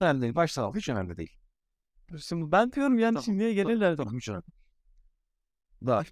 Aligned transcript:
Önemli 0.00 0.22
değil. 0.22 0.34
Baştan 0.34 0.62
al. 0.62 0.74
Hiç 0.74 0.88
önemli 0.88 1.16
değil. 1.16 1.38
Şimdi 2.18 2.52
ben 2.52 2.72
diyorum 2.72 2.98
yani 2.98 3.14
Tamam, 3.14 3.24
şimdiye 3.24 3.54
gelirler. 3.54 3.96
Tamam 3.96 4.16
hiç 4.16 4.28
önemli. 4.28 4.44
Daha. 5.86 6.02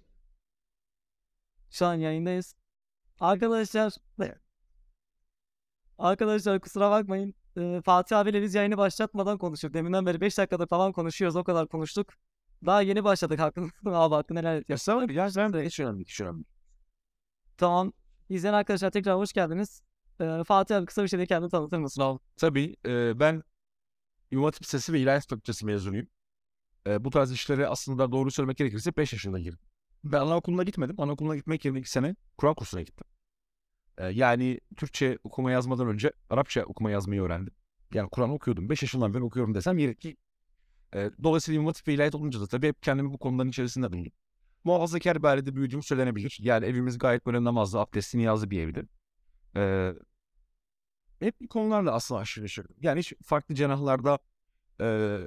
Şu 1.69 1.85
an 1.85 1.93
yayındayız. 1.93 2.55
Arkadaşlar 3.19 3.93
Arkadaşlar 5.97 6.59
kusura 6.59 6.91
bakmayın. 6.91 7.33
Ee, 7.57 7.81
Fatih 7.85 8.17
abiyle 8.17 8.41
biz 8.41 8.55
yayını 8.55 8.77
başlatmadan 8.77 9.37
konuştuk. 9.37 9.73
Deminden 9.73 10.05
beri 10.05 10.21
5 10.21 10.37
dakikadır 10.37 10.67
falan 10.67 10.91
konuşuyoruz. 10.91 11.35
O 11.35 11.43
kadar 11.43 11.67
konuştuk. 11.67 12.13
Daha 12.65 12.81
yeni 12.81 13.03
başladık 13.03 13.39
hakkını. 13.39 13.69
abi 13.85 14.15
hakkını 14.15 14.39
helal 14.39 14.57
et. 14.57 14.69
ya. 14.69 14.77
Ya 14.87 15.05
ya 15.09 15.31
sen 15.31 15.53
de 15.53 15.65
hiç 15.65 15.79
önemli. 15.79 16.01
Hiç 16.01 16.21
önemli. 16.21 16.43
Tamam. 17.57 17.93
İzleyen 18.29 18.53
arkadaşlar 18.53 18.91
tekrar 18.91 19.17
hoş 19.17 19.33
geldiniz. 19.33 19.81
Ee, 20.21 20.43
Fatih 20.47 20.77
abi 20.77 20.85
kısa 20.85 21.03
bir 21.03 21.07
şekilde 21.07 21.27
kendini 21.27 21.49
tanıtır 21.49 21.77
mısın 21.77 22.01
abi? 22.01 22.19
Tabii 22.37 22.75
e, 22.85 23.19
ben 23.19 23.43
İmam 24.31 24.45
Hatip 24.45 24.63
Lisesi 24.63 24.93
ve 24.93 24.99
İlahiyat 24.99 25.27
Fakültesi 25.27 25.65
mezunuyum. 25.65 26.07
E, 26.87 27.03
bu 27.05 27.09
tarz 27.09 27.31
işlere 27.31 27.67
aslında 27.67 28.11
doğru 28.11 28.31
söylemek 28.31 28.57
gerekirse 28.57 28.97
5 28.97 29.13
yaşında 29.13 29.39
girdim. 29.39 29.59
Ben 30.03 30.19
anaokuluna 30.19 30.63
gitmedim. 30.63 31.01
Anaokuluna 31.01 31.35
gitmek 31.35 31.65
yerine 31.65 31.79
2 31.79 31.91
sene 31.91 32.15
Kur'an 32.37 32.53
kursuna 32.53 32.81
gittim. 32.81 33.07
E, 33.97 34.07
yani 34.07 34.59
Türkçe 34.77 35.17
okuma 35.23 35.51
yazmadan 35.51 35.87
önce 35.87 36.11
Arapça 36.29 36.63
okuma 36.63 36.91
yazmayı 36.91 37.21
öğrendim. 37.21 37.53
Yani 37.93 38.09
Kur'an 38.09 38.29
okuyordum. 38.29 38.69
5 38.69 38.81
yaşından 38.81 39.13
beri 39.13 39.23
okuyorum 39.23 39.55
desem 39.55 39.77
yeri 39.77 39.95
ki. 39.95 40.17
E, 40.95 41.11
dolayısıyla 41.23 41.61
İmam 41.61 41.73
ve 41.87 41.93
İlahiyat 41.93 42.15
olunca 42.15 42.41
da 42.41 42.47
tabii 42.47 42.67
hep 42.67 42.83
kendimi 42.83 43.13
bu 43.13 43.17
konuların 43.17 43.49
içerisinde 43.49 43.93
buldum. 43.93 44.11
Muhafazakar 44.63 45.23
bir 45.23 45.27
ailede 45.27 45.55
büyüdüğüm 45.55 45.83
söylenebilir. 45.83 46.37
Yani 46.41 46.65
evimiz 46.65 46.97
gayet 46.97 47.25
böyle 47.25 47.43
namazlı, 47.43 47.79
abdestli, 47.79 48.19
niyazlı 48.19 48.49
bir 48.49 48.59
evdi. 48.59 48.85
E, 49.55 49.93
hep 51.19 51.41
bu 51.41 51.47
konularla 51.47 51.91
aslında 51.91 52.21
aşırı 52.21 52.43
neşir. 52.45 52.65
Yani 52.81 52.99
hiç 52.99 53.13
farklı 53.23 53.55
cenahlarda 53.55 54.19
e, 54.81 55.17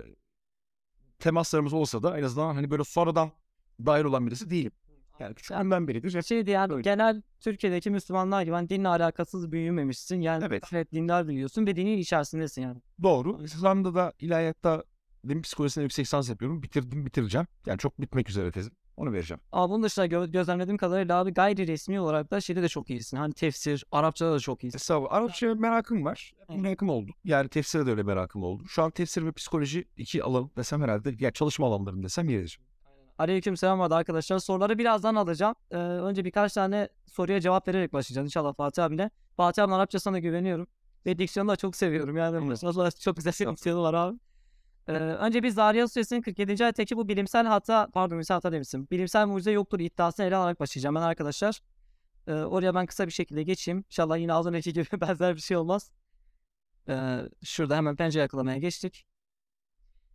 temaslarımız 1.19 1.73
olsa 1.73 2.03
da 2.03 2.19
en 2.19 2.23
azından 2.23 2.55
hani 2.55 2.71
böyle 2.71 2.85
sonradan 2.85 3.31
dahil 3.87 4.05
olan 4.05 4.27
birisi 4.27 4.51
değilim. 4.51 4.73
Yani 5.21 5.35
küçüklüğümden 5.35 5.89
beridir. 5.89 6.15
Hep, 6.15 6.25
Şey 6.25 6.59
abi, 6.59 6.73
Öyle. 6.73 6.83
genel 6.83 7.23
Türkiye'deki 7.41 7.91
Müslümanlar 7.91 8.43
gibi 8.43 8.53
hani 8.55 8.69
dinle 8.69 8.89
alakasız 8.89 9.53
büyümemişsin. 9.53 10.21
Yani 10.21 10.45
Evet. 10.45 10.65
evet 10.73 10.93
dindar 10.93 11.29
büyüyorsun 11.29 11.67
ve 11.67 11.77
dinin 11.77 11.99
içerisindesin 11.99 12.63
yani. 12.63 12.81
doğru. 13.03 13.43
İslam'da 13.45 13.95
da 13.95 14.13
ilahiyatta 14.19 14.85
din 15.29 15.43
psikolojisinde 15.43 15.83
yüksek 15.83 16.05
lisans 16.05 16.29
yapıyorum. 16.29 16.63
Bitirdim 16.63 17.07
bitireceğim. 17.07 17.47
Yani 17.67 17.79
çok 17.79 18.01
bitmek 18.01 18.31
üzere 18.31 18.53
tezim. 18.53 18.73
Onu 18.99 19.13
vereceğim. 19.13 19.41
Ama 19.53 19.71
bunun 19.71 19.83
dışında 19.83 20.07
gö- 20.07 20.31
gözlemlediğim 20.31 20.79
kadarıyla 20.79 21.19
abi 21.19 21.33
gayri 21.33 21.67
resmi 21.67 22.01
olarak 22.01 22.31
da 22.31 22.41
şeyde 22.41 22.63
de 22.63 22.69
çok 22.69 22.91
iyisin. 22.91 23.17
Hani 23.17 23.33
tefsir, 23.33 23.85
Arapçada 23.93 24.33
da 24.33 24.41
çok 24.41 24.65
iyisin. 24.65 24.77
Estağfurullah. 24.79 25.13
Arapça 25.13 25.55
merakım 25.55 26.05
var. 26.05 26.33
Evet. 26.49 26.61
Merakım 26.61 26.89
oldu. 26.89 27.13
Yani 27.25 27.49
tefsire 27.49 27.87
de 27.87 27.91
öyle 27.91 28.03
merakım 28.03 28.43
oldu. 28.43 28.65
Şu 28.69 28.83
an 28.83 28.91
tefsir 28.91 29.27
ve 29.27 29.33
psikoloji 29.33 29.85
iki 29.97 30.23
alan 30.25 30.51
desem 30.57 30.83
herhalde. 30.83 31.15
Yani 31.19 31.33
çalışma 31.33 31.67
alanlarım 31.67 32.03
desem 32.03 32.29
yeridir. 32.29 32.61
Aleyküm 33.19 33.57
selam 33.57 33.79
vardı 33.79 33.95
arkadaşlar. 33.95 34.39
Soruları 34.39 34.79
birazdan 34.79 35.15
alacağım. 35.15 35.55
Ee, 35.71 35.77
önce 35.77 36.25
birkaç 36.25 36.53
tane 36.53 36.89
soruya 37.07 37.41
cevap 37.41 37.69
vererek 37.69 37.93
başlayacağız 37.93 38.27
inşallah 38.27 38.55
Fatih 38.55 38.85
abine. 38.85 39.11
Fatih 39.37 39.63
abinin 39.63 39.77
Arapça 39.77 40.01
sana 40.01 40.19
güveniyorum. 40.19 40.67
Ve 41.07 41.19
diksiyonu 41.19 41.49
da 41.49 41.57
çok 41.57 41.77
seviyorum 41.77 42.17
yani. 42.17 42.39
Maşallah 42.39 42.91
çok 43.01 43.17
güzel 43.17 43.33
bir 43.41 43.53
diksiyonu 43.53 43.83
var 43.83 43.95
abi. 43.95 44.19
Ee, 44.89 44.93
önce 44.93 45.43
biz 45.43 45.55
Zariyat 45.55 45.93
Suresinin 45.93 46.23
47. 46.23 46.65
ayetteki 46.65 46.97
bu 46.97 47.09
bilimsel 47.09 47.47
hata, 47.47 47.89
pardon 47.93 48.17
bilimsel 48.17 48.35
hata 48.35 48.53
demişim. 48.53 48.89
Bilimsel 48.91 49.27
mucize 49.27 49.51
yoktur 49.51 49.81
iddiasını 49.81 50.27
ele 50.27 50.37
alarak 50.37 50.61
başlayacağım 50.61 50.95
ben 50.95 51.01
arkadaşlar. 51.03 51.61
Ee, 52.27 52.33
oraya 52.33 52.75
ben 52.75 52.87
kısa 52.87 53.07
bir 53.07 53.13
şekilde 53.13 53.43
geçeyim. 53.43 53.85
İnşallah 53.91 54.19
yine 54.19 54.33
az 54.33 54.47
önceki 54.47 54.73
gibi 54.73 54.87
benzer 55.01 55.37
bir 55.37 55.41
şey 55.41 55.57
olmaz. 55.57 55.91
Ee, 56.89 57.21
şurada 57.45 57.77
hemen 57.77 57.97
pencere 57.97 58.23
yakalamaya 58.23 58.59
geçtik. 58.59 59.07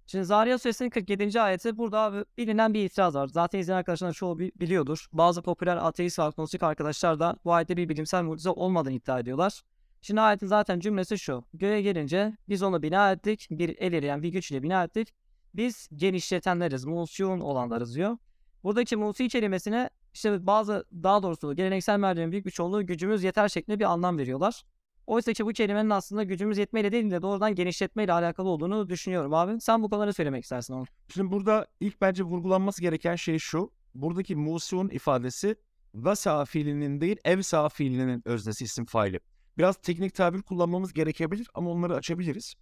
Şimdi 0.05 0.25
Zariyat 0.25 0.61
Suresinin 0.61 0.89
47. 0.89 1.41
ayeti 1.41 1.77
burada 1.77 2.25
bilinen 2.37 2.73
bir 2.73 2.85
itiraz 2.85 3.15
var. 3.15 3.27
Zaten 3.27 3.59
izleyen 3.59 3.77
arkadaşlar 3.77 4.13
çoğu 4.13 4.39
bi- 4.39 4.51
biliyordur. 4.55 5.07
Bazı 5.13 5.41
popüler 5.41 5.77
ateist 5.77 6.19
ve 6.19 6.23
agnostik 6.23 6.63
arkadaşlar 6.63 7.19
da 7.19 7.35
bu 7.45 7.53
ayette 7.53 7.77
bir 7.77 7.89
bilimsel 7.89 8.23
mucize 8.23 8.49
olmadığını 8.49 8.93
iddia 8.93 9.19
ediyorlar. 9.19 9.61
Şimdi 10.05 10.21
ayetin 10.21 10.47
zaten 10.47 10.79
cümlesi 10.79 11.19
şu. 11.19 11.43
Göğe 11.53 11.81
gelince 11.81 12.37
biz 12.49 12.63
onu 12.63 12.83
bina 12.83 13.11
ettik. 13.11 13.47
Bir 13.51 13.77
el 13.79 13.93
eriyen 13.93 14.23
bir 14.23 14.29
güçle 14.29 14.63
bina 14.63 14.83
ettik. 14.83 15.13
Biz 15.53 15.89
genişletenleriz, 15.95 16.85
musyun 16.85 17.39
olanlarız 17.39 17.95
diyor. 17.95 18.17
Buradaki 18.63 18.95
musi 18.95 19.27
kelimesine 19.27 19.89
işte 20.13 20.47
bazı 20.47 20.85
daha 21.03 21.23
doğrusu 21.23 21.55
geleneksel 21.55 21.99
merdivenin 21.99 22.31
büyük 22.31 22.45
bir 22.45 22.51
çoğunluğu 22.51 22.85
gücümüz 22.85 23.23
yeter 23.23 23.49
şeklinde 23.49 23.79
bir 23.79 23.85
anlam 23.85 24.17
veriyorlar. 24.17 24.63
Oysa 25.07 25.33
ki 25.33 25.45
bu 25.45 25.53
kelimenin 25.53 25.89
aslında 25.89 26.23
gücümüz 26.23 26.57
yetmeyle 26.57 26.91
değil 26.91 27.11
de 27.11 27.21
doğrudan 27.21 27.55
genişletmeyle 27.55 28.13
alakalı 28.13 28.49
olduğunu 28.49 28.89
düşünüyorum 28.89 29.33
abi. 29.33 29.61
Sen 29.61 29.83
bu 29.83 29.89
konuları 29.89 30.13
söylemek 30.13 30.43
istersin 30.43 30.73
abi. 30.73 30.87
Şimdi 31.13 31.31
burada 31.31 31.67
ilk 31.79 32.01
bence 32.01 32.23
vurgulanması 32.23 32.81
gereken 32.81 33.15
şey 33.15 33.39
şu. 33.39 33.71
Buradaki 33.95 34.35
musun 34.35 34.89
ifadesi 34.89 35.55
vasa 35.93 36.45
fiilinin 36.45 37.01
değil 37.01 37.17
evsa 37.23 37.69
fiilinin 37.69 38.21
öznesi 38.25 38.63
isim 38.63 38.85
faili. 38.85 39.19
Biraz 39.57 39.75
teknik 39.77 40.15
tabir 40.15 40.41
kullanmamız 40.41 40.93
gerekebilir 40.93 41.47
ama 41.53 41.69
onları 41.69 41.95
açabiliriz. 41.95 42.55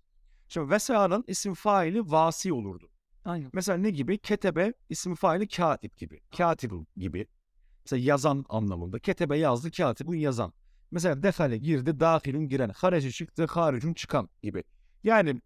Şimdi 0.47 0.69
vesa'nın 0.69 1.23
isim 1.27 1.53
faili 1.53 2.11
vasi 2.11 2.53
olurdu. 2.53 2.89
Aynen. 3.25 3.49
Mesela 3.53 3.77
ne 3.77 3.89
gibi? 3.89 4.17
Ketebe 4.17 4.73
isim 4.89 5.15
faili 5.15 5.47
katip 5.47 5.97
gibi. 5.97 6.19
Katibun 6.37 6.87
gibi. 6.97 7.27
Mesela 7.85 8.03
yazan 8.03 8.45
anlamında. 8.49 8.99
Ketebe 8.99 9.37
yazdı, 9.37 9.71
katibun 9.71 10.15
yazan. 10.15 10.53
Mesela 10.91 11.23
defale 11.23 11.57
girdi, 11.57 11.99
dahilin 11.99 12.47
giren. 12.47 12.69
Hareci 12.75 13.11
çıktı, 13.11 13.45
haricun 13.45 13.93
çıkan 13.93 14.29
gibi. 14.43 14.63
Yani 15.03 15.41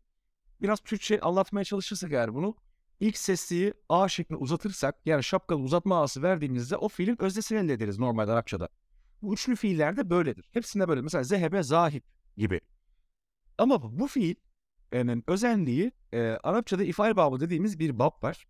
biraz 0.61 0.79
Türkçe 0.79 1.19
anlatmaya 1.19 1.63
çalışırsak 1.63 2.11
eğer 2.11 2.33
bunu 2.33 2.55
ilk 2.99 3.17
sesliyi 3.17 3.73
A 3.89 4.07
şeklinde 4.07 4.39
uzatırsak 4.39 4.95
yani 5.05 5.23
şapkalı 5.23 5.59
uzatma 5.59 6.01
A'sı 6.01 6.23
verdiğimizde 6.23 6.77
o 6.77 6.89
fiilin 6.89 7.21
öznesini 7.21 7.59
elde 7.59 7.73
ederiz 7.73 7.99
normalde 7.99 8.31
Arapçada. 8.31 8.69
Bu 9.25 9.33
üçlü 9.33 9.55
fiiller 9.55 9.97
de 9.97 10.09
böyledir. 10.09 10.49
Hepsinde 10.51 10.87
böyle. 10.87 11.01
Mesela 11.01 11.23
zehebe, 11.23 11.63
zahip 11.63 12.03
gibi. 12.37 12.61
Ama 13.57 13.99
bu 13.99 14.07
fiil 14.07 14.35
yani 14.93 15.91
e, 16.13 16.19
Arapçada 16.21 16.83
ifade 16.83 17.15
babı 17.15 17.39
dediğimiz 17.39 17.79
bir 17.79 17.99
bab 17.99 18.23
var. 18.23 18.47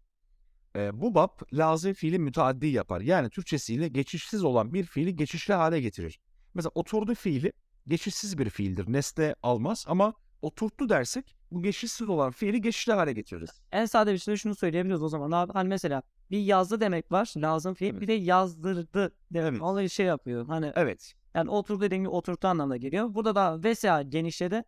E, 0.75 1.02
bu 1.02 1.16
bab 1.16 1.30
lazım 1.53 1.94
fiili 1.94 2.19
müteaddi 2.19 2.68
yapar. 2.68 3.02
Yani 3.02 3.30
Türkçesiyle 3.30 3.88
geçişsiz 3.88 4.44
olan 4.44 4.74
bir 4.74 4.84
fiili 4.84 5.16
geçişli 5.16 5.53
hale 5.53 5.81
getirir. 5.81 6.19
Mesela 6.53 6.72
oturdu 6.75 7.16
fiili 7.16 7.53
geçişsiz 7.88 8.38
bir 8.38 8.50
fiildir. 8.50 8.94
Nesne 8.94 9.35
almaz 9.44 9.85
ama 9.88 10.14
oturttu 10.41 10.90
dersek 10.90 11.35
bu 11.52 11.64
geçişsiz 11.64 12.09
olan 12.09 12.31
fiili 12.31 12.62
geçişli 12.62 12.94
hale 12.94 13.14
getiririz. 13.14 13.62
En 13.72 13.85
sade 13.85 14.14
bir 14.14 14.18
şekilde 14.18 14.38
şunu 14.38 14.56
söyleyebiliriz 14.56 15.03
o 15.03 15.09
zaman. 15.09 15.31
Abi, 15.31 15.53
hani 15.53 15.69
mesela 15.69 16.03
bir 16.31 16.40
yazdı 16.40 16.80
demek 16.80 17.12
var. 17.12 17.34
Lazım 17.38 17.74
fiil. 17.74 17.90
Evet. 17.91 18.02
Bir 18.02 18.08
de 18.08 18.13
yazdırdı 18.13 19.12
demek. 19.31 19.52
Evet. 19.52 19.62
Olayı 19.62 19.90
şey 19.90 20.06
yapıyor. 20.06 20.47
Hani 20.47 20.72
Evet. 20.75 21.13
yani 21.34 21.50
otur 21.50 21.81
dediğim 21.81 22.03
gibi 22.03 22.12
oturttu 22.12 22.47
anlamına 22.47 22.78
geliyor. 22.78 23.13
Burada 23.13 23.36
da 23.36 23.63
vesa 23.63 24.02
genişledi. 24.02 24.64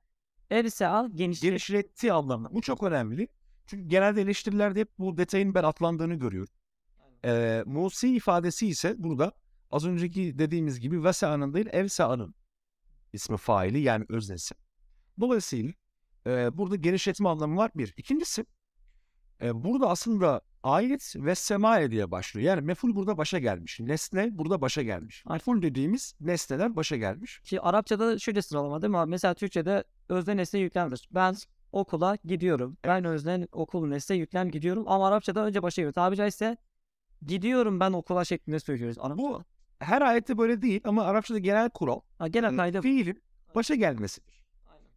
Evsa 0.49 1.09
genişledi. 1.15 1.49
Genişletti 1.49 2.13
anlamında. 2.13 2.53
Bu 2.53 2.61
çok 2.61 2.83
önemli. 2.83 3.27
Çünkü 3.67 3.87
genelde 3.87 4.21
eleştirilerde 4.21 4.79
hep 4.79 4.89
bu 4.99 5.17
detayın 5.17 5.53
ben 5.53 5.63
atlandığını 5.63 6.15
görüyorum. 6.15 6.53
Ee, 7.25 7.63
Musi 7.65 8.15
ifadesi 8.15 8.67
ise 8.67 8.95
burada 8.97 9.31
az 9.71 9.85
önceki 9.85 10.39
dediğimiz 10.39 10.79
gibi 10.79 11.03
vesa'nın 11.03 11.53
değil 11.53 11.67
evsa'nın 11.71 12.35
ismi 13.13 13.37
faili 13.37 13.79
yani 13.79 14.05
öznesi. 14.09 14.55
Dolayısıyla 15.19 15.73
e, 16.27 16.57
burada 16.57 16.75
genişletme 16.75 17.29
anlamı 17.29 17.57
var 17.57 17.71
bir. 17.75 17.93
İkincisi 17.97 18.45
e, 19.41 19.63
burada 19.63 19.89
aslında 19.89 20.41
ayet 20.67 21.13
ve 21.15 21.35
semaye 21.35 21.91
diye 21.91 22.11
başlıyor. 22.11 22.47
Yani 22.47 22.61
meful 22.61 22.95
burada 22.95 23.17
başa 23.17 23.39
gelmiş. 23.39 23.79
Nesne 23.79 24.37
burada 24.37 24.61
başa 24.61 24.81
gelmiş. 24.81 25.23
Meful 25.29 25.61
dediğimiz 25.61 26.15
nesneler 26.19 26.75
başa 26.75 26.97
gelmiş. 26.97 27.39
Ki 27.39 27.61
Arapçada 27.61 28.07
da 28.07 28.19
şöyle 28.19 28.41
sıralama 28.41 28.81
değil 28.81 28.91
mi 28.91 28.97
abi? 28.97 29.09
Mesela 29.09 29.33
Türkçe'de 29.33 29.83
özne 30.09 30.37
nesne 30.37 30.59
yüklemdir. 30.59 31.09
Ben 31.11 31.35
okula 31.71 32.17
gidiyorum. 32.25 32.77
Ben 32.85 33.05
özne 33.05 33.47
okul 33.51 33.87
nesne 33.87 34.15
yüklem 34.15 34.51
gidiyorum. 34.51 34.83
Ama 34.87 35.07
Arapçada 35.07 35.45
önce 35.45 35.63
başa 35.63 35.81
geliyor. 35.81 35.93
Tabiri 35.93 36.17
caizse 36.17 36.57
gidiyorum 37.27 37.79
ben 37.79 37.91
okula 37.91 38.25
şeklinde 38.25 38.59
söylüyoruz. 38.59 38.97
Anladın 38.99 39.17
Bu 39.23 39.43
her 39.79 40.01
ayette 40.01 40.37
böyle 40.37 40.61
değil 40.61 40.81
ama 40.83 41.03
Arapçada 41.03 41.39
genel 41.39 41.69
kural 41.69 41.99
Ha, 42.19 42.27
genel 42.27 42.55
kaydı 42.55 42.77
bu. 42.77 42.81
fiilin 42.81 43.21
başa 43.55 43.75
gelmesidir. 43.75 44.43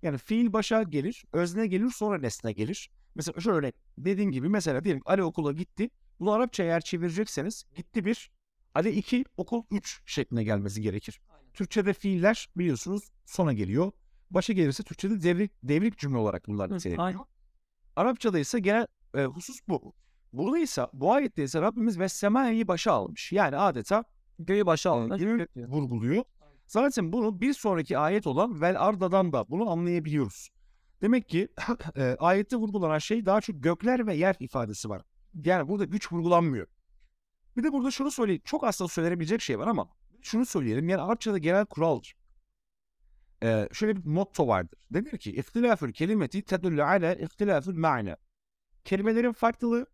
Yani 0.03 0.19
fiil 0.19 0.53
başa 0.53 0.83
gelir, 0.83 1.25
özne 1.33 1.67
gelir, 1.67 1.91
sonra 1.91 2.19
nesne 2.19 2.53
gelir. 2.53 2.91
Mesela 3.15 3.41
şöyle 3.41 3.73
dediğim 3.99 4.31
gibi 4.31 4.49
mesela 4.49 4.85
diyelim 4.85 5.03
Ali 5.07 5.23
okula 5.23 5.53
gitti. 5.53 5.91
Bunu 6.21 6.33
Arapça 6.33 6.63
eğer 6.63 6.81
çevirecekseniz 6.81 7.65
gitti 7.77 8.05
bir, 8.05 8.31
Ali 8.75 8.91
2, 8.91 9.25
okul 9.37 9.63
3 9.71 10.03
şeklinde 10.07 10.45
gelmesi 10.45 10.83
gerekir. 10.83 11.21
Türkçe'de 11.55 11.93
fiiller 11.93 12.49
biliyorsunuz 12.57 13.09
sona 13.27 13.53
geliyor. 13.53 13.93
Başa 14.31 14.53
gelirse 14.53 14.83
Türkçe'de 14.83 15.23
devrik, 15.23 15.53
devrik 15.63 15.99
cümle 15.99 16.19
olarak 16.19 16.49
bunlar 16.49 16.75
niteleniyor. 16.75 17.05
aynen. 17.05 17.21
Arapçada 17.97 18.39
ise 18.39 18.61
genel 18.61 18.87
e, 19.15 19.25
husus 19.25 19.61
bu. 19.69 19.95
Burada 20.33 20.59
ise 20.59 20.87
bu 20.93 21.13
ayette 21.13 21.43
ise 21.45 21.61
Rabbimiz 21.61 21.99
ve 21.99 22.09
semayı 22.09 22.69
başa 22.69 22.93
almış. 22.93 23.33
Yani 23.33 23.57
adeta 23.57 24.05
Göğü 24.39 24.67
başa 24.67 24.91
e, 24.91 24.93
alın. 24.93 25.19
gibi 25.19 25.47
vurguluyor. 25.57 26.25
Zaten 26.67 27.13
bunu 27.13 27.41
bir 27.41 27.55
sonraki 27.55 27.99
ayet 27.99 28.27
olan 28.27 28.61
vel 28.61 28.83
ardadan 28.83 29.33
da 29.33 29.49
bunu 29.49 29.71
anlayabiliyoruz. 29.71 30.49
Demek 31.03 31.29
ki 31.29 31.49
e, 31.97 32.17
ayette 32.19 32.57
vurgulanan 32.57 32.99
şey 32.99 33.27
daha 33.27 33.41
çok 33.41 33.63
gökler 33.63 34.07
ve 34.07 34.15
yer 34.15 34.37
ifadesi 34.41 34.89
var. 34.89 35.03
Yani 35.45 35.69
burada 35.69 35.85
güç 35.85 36.13
vurgulanmıyor. 36.13 36.67
Bir 37.57 37.65
de 37.65 37.73
burada 37.73 37.91
şunu 37.91 38.11
söyleyeyim. 38.11 38.43
Çok 38.45 38.65
aslında 38.65 38.89
söylenebilecek 38.89 39.41
şey 39.41 39.59
var 39.59 39.67
ama 39.67 39.89
şunu 40.23 40.47
söyleyelim. 40.47 40.89
Yani 40.89 41.03
Arapçada 41.03 41.39
genel 41.39 41.67
kuraldır. 41.67 42.15
Ee, 43.43 43.69
şöyle 43.73 43.97
bir 43.97 44.05
motto 44.05 44.49
vardır. 44.49 44.79
Denir 44.91 45.19
ki 45.19 45.37
ihtilafül 45.37 45.93
kelimeti 45.93 46.43
tedullu 46.43 46.83
ala 46.83 47.15
ihtilafül 47.15 47.75
ma'na. 47.75 48.17
Kelimelerin 48.85 49.33
farklılığı 49.33 49.87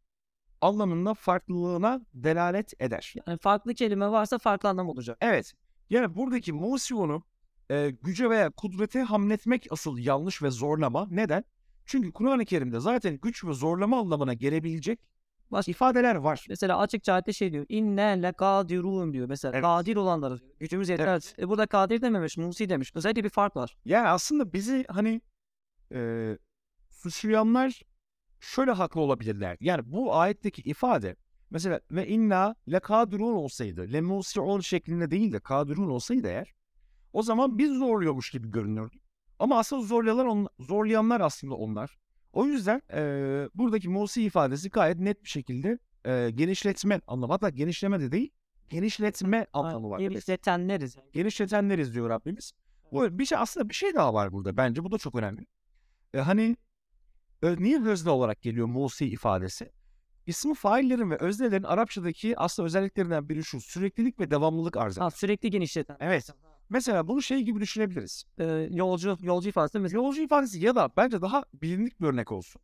anlamında 0.60 1.14
farklılığına 1.14 2.00
delalet 2.14 2.80
eder. 2.80 3.14
Yani 3.26 3.38
farklı 3.38 3.74
kelime 3.74 4.08
varsa 4.08 4.38
farklı 4.38 4.68
anlam 4.68 4.88
olacak. 4.88 5.18
Evet. 5.20 5.54
Yani 5.90 6.14
buradaki 6.14 6.52
Musiyon'u 6.52 7.22
e, 7.70 7.90
güce 8.02 8.30
veya 8.30 8.50
kudrete 8.50 9.00
hamletmek 9.02 9.66
asıl 9.70 9.98
yanlış 9.98 10.42
ve 10.42 10.50
zorlama. 10.50 11.08
Neden? 11.10 11.44
Çünkü 11.86 12.12
Kur'an-ı 12.12 12.44
Kerim'de 12.44 12.80
zaten 12.80 13.18
güç 13.22 13.44
ve 13.44 13.52
zorlama 13.52 14.00
anlamına 14.00 14.34
gelebilecek 14.34 15.00
Baş- 15.50 15.68
ifadeler 15.68 16.14
var. 16.14 16.46
Mesela 16.48 16.78
açıkça 16.78 17.12
ayette 17.12 17.32
şey 17.32 17.52
diyor. 17.52 17.66
İnne 17.68 18.22
le 18.22 18.32
kadirun 18.32 19.12
diyor. 19.12 19.28
Mesela 19.28 19.52
Evet. 19.52 19.62
kadir 19.62 19.96
olanları. 19.96 20.40
Gücümüz 20.60 20.88
yeter. 20.88 21.06
Evet. 21.06 21.34
E 21.38 21.48
burada 21.48 21.66
kadir 21.66 22.02
dememiş. 22.02 22.36
Musi 22.36 22.68
demiş. 22.68 22.92
Özellikle 22.94 23.24
bir 23.24 23.28
fark 23.28 23.56
var. 23.56 23.76
Yani 23.84 24.08
aslında 24.08 24.52
bizi 24.52 24.84
hani 24.88 25.20
e, 25.92 26.38
suçlayanlar 26.90 27.82
şöyle 28.40 28.70
haklı 28.70 29.00
olabilirler. 29.00 29.56
Yani 29.60 29.92
bu 29.92 30.14
ayetteki 30.14 30.62
ifade 30.62 31.16
mesela 31.50 31.80
ve 31.90 32.08
inna 32.08 32.56
le 32.72 32.80
kadirun 32.80 33.32
olsaydı, 33.32 33.92
le 33.92 34.00
musiun 34.00 34.60
şeklinde 34.60 35.10
değil 35.10 35.32
de 35.32 35.40
kadirun 35.40 35.90
olsaydı 35.90 36.28
eğer 36.28 36.54
o 37.16 37.22
zaman 37.22 37.58
biz 37.58 37.78
zorluyormuş 37.78 38.30
gibi 38.30 38.50
görünürdü. 38.50 38.96
Ama 39.38 39.58
asıl 39.58 39.82
zorlayanlar, 39.82 40.24
on, 40.24 40.48
zorlayanlar 40.60 41.20
aslında 41.20 41.54
onlar. 41.54 41.96
O 42.32 42.46
yüzden 42.46 42.82
e, 42.92 43.00
buradaki 43.54 43.88
musi 43.88 44.22
ifadesi 44.22 44.70
gayet 44.70 44.98
net 44.98 45.24
bir 45.24 45.28
şekilde 45.28 45.78
e, 46.04 46.30
genişletme 46.30 47.00
anlamı. 47.06 47.32
Hatta 47.32 47.50
genişleme 47.50 48.00
de 48.00 48.12
değil, 48.12 48.30
genişletme 48.68 49.46
anlamı 49.52 49.90
var. 49.90 49.98
Genişletenleriz. 49.98 50.96
Genişletenleriz 51.12 51.94
diyor 51.94 52.08
Rabbimiz. 52.10 52.52
Bu 52.92 53.18
bir 53.18 53.24
şey 53.24 53.38
aslında 53.38 53.68
bir 53.68 53.74
şey 53.74 53.94
daha 53.94 54.14
var 54.14 54.32
burada 54.32 54.56
bence 54.56 54.84
bu 54.84 54.90
da 54.90 54.98
çok 54.98 55.14
önemli. 55.14 55.46
E, 56.14 56.18
hani 56.18 56.56
ö- 57.42 57.56
niye 57.58 57.82
özne 57.84 58.10
olarak 58.10 58.42
geliyor 58.42 58.66
musi 58.66 59.06
ifadesi? 59.06 59.72
İsmi 60.26 60.54
faillerin 60.54 61.10
ve 61.10 61.16
öznelerin 61.16 61.62
Arapçadaki 61.62 62.38
aslında 62.38 62.66
özelliklerinden 62.66 63.28
biri 63.28 63.44
şu 63.44 63.60
süreklilik 63.60 64.20
ve 64.20 64.30
devamlılık 64.30 64.76
arz. 64.76 64.98
Ha, 64.98 65.10
sürekli 65.10 65.50
genişleten. 65.50 65.96
Evet. 66.00 66.30
Mesela 66.70 67.08
bunu 67.08 67.22
şey 67.22 67.42
gibi 67.42 67.60
düşünebiliriz. 67.60 68.24
Ee, 68.38 68.44
yolcu, 68.70 69.16
yolcu 69.20 69.48
ifadesi 69.48 69.78
mesela. 69.78 70.02
Yolcu 70.02 70.22
ifadesi 70.22 70.64
ya 70.64 70.74
da 70.74 70.90
bence 70.96 71.20
daha 71.22 71.44
bilindik 71.54 72.00
bir 72.00 72.06
örnek 72.06 72.32
olsun. 72.32 72.62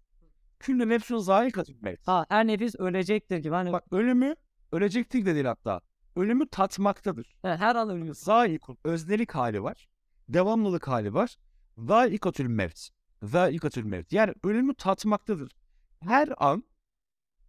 Küllü 0.59 0.89
nefsün 0.89 1.17
zayikatül 1.19 1.77
mevt. 1.81 2.09
Ha, 2.09 2.27
her 2.29 2.47
nefis 2.47 2.75
ölecektir 2.75 3.37
gibi. 3.39 3.55
Hani 3.55 3.73
Bak 3.73 3.85
ölümü 3.93 4.35
ölecektir 4.73 5.27
de 5.27 5.35
değil 5.35 5.47
hatta. 5.47 5.81
Ölümü 6.17 6.49
tatmaktadır. 6.49 7.37
he, 7.43 7.49
her 7.57 7.77
an 7.77 7.91
ölüyorsun. 7.91 8.25
Zaikun 8.25 8.79
öznelik 8.85 9.35
hali 9.35 9.63
var. 9.63 9.89
Devamlılık 10.29 10.89
hali 10.89 11.15
var. 11.15 11.37
Zaikatül 11.79 12.47
mevt. 12.47 12.89
Zaikatül 13.23 13.85
mevt. 13.85 14.13
Yani 14.13 14.35
ölümü 14.45 14.75
tatmaktadır. 14.75 15.53
Her 16.01 16.29
an 16.39 16.65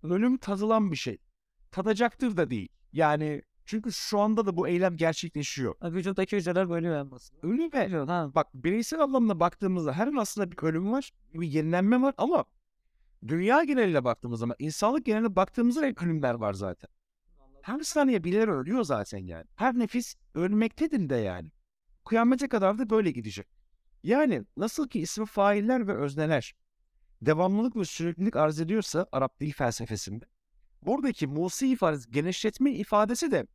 ölüm 0.04 0.38
tadılan 0.38 0.92
bir 0.92 0.96
şey. 0.98 1.18
Tadacaktır 1.72 2.38
da 2.38 2.50
değil. 2.50 2.70
Yani 2.94 3.42
çünkü 3.66 3.92
şu 3.92 4.20
anda 4.20 4.46
da 4.46 4.58
bu 4.58 4.68
eylem 4.68 4.98
gerçekleşiyor. 4.98 5.76
Vücuttaki 5.84 6.38
hücreler 6.38 6.94
en 6.94 7.12
basında. 7.12 7.40
Ölüm 7.48 7.74
ve 7.74 7.88
Biliyor, 7.88 8.08
Ha. 8.08 8.32
bak 8.36 8.48
bireysel 8.54 9.00
anlamda 9.00 9.40
baktığımızda 9.40 9.94
her 9.94 10.08
an 10.08 10.16
aslında 10.16 10.52
bir 10.52 10.58
ölüm 10.64 10.92
var, 10.92 11.12
bir 11.34 11.48
yenilenme 11.48 12.02
var 12.02 12.14
ama 12.18 12.46
dünya 13.28 13.64
geneliyle 13.64 14.04
baktığımız 14.04 14.40
zaman, 14.40 14.56
insanlık 14.60 15.06
geneline 15.06 15.36
baktığımızda 15.36 15.86
hep 15.86 16.02
ölümler 16.04 16.34
var 16.34 16.54
zaten. 16.54 16.90
Her 17.62 17.80
saniye 17.80 18.24
birileri 18.24 18.52
ölüyor 18.52 18.84
zaten 18.84 19.18
yani. 19.18 19.46
Her 19.56 19.80
nefis 19.80 20.16
ölmektedir 20.36 21.10
de 21.10 21.16
yani. 21.16 21.52
Kıyamete 22.06 22.48
kadar 22.48 22.78
da 22.78 22.90
böyle 22.90 23.12
gidecek. 23.12 23.48
Yani 24.04 24.44
nasıl 24.58 24.88
ki 24.88 25.00
ismi 25.00 25.26
failler 25.26 25.88
ve 25.88 25.94
özneler 25.94 26.56
devamlılık 27.22 27.76
ve 27.76 27.86
süreklilik 27.86 28.36
arz 28.36 28.60
ediyorsa 28.60 29.08
Arap 29.12 29.40
dil 29.40 29.54
felsefesinde 29.54 30.26
buradaki 30.86 31.28
musi 31.28 31.68
ifadesi, 31.68 32.12
genişletme 32.12 32.72
ifadesi 32.72 33.32
de 33.32 33.48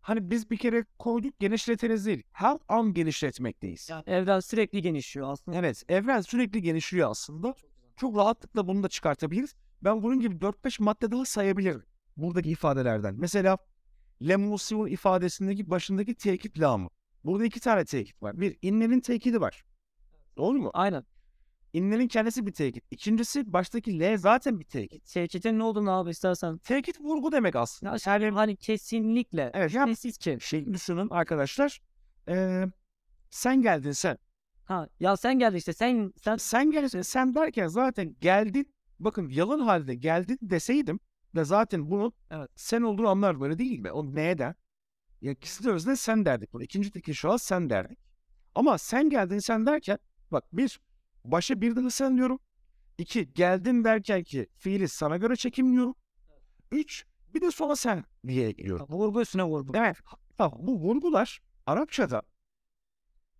hani 0.00 0.30
biz 0.30 0.50
bir 0.50 0.56
kere 0.56 0.84
koyduk 0.98 1.38
genişleteniz 1.40 2.06
değil. 2.06 2.22
Her 2.32 2.58
an 2.68 2.94
genişletmekteyiz. 2.94 3.88
Yani 3.90 4.02
evren 4.06 4.40
sürekli 4.40 4.82
genişliyor 4.82 5.32
aslında. 5.32 5.58
Evet, 5.58 5.84
evren 5.88 6.20
sürekli 6.20 6.62
genişliyor 6.62 7.10
aslında. 7.10 7.54
Çok 7.96 8.16
rahatlıkla 8.16 8.68
bunu 8.68 8.82
da 8.82 8.88
çıkartabiliriz. 8.88 9.54
Ben 9.82 10.02
bunun 10.02 10.20
gibi 10.20 10.34
4-5 10.34 10.82
madde 10.82 11.10
daha 11.10 11.24
sayabilirim. 11.24 11.82
Buradaki 12.16 12.50
ifadelerden. 12.50 13.14
Mesela 13.18 13.58
lemusiun 14.28 14.86
ifadesindeki 14.86 15.70
başındaki 15.70 16.14
tekit 16.14 16.60
lamı. 16.60 16.88
Burada 17.24 17.44
iki 17.44 17.60
tane 17.60 17.84
tekit 17.84 18.22
var. 18.22 18.40
Bir, 18.40 18.58
innenin 18.62 19.00
tekidi 19.00 19.40
var. 19.40 19.64
Doğru 20.36 20.58
mu? 20.58 20.70
Aynen. 20.74 21.04
İnnenin 21.72 22.08
kendisi 22.08 22.46
bir 22.46 22.52
tekit. 22.52 22.84
İkincisi 22.90 23.52
baştaki 23.52 24.00
L 24.00 24.16
zaten 24.18 24.60
bir 24.60 24.64
tekit. 24.64 25.12
Tehdidin 25.12 25.58
ne 25.58 25.62
olduğunu 25.62 25.90
abi 25.90 26.10
istersen. 26.10 26.58
Tekit 26.58 27.00
vurgu 27.00 27.32
demek 27.32 27.56
aslında. 27.56 27.92
Ya 27.92 28.12
yani 28.20 28.30
hani 28.30 28.56
kesinlikle. 28.56 29.50
Evet, 29.54 29.74
ya 29.74 29.84
Kesin 29.86 30.10
ki. 30.10 30.38
şey 30.40 30.72
düşünün 30.74 31.08
arkadaşlar. 31.10 31.80
Ee, 32.28 32.64
sen 33.30 33.62
geldin 33.62 33.92
sen. 33.92 34.18
Ha, 34.64 34.88
ya 35.00 35.16
sen 35.16 35.38
geldin 35.38 35.56
işte 35.56 35.72
sen 35.72 36.12
sen 36.22 36.36
Sen 36.36 36.70
geldin 36.70 37.02
sen 37.02 37.34
derken 37.34 37.66
zaten 37.66 38.16
geldin. 38.20 38.74
Bakın 38.98 39.28
yalan 39.28 39.58
halde 39.60 39.94
geldin 39.94 40.38
deseydim 40.42 41.00
de 41.36 41.44
zaten 41.44 41.90
bunu 41.90 42.12
Evet. 42.30 42.50
sen 42.56 42.82
olduğunu 42.82 43.08
anlar 43.08 43.40
böyle 43.40 43.58
değil 43.58 43.78
mi? 43.78 43.92
O 43.92 44.14
neden? 44.14 44.54
Ya 45.20 45.32
ikisi 45.32 45.64
de 45.64 45.70
özne 45.70 45.96
sen 45.96 46.24
derdik 46.24 46.52
bunu. 46.52 46.62
İkinci 46.62 46.90
tekil 46.90 47.12
şahıs 47.14 47.42
sen 47.42 47.70
derdik. 47.70 47.98
Ama 48.54 48.78
sen 48.78 49.10
geldin 49.10 49.38
sen 49.38 49.66
derken 49.66 49.98
bak 50.32 50.44
bir 50.52 50.80
başa 51.24 51.60
bir 51.60 51.76
de 51.76 51.90
sen 51.90 52.16
diyorum. 52.16 52.38
İki 52.98 53.32
geldin 53.32 53.84
derken 53.84 54.22
ki 54.22 54.46
fiili 54.56 54.88
sana 54.88 55.16
göre 55.16 55.36
çekimliyorum. 55.36 55.94
Üç 56.72 57.04
bir 57.34 57.40
de 57.40 57.50
sonra 57.50 57.76
sen 57.76 58.04
diye 58.26 58.48
ekliyorum. 58.48 58.86
vurgu 58.88 59.20
üstüne 59.20 59.44
vurgu. 59.44 59.72
Evet. 59.76 59.96
Tamam, 60.38 60.58
bu 60.62 60.80
vurgular 60.80 61.40
Arapçada 61.66 62.22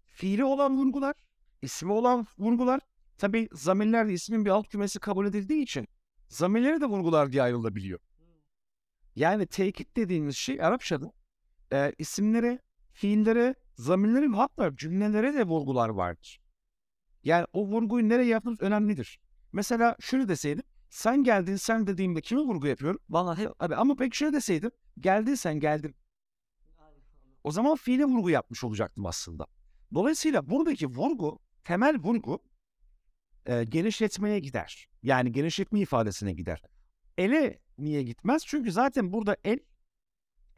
fiili 0.06 0.44
olan 0.44 0.78
vurgular, 0.78 1.14
ismi 1.62 1.92
olan 1.92 2.26
vurgular. 2.38 2.80
Tabi 3.18 3.48
zamirler 3.52 4.08
de 4.08 4.12
ismin 4.12 4.44
bir 4.44 4.50
alt 4.50 4.68
kümesi 4.68 4.98
kabul 4.98 5.26
edildiği 5.26 5.62
için 5.62 5.88
zamirleri 6.28 6.80
de 6.80 6.86
vurgular 6.86 7.32
diye 7.32 7.42
ayrılabiliyor. 7.42 8.00
Yani 9.16 9.46
tekit 9.46 9.96
dediğimiz 9.96 10.36
şey 10.36 10.62
Arapçada 10.62 11.12
e, 11.72 11.92
isimlere, 11.98 12.58
fiillere, 12.92 13.54
zamirlere 13.74 14.26
hatta 14.26 14.76
cümlelere 14.76 15.34
de 15.34 15.44
vurgular 15.46 15.88
vardır. 15.88 16.40
Yani 17.24 17.46
o 17.52 17.66
vurguyu 17.66 18.08
nereye 18.08 18.28
yaptığımız 18.28 18.60
önemlidir. 18.60 19.20
Mesela 19.52 19.96
şunu 20.00 20.28
deseydim, 20.28 20.64
sen 20.90 21.24
geldin 21.24 21.56
sen 21.56 21.86
dediğimde 21.86 22.20
kime 22.20 22.40
vurgu 22.40 22.66
yapıyorum? 22.66 23.00
Valla 23.10 23.38
hep 23.38 23.50
Abi 23.58 23.76
ama 23.76 23.96
peki 23.96 24.16
şöyle 24.16 24.32
deseydim, 24.32 24.70
geldin 24.98 25.34
sen 25.34 25.60
geldin. 25.60 25.94
O 27.44 27.50
zaman 27.50 27.76
fiile 27.76 28.04
vurgu 28.04 28.30
yapmış 28.30 28.64
olacaktım 28.64 29.06
aslında. 29.06 29.46
Dolayısıyla 29.94 30.50
buradaki 30.50 30.86
vurgu, 30.86 31.38
temel 31.64 31.96
vurgu 31.96 32.42
e, 33.46 33.64
genişletmeye 33.64 34.38
gider. 34.38 34.88
Yani 35.02 35.32
genişletme 35.32 35.80
ifadesine 35.80 36.32
gider. 36.32 36.62
Ele 37.18 37.58
niye 37.78 38.02
gitmez? 38.02 38.42
Çünkü 38.46 38.72
zaten 38.72 39.12
burada 39.12 39.36
el, 39.44 39.58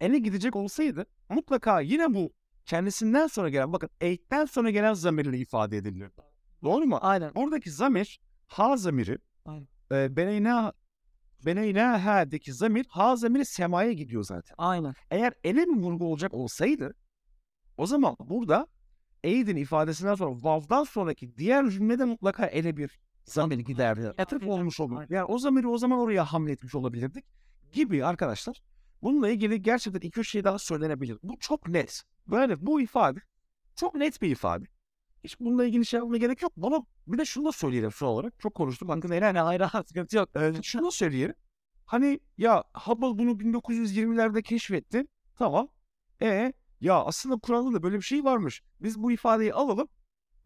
ele 0.01 0.19
gidecek 0.19 0.57
olsaydı 0.57 1.07
mutlaka 1.29 1.81
yine 1.81 2.15
bu 2.15 2.33
kendisinden 2.67 3.27
sonra 3.27 3.49
gelen, 3.49 3.73
bakın 3.73 3.91
eğitten 4.01 4.45
sonra 4.45 4.71
gelen 4.71 4.95
zamirle 4.95 5.39
ifade 5.39 5.77
ediliyor. 5.77 6.11
Doğru 6.63 6.85
mu? 6.87 6.99
aynen. 7.01 7.35
Buradaki 7.35 7.71
zamir, 7.71 8.21
ha 8.47 8.77
zamiri, 8.77 9.19
Aynen. 9.45 9.69
e, 9.93 10.17
beneyna, 10.17 10.73
beneyna 11.47 12.05
ha'deki 12.05 12.53
zamir, 12.53 12.87
ha 12.89 13.17
zamiri 13.17 13.45
semaya 13.45 13.93
gidiyor 13.93 14.25
zaten. 14.25 14.55
Aynen. 14.59 14.95
Eğer 15.11 15.33
ele 15.45 15.65
mi 15.65 15.83
vurgu 15.83 16.05
olacak 16.13 16.35
olsaydı 16.35 16.95
o 17.77 17.87
zaman 17.87 18.17
burada 18.21 18.67
eydin 19.25 19.57
ifadesinden 19.57 20.15
sonra 20.15 20.43
vav'dan 20.43 20.85
sonraki 20.85 21.37
diğer 21.37 21.71
cümlede 21.71 22.05
mutlaka 22.05 22.47
ele 22.47 22.77
bir 22.77 23.01
zamir 23.25 23.59
giderdi. 23.59 24.13
Atıf 24.19 24.47
olmuş 24.47 24.81
olur. 24.81 25.05
Yani 25.11 25.25
o 25.25 25.39
zamiri 25.39 25.67
o 25.69 25.79
zaman 25.79 25.99
oraya 25.99 26.25
hamletmiş 26.25 26.75
olabilirdik 26.75 27.25
gibi 27.73 28.05
arkadaşlar. 28.05 28.63
Bununla 29.03 29.29
ilgili 29.29 29.63
gerçekten 29.63 30.01
iki 30.01 30.21
üç 30.21 30.31
şey 30.31 30.45
daha 30.45 30.59
söylenebilir. 30.59 31.19
Bu 31.23 31.39
çok 31.41 31.69
net. 31.69 32.03
Böyle 32.27 32.67
bu 32.67 32.81
ifade 32.81 33.21
çok 33.77 33.95
net 33.95 34.23
bir 34.23 34.31
ifade. 34.31 34.65
Hiç 35.25 35.41
bununla 35.41 35.65
ilgili 35.65 35.87
şey 35.87 36.01
yapmaya 36.01 36.19
gerek 36.19 36.43
yok. 36.43 36.53
Bana 36.57 36.87
bir 37.07 37.19
de 37.19 37.25
şunu 37.25 37.45
da 37.45 37.53
söyleyelim 37.53 37.93
son 37.93 38.07
olarak. 38.07 38.41
Çok 38.41 38.55
konuştum. 38.55 38.89
Hakkında 38.89 39.15
helal 39.15 39.37
hayır 39.37 39.63
sıkıntı 39.87 40.17
yok. 40.17 40.29
ee, 40.37 40.53
şunu 40.63 40.93
söyleyelim. 40.93 41.35
Hani 41.87 42.21
ya 42.39 42.65
Hubble 42.75 43.19
bunu 43.19 43.31
1920'lerde 43.31 44.43
keşfetti. 44.43 45.07
Tamam. 45.39 45.69
E 46.23 46.53
ya 46.81 46.95
aslında 47.05 47.37
Kur'an'da 47.37 47.73
da 47.73 47.83
böyle 47.83 47.97
bir 47.97 48.03
şey 48.03 48.25
varmış. 48.25 48.63
Biz 48.81 49.03
bu 49.03 49.13
ifadeyi 49.13 49.55
alalım. 49.55 49.89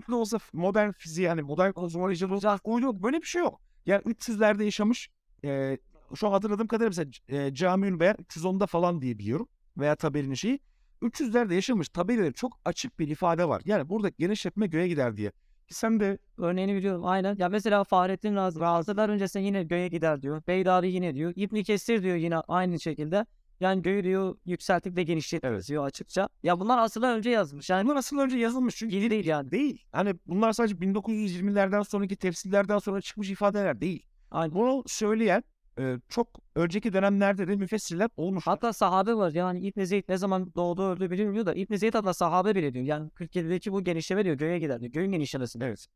Ne 0.09 0.15
olsa 0.15 0.39
modern 0.53 0.91
fiziği 0.91 1.27
yani 1.27 1.43
modern 1.43 1.73
kozmoloji 1.73 2.27
olacak 2.27 2.61
uydu 2.65 3.03
böyle 3.03 3.23
bir 3.23 3.27
şey 3.27 3.43
yok. 3.43 3.61
Yani 3.87 4.03
300'lerde 4.03 4.65
yaşamış 4.65 5.11
e, 5.45 5.79
şu 6.15 6.27
an 6.29 6.33
hatırladığım 6.33 6.67
kadarıyla 6.67 7.05
mesela 7.05 7.47
e, 7.47 7.55
Camiül 7.55 8.01
Beyan 8.01 8.17
310'da 8.17 8.67
falan 8.67 9.03
diye 9.03 9.19
biliyorum 9.19 9.49
veya 9.79 9.97
tabelinin 9.97 10.35
şeyi 10.35 10.61
300'lerde 11.03 11.55
yaşamış 11.55 11.89
tabelede 11.89 12.33
çok 12.33 12.61
açık 12.65 12.99
bir 12.99 13.09
ifade 13.09 13.49
var. 13.49 13.63
Yani 13.65 13.89
burada 13.89 14.09
genişletme 14.09 14.67
göğe 14.67 14.89
gider 14.89 15.17
diye. 15.17 15.31
Ki 15.69 15.75
sen 15.75 16.01
de 16.01 16.19
Örneğini 16.39 16.75
biliyorum 16.75 17.07
aynen. 17.07 17.37
Ya 17.39 17.49
mesela 17.49 17.85
Fahrettin 17.85 18.35
Razi 18.35 18.61
Razılar 18.61 19.09
öncesinde 19.09 19.45
yine 19.45 19.65
göğe 19.65 19.89
gider 19.89 20.23
diyor. 20.23 20.43
Beydari 20.47 20.93
yine 20.93 21.15
diyor. 21.15 21.33
İbni 21.37 21.65
Kesir 21.65 22.03
diyor 22.03 22.17
yine 22.17 22.37
aynı 22.37 22.81
şekilde. 22.81 23.27
Yani 23.61 23.83
göğü 23.83 24.05
diyor 24.05 24.37
yükselttik 24.47 24.97
de 24.97 25.03
genişlettik 25.03 25.51
Evet. 25.51 25.69
diyor 25.69 25.85
açıkça. 25.87 26.29
Ya 26.43 26.61
bunlar 26.61 26.79
asırlar 26.79 27.17
önce 27.17 27.31
yazmış. 27.31 27.71
Yani 27.71 27.85
bunlar 27.85 27.97
asıl 27.97 28.19
önce 28.19 28.39
yazılmış 28.39 28.77
çünkü 28.77 28.95
yeni 28.97 29.11
değil 29.11 29.27
yani. 29.27 29.51
değil. 29.51 29.85
Hani 29.93 30.15
bunlar 30.27 30.53
sadece 30.53 30.75
1920'lerden 30.75 31.83
sonraki 31.83 32.17
tefsirlerden 32.17 32.79
sonra 32.79 33.01
çıkmış 33.01 33.31
ifadeler 33.31 33.81
değil. 33.81 34.07
Aynen. 34.31 34.55
Bunu 34.55 34.85
söyleyen 34.87 35.43
e, 35.79 35.99
çok 36.09 36.29
önceki 36.55 36.93
dönemlerde 36.93 37.49
de 37.49 37.57
müfessirler 37.57 38.09
olmuş. 38.17 38.47
Hatta 38.47 38.73
sahabe 38.73 39.15
var. 39.15 39.31
Yani 39.31 39.61
İbn 39.61 39.85
Zeyd 39.85 40.05
ne 40.09 40.17
zaman 40.17 40.55
doğdu 40.55 40.83
öldü 40.83 41.11
bilinmiyor 41.11 41.47
da 41.47 41.55
İbn 41.55 41.75
Zeyd 41.75 41.95
hatta 41.95 42.15
sahabe 42.15 42.55
bile 42.55 42.73
diyor. 42.75 42.85
Yani 42.85 43.11
47'deki 43.11 43.73
bu 43.73 43.85
genişleme 43.85 44.25
diyor 44.25 44.37
göğe 44.37 44.59
gider 44.59 44.81
diyor. 44.81 44.93
Göğün 44.93 45.13
genişlemesi. 45.13 45.59
Evet. 45.63 45.87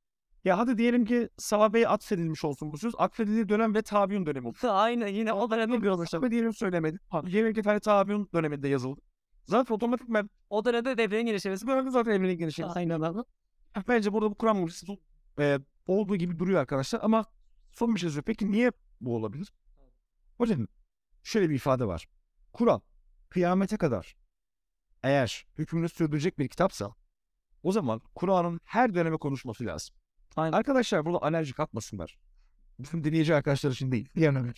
Ya 0.44 0.58
hadi 0.58 0.78
diyelim 0.78 1.04
ki 1.04 1.28
sahabeye 1.36 1.88
atfedilmiş 1.88 2.44
olsun 2.44 2.72
bu 2.72 2.78
söz. 2.78 2.92
Atfedildiği 2.98 3.48
dönem 3.48 3.74
ve 3.74 3.82
tabiun 3.82 4.26
dönemi 4.26 4.48
oldu. 4.48 4.56
Aynen 4.68 5.08
yine 5.08 5.32
o 5.32 5.50
dönemde 5.50 5.82
bir 5.82 5.88
oluşum. 5.88 6.06
Sahabe 6.06 6.30
diyelim 6.30 6.52
söylemedi. 6.54 6.98
Diyelim 7.26 7.54
ki 7.54 7.62
tane 7.62 7.80
tabiun 7.80 8.28
döneminde 8.34 8.68
yazıldı. 8.68 9.00
Zaten 9.44 9.74
otomatikman 9.74 10.30
O 10.50 10.64
dönemde 10.64 10.98
devrenin 10.98 11.26
genişlemesi. 11.26 11.66
dönemde 11.66 11.90
zaten 11.90 12.12
evliliğin 12.12 12.38
gelişi. 12.38 12.66
Aynen 12.66 13.00
abi. 13.00 13.18
Bence 13.88 14.12
burada 14.12 14.30
bu 14.30 14.34
Kur'an 14.34 14.56
mucizesi 14.56 14.98
e, 15.38 15.58
olduğu 15.86 16.16
gibi 16.16 16.38
duruyor 16.38 16.60
arkadaşlar 16.60 17.00
ama 17.02 17.24
son 17.72 17.94
bir 17.94 18.00
şey 18.00 18.08
söyleyeyim. 18.08 18.24
Peki 18.26 18.50
niye 18.50 18.72
bu 19.00 19.16
olabilir? 19.16 19.52
Hocam 20.40 20.66
şöyle 21.22 21.50
bir 21.50 21.54
ifade 21.54 21.86
var. 21.86 22.08
Kur'an 22.52 22.82
kıyamete 23.28 23.76
kadar 23.76 24.16
eğer 25.02 25.46
hükmünü 25.58 25.88
sürdürecek 25.88 26.38
bir 26.38 26.48
kitapsa 26.48 26.94
o 27.62 27.72
zaman 27.72 28.00
Kur'an'ın 28.14 28.60
her 28.64 28.94
döneme 28.94 29.16
konuşması 29.16 29.66
lazım. 29.66 29.96
Aynen. 30.36 30.56
Arkadaşlar 30.56 31.06
burada 31.06 31.22
alerjik 31.22 31.60
atmasınlar. 31.60 32.18
Bizim 32.78 33.04
dinleyici 33.04 33.34
arkadaşlar 33.34 33.70
için 33.70 33.92
değil. 33.92 34.08
Yani, 34.14 34.52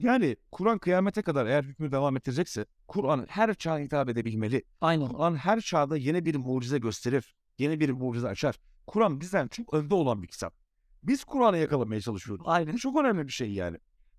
yani 0.00 0.36
Kur'an 0.52 0.78
kıyamete 0.78 1.22
kadar 1.22 1.46
eğer 1.46 1.62
hükmü 1.62 1.92
devam 1.92 2.16
ettirecekse 2.16 2.66
Kur'an 2.88 3.26
her 3.28 3.54
çağa 3.54 3.78
hitap 3.78 4.08
edebilmeli. 4.08 4.62
Aynen. 4.80 5.08
Kur'an 5.08 5.36
her 5.36 5.60
çağda 5.60 5.96
yeni 5.96 6.24
bir 6.24 6.34
mucize 6.34 6.78
gösterir. 6.78 7.36
Yeni 7.58 7.80
bir 7.80 7.90
mucize 7.90 8.28
açar. 8.28 8.60
Kur'an 8.86 9.20
bizden 9.20 9.48
çok 9.48 9.74
önde 9.74 9.94
olan 9.94 10.22
bir 10.22 10.28
kitap. 10.28 10.54
Biz 11.02 11.24
Kur'an'ı 11.24 11.58
yakalamaya 11.58 12.00
çalışıyoruz. 12.00 12.44
Aynen. 12.48 12.74
Bu 12.74 12.78
çok 12.78 12.96
önemli 13.00 13.26
bir 13.26 13.32
şey 13.32 13.52
yani. 13.52 13.78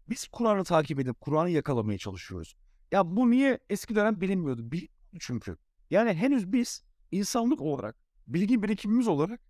Biz 0.10 0.28
Kur'an'ı 0.28 0.64
takip 0.64 1.00
edip 1.00 1.22
Kur'an'ı 1.22 1.50
yakalamaya 1.50 1.98
çalışıyoruz. 1.98 2.56
Ya 2.92 3.16
bu 3.16 3.32
niye 3.32 3.60
eski 3.70 3.96
dönem 3.96 4.22
bilinmiyordu? 4.22 4.72
Bil 4.72 4.88
çünkü. 5.20 5.58
Yani 5.90 6.14
henüz 6.14 6.54
biz 6.54 6.84
insanlık 7.12 7.62
olarak, 7.62 7.96
bilgi 8.28 8.64
birikimimiz 8.64 9.08
olarak 9.08 9.42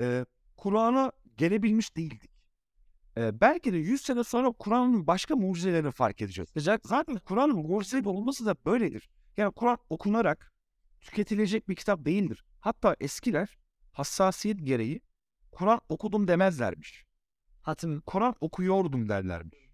e, 0.00 0.26
Kur'an'a 0.56 1.12
gelebilmiş 1.36 1.96
değildik. 1.96 2.30
E, 3.16 3.40
belki 3.40 3.72
de 3.72 3.76
100 3.76 4.00
sene 4.00 4.24
sonra 4.24 4.52
Kur'an'ın 4.52 5.06
başka 5.06 5.36
mucizelerini 5.36 5.90
fark 5.90 6.22
edeceğiz. 6.22 6.48
Zaten 6.84 7.18
Kur'an'ın 7.18 7.56
mucize 7.56 8.08
olması 8.08 8.46
da 8.46 8.54
böyledir. 8.66 9.08
Yani 9.36 9.52
Kur'an 9.52 9.78
okunarak 9.90 10.52
tüketilecek 11.00 11.68
bir 11.68 11.74
kitap 11.74 12.04
değildir. 12.04 12.44
Hatta 12.60 12.96
eskiler 13.00 13.58
hassasiyet 13.92 14.66
gereği 14.66 15.00
Kur'an 15.50 15.80
okudum 15.88 16.28
demezlermiş. 16.28 17.04
Hatim. 17.62 18.00
Kur'an 18.00 18.34
okuyordum 18.40 19.08
derlermiş. 19.08 19.65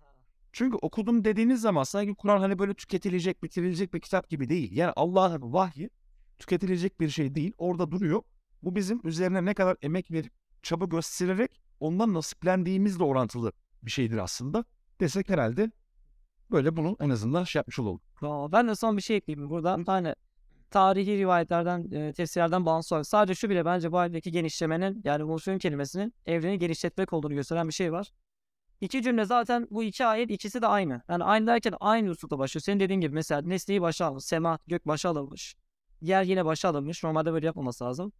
Çünkü 0.52 0.76
okudum 0.82 1.24
dediğiniz 1.24 1.60
zaman 1.60 1.82
sanki 1.82 2.14
Kur'an 2.14 2.40
hani 2.40 2.58
böyle 2.58 2.74
tüketilecek, 2.74 3.42
bitirilecek 3.42 3.94
bir 3.94 4.00
kitap 4.00 4.28
gibi 4.28 4.48
değil. 4.48 4.76
Yani 4.76 4.92
Allah'ın 4.96 5.52
vahyi 5.52 5.90
tüketilecek 6.38 7.00
bir 7.00 7.08
şey 7.08 7.34
değil. 7.34 7.52
Orada 7.58 7.90
duruyor. 7.90 8.22
Bu 8.62 8.76
bizim 8.76 9.00
üzerine 9.04 9.44
ne 9.44 9.54
kadar 9.54 9.76
emek 9.82 10.10
verip 10.10 10.32
çaba 10.62 10.84
göstererek 10.84 11.60
ondan 11.80 12.14
nasiplendiğimizle 12.14 13.04
orantılı 13.04 13.52
bir 13.82 13.90
şeydir 13.90 14.18
aslında. 14.18 14.64
Desek 15.00 15.28
herhalde 15.28 15.70
böyle 16.50 16.76
bunu 16.76 16.96
en 17.00 17.10
azından 17.10 17.44
şey 17.44 17.58
yapmış 17.60 17.78
olalım. 17.78 18.00
Aa, 18.22 18.52
Ben 18.52 18.68
de 18.68 18.74
son 18.74 18.96
bir 18.96 19.02
şey 19.02 19.16
ekleyeyim 19.16 19.50
burada. 19.50 19.78
Hani 19.86 20.14
tarihi 20.70 21.18
rivayetlerden, 21.18 21.90
e, 21.90 22.12
tefsirlerden 22.12 22.66
bağımsız 22.66 22.92
olarak 22.92 23.06
sadece 23.06 23.34
şu 23.34 23.50
bile 23.50 23.64
bence 23.64 23.92
bu 23.92 23.98
haldeki 23.98 24.32
genişlemenin 24.32 25.00
yani 25.04 25.24
Volkswagen 25.24 25.58
kelimesinin 25.58 26.14
evreni 26.26 26.58
genişletmek 26.58 27.12
olduğunu 27.12 27.34
gösteren 27.34 27.68
bir 27.68 27.72
şey 27.72 27.92
var. 27.92 28.12
İki 28.82 29.02
cümle 29.02 29.24
zaten 29.24 29.68
bu 29.70 29.82
iki 29.82 30.06
ayet 30.06 30.30
ikisi 30.30 30.62
de 30.62 30.66
aynı. 30.66 31.02
Yani 31.08 31.24
aynı 31.24 31.46
derken 31.46 31.74
aynı 31.80 32.10
usulda 32.10 32.38
başlıyor. 32.38 32.62
Senin 32.62 32.80
dediğin 32.80 33.00
gibi 33.00 33.14
mesela 33.14 33.42
nesneyi 33.42 33.82
başa 33.82 34.06
almış. 34.06 34.24
Sema, 34.24 34.58
gök 34.66 34.86
başa 34.86 35.08
alınmış. 35.10 35.56
Yer 36.00 36.22
yine 36.22 36.44
başa 36.44 36.68
alınmış. 36.68 37.04
Normalde 37.04 37.32
böyle 37.32 37.46
yapmaması 37.46 37.84
lazım. 37.84 38.12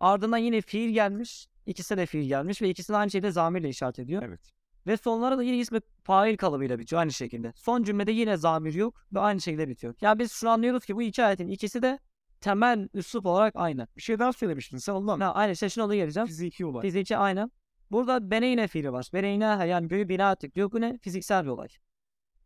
Ardından 0.00 0.38
yine 0.38 0.60
fiil 0.60 0.90
gelmiş. 0.90 1.48
İkisi 1.66 1.96
de 1.96 2.06
fiil 2.06 2.28
gelmiş 2.28 2.62
ve 2.62 2.70
ikisi 2.70 2.92
de 2.92 2.96
aynı 2.96 3.10
şeyde 3.10 3.30
zamirle 3.30 3.68
işaret 3.68 3.98
ediyor. 3.98 4.22
Evet. 4.22 4.40
Ve 4.86 4.96
sonlara 4.96 5.38
da 5.38 5.42
yine 5.42 5.58
ismi 5.58 5.80
fail 6.04 6.36
kalıbıyla 6.36 6.78
bitiyor 6.78 7.00
aynı 7.00 7.12
şekilde. 7.12 7.52
Son 7.56 7.82
cümlede 7.82 8.12
yine 8.12 8.36
zamir 8.36 8.74
yok 8.74 8.94
ve 9.12 9.20
aynı 9.20 9.40
şekilde 9.40 9.68
bitiyor. 9.68 9.94
Ya 10.00 10.18
biz 10.18 10.32
şunu 10.32 10.50
anlıyoruz 10.50 10.84
ki 10.84 10.96
bu 10.96 11.02
iki 11.02 11.24
ayetin 11.24 11.48
ikisi 11.48 11.82
de 11.82 11.98
temel 12.40 12.88
üslup 12.94 13.26
olarak 13.26 13.52
aynı. 13.56 13.88
Bir 13.96 14.02
şey 14.02 14.18
daha 14.18 14.32
söylemiştin 14.32 14.78
sen 14.78 14.92
ondan. 14.92 15.20
Ha, 15.20 15.34
aynı 15.34 15.56
şey 15.56 15.68
şimdi 15.68 15.84
ona 15.84 15.94
geleceğim. 15.94 16.26
Fiziki 16.26 16.66
olay. 16.66 16.82
Fiziki 16.82 17.16
aynı. 17.16 17.50
Burada 17.90 18.30
beneyne 18.30 18.68
fiili 18.68 18.92
var. 18.92 19.10
Beneyne 19.12 19.44
yani 19.44 19.88
göğü 19.88 20.08
bina 20.08 20.32
ettik 20.32 20.54
diyor. 20.54 20.72
Bu 20.72 20.80
ne? 20.80 20.98
Fiziksel 20.98 21.44
bir 21.44 21.50
olay. 21.50 21.68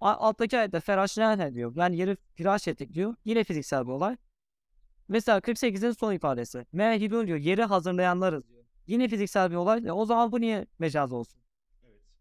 Alttaki 0.01 0.59
ayette 0.59 0.81
feraşnâne 0.81 1.55
diyor. 1.55 1.73
Yani 1.77 1.97
yeri 1.97 2.17
firaş 2.35 2.69
ettik 2.69 2.95
diyor. 2.95 3.15
Yine 3.25 3.45
fiziksel 3.45 3.87
bir 3.87 3.93
olay. 3.93 4.17
Mesela 5.09 5.39
48'in 5.39 5.91
son 5.93 6.13
ifadesi. 6.13 6.67
Mehidun 6.73 7.27
diyor. 7.27 7.39
Yeri 7.39 7.65
hazırlayanlarız 7.65 8.49
diyor. 8.49 8.65
Yine 8.87 9.09
fiziksel 9.09 9.51
bir 9.51 9.57
olay. 9.57 9.87
E, 9.87 9.93
o 9.93 10.05
zaman 10.05 10.33
bu 10.33 10.41
niye 10.41 10.67
mecaz 10.79 11.13
olsun? 11.13 11.41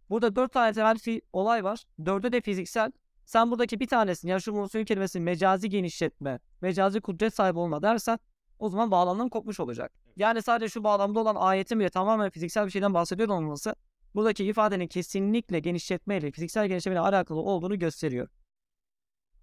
Burada 0.09 0.35
dört 0.35 0.53
tane 0.53 0.73
temel 0.73 0.95
fi- 0.95 1.21
olay 1.33 1.63
var. 1.63 1.83
Dördü 2.05 2.31
de 2.31 2.41
fiziksel. 2.41 2.91
Sen 3.25 3.51
buradaki 3.51 3.79
bir 3.79 3.88
tanesini 3.88 4.31
yani 4.31 4.41
şu 4.41 4.53
Musul 4.53 4.85
kelimesi 4.85 5.19
mecazi 5.19 5.69
genişletme, 5.69 6.39
mecazi 6.61 7.01
kudret 7.01 7.35
sahibi 7.35 7.59
olma 7.59 7.81
dersen 7.81 8.19
o 8.59 8.69
zaman 8.69 8.91
bağlamdan 8.91 9.29
kopmuş 9.29 9.59
olacak. 9.59 9.91
Yani 10.15 10.41
sadece 10.41 10.69
şu 10.69 10.83
bağlamda 10.83 11.19
olan 11.19 11.35
ayetin 11.35 11.79
bile 11.79 11.89
tamamen 11.89 12.29
fiziksel 12.29 12.65
bir 12.65 12.71
şeyden 12.71 12.93
bahsediyor 12.93 13.29
olması 13.29 13.75
buradaki 14.15 14.45
ifadenin 14.45 14.87
kesinlikle 14.87 15.59
genişletmeyle, 15.59 16.31
fiziksel 16.31 16.67
genişlemeyle 16.67 16.99
alakalı 16.99 17.39
olduğunu 17.39 17.79
gösteriyor. 17.79 18.27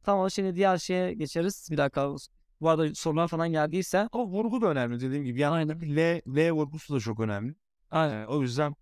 Tamam 0.02 0.30
şimdi 0.30 0.54
diğer 0.56 0.78
şeye 0.78 1.14
geçeriz. 1.14 1.68
Bir 1.70 1.76
dakika. 1.76 2.14
Bu 2.60 2.68
arada 2.68 2.94
sorular 2.94 3.28
falan 3.28 3.52
geldiyse. 3.52 4.08
Ama 4.12 4.24
vurgu 4.24 4.60
da 4.60 4.66
önemli 4.66 5.00
dediğim 5.00 5.24
gibi. 5.24 5.40
Yani 5.40 5.96
L, 5.96 6.20
L 6.36 6.50
vurgusu 6.50 6.94
da 6.94 7.00
çok 7.00 7.20
önemli. 7.20 7.54
Aynen. 7.90 8.22
Ee, 8.22 8.26
o 8.26 8.42
yüzden 8.42 8.74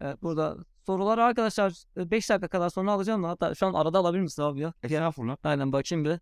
Evet, 0.00 0.22
burada 0.22 0.56
soruları 0.86 1.24
arkadaşlar 1.24 1.84
5 1.96 2.30
dakika 2.30 2.48
kadar 2.48 2.70
sonra 2.70 2.92
alacağım 2.92 3.22
da 3.22 3.28
hatta 3.28 3.54
şu 3.54 3.66
an 3.66 3.74
arada 3.74 3.98
alabilir 3.98 4.22
misin 4.22 4.42
abi 4.42 4.60
ya? 4.60 4.72
estağfurullah. 4.82 5.36
Aynen 5.44 5.72
bakayım 5.72 6.04
bir. 6.04 6.18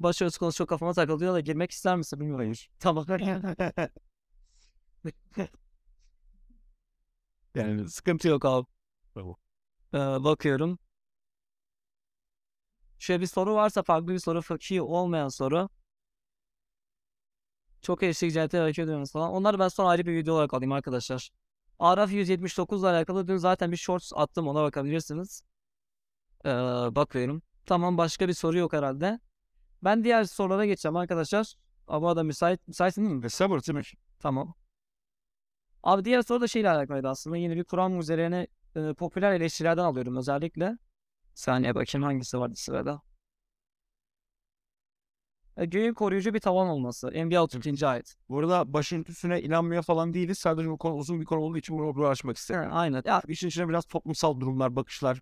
Başarısı 0.00 0.38
konusu 0.38 0.58
çok 0.58 0.68
kafama 0.68 0.92
takılıyor 0.94 1.34
da 1.34 1.40
girmek 1.40 1.70
ister 1.70 1.96
misin 1.96 2.20
bilmiyorum. 2.20 2.44
Hayır. 2.44 2.70
Tamam. 2.78 3.06
yani 7.54 7.88
Sıkıntı 7.90 8.28
yok 8.28 8.44
abi. 8.44 8.66
Ee, 9.94 9.98
bakıyorum. 9.98 10.78
Şöyle 12.98 13.20
bir 13.20 13.26
soru 13.26 13.54
varsa 13.54 13.82
farklı 13.82 14.08
bir 14.08 14.18
soru 14.18 14.42
fıkhi 14.42 14.82
olmayan 14.82 15.28
soru. 15.28 15.68
Çok 17.82 18.02
eşlik 18.02 18.32
cihete 18.32 18.58
hareket 18.58 18.84
ediyoruz 18.84 19.12
falan. 19.12 19.30
Onları 19.32 19.58
ben 19.58 19.68
sonra 19.68 19.88
ayrı 19.88 20.06
bir 20.06 20.16
video 20.16 20.34
olarak 20.34 20.54
alayım 20.54 20.72
arkadaşlar. 20.72 21.30
Araf 21.78 22.12
179 22.12 22.80
ile 22.82 22.88
alakalı 22.88 23.28
dün 23.28 23.36
zaten 23.36 23.72
bir 23.72 23.76
shorts 23.76 24.12
attım 24.14 24.48
ona 24.48 24.62
bakabilirsiniz. 24.62 25.42
Ee, 26.44 26.48
bakıyorum. 26.96 27.42
Tamam 27.66 27.98
başka 27.98 28.28
bir 28.28 28.34
soru 28.34 28.58
yok 28.58 28.72
herhalde. 28.72 29.20
Ben 29.86 30.04
diğer 30.04 30.24
sorulara 30.24 30.66
geçeceğim 30.66 30.96
arkadaşlar. 30.96 31.54
Ama 31.88 32.16
da 32.16 32.22
müsait, 32.22 32.68
müsaitsin 32.68 33.04
değil 33.04 33.16
mi? 33.16 33.22
Ve 33.22 33.28
sabır 33.28 33.72
mi? 33.72 33.82
Tamam. 34.18 34.54
Abi 35.82 36.04
diğer 36.04 36.22
soru 36.22 36.40
da 36.40 36.48
şeyle 36.48 36.70
alakalıydı 36.70 37.08
aslında. 37.08 37.36
Yine 37.36 37.56
bir 37.56 37.64
Kur'an 37.64 37.98
üzerine 37.98 38.46
e, 38.76 38.94
popüler 38.94 39.32
eleştirilerden 39.32 39.84
alıyorum 39.84 40.16
özellikle. 40.16 40.78
Saniye 41.34 41.74
bakayım 41.74 42.04
hangisi 42.04 42.38
vardı 42.38 42.54
sırada. 42.56 43.02
E, 45.56 45.64
göğün 45.64 45.94
koruyucu 45.94 46.34
bir 46.34 46.40
tavan 46.40 46.68
olması. 46.68 47.08
Enbiya 47.08 47.42
32. 47.42 47.86
ayet. 47.86 48.16
Burada 48.28 48.72
başörtüsüne 48.72 49.42
inanmaya 49.42 49.82
falan 49.82 50.14
değiliz. 50.14 50.38
Sadece 50.38 50.68
bu 50.68 50.78
konu 50.78 50.94
uzun 50.94 51.20
bir 51.20 51.24
konu 51.24 51.40
olduğu 51.40 51.58
için 51.58 51.78
bunu 51.78 51.94
burada 51.94 52.08
açmak 52.08 52.36
isterim. 52.36 52.70
Aynen. 52.72 53.02
Ya, 53.04 53.22
İşin 53.28 53.48
içine 53.48 53.68
biraz 53.68 53.84
toplumsal 53.84 54.40
durumlar, 54.40 54.76
bakışlar, 54.76 55.20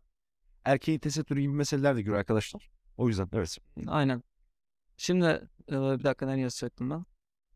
erkeğin 0.65 0.99
tesettürü 0.99 1.41
gibi 1.41 1.53
meseleler 1.53 1.97
de 1.97 2.01
giriyor 2.01 2.19
arkadaşlar. 2.19 2.71
O 2.97 3.09
yüzden 3.09 3.29
evet. 3.33 3.59
aynen. 3.87 4.23
Şimdi 4.97 5.49
bir 5.69 6.05
dakika 6.05 6.27
nereye 6.27 6.43
yazacaktım 6.43 6.91
ben? 6.91 7.05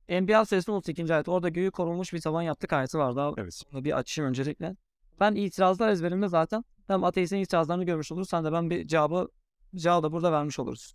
Enbiya 0.08 0.44
suresinin 0.44 0.76
32. 0.76 1.14
ayet. 1.14 1.28
Orada 1.28 1.48
göğü 1.48 1.70
korunmuş 1.70 2.12
bir 2.12 2.20
tavan 2.20 2.42
yaptık 2.42 2.72
ayeti 2.72 2.98
vardı. 2.98 3.20
Abi. 3.20 3.40
Evet. 3.40 3.62
Bunu 3.72 3.84
bir 3.84 3.98
açayım 3.98 4.28
öncelikle. 4.28 4.76
Ben 5.20 5.34
itirazlar 5.34 5.88
ezberimde 5.88 6.28
zaten. 6.28 6.64
Hem 6.86 7.04
ateistin 7.04 7.36
itirazlarını 7.36 7.84
görmüş 7.84 8.12
oluruz. 8.12 8.28
Sen 8.28 8.44
de 8.44 8.52
ben 8.52 8.70
bir 8.70 8.86
cevabı, 8.88 9.28
cevabı 9.74 10.02
da 10.02 10.12
burada 10.12 10.32
vermiş 10.32 10.58
oluruz. 10.58 10.94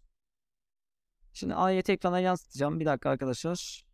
Şimdi 1.34 1.56
ayeti 1.56 1.92
ekrana 1.92 2.20
yansıtacağım. 2.20 2.80
Bir 2.80 2.86
dakika 2.86 3.10
arkadaşlar. 3.10 3.86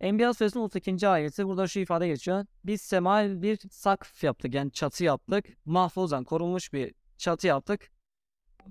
Enbiya 0.00 0.34
suresinin 0.34 0.62
32. 0.62 1.08
ayeti. 1.08 1.46
Burada 1.46 1.66
şu 1.66 1.80
ifade 1.80 2.08
geçiyor. 2.08 2.46
Biz 2.64 2.80
semai 2.80 3.42
bir 3.42 3.58
sakf 3.70 4.24
yaptık. 4.24 4.54
Yani 4.54 4.72
çatı 4.72 5.04
yaptık. 5.04 5.46
Mahfuzan 5.64 6.24
korunmuş 6.24 6.72
bir 6.72 6.94
çatı 7.18 7.46
yaptık. 7.46 7.90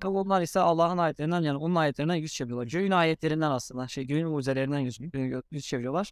Onlar 0.05 0.41
ise 0.41 0.59
Allah'ın 0.59 0.97
ayetlerinden 0.97 1.41
yani 1.41 1.57
onun 1.57 1.75
ayetlerinden 1.75 2.15
yüz 2.15 2.33
çeviriyorlar. 2.33 2.67
Göğün 2.67 2.91
ayetlerinden 2.91 3.51
aslında. 3.51 3.87
Şey 3.87 4.07
göğün 4.07 4.27
mucizelerinden 4.27 4.79
yüz, 4.79 4.99
yüz 5.51 5.65
çeviriyorlar. 5.65 6.11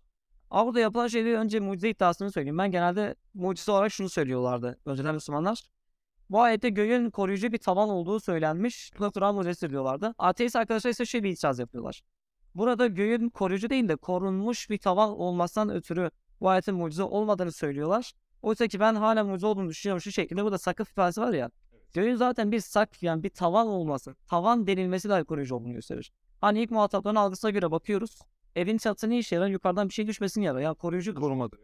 Ama 0.49 0.65
burada 0.67 0.79
yapılan 0.79 1.07
şeyleri 1.07 1.37
önce 1.37 1.59
mucize 1.59 1.89
iddiasını 1.89 2.31
söyleyeyim. 2.31 2.57
Ben 2.57 2.71
genelde 2.71 3.15
mucize 3.33 3.71
olarak 3.71 3.91
şunu 3.91 4.09
söylüyorlardı. 4.09 4.79
Önceden 4.85 5.15
Müslümanlar. 5.15 5.63
Bu 6.29 6.41
ayette 6.41 6.69
göğün 6.69 7.09
koruyucu 7.09 7.51
bir 7.51 7.57
tavan 7.57 7.89
olduğu 7.89 8.19
söylenmiş. 8.19 8.91
Bu 8.99 9.03
da 9.03 9.09
Kur'an 9.09 9.35
mucizesi 9.35 9.69
diyorlardı. 9.69 10.15
Ateist 10.17 10.55
arkadaşlar 10.55 10.91
ise 10.91 11.05
şöyle 11.05 11.23
bir 11.23 11.29
itiraz 11.29 11.59
yapıyorlar. 11.59 12.01
Burada 12.55 12.87
göğün 12.87 13.29
koruyucu 13.29 13.69
değil 13.69 13.89
de 13.89 13.95
korunmuş 13.95 14.69
bir 14.69 14.77
tavan 14.77 15.09
olmasından 15.09 15.75
ötürü 15.75 16.11
bu 16.41 16.49
ayetin 16.49 16.75
mucize 16.75 17.03
olmadığını 17.03 17.51
söylüyorlar. 17.51 18.13
Oysa 18.41 18.67
ki 18.67 18.79
ben 18.79 18.95
hala 18.95 19.23
mucize 19.23 19.47
olduğunu 19.47 19.69
düşünüyorum 19.69 20.01
şu 20.01 20.11
şekilde. 20.11 20.43
Burada 20.43 20.57
sakıf 20.57 20.91
ifadesi 20.91 21.21
var 21.21 21.33
ya. 21.33 21.49
Göğün 21.93 22.15
zaten 22.15 22.51
bir 22.51 22.59
sak 22.59 23.03
yani 23.03 23.23
bir 23.23 23.29
tavan 23.29 23.67
olması, 23.67 24.15
tavan 24.27 24.67
denilmesi 24.67 25.09
dahi 25.09 25.23
koruyucu 25.23 25.55
olduğunu 25.55 25.73
gösterir. 25.73 26.11
Hani 26.41 26.61
ilk 26.61 26.71
muhatapların 26.71 27.15
algısına 27.15 27.51
göre 27.51 27.71
bakıyoruz. 27.71 28.19
Evin 28.55 28.77
çatısı 28.77 29.09
ne 29.09 29.19
işe 29.19 29.35
yarar? 29.35 29.47
Yukarıdan 29.47 29.89
bir 29.89 29.93
şey 29.93 30.07
düşmesin 30.07 30.41
yarar. 30.41 30.59
Ya 30.59 30.73
koruyucu 30.73 31.15
Korumadı. 31.15 31.57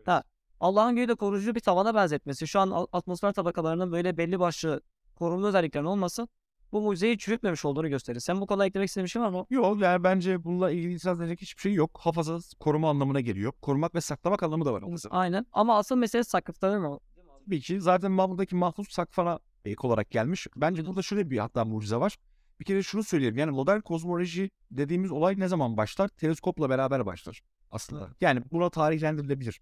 Allah'ın 0.60 0.96
göğü 0.96 1.08
de 1.08 1.16
koruyucu 1.16 1.56
bir 1.56 1.60
tavana 1.60 1.96
benzetmesi. 1.96 2.48
Şu 2.48 2.60
an 2.60 2.88
atmosfer 2.92 3.34
tabakalarının 3.34 3.92
böyle 3.92 4.18
belli 4.18 4.40
başlı 4.40 4.82
korunma 5.16 5.48
özelliklerinin 5.48 5.90
olması 5.90 6.28
bu 6.72 6.82
mucizeyi 6.82 7.18
çürütmemiş 7.18 7.66
olduğunu 7.66 7.90
gösterir. 7.90 8.20
Sen 8.20 8.42
bu 8.42 8.48
konuda 8.48 8.66
eklemek 8.66 8.88
istediğin 8.88 9.06
bir 9.06 9.10
şey 9.10 9.22
var 9.22 9.30
mı? 9.30 9.46
Yok 9.50 9.82
yani 9.82 10.04
bence 10.04 10.44
bununla 10.44 10.72
ilgili 10.72 10.94
itiraz 10.94 11.22
edecek 11.22 11.42
hiçbir 11.42 11.62
şey 11.62 11.74
yok. 11.74 12.00
Hafaza 12.02 12.40
koruma 12.60 12.90
anlamına 12.90 13.20
geliyor. 13.20 13.54
Korumak 13.62 13.96
ve 13.96 14.02
saklamak 14.02 14.44
anlamı 14.44 14.66
da 14.66 14.74
var. 14.74 14.84
Aynen. 15.10 15.46
Ama 15.54 15.78
asıl 15.78 15.96
mesele 15.96 16.24
sakıfta 16.24 16.72
değil 16.72 16.82
mi? 16.82 16.98
Tabii 17.46 17.62
ki 17.62 17.82
zaten 17.82 18.18
buradaki 18.18 18.56
mahfuz 18.56 18.88
sakfana 18.90 19.40
ek 19.66 19.88
olarak 19.88 20.12
gelmiş. 20.12 20.48
Bence 20.56 20.86
burada 20.86 21.02
şöyle 21.02 21.30
bir 21.30 21.38
hatta 21.38 21.66
mucize 21.66 21.96
var. 21.96 22.18
Bir 22.60 22.66
kere 22.66 22.84
şunu 22.84 23.04
söyleyelim. 23.04 23.38
Yani 23.38 23.52
modern 23.52 23.80
kozmoloji 23.80 24.50
dediğimiz 24.72 25.12
olay 25.12 25.40
ne 25.40 25.48
zaman 25.48 25.78
başlar? 25.78 26.08
Teleskopla 26.08 26.70
beraber 26.70 27.06
başlar 27.06 27.42
aslında. 27.72 28.10
Yani 28.22 28.44
buna 28.52 28.70
tarihlendirilebilir. 28.70 29.62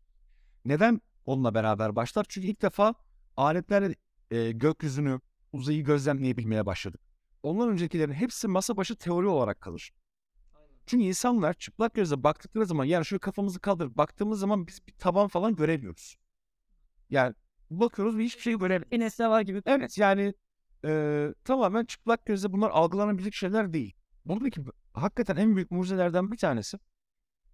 Neden 0.66 1.02
onunla 1.26 1.54
beraber 1.54 1.96
başlar? 1.96 2.26
Çünkü 2.30 2.48
ilk 2.48 2.62
defa 2.62 2.94
aletlerle 3.38 3.96
e, 4.32 4.52
gökyüzünü, 4.52 5.20
uzayı 5.54 5.84
gözlemleyebilmeye 5.84 6.66
başladık. 6.66 7.02
Ondan 7.44 7.70
öncekilerin 7.70 8.14
hepsi 8.14 8.48
masa 8.48 8.78
başı 8.78 8.96
teori 8.96 9.28
olarak 9.28 9.62
kalır. 9.62 9.92
Çünkü 10.86 11.06
insanlar 11.06 11.54
çıplak 11.54 11.94
gözle 11.94 12.24
baktıkları 12.24 12.66
zaman 12.66 12.86
yani 12.86 13.06
şöyle 13.06 13.20
kafamızı 13.20 13.60
kaldırıp 13.60 13.98
baktığımız 13.98 14.40
zaman 14.40 14.68
biz 14.68 14.88
bir 14.88 14.94
taban 14.94 15.28
falan 15.28 15.56
göremiyoruz. 15.56 16.16
Yani 17.10 17.36
bakıyoruz 17.70 18.18
ve 18.18 18.24
hiçbir 18.24 18.42
şey 18.42 18.54
göremiyoruz. 18.54 18.92
Bir 18.92 19.00
nesne 19.00 19.30
var 19.30 19.42
gibi. 19.42 19.62
Evet 19.66 19.98
yani 19.98 20.34
e, 20.86 21.28
tamamen 21.44 21.86
çıplak 21.86 22.26
gözle 22.26 22.54
bunlar 22.54 22.70
algılanabilecek 22.70 23.34
şeyler 23.34 23.74
değil. 23.74 23.94
Buradaki 24.26 24.62
hakikaten 24.94 25.36
en 25.36 25.56
büyük 25.56 25.72
mucizelerden 25.72 26.32
bir 26.32 26.38
tanesi 26.38 26.78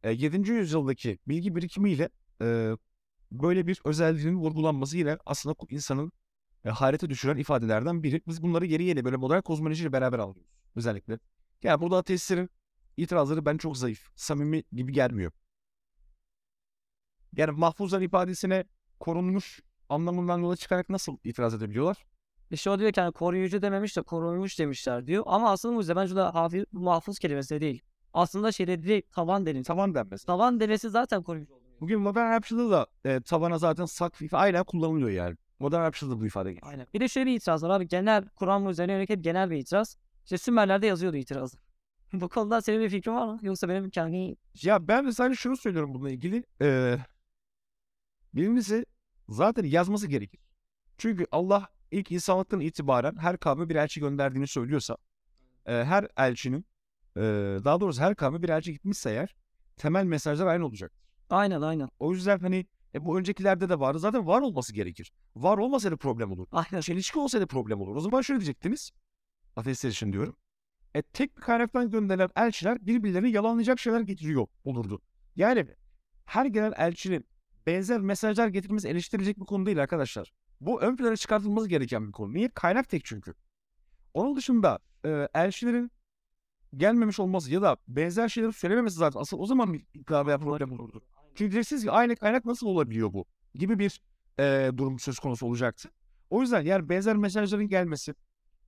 e, 0.03 0.11
7. 0.11 0.51
yüzyıldaki 0.51 1.19
bilgi 1.27 1.55
birikimiyle 1.55 2.09
e, 2.41 2.77
böyle 3.31 3.67
bir 3.67 3.81
özelliğinin 3.85 4.35
vurgulanması 4.39 4.97
yine 4.97 5.17
aslında 5.25 5.55
insanın 5.69 6.11
e, 6.65 6.69
hayrete 6.69 7.09
düşüren 7.09 7.37
ifadelerden 7.37 8.03
biri. 8.03 8.21
Biz 8.27 8.41
bunları 8.41 8.65
yeni 8.65 8.83
yeni 8.83 9.05
böyle 9.05 9.15
modern 9.15 9.41
kozmolojiyle 9.41 9.93
beraber 9.93 10.19
alıyoruz 10.19 10.51
özellikle. 10.75 11.19
Yani 11.63 11.81
burada 11.81 11.97
ateistlerin 11.97 12.49
itirazları 12.97 13.45
ben 13.45 13.57
çok 13.57 13.77
zayıf, 13.77 14.09
samimi 14.15 14.63
gibi 14.71 14.93
gelmiyor. 14.93 15.31
Yani 17.35 17.51
mahfuzlar 17.51 18.01
ifadesine 18.01 18.63
korunmuş 18.99 19.61
anlamından 19.95 20.37
yola 20.39 20.55
çıkarak 20.55 20.89
nasıl 20.89 21.17
itiraz 21.23 21.53
edebiliyorlar? 21.53 21.97
İşte 22.51 22.69
o 22.69 22.79
diyor 22.79 22.91
ki 22.91 23.01
hani 23.01 23.11
koruyucu 23.11 23.61
dememiş 23.61 23.97
de 23.97 24.01
korunmuş 24.01 24.59
demişler 24.59 25.07
diyor. 25.07 25.23
Ama 25.27 25.51
aslında 25.51 25.75
mucize 25.75 25.95
bence 25.95 26.09
şurada 26.09 26.35
hafif 26.35 26.65
mahfuz 26.71 27.19
kelimesi 27.19 27.55
de 27.55 27.61
değil. 27.61 27.81
Aslında 28.13 28.51
şeyde 28.51 28.83
direkt 28.83 29.13
tavan 29.15 29.45
denilmiş. 29.45 29.67
Tavan 29.67 29.95
denmesi. 29.95 30.25
Tavan 30.25 30.59
demesi 30.59 30.89
zaten 30.89 31.23
koruyucu 31.23 31.53
oluyor. 31.53 31.71
Bugün 31.81 31.99
modern 32.01 32.31
rapçılığı 32.31 32.71
da 32.71 32.87
e, 33.05 33.21
tavana 33.21 33.57
zaten 33.57 33.85
sakf 33.85 34.21
ifa- 34.21 34.37
aynen 34.37 34.63
kullanılıyor 34.63 35.09
yani. 35.09 35.37
Modern 35.59 35.81
rapçılığı 35.81 36.11
da 36.11 36.19
bu 36.19 36.25
ifade 36.25 36.53
geçiyor. 36.53 36.71
Aynen. 36.71 36.87
Bir 36.93 36.99
de 36.99 37.07
şöyle 37.07 37.25
bir 37.25 37.35
itiraz 37.35 37.63
var 37.63 37.69
abi. 37.69 37.87
Genel 37.87 38.27
Kur'an 38.35 38.65
üzerine 38.65 38.91
yönelik 38.91 39.09
hep 39.09 39.23
genel 39.23 39.49
bir 39.49 39.57
itiraz. 39.57 39.97
İşte 40.23 40.37
Sümerler'de 40.37 40.87
yazıyordu 40.87 41.17
itirazı. 41.17 41.57
Bu 42.13 42.29
konuda 42.29 42.61
senin 42.61 42.81
bir 42.81 42.89
fikrin 42.89 43.13
var 43.13 43.27
mı? 43.27 43.39
Yoksa 43.41 43.69
benim 43.69 43.89
kendi... 43.89 44.35
Ya 44.63 44.87
ben 44.87 45.07
de 45.07 45.11
sadece 45.11 45.35
şunu 45.35 45.57
söylüyorum 45.57 45.93
bununla 45.93 46.09
ilgili. 46.09 46.43
E, 46.61 46.97
birincisi 48.33 48.85
zaten 49.31 49.63
yazması 49.63 50.07
gerekir. 50.07 50.39
Çünkü 50.97 51.27
Allah 51.31 51.69
ilk 51.91 52.11
insanlıktan 52.11 52.59
itibaren 52.59 53.15
her 53.17 53.37
kavme 53.37 53.69
bir 53.69 53.75
elçi 53.75 53.99
gönderdiğini 53.99 54.47
söylüyorsa 54.47 54.97
e, 55.65 55.71
her 55.71 56.07
elçinin 56.17 56.65
e, 57.17 57.21
daha 57.65 57.81
doğrusu 57.81 58.01
her 58.01 58.15
kavme 58.15 58.43
bir 58.43 58.49
elçi 58.49 58.73
gitmişse 58.73 59.09
eğer 59.09 59.35
temel 59.77 60.05
mesajlar 60.05 60.47
aynı 60.47 60.65
olacak. 60.65 60.91
Aynen 61.29 61.61
aynen. 61.61 61.89
O 61.99 62.13
yüzden 62.13 62.39
hani 62.39 62.65
e, 62.95 63.05
bu 63.05 63.19
öncekilerde 63.19 63.69
de 63.69 63.79
vardı. 63.79 63.99
Zaten 63.99 64.27
var 64.27 64.41
olması 64.41 64.73
gerekir. 64.73 65.11
Var 65.35 65.57
olmasaydı 65.57 65.97
problem 65.97 66.31
olur. 66.31 66.47
Aynen. 66.51 66.81
Çelişki 66.81 67.19
olsaydı 67.19 67.47
problem 67.47 67.81
olur. 67.81 67.95
O 67.95 67.99
zaman 67.99 68.21
şöyle 68.21 68.39
diyecektiniz. 68.39 68.91
Ateistler 69.55 69.89
için 69.89 70.13
diyorum. 70.13 70.35
E, 70.95 71.01
tek 71.01 71.37
bir 71.37 71.41
kaynaktan 71.41 71.91
gönderilen 71.91 72.29
elçiler 72.35 72.85
birbirlerini 72.85 73.31
yalanlayacak 73.31 73.79
şeyler 73.79 74.01
getiriyor 74.01 74.47
olurdu. 74.63 75.01
Yani 75.35 75.67
her 76.25 76.45
gelen 76.45 76.73
elçinin 76.77 77.25
benzer 77.67 78.01
mesajlar 78.01 78.47
getirmesi 78.47 78.87
eleştirilecek 78.87 79.39
bir 79.39 79.45
konu 79.45 79.65
değil 79.65 79.81
arkadaşlar. 79.81 80.33
Bu 80.61 80.81
ön 80.81 80.95
plana 80.95 81.15
çıkartılması 81.15 81.69
gereken 81.69 82.07
bir 82.07 82.11
konu. 82.11 82.33
Niye? 82.33 82.49
Kaynak 82.49 82.89
tek 82.89 83.05
çünkü. 83.05 83.33
Onun 84.13 84.35
dışında 84.35 84.79
e, 85.05 85.27
elçilerin 85.33 85.91
gelmemiş 86.77 87.19
olması 87.19 87.51
ya 87.51 87.61
da 87.61 87.77
benzer 87.87 88.29
şeyleri 88.29 88.53
söylememesi 88.53 88.95
zaten 88.95 89.19
asıl 89.19 89.39
o 89.39 89.45
zaman 89.45 89.73
bir 89.73 89.85
iddia 89.93 90.27
veya 90.27 90.37
problem 90.37 90.71
olurdu. 90.71 91.01
Çünkü 91.35 91.51
diyeceksiniz 91.51 91.83
ki 91.83 91.91
aynı 91.91 92.15
kaynak 92.15 92.45
nasıl 92.45 92.67
olabiliyor 92.67 93.13
bu 93.13 93.25
gibi 93.55 93.79
bir 93.79 94.01
e, 94.39 94.71
durum 94.77 94.99
söz 94.99 95.19
konusu 95.19 95.45
olacaktı. 95.45 95.89
O 96.29 96.41
yüzden 96.41 96.61
yani 96.61 96.89
benzer 96.89 97.15
mesajların 97.15 97.67
gelmesi, 97.67 98.13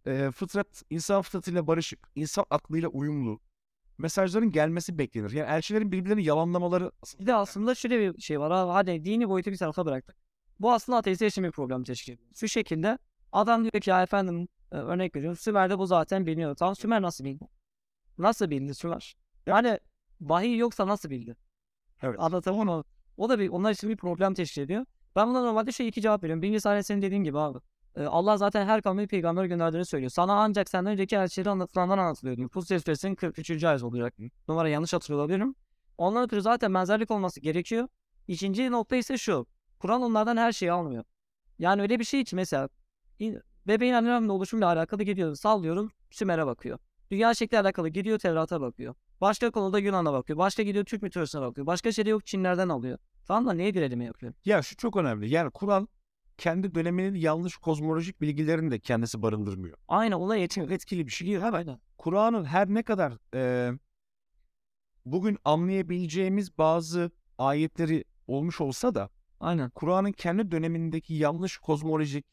e, 0.08 0.32
fıtrat, 0.32 0.84
insan 0.90 1.22
fıtratıyla 1.22 1.68
barışık, 1.68 2.00
insan 2.16 2.46
aklıyla 2.50 2.90
uyumlu 2.90 3.40
mesajların 3.98 4.52
gelmesi 4.52 4.98
beklenir. 4.98 5.32
Yani 5.32 5.50
elçilerin 5.50 5.92
birbirlerini 5.92 6.24
yalanlamaları 6.24 6.92
Bir 7.20 7.26
de 7.26 7.36
aslında 7.36 7.76
şöyle 7.76 8.00
bir 8.00 8.22
şey 8.22 8.40
var 8.40 8.52
abi. 8.52 8.72
Hadi 8.72 9.06
dini 9.06 9.30
boyutu 9.30 9.52
bir 9.52 9.58
tarafa 9.58 9.86
bıraktık. 9.86 10.16
Bu 10.60 10.72
aslında 10.72 10.98
ateistler 10.98 11.28
için 11.28 11.44
bir 11.44 11.52
problem 11.52 11.84
teşkil 11.84 12.14
ediyor. 12.14 12.30
Şu 12.36 12.48
şekilde 12.48 12.98
adam 13.32 13.62
diyor 13.64 13.82
ki 13.82 13.90
ya 13.90 14.04
efendim 14.04 14.48
e, 14.72 14.76
örnek 14.76 15.16
veriyorum 15.16 15.38
Sümer'de 15.38 15.78
bu 15.78 15.86
zaten 15.86 16.26
biliniyor. 16.26 16.56
Tamam 16.56 16.76
Sümer 16.76 17.02
nasıl 17.02 17.24
bildi? 17.26 17.48
Nasıl 18.18 18.50
bildi 18.50 18.76
Sümer? 18.76 19.16
Yani 19.48 19.80
vahiy 20.22 20.58
yoksa 20.58 20.88
nasıl 20.88 21.10
bildi? 21.10 21.36
Evet. 22.02 22.16
Anlatamam 22.20 22.70
ama 22.70 22.84
o 23.18 23.30
da 23.30 23.40
bir 23.40 23.50
onlar 23.50 23.72
için 23.72 23.90
bir 23.90 23.98
problem 23.98 24.34
teşkil 24.34 24.62
ediyor. 24.62 24.86
Ben 25.16 25.28
buna 25.28 25.42
normalde 25.42 25.72
şey 25.72 25.88
iki 25.88 26.02
cevap 26.02 26.24
veriyorum. 26.24 26.42
Birincisi 26.42 26.70
hani 26.70 26.84
senin 26.84 27.02
dediğin 27.02 27.24
gibi 27.24 27.40
abi. 27.40 27.60
Allah 27.98 28.38
zaten 28.38 28.66
her 28.66 28.82
kavme 28.82 29.08
peygamber 29.08 29.46
gönderdiğini 29.46 29.86
söylüyor. 29.86 30.10
Sana 30.10 30.34
ancak 30.34 30.70
senden 30.70 30.92
önceki 30.92 31.16
elçileri 31.16 31.50
anlatılandan 31.50 31.98
anlatılıyor 31.98 32.38
diyor. 32.38 32.50
Fussilet 32.50 32.84
suresinin 32.86 33.16
43. 33.16 33.64
ayet 33.64 33.84
olacak. 33.84 34.14
Numara 34.48 34.70
yanlış 34.70 34.94
hatırlıyor 34.94 35.20
olabilirim. 35.24 35.56
Ondan 35.98 36.24
ötürü 36.24 36.42
zaten 36.42 36.74
benzerlik 36.74 37.12
olması 37.12 37.42
gerekiyor. 37.42 37.88
İkinci 38.28 38.72
nokta 38.72 38.96
ise 38.96 39.18
şu. 39.18 39.46
Kur'an 39.80 40.02
onlardan 40.02 40.38
her 40.38 40.52
şeyi 40.52 40.72
almıyor. 40.72 41.04
Yani 41.60 41.82
öyle 41.82 42.00
bir 42.00 42.04
şey 42.04 42.24
ki 42.24 42.36
mesela 42.36 42.70
in- 43.20 43.42
bebeğin 43.68 43.94
anne 43.94 44.10
rahminde 44.10 44.32
oluşumuyla 44.32 44.68
alakalı 44.68 45.04
gidiyor. 45.04 45.36
Sallıyorum 45.36 45.92
Sümer'e 46.12 46.46
bakıyor. 46.46 46.80
Dünya 47.12 47.34
şekli 47.34 47.60
alakalı 47.60 47.90
gidiyor 47.90 48.20
Tevrat'a 48.20 48.62
bakıyor. 48.62 48.96
Başka 49.22 49.52
konuda 49.52 49.80
Yunan'a 49.80 50.14
bakıyor. 50.14 50.40
Başka 50.40 50.64
gidiyor 50.64 50.86
Türk 50.86 51.02
mitolojisine 51.02 51.42
bakıyor. 51.42 51.68
Başka 51.68 51.92
şeyde 51.92 52.10
yok 52.10 52.26
Çinlerden 52.26 52.70
alıyor. 52.70 52.98
Tamam 53.28 53.48
da 53.48 53.54
niye 53.54 53.74
bir 53.74 53.82
elime 53.82 54.06
yapıyor? 54.06 54.34
Ya 54.46 54.62
şu 54.62 54.76
çok 54.76 54.96
önemli. 54.98 55.30
Yani 55.30 55.52
Kur'an 55.52 55.88
kendi 56.38 56.76
döneminin 56.76 57.16
yanlış 57.16 57.58
kozmolojik 57.58 58.22
bilgilerini 58.22 58.72
de 58.72 58.80
kendisi 58.80 59.22
barındırmıyor. 59.22 59.78
Aynen 59.88 60.16
ona 60.16 60.36
yetmiyor. 60.36 60.72
Etkili 60.72 61.08
bir 61.08 61.12
şey. 61.12 61.36
Ha, 61.36 61.50
aynen. 61.54 61.80
Kur'an'ın 61.98 62.46
her 62.46 62.68
ne 62.68 62.84
kadar 62.84 63.14
e, 63.36 63.72
bugün 65.06 65.38
anlayabileceğimiz 65.46 66.58
bazı 66.58 67.12
ayetleri 67.38 68.04
olmuş 68.28 68.62
olsa 68.62 68.96
da 68.96 69.10
Aynen. 69.40 69.70
Kur'an'ın 69.70 70.12
kendi 70.12 70.52
dönemindeki 70.52 71.14
yanlış 71.14 71.58
kozmolojik 71.58 72.26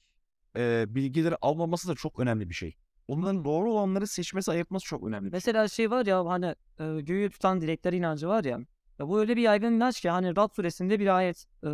e, 0.57 0.85
bilgileri 0.89 1.37
almaması 1.37 1.89
da 1.89 1.95
çok 1.95 2.21
önemli 2.21 2.49
bir 2.49 2.55
şey. 2.55 2.77
Onların 3.09 3.45
doğru 3.45 3.73
olanları 3.73 4.07
seçmesi, 4.07 4.51
ayırtması 4.51 4.87
çok 4.87 5.05
önemli. 5.05 5.25
şey. 5.25 5.31
Mesela 5.33 5.69
şey 5.69 5.91
var 5.91 6.07
ya 6.07 6.27
hani 6.27 6.55
e, 6.81 7.01
göğü 7.01 7.31
tutan 7.31 7.61
dilekler 7.61 7.93
inancı 7.93 8.29
var 8.29 8.45
ya. 8.45 8.59
Ya 8.99 9.09
bu 9.09 9.21
öyle 9.21 9.37
bir 9.37 9.43
yaygın 9.43 9.73
inanç 9.73 10.01
ki 10.01 10.11
hani 10.11 10.37
Rad 10.37 10.55
suresinde 10.55 11.01
bir 11.01 11.17
ayet 11.17 11.47
e, 11.65 11.69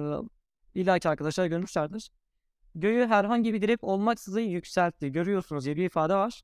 illaki 0.76 1.08
arkadaşlar 1.08 1.46
görmüşlerdir. 1.46 2.10
Göğü 2.74 3.06
herhangi 3.06 3.54
bir 3.54 3.62
direk 3.62 3.84
olmaksızın 3.84 4.40
yükseltti. 4.40 5.12
Görüyorsunuz 5.12 5.64
diye 5.64 5.76
bir 5.76 5.84
ifade 5.84 6.14
var. 6.14 6.42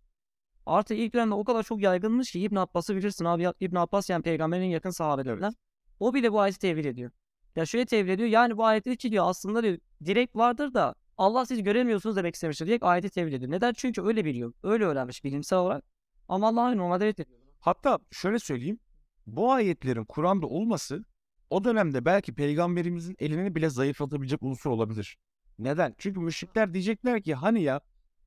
Artık 0.67 0.99
ilk 0.99 1.15
dönemde 1.15 1.35
o 1.35 1.45
kadar 1.45 1.63
çok 1.63 1.83
yaygınmış 1.83 2.33
ki 2.33 2.41
İbn 2.41 2.57
Abbas'ı 2.57 2.97
bilirsin 2.97 3.25
abi. 3.25 3.49
İbn 3.61 3.77
Abbas 3.77 4.11
yani 4.11 4.23
peygamberin 4.23 4.65
yakın 4.65 4.91
sahabelerinden. 4.91 5.53
O 6.01 6.15
bile 6.15 6.33
bu 6.33 6.41
ayeti 6.41 6.59
tevil 6.59 6.85
ediyor. 6.85 7.11
Ya 7.57 7.67
şöyle 7.67 7.87
tevil 7.87 8.11
ediyor. 8.11 8.29
Yani 8.29 8.57
bu 8.57 8.65
ayette 8.65 8.97
ki 8.97 9.11
diyor 9.11 9.25
aslında 9.29 9.63
diyor, 9.63 9.79
direkt 10.05 10.37
vardır 10.37 10.75
da 10.75 10.95
Allah 11.19 11.47
siz 11.47 11.63
göremiyorsunuz 11.63 12.17
demek 12.17 12.35
istemiştir 12.35 12.67
diye 12.67 12.79
ayeti 12.81 13.11
tevil 13.11 13.33
ediyor. 13.33 13.51
Neden? 13.51 13.73
Çünkü 13.73 14.03
öyle 14.03 14.25
biliyor. 14.25 14.53
Öyle 14.63 14.85
öğrenmiş 14.85 15.25
bilimsel 15.25 15.59
olarak. 15.59 15.85
Ama 16.29 16.49
Allah 16.49 16.75
normalde 16.75 17.07
reddediyor. 17.07 17.39
Hatta 17.61 17.99
şöyle 18.11 18.39
söyleyeyim. 18.39 18.79
Bu 19.27 19.53
ayetlerin 19.53 20.05
Kur'an'da 20.05 20.47
olması 20.47 21.05
o 21.53 21.65
dönemde 21.65 22.05
belki 22.05 22.35
peygamberimizin 22.35 23.17
elini 23.19 23.55
bile 23.55 23.71
zayıflatabilecek 23.71 24.43
unsur 24.43 24.71
olabilir. 24.71 25.19
Neden? 25.59 25.95
Çünkü 25.99 26.21
müşrikler 26.21 26.75
diyecekler 26.75 27.23
ki 27.23 27.35
hani 27.35 27.63
ya 27.63 27.81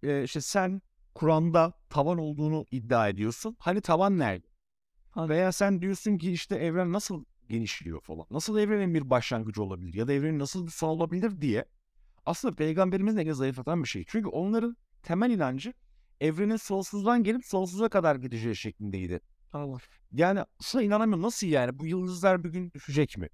e, 0.03 0.23
işte 0.23 0.41
sen 0.41 0.81
Kur'an'da 1.15 1.73
tavan 1.89 2.17
olduğunu 2.17 2.65
iddia 2.71 3.09
ediyorsun. 3.09 3.55
Hani 3.59 3.81
tavan 3.81 4.17
nerede? 4.19 4.47
Hani- 5.11 5.29
Veya 5.29 5.51
sen 5.51 5.81
diyorsun 5.81 6.17
ki 6.17 6.31
işte 6.31 6.55
evren 6.55 6.93
nasıl 6.93 7.25
genişliyor 7.49 8.01
falan. 8.01 8.25
Nasıl 8.31 8.57
evrenin 8.57 8.93
bir 8.93 9.09
başlangıcı 9.09 9.63
olabilir? 9.63 9.93
Ya 9.93 10.07
da 10.07 10.13
evrenin 10.13 10.39
nasıl 10.39 10.65
bir 10.65 10.71
son 10.71 10.89
olabilir 10.89 11.41
diye. 11.41 11.65
Aslında 12.25 12.55
peygamberimizin 12.55 13.17
elini 13.17 13.35
zayıflatan 13.35 13.83
bir 13.83 13.87
şey. 13.87 14.03
Çünkü 14.07 14.29
onların 14.29 14.77
temel 15.03 15.29
inancı 15.31 15.73
evrenin 16.21 16.55
sonsuzdan 16.55 17.23
gelip 17.23 17.45
sonsuza 17.45 17.89
kadar 17.89 18.15
gideceği 18.15 18.55
şeklindeydi. 18.55 19.19
Allah. 19.55 19.77
Yani 20.11 20.43
aslında 20.59 20.83
inanamıyorum. 20.83 21.23
Nasıl 21.23 21.47
yani? 21.47 21.79
Bu 21.79 21.85
yıldızlar 21.85 22.43
bir 22.43 22.49
gün 22.49 22.71
düşecek 22.71 23.17
mi? 23.17 23.29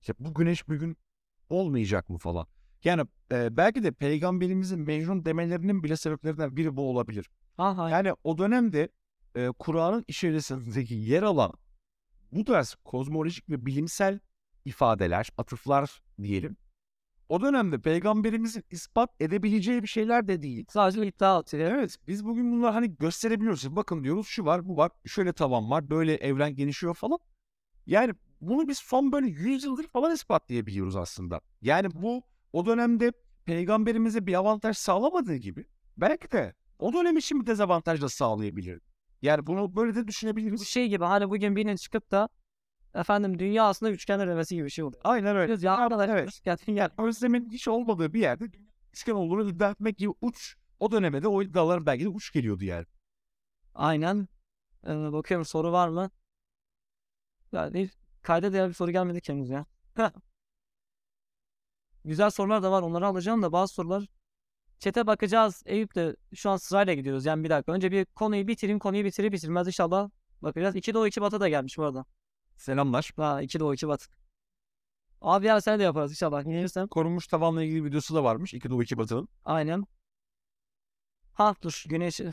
İşte 0.00 0.14
bu 0.18 0.34
güneş 0.34 0.68
bir 0.68 0.76
gün 0.76 0.96
olmayacak 1.50 2.10
mı 2.10 2.18
falan. 2.18 2.46
Yani 2.84 3.02
e, 3.32 3.56
belki 3.56 3.82
de 3.82 3.92
peygamberimizin 3.92 4.80
Mecnun 4.80 5.24
demelerinin 5.24 5.82
bile 5.82 5.96
sebeplerinden 5.96 6.56
biri 6.56 6.76
bu 6.76 6.90
olabilir. 6.90 7.30
Ha 7.56 7.78
ha. 7.78 7.90
Yani 7.90 8.12
o 8.24 8.38
dönemde 8.38 8.88
e, 9.34 9.48
Kur'an'ın 9.58 10.04
içerisindeki 10.08 10.94
yer 10.94 11.22
alan 11.22 11.52
bu 12.32 12.44
tarz 12.44 12.74
kozmolojik 12.84 13.50
ve 13.50 13.66
bilimsel 13.66 14.20
ifadeler, 14.64 15.28
atıflar 15.38 16.02
diyelim. 16.22 16.56
O 17.28 17.40
dönemde 17.40 17.78
peygamberimizin 17.78 18.64
ispat 18.70 19.10
edebileceği 19.20 19.82
bir 19.82 19.88
şeyler 19.88 20.28
de 20.28 20.42
değil. 20.42 20.66
Sadece 20.68 21.06
iddia 21.06 21.38
atıyor. 21.38 21.70
Evet 21.72 21.96
biz 22.08 22.24
bugün 22.24 22.52
bunlar 22.52 22.72
hani 22.72 22.96
gösterebiliyoruz. 22.96 23.76
Bakın 23.76 24.04
diyoruz 24.04 24.26
şu 24.26 24.44
var 24.44 24.68
bu 24.68 24.76
var 24.76 24.90
şöyle 25.06 25.32
tavan 25.32 25.70
var 25.70 25.90
böyle 25.90 26.14
evren 26.14 26.54
genişliyor 26.54 26.94
falan. 26.94 27.18
Yani 27.86 28.14
bunu 28.40 28.68
biz 28.68 28.78
son 28.78 29.12
böyle 29.12 29.26
100 29.26 29.64
yıldır 29.64 29.86
falan 29.88 30.14
ispatlayabiliyoruz 30.14 30.96
aslında. 30.96 31.40
Yani 31.62 31.88
bu 31.94 32.22
o 32.52 32.66
dönemde 32.66 33.12
peygamberimize 33.44 34.26
bir 34.26 34.34
avantaj 34.34 34.76
sağlamadığı 34.76 35.36
gibi 35.36 35.66
belki 35.96 36.30
de 36.32 36.54
o 36.78 36.92
dönem 36.92 37.16
için 37.16 37.40
bir 37.40 37.46
dezavantaj 37.46 38.02
da 38.02 38.08
sağlayabilir. 38.08 38.80
Yani 39.22 39.46
bunu 39.46 39.76
böyle 39.76 39.94
de 39.94 40.02
Bu 40.02 40.08
düşünebiliriz. 40.08 40.66
şey 40.66 40.88
gibi 40.88 41.04
hani 41.04 41.30
bugün 41.30 41.56
birinin 41.56 41.76
çıkıp 41.76 42.10
da 42.10 42.28
efendim 42.94 43.38
dünya 43.38 43.64
aslında 43.64 43.92
üçgen 43.92 44.20
demesi 44.20 44.54
gibi 44.54 44.64
bir 44.64 44.70
şey 44.70 44.84
oluyor. 44.84 45.00
Aynen 45.04 45.36
öyle. 45.36 45.66
Ya 45.66 45.76
arkadaş 45.76 46.10
evet. 46.10 46.40
yani, 46.44 46.58
yani 46.66 46.90
Özlemin 46.98 47.50
hiç 47.50 47.68
olmadığı 47.68 48.12
bir 48.12 48.20
yerde 48.20 48.44
üçgen 48.92 49.14
olduğunu 49.14 49.48
iddia 49.48 49.70
etmek 49.70 49.98
gibi 49.98 50.12
uç 50.20 50.56
o 50.80 50.90
döneme 50.90 51.22
de 51.22 51.28
o 51.28 51.42
iddiaların 51.42 51.86
belki 51.86 52.04
de 52.04 52.08
uç 52.08 52.32
geliyordu 52.32 52.64
yani. 52.64 52.86
aynen. 53.74 54.28
Ee, 54.86 55.12
bakıyorum 55.12 55.44
soru 55.44 55.72
var 55.72 55.88
mı? 55.88 56.10
Yani 57.52 57.90
kayda 58.22 58.52
değer 58.52 58.68
bir 58.68 58.74
soru 58.74 58.90
gelmedi 58.90 59.20
henüz 59.26 59.50
ya. 59.50 59.66
Güzel 62.04 62.30
sorular 62.30 62.62
da 62.62 62.72
var. 62.72 62.82
Onları 62.82 63.06
alacağım 63.06 63.42
da 63.42 63.52
bazı 63.52 63.74
sorular 63.74 64.06
Çete 64.78 65.06
bakacağız. 65.06 65.62
Eyüp 65.66 65.94
de 65.94 66.16
şu 66.34 66.50
an 66.50 66.56
sırayla 66.56 66.94
gidiyoruz. 66.94 67.26
Yani 67.26 67.44
bir 67.44 67.50
dakika. 67.50 67.72
Önce 67.72 67.92
bir 67.92 68.04
konuyu 68.04 68.48
bitireyim. 68.48 68.78
Konuyu 68.78 69.04
bitirir 69.04 69.32
bitirmez 69.32 69.66
inşallah 69.66 70.10
bakacağız. 70.42 70.76
İki 70.76 70.94
doğu 70.94 71.06
iki 71.06 71.20
batı 71.20 71.40
da 71.40 71.48
gelmiş 71.48 71.78
bu 71.78 71.84
arada. 71.84 72.04
Selamlar. 72.56 73.10
Ha 73.16 73.42
iki 73.42 73.60
doğu 73.60 73.74
iki 73.74 73.88
batı. 73.88 74.06
Abi 75.20 75.46
ya 75.46 75.60
sen 75.60 75.78
de 75.78 75.82
yaparız 75.82 76.10
inşallah. 76.10 76.44
Gelirsem. 76.44 76.88
korunmuş 76.88 77.26
tavanla 77.26 77.62
ilgili 77.62 77.84
videosu 77.84 78.14
da 78.14 78.24
varmış. 78.24 78.54
İki 78.54 78.70
Doğu 78.70 78.82
iki 78.82 78.98
Batı'nın. 78.98 79.28
Aynen. 79.44 79.84
Ha 81.32 81.54
dur 81.62 81.84
güneşi. 81.88 82.32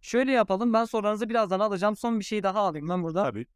Şöyle 0.00 0.32
yapalım. 0.32 0.72
Ben 0.72 0.84
sorularınızı 0.84 1.28
birazdan 1.28 1.60
alacağım. 1.60 1.96
Son 1.96 2.18
bir 2.18 2.24
şey 2.24 2.42
daha 2.42 2.60
alayım 2.60 2.88
ben 2.88 3.02
burada. 3.02 3.22
Tabii. 3.22 3.46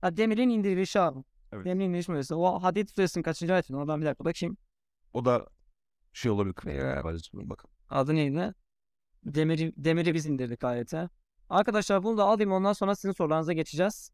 Ha, 0.00 0.16
demirin 0.16 0.48
indirilişi 0.48 1.00
abi. 1.00 1.24
Evet. 1.52 1.64
Demirin 1.64 1.88
indirilişi 1.88 2.10
meselesi. 2.10 2.34
O 2.34 2.62
Hadid 2.62 2.88
suresinin 2.88 3.22
kaçıncı 3.22 3.54
ayeti? 3.54 3.76
Oradan 3.76 4.00
bir 4.00 4.06
dakika 4.06 4.24
bakayım. 4.24 4.56
O 5.12 5.24
da 5.24 5.46
şey 6.12 6.30
olabilir. 6.30 6.66
Ee, 6.66 7.04
Bakın. 7.34 7.70
Adı 7.90 8.14
neydi? 8.14 8.54
Demiri, 9.24 9.72
demiri 9.76 10.14
biz 10.14 10.26
indirdik 10.26 10.64
ayete. 10.64 11.08
Arkadaşlar 11.50 12.02
bunu 12.02 12.18
da 12.18 12.24
alayım 12.24 12.52
ondan 12.52 12.72
sonra 12.72 12.94
sizin 12.94 13.12
sorularınıza 13.12 13.52
geçeceğiz. 13.52 14.12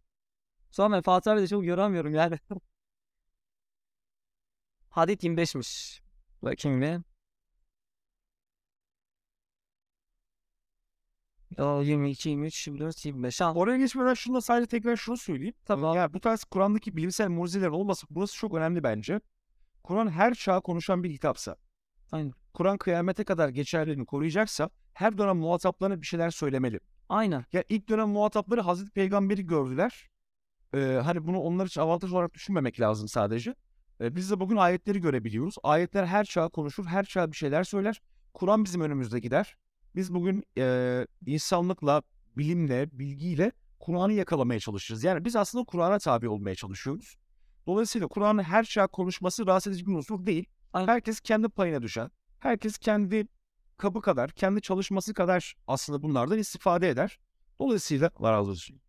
Sonra 0.71 0.97
ben 0.97 1.03
Fatih 1.03 1.33
abi 1.33 1.41
de 1.41 1.47
çok 1.49 1.65
yoramıyorum 1.65 2.15
yani. 2.15 2.39
Hadid 4.91 5.21
25'miş. 5.21 6.01
Bakayım 6.43 6.83
bir. 6.83 7.01
O 11.59 11.83
22, 11.83 12.29
23, 12.29 12.67
24, 12.67 13.05
25. 13.05 13.41
Ha, 13.41 13.55
Oraya 13.55 13.79
geçmeden 13.79 14.15
şunu 14.15 14.37
da 14.37 14.41
sadece 14.41 14.67
tekrar 14.67 14.97
şunu 14.97 15.17
söyleyeyim. 15.17 15.55
Tamam. 15.65 15.97
Ya 15.97 16.15
bu 16.15 16.21
tarz 16.21 16.45
Kur'an'daki 16.45 16.97
bilimsel 16.97 17.29
mucizelerin 17.29 17.73
olması 17.73 18.07
burası 18.11 18.37
çok 18.37 18.55
önemli 18.55 18.83
bence. 18.83 19.21
Kur'an 19.83 20.11
her 20.11 20.35
çağa 20.35 20.61
konuşan 20.61 21.03
bir 21.05 21.13
kitapsa. 21.13 21.57
Aynen. 22.13 22.33
Kur'an 22.55 22.79
kıyamete 22.79 23.25
kadar 23.25 23.49
geçerliliğini 23.49 24.07
koruyacaksa 24.07 24.71
her 24.93 25.19
dönem 25.19 25.37
muhataplarına 25.37 26.01
bir 26.01 26.07
şeyler 26.07 26.31
söylemeli. 26.31 26.81
Aynen. 27.09 27.45
Ya 27.53 27.65
ilk 27.69 27.89
dönem 27.89 28.09
muhatapları 28.09 28.61
Hazreti 28.61 28.91
Peygamber'i 28.91 29.47
gördüler. 29.47 30.09
Ee, 30.75 31.01
hani 31.05 31.27
bunu 31.27 31.39
onlar 31.39 31.67
için 31.67 31.81
avantaj 31.81 32.13
olarak 32.13 32.35
düşünmemek 32.35 32.81
lazım 32.81 33.09
sadece. 33.09 33.55
Ee, 34.01 34.17
biz 34.17 34.31
de 34.31 34.41
bugün 34.41 34.57
ayetleri 34.57 35.01
görebiliyoruz. 35.01 35.55
Ayetler 35.63 36.07
her 36.07 36.25
çağa 36.25 36.49
konuşur, 36.49 36.87
her 36.87 37.05
çağa 37.05 37.33
bir 37.33 37.37
şeyler 37.37 37.65
söyler. 37.65 38.03
Kur'an 38.35 38.65
bizim 38.65 38.81
önümüzde 38.81 39.21
gider. 39.21 39.57
Biz 39.95 40.15
bugün 40.15 40.45
e, 40.59 41.07
insanlıkla, 41.27 42.03
bilimle, 42.37 42.89
bilgiyle 42.93 43.53
Kur'an'ı 43.81 44.13
yakalamaya 44.13 44.61
çalışırız. 44.61 45.05
Yani 45.05 45.25
biz 45.25 45.37
aslında 45.37 45.65
Kur'an'a 45.65 45.99
tabi 45.99 46.29
olmaya 46.29 46.55
çalışıyoruz. 46.55 47.17
Dolayısıyla 47.67 48.09
Kur'an'ın 48.09 48.43
her 48.43 48.65
çağa 48.65 48.87
konuşması 48.87 49.47
rahatsız 49.47 49.73
edici 49.73 49.87
bir 49.87 49.93
unsur 49.93 50.27
değil. 50.27 50.45
Aynen. 50.73 50.89
Herkes 50.89 51.21
kendi 51.21 51.49
payına 51.49 51.83
düşen, 51.83 52.11
herkes 52.39 52.79
kendi 52.79 53.27
kabı 53.77 54.01
kadar, 54.01 54.31
kendi 54.31 54.61
çalışması 54.63 55.15
kadar 55.15 55.57
aslında 55.67 56.03
bunlardan 56.03 56.39
istifade 56.39 56.89
eder. 56.89 57.19
Dolayısıyla 57.61 58.11
Allah 58.17 58.33
razı 58.33 58.51
olsun. 58.51 58.81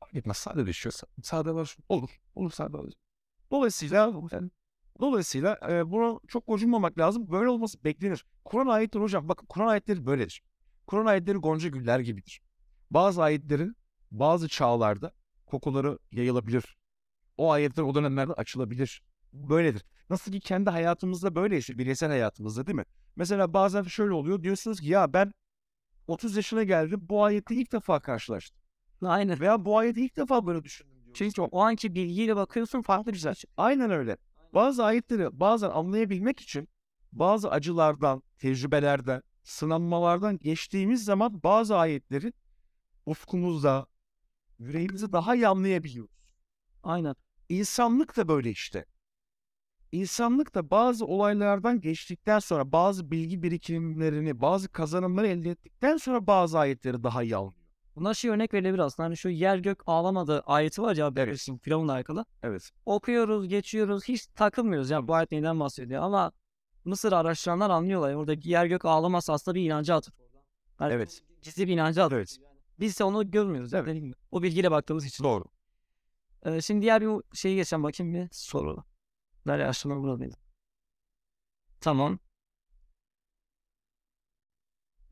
Fark 0.00 0.14
etmez 0.14 0.36
sade 0.36 0.66
düşüyor. 0.66 0.94
Sade 1.22 1.54
var. 1.54 1.76
Olur. 1.88 2.20
Olur 2.34 2.50
sade 2.50 2.76
olur. 2.76 2.92
Dolayısıyla 3.50 4.12
dolayısıyla 5.00 5.58
e, 5.70 5.90
bunu 5.90 6.20
çok 6.28 6.46
gocunmamak 6.46 6.98
lazım. 6.98 7.30
Böyle 7.30 7.48
olması 7.48 7.84
beklenir. 7.84 8.24
Kur'an 8.44 8.66
ayetleri 8.66 9.02
hocam 9.02 9.28
bakın 9.28 9.46
Kur'an 9.46 9.66
ayetleri 9.66 10.06
böyledir. 10.06 10.42
Kur'an 10.86 11.06
ayetleri 11.06 11.38
gonca 11.38 11.68
güller 11.68 12.00
gibidir. 12.00 12.42
Bazı 12.90 13.22
ayetlerin 13.22 13.76
bazı 14.10 14.48
çağlarda 14.48 15.12
kokuları 15.46 15.98
yayılabilir. 16.12 16.76
O 17.36 17.50
ayetler 17.50 17.82
o 17.82 17.94
dönemlerde 17.94 18.32
açılabilir. 18.32 19.02
Böyledir. 19.34 19.84
Nasıl 20.10 20.32
ki 20.32 20.40
kendi 20.40 20.70
hayatımızda 20.70 21.34
böyle 21.34 21.58
işte 21.58 21.78
bireysel 21.78 22.08
hayatımızda 22.08 22.66
değil 22.66 22.76
mi? 22.76 22.84
Mesela 23.16 23.54
bazen 23.54 23.82
şöyle 23.82 24.12
oluyor 24.12 24.42
diyorsunuz 24.42 24.80
ki 24.80 24.86
ya 24.86 25.12
ben 25.12 25.32
30 26.06 26.36
yaşına 26.36 26.62
geldim 26.62 27.00
bu 27.02 27.24
ayette 27.24 27.54
ilk 27.54 27.72
defa 27.72 28.00
karşılaştım. 28.00 28.62
Aynen. 29.02 29.40
Veya 29.40 29.64
bu 29.64 29.78
ayeti 29.78 30.04
ilk 30.04 30.16
defa 30.16 30.46
böyle 30.46 30.64
düşündüm 30.64 30.92
diyorsunuz. 30.92 31.18
Çünkü 31.18 31.42
o 31.42 31.60
anki 31.60 31.94
bilgiyle 31.94 32.36
bakıyorsun 32.36 32.82
farklı 32.82 33.12
bir 33.12 33.18
şey. 33.18 33.32
Aynen 33.56 33.90
öyle. 33.90 34.16
Bazı 34.54 34.84
ayetleri 34.84 35.40
bazen 35.40 35.70
anlayabilmek 35.70 36.40
için 36.40 36.68
bazı 37.12 37.50
acılardan, 37.50 38.22
tecrübelerden, 38.38 39.22
sınanmalardan 39.42 40.38
geçtiğimiz 40.38 41.04
zaman 41.04 41.42
bazı 41.42 41.76
ayetleri 41.76 42.32
ufkumuzda, 43.06 43.86
yüreğimizde 44.58 45.12
daha 45.12 45.34
iyi 45.34 45.48
anlayabiliyoruz. 45.48 46.34
Aynen. 46.82 47.14
İnsanlık 47.48 48.16
da 48.16 48.28
böyle 48.28 48.50
işte. 48.50 48.84
İnsanlık 49.94 50.54
da 50.54 50.70
bazı 50.70 51.06
olaylardan 51.06 51.80
geçtikten 51.80 52.38
sonra 52.38 52.72
bazı 52.72 53.10
bilgi 53.10 53.42
birikimlerini, 53.42 54.40
bazı 54.40 54.68
kazanımları 54.68 55.26
elde 55.26 55.50
ettikten 55.50 55.96
sonra 55.96 56.26
bazı 56.26 56.58
ayetleri 56.58 57.02
daha 57.02 57.22
iyi 57.22 57.36
anlıyor. 57.36 57.54
Buna 57.96 58.14
şey 58.14 58.30
örnek 58.30 58.54
verilebilir 58.54 58.82
aslında. 58.82 59.06
Hani 59.06 59.16
şu 59.16 59.28
yer 59.28 59.58
gök 59.58 59.82
ağlamadı 59.86 60.40
ayeti 60.40 60.82
var 60.82 60.96
ya 60.96 61.12
Evet. 61.16 61.28
bilirsin 61.28 61.58
Firavun'la 61.58 61.92
alakalı. 61.92 62.24
Evet. 62.42 62.70
Okuyoruz, 62.86 63.48
geçiyoruz, 63.48 64.04
hiç 64.04 64.26
takılmıyoruz. 64.26 64.90
Yani 64.90 65.08
bu 65.08 65.14
ayet 65.14 65.32
neyden 65.32 65.60
bahsediyor 65.60 66.02
ama 66.02 66.32
Mısır 66.84 67.12
araştıranlar 67.12 67.70
anlıyorlar. 67.70 68.14
Oradaki 68.14 68.50
yer 68.50 68.66
gök 68.66 68.84
ağlaması 68.84 69.32
aslında 69.32 69.54
bir 69.54 69.64
inancı 69.64 69.94
atıf. 69.94 70.14
Yani 70.80 70.92
Evet. 70.92 71.22
Gizli 71.42 71.68
bir 71.68 71.72
inancı 71.72 72.02
atıf. 72.02 72.16
Evet. 72.18 72.38
Biz 72.80 73.00
de 73.00 73.04
onu 73.04 73.30
görmüyoruz. 73.30 73.74
Evet. 73.74 73.94
Gibi. 73.94 74.12
O 74.30 74.42
bilgiyle 74.42 74.70
baktığımız 74.70 75.06
için. 75.06 75.24
Doğru. 75.24 75.44
Ee, 76.44 76.60
şimdi 76.60 76.82
diğer 76.82 77.02
bir 77.02 77.22
şeyi 77.34 77.56
geçeceğim 77.56 77.82
bakayım 77.82 78.14
bir 78.14 78.28
soru. 78.32 78.84
Açtım 79.46 80.02
buradaydı. 80.02 80.36
Tamam. 81.80 82.18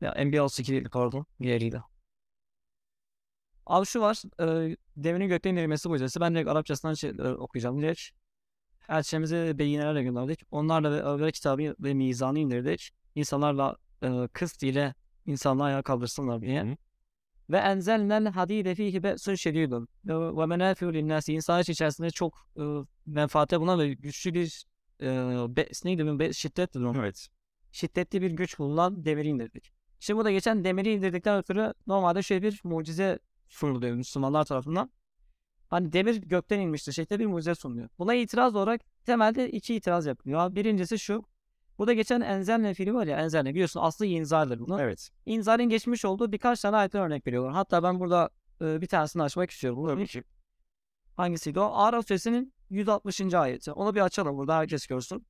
Ya 0.01 0.13
NBA 0.25 0.43
32 0.43 0.83
pardon. 0.83 1.25
Diğeriydi. 1.41 1.83
Abi 3.65 3.85
şu 3.85 4.01
var. 4.01 4.23
E, 4.71 4.77
Devinin 4.97 5.27
gökten 5.27 5.51
indirilmesi 5.51 5.89
mucizesi. 5.89 6.19
Ben 6.21 6.33
direkt 6.35 6.49
Arapçasından 6.49 6.93
şey, 6.93 7.09
e, 7.09 7.23
okuyacağım. 7.23 7.81
Direkt 7.81 8.01
elçimizi 8.89 9.53
beyinelerle 9.59 10.03
gönderdik. 10.03 10.41
Onlarla 10.51 10.91
ve 10.91 11.01
Ömer 11.03 11.31
kitabı 11.31 11.75
ve 11.79 11.93
mizanı 11.93 12.39
indirdik. 12.39 12.91
İnsanlarla 13.15 13.77
e, 14.03 14.27
kıst 14.33 14.63
ile 14.63 14.95
insanlığı 15.25 15.63
ayağa 15.63 15.81
kaldırsınlar 15.81 16.41
diye. 16.41 16.63
Hı. 16.63 16.77
Ve 17.49 17.57
enzelnel 17.57 18.27
hadide 18.27 18.75
fihi 18.75 19.03
be'sun 19.03 19.35
şedidun. 19.35 19.87
Ve 20.05 20.45
menafi'u 20.45 20.93
linnâsi. 20.93 21.33
İnsan 21.33 21.61
içerisinde 21.61 22.09
çok 22.09 22.33
e, 22.57 22.63
menfaate 23.05 23.59
bulunan 23.59 23.79
ve 23.79 23.93
güçlü 23.93 24.33
bir 24.33 24.65
e, 25.01 25.05
be, 25.55 25.67
neydi 25.85 26.07
bu? 26.07 26.19
Be, 26.19 26.33
şiddet. 26.33 26.75
Evet. 26.75 27.27
Şiddetli 27.71 28.21
bir 28.21 28.31
güç 28.31 28.59
bulunan 28.59 29.05
demiri 29.05 29.27
indirdik. 29.27 29.73
Şimdi 29.99 30.19
bu 30.19 30.25
da 30.25 30.31
geçen 30.31 30.63
demiri 30.63 30.93
indirdikten 30.93 31.37
ötürü 31.37 31.73
normalde 31.87 32.23
şöyle 32.23 32.41
bir 32.41 32.61
mucize 32.63 33.19
sunuluyor 33.47 33.95
Müslümanlar 33.95 34.45
tarafından. 34.45 34.91
Hani 35.69 35.93
demir 35.93 36.15
gökten 36.15 36.59
inmiştir 36.59 36.91
şeklinde 36.91 37.19
bir 37.19 37.25
mucize 37.25 37.55
sunuluyor. 37.55 37.89
Buna 37.99 38.13
itiraz 38.13 38.55
olarak 38.55 38.81
temelde 39.05 39.51
iki 39.51 39.75
itiraz 39.75 40.05
yapılıyor. 40.05 40.55
Birincisi 40.55 40.99
şu. 40.99 41.25
Burada 41.77 41.93
geçen 41.93 42.21
enzelne 42.21 42.73
fiili 42.73 42.93
var 42.93 43.07
ya 43.07 43.19
enzelne 43.19 43.49
biliyorsun 43.53 43.79
aslı 43.79 44.05
inzardır 44.05 44.59
bunu. 44.59 44.81
Evet. 44.81 45.09
İnzarın 45.25 45.69
geçmiş 45.69 46.05
olduğu 46.05 46.31
birkaç 46.31 46.61
tane 46.61 46.77
ayetten 46.77 47.01
örnek 47.01 47.27
veriyorlar. 47.27 47.53
Hatta 47.53 47.83
ben 47.83 47.99
burada 47.99 48.29
e, 48.61 48.81
bir 48.81 48.87
tanesini 48.87 49.23
açmak 49.23 49.51
istiyorum. 49.51 49.87
Tabii 49.87 50.07
ki. 50.07 50.23
Hangisiydi 51.15 51.59
o? 51.59 51.71
Araf 51.73 52.07
suresinin 52.07 52.53
160. 52.69 53.33
ayeti. 53.33 53.71
Onu 53.71 53.95
bir 53.95 54.01
açalım 54.01 54.37
burada 54.37 54.57
herkes 54.57 54.87
görsün. 54.87 55.27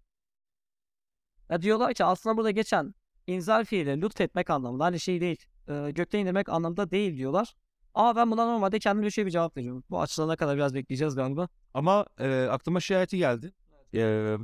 Ya 1.50 1.62
diyorlar 1.62 1.94
ki 1.94 2.06
aslında 2.06 2.38
burada 2.38 2.52
geçen 2.52 2.94
inzar 3.28 3.66
fiili 3.66 4.02
lütfetmek 4.02 4.50
anlamında 4.50 4.84
hani 4.86 5.00
şey 5.00 5.22
değil. 5.22 5.46
E, 5.68 5.92
gökten 5.92 6.20
indirmek 6.20 6.50
anlamında 6.50 6.92
değil 6.92 7.18
diyorlar. 7.18 7.56
Ama 7.94 8.16
ben 8.16 8.32
buna 8.32 8.46
normalde 8.46 8.80
kendim 8.80 9.04
bir 9.04 9.12
şey 9.12 9.26
bir 9.26 9.32
cevap 9.32 9.58
veriyorum. 9.58 9.84
Bu 9.90 10.02
açılana 10.02 10.36
kadar 10.36 10.56
biraz 10.56 10.74
bekleyeceğiz 10.74 11.16
galiba. 11.16 11.48
Ama 11.74 12.06
e, 12.20 12.48
aklıma 12.52 12.80
şey 12.80 12.98
ayeti 12.98 13.18
geldi. 13.18 13.54
E, 13.94 14.38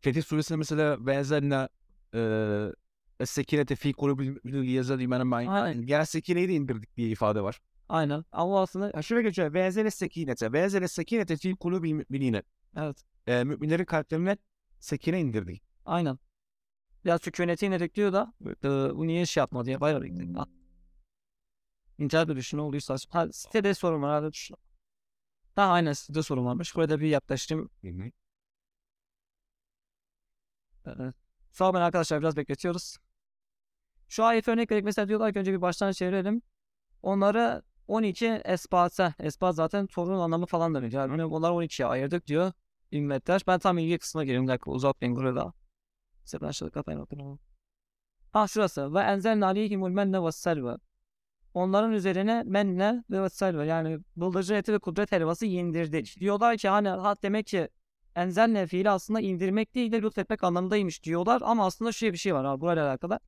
Fetih 0.00 0.22
suresinde 0.22 0.58
mesela 0.58 1.06
benzerine 1.06 1.68
e, 2.14 2.72
Sekinete 3.24 3.76
fi 3.76 3.92
kulubil 3.92 4.36
yazar 4.74 4.98
imanen 4.98 5.30
Aynen. 5.30 5.52
ma'in. 5.52 5.86
Gel 5.86 6.04
sekineyi 6.04 6.48
de 6.48 6.54
indirdik 6.54 6.96
diye 6.96 7.08
ifade 7.08 7.40
var. 7.42 7.60
Aynen. 7.88 8.24
Ama 8.32 8.62
aslında 8.62 9.02
şöyle 9.02 9.22
geçiyor. 9.22 9.54
Benzere 9.54 9.90
sekinete. 9.90 10.52
Benzere 10.52 10.88
sekinete 10.88 11.36
fi 11.36 11.56
kulubil 11.56 11.92
müminine. 11.92 12.42
evet. 12.76 13.04
E, 13.26 13.44
müminlerin 13.44 13.84
kalplerine 13.84 14.36
sekine 14.80 15.20
indirdik. 15.20 15.62
Aynen. 15.84 16.18
Biraz 17.04 17.22
sükuneti 17.22 17.66
indirdik 17.66 17.94
diyor 17.94 18.12
da 18.12 18.32
e, 18.64 18.68
bu 18.96 19.06
niye 19.06 19.26
şey 19.26 19.40
yapmadı 19.40 19.70
ya 19.70 19.80
bayağı 19.80 20.06
indirdik. 20.06 20.36
Ha. 20.36 20.46
İnternet 21.98 22.28
bir 22.28 22.36
düşün 22.36 22.58
olduysa. 22.58 22.96
Ha, 23.10 23.28
sitede 23.32 23.74
sorun 23.74 24.02
var. 24.02 24.22
Hadi 24.22 24.32
düşün. 24.32 24.56
Ha 25.54 25.62
aynen 25.62 25.92
sitede 25.92 26.22
sorun 26.22 26.44
varmış. 26.44 26.76
Burada 26.76 27.00
bir 27.00 27.08
yaklaştım. 27.08 27.70
Evet. 30.86 31.14
Sağ 31.52 31.70
olun 31.70 31.80
arkadaşlar 31.80 32.20
biraz 32.20 32.36
bekletiyoruz. 32.36 32.96
Şu 34.08 34.24
ayet 34.24 34.48
örnek 34.48 34.70
vererek 34.70 34.84
mesela 34.84 35.08
diyorlar 35.08 35.32
ki 35.32 35.38
önce 35.38 35.52
bir 35.52 35.60
baştan 35.60 35.92
çevirelim. 35.92 36.42
Onları 37.02 37.62
12 37.88 38.26
espase. 38.26 39.14
Espas 39.18 39.56
zaten 39.56 39.86
torun 39.86 40.18
anlamı 40.18 40.46
falan 40.46 40.74
demek. 40.74 40.92
Yani 40.92 41.24
onları 41.24 41.52
12'ye 41.52 41.86
ayırdık 41.86 42.26
diyor 42.26 42.52
ümmetler. 42.92 43.42
Ben 43.46 43.58
tam 43.58 43.78
ilgi 43.78 43.98
kısmına 43.98 44.24
geliyorum. 44.24 44.46
Bir 44.46 44.52
dakika 44.52 44.70
uzatmayın 44.70 45.16
burada. 45.16 45.52
Size 46.24 46.40
ben 46.40 46.50
şöyle 46.50 46.70
kafayı 46.70 46.98
bakıyorum. 46.98 47.40
Ha 48.32 48.48
şurası. 48.48 48.94
Ve 48.94 49.00
enzelne 49.00 49.44
aleyhimul 49.44 49.90
menne 49.90 50.22
ve. 50.22 50.76
Onların 51.54 51.92
üzerine 51.92 52.42
menne 52.46 53.04
ve 53.10 53.28
selve 53.30 53.66
yani 53.66 53.98
bıldırcın 54.16 54.54
eti 54.54 54.72
ve 54.72 54.78
kudret 54.78 55.12
helvası 55.12 55.46
indirdik. 55.46 56.20
Diyorlar 56.20 56.56
ki 56.56 56.68
hani 56.68 56.88
ha 56.88 57.14
demek 57.22 57.46
ki 57.46 57.68
enzelne 58.16 58.66
fiili 58.66 58.90
aslında 58.90 59.20
indirmek 59.20 59.74
değil 59.74 59.92
de 59.92 60.02
lütfetmek 60.02 60.44
anlamındaymış 60.44 61.02
diyorlar 61.04 61.42
ama 61.44 61.66
aslında 61.66 61.92
şöyle 61.92 62.12
bir 62.12 62.18
şey 62.18 62.34
var 62.34 62.44
abi 62.44 62.60
burayla 62.60 62.88
alakalı. 62.88 63.20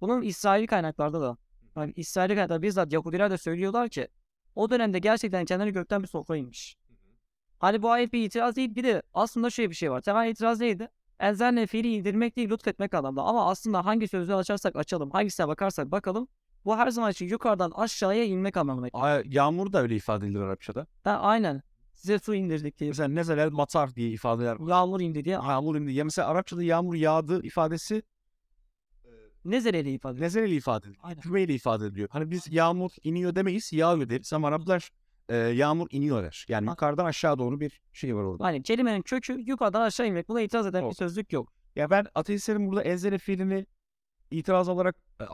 Bunun 0.00 0.22
İsrail 0.22 0.66
kaynaklarda 0.66 1.20
da 1.20 1.36
yani 1.76 1.92
İsrail 1.96 2.28
kaynaklarda 2.28 2.62
bizzat 2.62 2.92
Yahudiler 2.92 3.30
de 3.30 3.38
söylüyorlar 3.38 3.88
ki 3.88 4.08
o 4.54 4.70
dönemde 4.70 4.98
gerçekten 4.98 5.44
kendileri 5.44 5.72
gökten 5.72 6.02
bir 6.02 6.08
sofra 6.08 6.36
inmiş. 6.36 6.76
Hani 7.58 7.82
bu 7.82 7.90
ayet 7.90 8.12
bir 8.12 8.24
itiraz 8.24 8.56
değil 8.56 8.74
bir 8.74 8.84
de 8.84 9.02
aslında 9.14 9.50
şöyle 9.50 9.70
bir 9.70 9.74
şey 9.74 9.90
var. 9.90 10.00
Temel 10.00 10.30
itiraz 10.30 10.60
neydi? 10.60 10.88
Enzelne 11.20 11.66
fiili 11.66 11.94
indirmek 11.94 12.36
değil 12.36 12.50
lütfetmek 12.50 12.94
anlamda 12.94 13.22
ama 13.22 13.50
aslında 13.50 13.84
hangi 13.84 14.08
sözü 14.08 14.32
açarsak 14.32 14.76
açalım 14.76 15.10
hangisine 15.10 15.48
bakarsak 15.48 15.90
bakalım 15.90 16.28
bu 16.64 16.76
her 16.76 16.88
zaman 16.88 17.10
için 17.10 17.28
yukarıdan 17.28 17.70
aşağıya 17.70 18.24
inmek 18.24 18.56
anlamına 18.56 18.88
geliyor. 18.88 19.24
Yağmur 19.24 19.72
da 19.72 19.82
öyle 19.82 19.96
ifade 19.96 20.26
edilir 20.26 20.40
Arapçada. 20.40 20.86
Ha, 21.04 21.10
aynen. 21.10 21.62
Size 22.02 22.18
su 22.18 22.34
indirdik 22.34 22.78
diye. 22.78 22.90
Mesela 22.90 23.08
nezeler 23.08 23.48
matar 23.48 23.94
diye 23.94 24.10
ifadeler 24.10 24.56
var. 24.60 24.68
Yağmur 24.68 25.00
indi 25.00 25.24
diye. 25.24 25.34
Yağmur 25.34 25.76
indi. 25.76 25.92
Ya 25.92 26.04
mesela 26.04 26.28
Arapçada 26.28 26.62
yağmur 26.62 26.94
yağdı 26.94 27.42
ifadesi 27.42 28.02
Nezereli 29.44 29.90
ifade. 29.92 30.20
nezereyle 30.20 30.54
ifade 30.54 30.86
ediliyor. 30.86 31.04
Aynen. 31.04 31.20
Kümeyle 31.20 31.54
ifade 31.54 31.86
ediliyor. 31.86 32.08
Hani 32.12 32.30
biz 32.30 32.52
yağmur 32.52 32.90
iniyor 33.02 33.34
demeyiz, 33.34 33.72
yağıyor 33.72 34.08
deriz 34.08 34.32
ama 34.32 34.48
Araplar 34.48 34.90
e, 35.28 35.36
yağmur 35.36 35.86
iniyor 35.90 36.22
der. 36.22 36.46
Yani 36.48 36.66
Ha. 36.66 36.72
yukarıdan 36.72 37.04
aşağı 37.04 37.38
doğru 37.38 37.60
bir 37.60 37.80
şey 37.92 38.16
var 38.16 38.22
orada. 38.22 38.44
Hani 38.44 38.62
kelimenin 38.62 39.02
kökü 39.02 39.40
yukarıdan 39.46 39.80
aşağı 39.80 40.06
inmek. 40.06 40.28
Buna 40.28 40.40
itiraz 40.40 40.66
eden 40.66 40.80
bir 40.80 40.86
Yok. 40.86 40.96
sözlük 40.96 41.32
yok. 41.32 41.52
Ya 41.76 41.90
ben 41.90 42.06
ateistlerin 42.14 42.66
burada 42.68 42.82
enzele 42.82 43.18
fiilini 43.18 43.66
itiraz 44.30 44.68
olarak 44.68 44.96
e, 45.20 45.24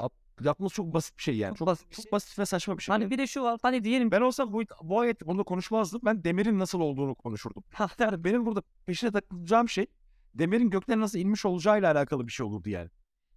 yapması 0.44 0.74
çok 0.74 0.94
basit 0.94 1.18
bir 1.18 1.22
şey 1.22 1.36
yani. 1.36 1.56
Çok 1.56 1.68
basit 1.68 1.92
çok 1.92 2.02
şey. 2.02 2.12
basit 2.12 2.38
ve 2.38 2.46
saçma 2.46 2.78
bir 2.78 2.82
şey. 2.82 2.92
Hani 2.92 3.10
bir 3.10 3.18
de 3.18 3.26
şu 3.26 3.42
var. 3.42 3.58
Hani 3.62 3.84
diyelim 3.84 4.10
Ben 4.10 4.20
olsam 4.20 4.52
bu, 4.52 4.62
bu 4.82 5.00
ayet 5.00 5.26
bunu 5.26 5.44
konuşmazdım. 5.44 6.00
Ben 6.04 6.24
demirin 6.24 6.58
nasıl 6.58 6.80
olduğunu 6.80 7.14
konuşurdum. 7.14 7.64
Yani 7.98 8.24
benim 8.24 8.46
burada 8.46 8.62
peşine 8.86 9.12
takılacağım 9.12 9.68
şey 9.68 9.86
demirin 10.34 10.70
gökten 10.70 11.00
nasıl 11.00 11.18
inmiş 11.18 11.44
olacağıyla 11.44 11.92
alakalı 11.92 12.26
bir 12.26 12.32
şey 12.32 12.46
olurdu 12.46 12.68
yani. 12.70 12.90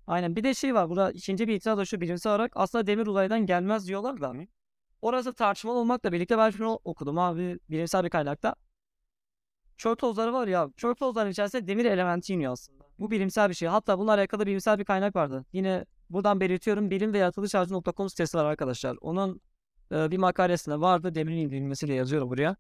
Aynen 0.07 0.35
bir 0.35 0.43
de 0.43 0.53
şey 0.53 0.75
var 0.75 0.89
burada 0.89 1.11
ikinci 1.11 1.47
bir 1.47 1.53
itiraz 1.53 1.77
da 1.77 1.85
şu 1.85 2.01
bilimsel 2.01 2.31
olarak 2.31 2.51
aslında 2.55 2.87
demir 2.87 3.07
uzaydan 3.07 3.45
gelmez 3.45 3.87
diyorlar 3.87 4.21
da. 4.21 4.33
Orası 5.01 5.33
tartışmalı 5.33 5.77
olmakla 5.77 6.11
birlikte 6.11 6.37
ben 6.37 6.49
şunu 6.49 6.79
okudum 6.83 7.17
abi 7.17 7.59
bilimsel 7.69 8.03
bir 8.03 8.09
kaynakta. 8.09 8.55
Çöl 9.77 9.95
tozları 9.95 10.33
var 10.33 10.47
ya 10.47 10.69
çöl 10.77 10.93
tozlarının 10.93 11.31
içerisinde 11.31 11.67
demir 11.67 11.85
elementi 11.85 12.33
iniyor 12.33 12.51
aslında. 12.51 12.83
Bu 12.99 13.11
bilimsel 13.11 13.49
bir 13.49 13.53
şey. 13.53 13.67
Hatta 13.67 13.99
bununla 13.99 14.13
alakalı 14.13 14.45
bilimsel 14.45 14.79
bir 14.79 14.85
kaynak 14.85 15.15
vardı. 15.15 15.45
Yine 15.53 15.85
buradan 16.13 16.39
belirtiyorum 16.39 16.91
bilim 16.91 17.13
ve 17.13 17.17
yaratılışarcı.com 17.17 18.10
sitesi 18.10 18.38
var 18.38 18.45
arkadaşlar. 18.45 18.97
Onun 19.02 19.41
e, 19.91 20.12
bir 20.12 20.17
makalesinde 20.17 20.80
vardı 20.82 21.15
demirin 21.15 21.38
indirilmesiyle 21.38 21.93
yazıyorum 21.93 22.30
buraya. 22.30 22.56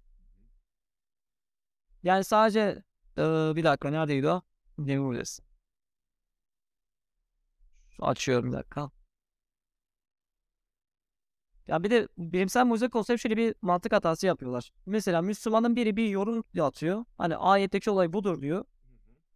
Yani 2.03 2.23
sadece 2.23 2.83
e, 3.17 3.21
bir 3.55 3.63
dakika 3.63 3.89
neredeydi 3.89 4.27
o? 4.29 4.41
Demir 4.79 4.99
Müzesi. 4.99 5.43
Açıyorum 7.99 8.51
bir 8.51 8.57
dakika. 8.57 8.91
Ya 11.67 11.83
bir 11.83 11.89
de 11.91 12.07
bilimsel 12.17 12.65
mucize 12.65 12.89
konsept 12.89 13.21
şöyle 13.21 13.37
bir 13.37 13.55
mantık 13.61 13.93
hatası 13.93 14.27
yapıyorlar. 14.27 14.71
Mesela 14.85 15.21
Müslümanın 15.21 15.75
biri 15.75 15.95
bir 15.95 16.07
yorum 16.09 16.43
atıyor. 16.61 17.05
Hani 17.17 17.35
ayetteki 17.35 17.91
olay 17.91 18.13
budur 18.13 18.41
diyor. 18.41 18.65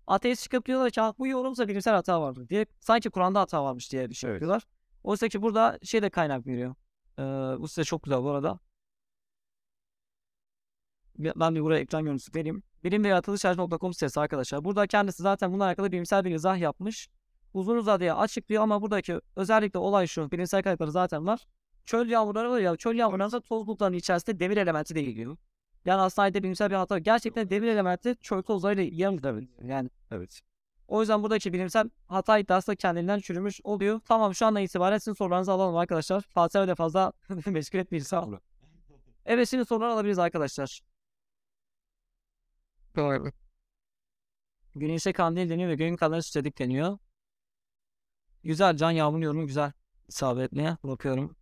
Ateist 0.08 0.44
çıkıp 0.44 0.66
diyorlar 0.66 0.90
ki 0.92 1.02
"Ah, 1.02 1.14
bu 1.20 1.28
yorumsa 1.28 1.68
bilimsel 1.68 1.94
hata 1.94 2.22
vardır 2.22 2.50
diye. 2.50 2.66
Sanki 2.80 3.10
Kur'an'da 3.10 3.40
hata 3.42 3.64
varmış 3.64 3.92
diye 3.92 4.12
şey 4.12 4.32
Evet. 4.32 4.64
Oysa 5.04 5.28
ki 5.28 5.42
burada 5.42 5.80
şey 5.84 6.02
de 6.02 6.10
kaynak 6.10 6.48
veriyor. 6.48 6.76
Ee, 7.20 7.24
bu 7.60 7.68
size 7.68 7.84
çok 7.84 8.04
güzel 8.04 8.24
bu 8.24 8.30
arada. 8.30 8.60
Ben 11.18 11.56
bir 11.56 11.62
buraya 11.62 11.80
ekran 11.80 12.04
görüntüsü 12.06 12.36
vereyim. 12.36 12.64
Bilim 12.84 13.04
ve 13.04 13.08
yaratılışarcı.com 13.08 13.94
sitesi 13.94 14.20
arkadaşlar. 14.20 14.64
Burada 14.64 14.88
kendisi 14.88 15.24
zaten 15.24 15.52
bununla 15.52 15.66
alakalı 15.66 15.92
bilimsel 15.92 16.26
bir 16.26 16.36
izah 16.36 16.58
yapmış. 16.58 17.10
Uzun 17.54 17.78
uzadıya 17.78 18.18
açıklıyor 18.18 18.64
ama 18.64 18.82
buradaki 18.82 19.20
özellikle 19.36 19.80
olay 19.80 20.08
şu. 20.08 20.32
Bilimsel 20.32 20.64
kaynakları 20.64 20.92
zaten 20.92 21.26
var. 21.28 21.48
Çöl 21.86 22.08
yağmurları 22.10 22.50
var 22.50 22.60
ya. 22.60 22.76
Çöl 22.76 22.96
yağmurlarında 22.96 23.42
toz 23.42 23.68
bulutlarının 23.68 23.98
içerisinde 23.98 24.40
demir 24.40 24.58
elementi 24.58 24.96
de 24.96 25.02
geliyor. 25.02 25.38
Yani 25.86 26.02
aslında 26.02 26.34
bilimsel 26.34 26.70
bir 26.70 26.76
hata. 26.76 27.00
Gerçekten 27.00 27.50
demir 27.50 27.68
elementi 27.68 28.16
çöl 28.22 28.42
tozlarıyla 28.42 28.84
yanıyor. 28.92 29.44
Yani 29.64 29.90
Evet. 30.12 30.42
o 30.88 31.02
yüzden 31.02 31.24
buradaki 31.24 31.54
bilimsel 31.54 31.90
hata 32.08 32.38
iddiası 32.40 32.68
da 32.68 32.76
kendinden 32.76 33.20
çürümüş 33.20 33.62
oluyor. 33.64 34.02
Tamam 34.06 34.36
şu 34.36 34.46
andan 34.46 34.64
itibaren 34.64 34.98
sizin 34.98 35.14
sorularınızı 35.14 35.52
alalım 35.52 35.76
arkadaşlar. 35.78 36.22
Fatih 36.22 36.60
öyle 36.60 36.76
fazla 36.76 37.14
meşgul 37.46 37.80
etmeyin 37.80 38.04
sağ 38.04 38.24
olun. 38.24 38.40
Evet 39.26 39.50
şimdi 39.50 39.66
sorular 39.66 39.90
alabiliriz 39.90 40.20
arkadaşlar. 40.20 40.82
Güneşe 44.76 45.14
kandil 45.14 45.50
deniyor 45.50 45.70
ve 45.70 45.76
göğün 45.76 45.96
kanları 45.96 46.24
süsledik 46.24 46.60
deniyor. 46.60 46.98
Güzel 48.44 48.78
Can 48.78 48.92
Yağmur'un 48.92 49.22
yorumu 49.22 49.48
güzel. 49.48 49.72
İsabetli. 50.08 50.78
Bakıyorum. 50.84 51.36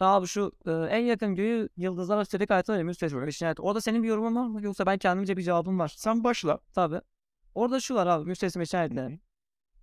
Abi 0.00 0.26
şu 0.26 0.52
e, 0.66 0.70
en 0.70 1.04
yakın 1.04 1.34
göğü 1.34 1.68
yıldızlar 1.76 2.22
üstelik 2.22 2.50
hayatı 2.50 2.72
önemli. 2.72 2.88
Beşinci 3.26 3.44
hayat. 3.44 3.60
Orada 3.60 3.80
senin 3.80 4.02
bir 4.02 4.08
yorumun 4.08 4.36
var 4.36 4.46
mı? 4.46 4.62
Yoksa 4.62 4.86
ben 4.86 4.98
kendimce 4.98 5.36
bir 5.36 5.42
cevabım 5.42 5.78
var. 5.78 5.94
Sen 5.96 6.24
başla. 6.24 6.58
Tabii. 6.74 7.00
Orada 7.54 7.80
şu 7.80 7.94
var 7.94 8.06
abi 8.06 8.26
hayatta. 8.74 9.20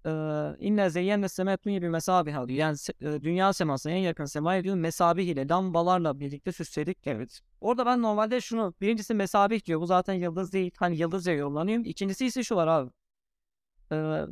Eee 0.05 0.55
inne 0.59 0.89
zeyyenne 0.89 1.29
semet 1.29 1.65
dünya 1.65 1.81
bir 1.81 1.89
mesabiha 1.89 2.47
diyor. 2.47 2.59
Yani 2.59 2.77
e, 3.01 3.21
dünya 3.23 3.53
semasına 3.53 3.93
en 3.93 3.97
yakın 3.97 4.25
semaya 4.25 4.63
diyor 4.63 4.75
mesabih 4.75 5.27
ile 5.27 5.47
lambalarla 5.47 6.19
birlikte 6.19 6.51
süsledik. 6.51 7.07
Evet. 7.07 7.39
Orada 7.61 7.85
ben 7.85 8.01
normalde 8.01 8.41
şunu 8.41 8.73
birincisi 8.81 9.13
mesabih 9.13 9.65
diyor. 9.65 9.81
Bu 9.81 9.85
zaten 9.85 10.13
yıldız 10.13 10.53
değil. 10.53 10.71
Hani 10.77 10.97
yıldız 10.97 11.25
diye 11.25 11.35
yorumlanıyor. 11.35 11.85
İkincisi 11.85 12.25
ise 12.25 12.43
şu 12.43 12.55
var 12.55 12.67
abi. 12.67 12.91
Eee 13.91 14.25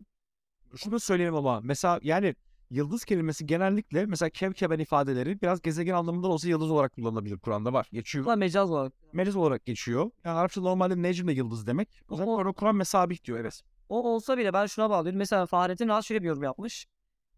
Şunu 0.76 1.00
söyleyelim 1.00 1.36
ama 1.36 1.62
mesela 1.64 2.00
yani 2.04 2.36
yıldız 2.72 3.06
kelimesi 3.06 3.46
genellikle 3.46 4.06
mesela 4.06 4.30
kevkeben 4.30 4.80
ifadeleri 4.80 5.42
biraz 5.42 5.62
gezegen 5.62 5.94
anlamında 5.94 6.28
olsa 6.28 6.50
yıldız 6.50 6.72
olarak 6.72 6.94
kullanılabilir 6.96 7.38
Kur'an'da 7.38 7.74
var. 7.74 7.88
Geçiyor. 7.92 8.26
da 8.26 8.36
mecaz 8.36 8.72
olarak. 8.72 8.94
Meliz 9.14 9.36
olarak 9.36 9.66
geçiyor. 9.66 10.12
Yani 10.24 10.38
Arapça 10.40 10.62
normalde 10.62 11.02
necm 11.02 11.28
de 11.28 11.32
yıldız 11.32 11.68
demek. 11.68 11.90
O 12.10 12.16
zaman 12.16 12.48
O- 12.48 12.54
Kur'an 12.54 12.76
mesabih 12.76 13.24
diyor 13.24 13.40
evet. 13.40 13.62
O 13.90 14.04
olsa 14.14 14.38
bile 14.38 14.54
ben 14.54 14.66
şuna 14.66 14.90
bağlıyorum. 14.90 15.18
Mesela 15.18 15.46
Fahrettin 15.46 15.88
Rahat 15.88 16.06
şöyle 16.06 16.22
bir 16.22 16.28
yorum 16.28 16.44
yapmış. 16.44 16.88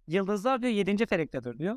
Yıldızlar 0.08 0.62
diyor 0.62 0.74
7. 0.74 1.06
felektedir 1.06 1.58
diyor. 1.60 1.76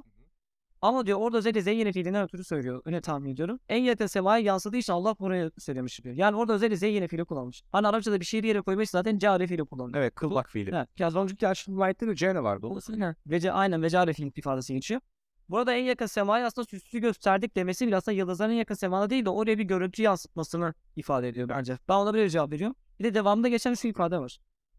Ama 0.83 1.07
diyor 1.07 1.19
orada 1.19 1.39
özellikle 1.39 1.61
zeyyene 1.61 1.93
fiilinden 1.93 2.25
ötürü 2.25 2.45
söylüyor. 2.45 2.83
Öyle 2.85 3.01
tahmin 3.01 3.31
ediyorum. 3.31 3.61
En 3.69 3.83
yakın 3.83 4.07
semaya 4.07 4.45
yansıdığı 4.45 4.77
için 4.77 4.93
Allah 4.93 5.17
buraya 5.19 5.51
söylemiş 5.59 6.05
diyor. 6.05 6.15
Yani 6.15 6.37
orada 6.37 6.53
özellikle 6.53 6.77
zeyyene 6.77 7.09
fiili 7.09 7.25
kullanmış. 7.25 7.63
Hani 7.73 7.89
Arapçada 7.89 8.21
bir 8.21 8.25
şey 8.25 8.41
yere 8.45 8.61
koymuş 8.61 8.91
zaten 8.91 9.19
cari 9.19 9.47
fiili 9.47 9.65
kullanıyor. 9.65 9.99
Evet 9.99 10.15
kılbak 10.15 10.51
fiili. 10.51 10.71
Evet. 10.75 10.89
Biraz 10.97 11.17
önceki 11.17 11.49
açtığım 11.49 11.81
ayette 11.81 12.07
de 12.07 12.15
C'ne 12.15 12.43
vardı. 12.43 12.67
O. 12.67 12.71
Dolayısıyla 12.71 13.15
vece, 13.27 13.53
aynen 13.53 13.83
vecare 13.83 14.13
fiil 14.13 14.33
ifadesi 14.37 14.75
geçiyor. 14.75 15.01
Burada 15.49 15.75
en 15.75 15.85
yakın 15.85 16.07
semaya 16.07 16.47
aslında 16.47 16.65
süslü 16.65 16.99
gösterdik 16.99 17.57
demesi 17.57 17.87
bile 17.87 17.97
aslında 17.97 18.17
yıldızların 18.17 18.53
en 18.53 18.57
yakın 18.57 18.75
semada 18.75 19.11
değil 19.11 19.25
de 19.25 19.31
oraya 19.31 19.59
bir 19.59 19.65
görüntü 19.65 20.03
yansıtmasını 20.03 20.75
ifade 20.97 21.29
ediyor 21.29 21.49
bence. 21.49 21.79
Ben 21.89 21.95
ona 21.95 22.15
böyle 22.15 22.31
cevap 22.31 22.53
veriyorum. 22.53 22.77
Bir 22.99 23.05
de 23.05 23.15
devamında 23.15 23.49
geçen 23.49 23.75
şu 23.75 23.89
ifade 23.89 24.19
var. 24.19 24.39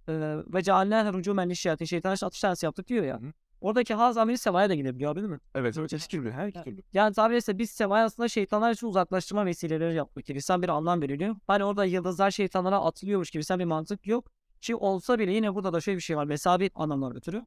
Ee, 0.09 0.13
ve 0.53 0.63
cealnâhe 0.63 1.09
rücûmen 1.09 1.49
lişşâtin 1.49 1.85
şeytan 1.85 2.11
atış 2.21 2.41
tanesi 2.41 2.65
yaptık 2.65 2.87
diyor 2.87 3.03
ya. 3.03 3.21
Hı. 3.21 3.33
Oradaki 3.61 3.93
haz 3.93 4.17
ameli 4.17 4.37
semaya 4.37 4.69
da 4.69 4.75
gidebiliyor 4.75 5.15
değil 5.15 5.27
mi? 5.27 5.39
Evet 5.55 5.77
evet. 5.77 5.93
İki 5.93 6.07
türlü. 6.07 6.31
Her 6.31 6.47
iki 6.47 6.63
türlü. 6.63 6.81
Yani 6.93 7.13
tabiri 7.13 7.37
ise 7.37 7.57
biz 7.57 7.69
semaya 7.69 8.05
aslında 8.05 8.27
şeytanlar 8.27 8.71
için 8.71 8.87
uzaklaştırma 8.87 9.45
vesileleri 9.45 9.95
yapmak 9.95 10.25
gibi. 10.25 10.41
Sen 10.41 10.61
bir 10.61 10.69
anlam 10.69 11.01
veriliyor. 11.01 11.35
Hani 11.47 11.63
orada 11.63 11.85
yıldızlar 11.85 12.31
şeytanlara 12.31 12.79
atılıyormuş 12.79 13.31
gibi 13.31 13.43
sen 13.43 13.59
bir 13.59 13.65
mantık 13.65 14.07
yok. 14.07 14.25
Ki 14.61 14.75
olsa 14.75 15.19
bile 15.19 15.31
yine 15.31 15.55
burada 15.55 15.73
da 15.73 15.81
şöyle 15.81 15.97
bir 15.97 16.01
şey 16.01 16.17
var. 16.17 16.25
Mesabet 16.25 16.71
anlamlar 16.75 17.15
ötürü. 17.15 17.45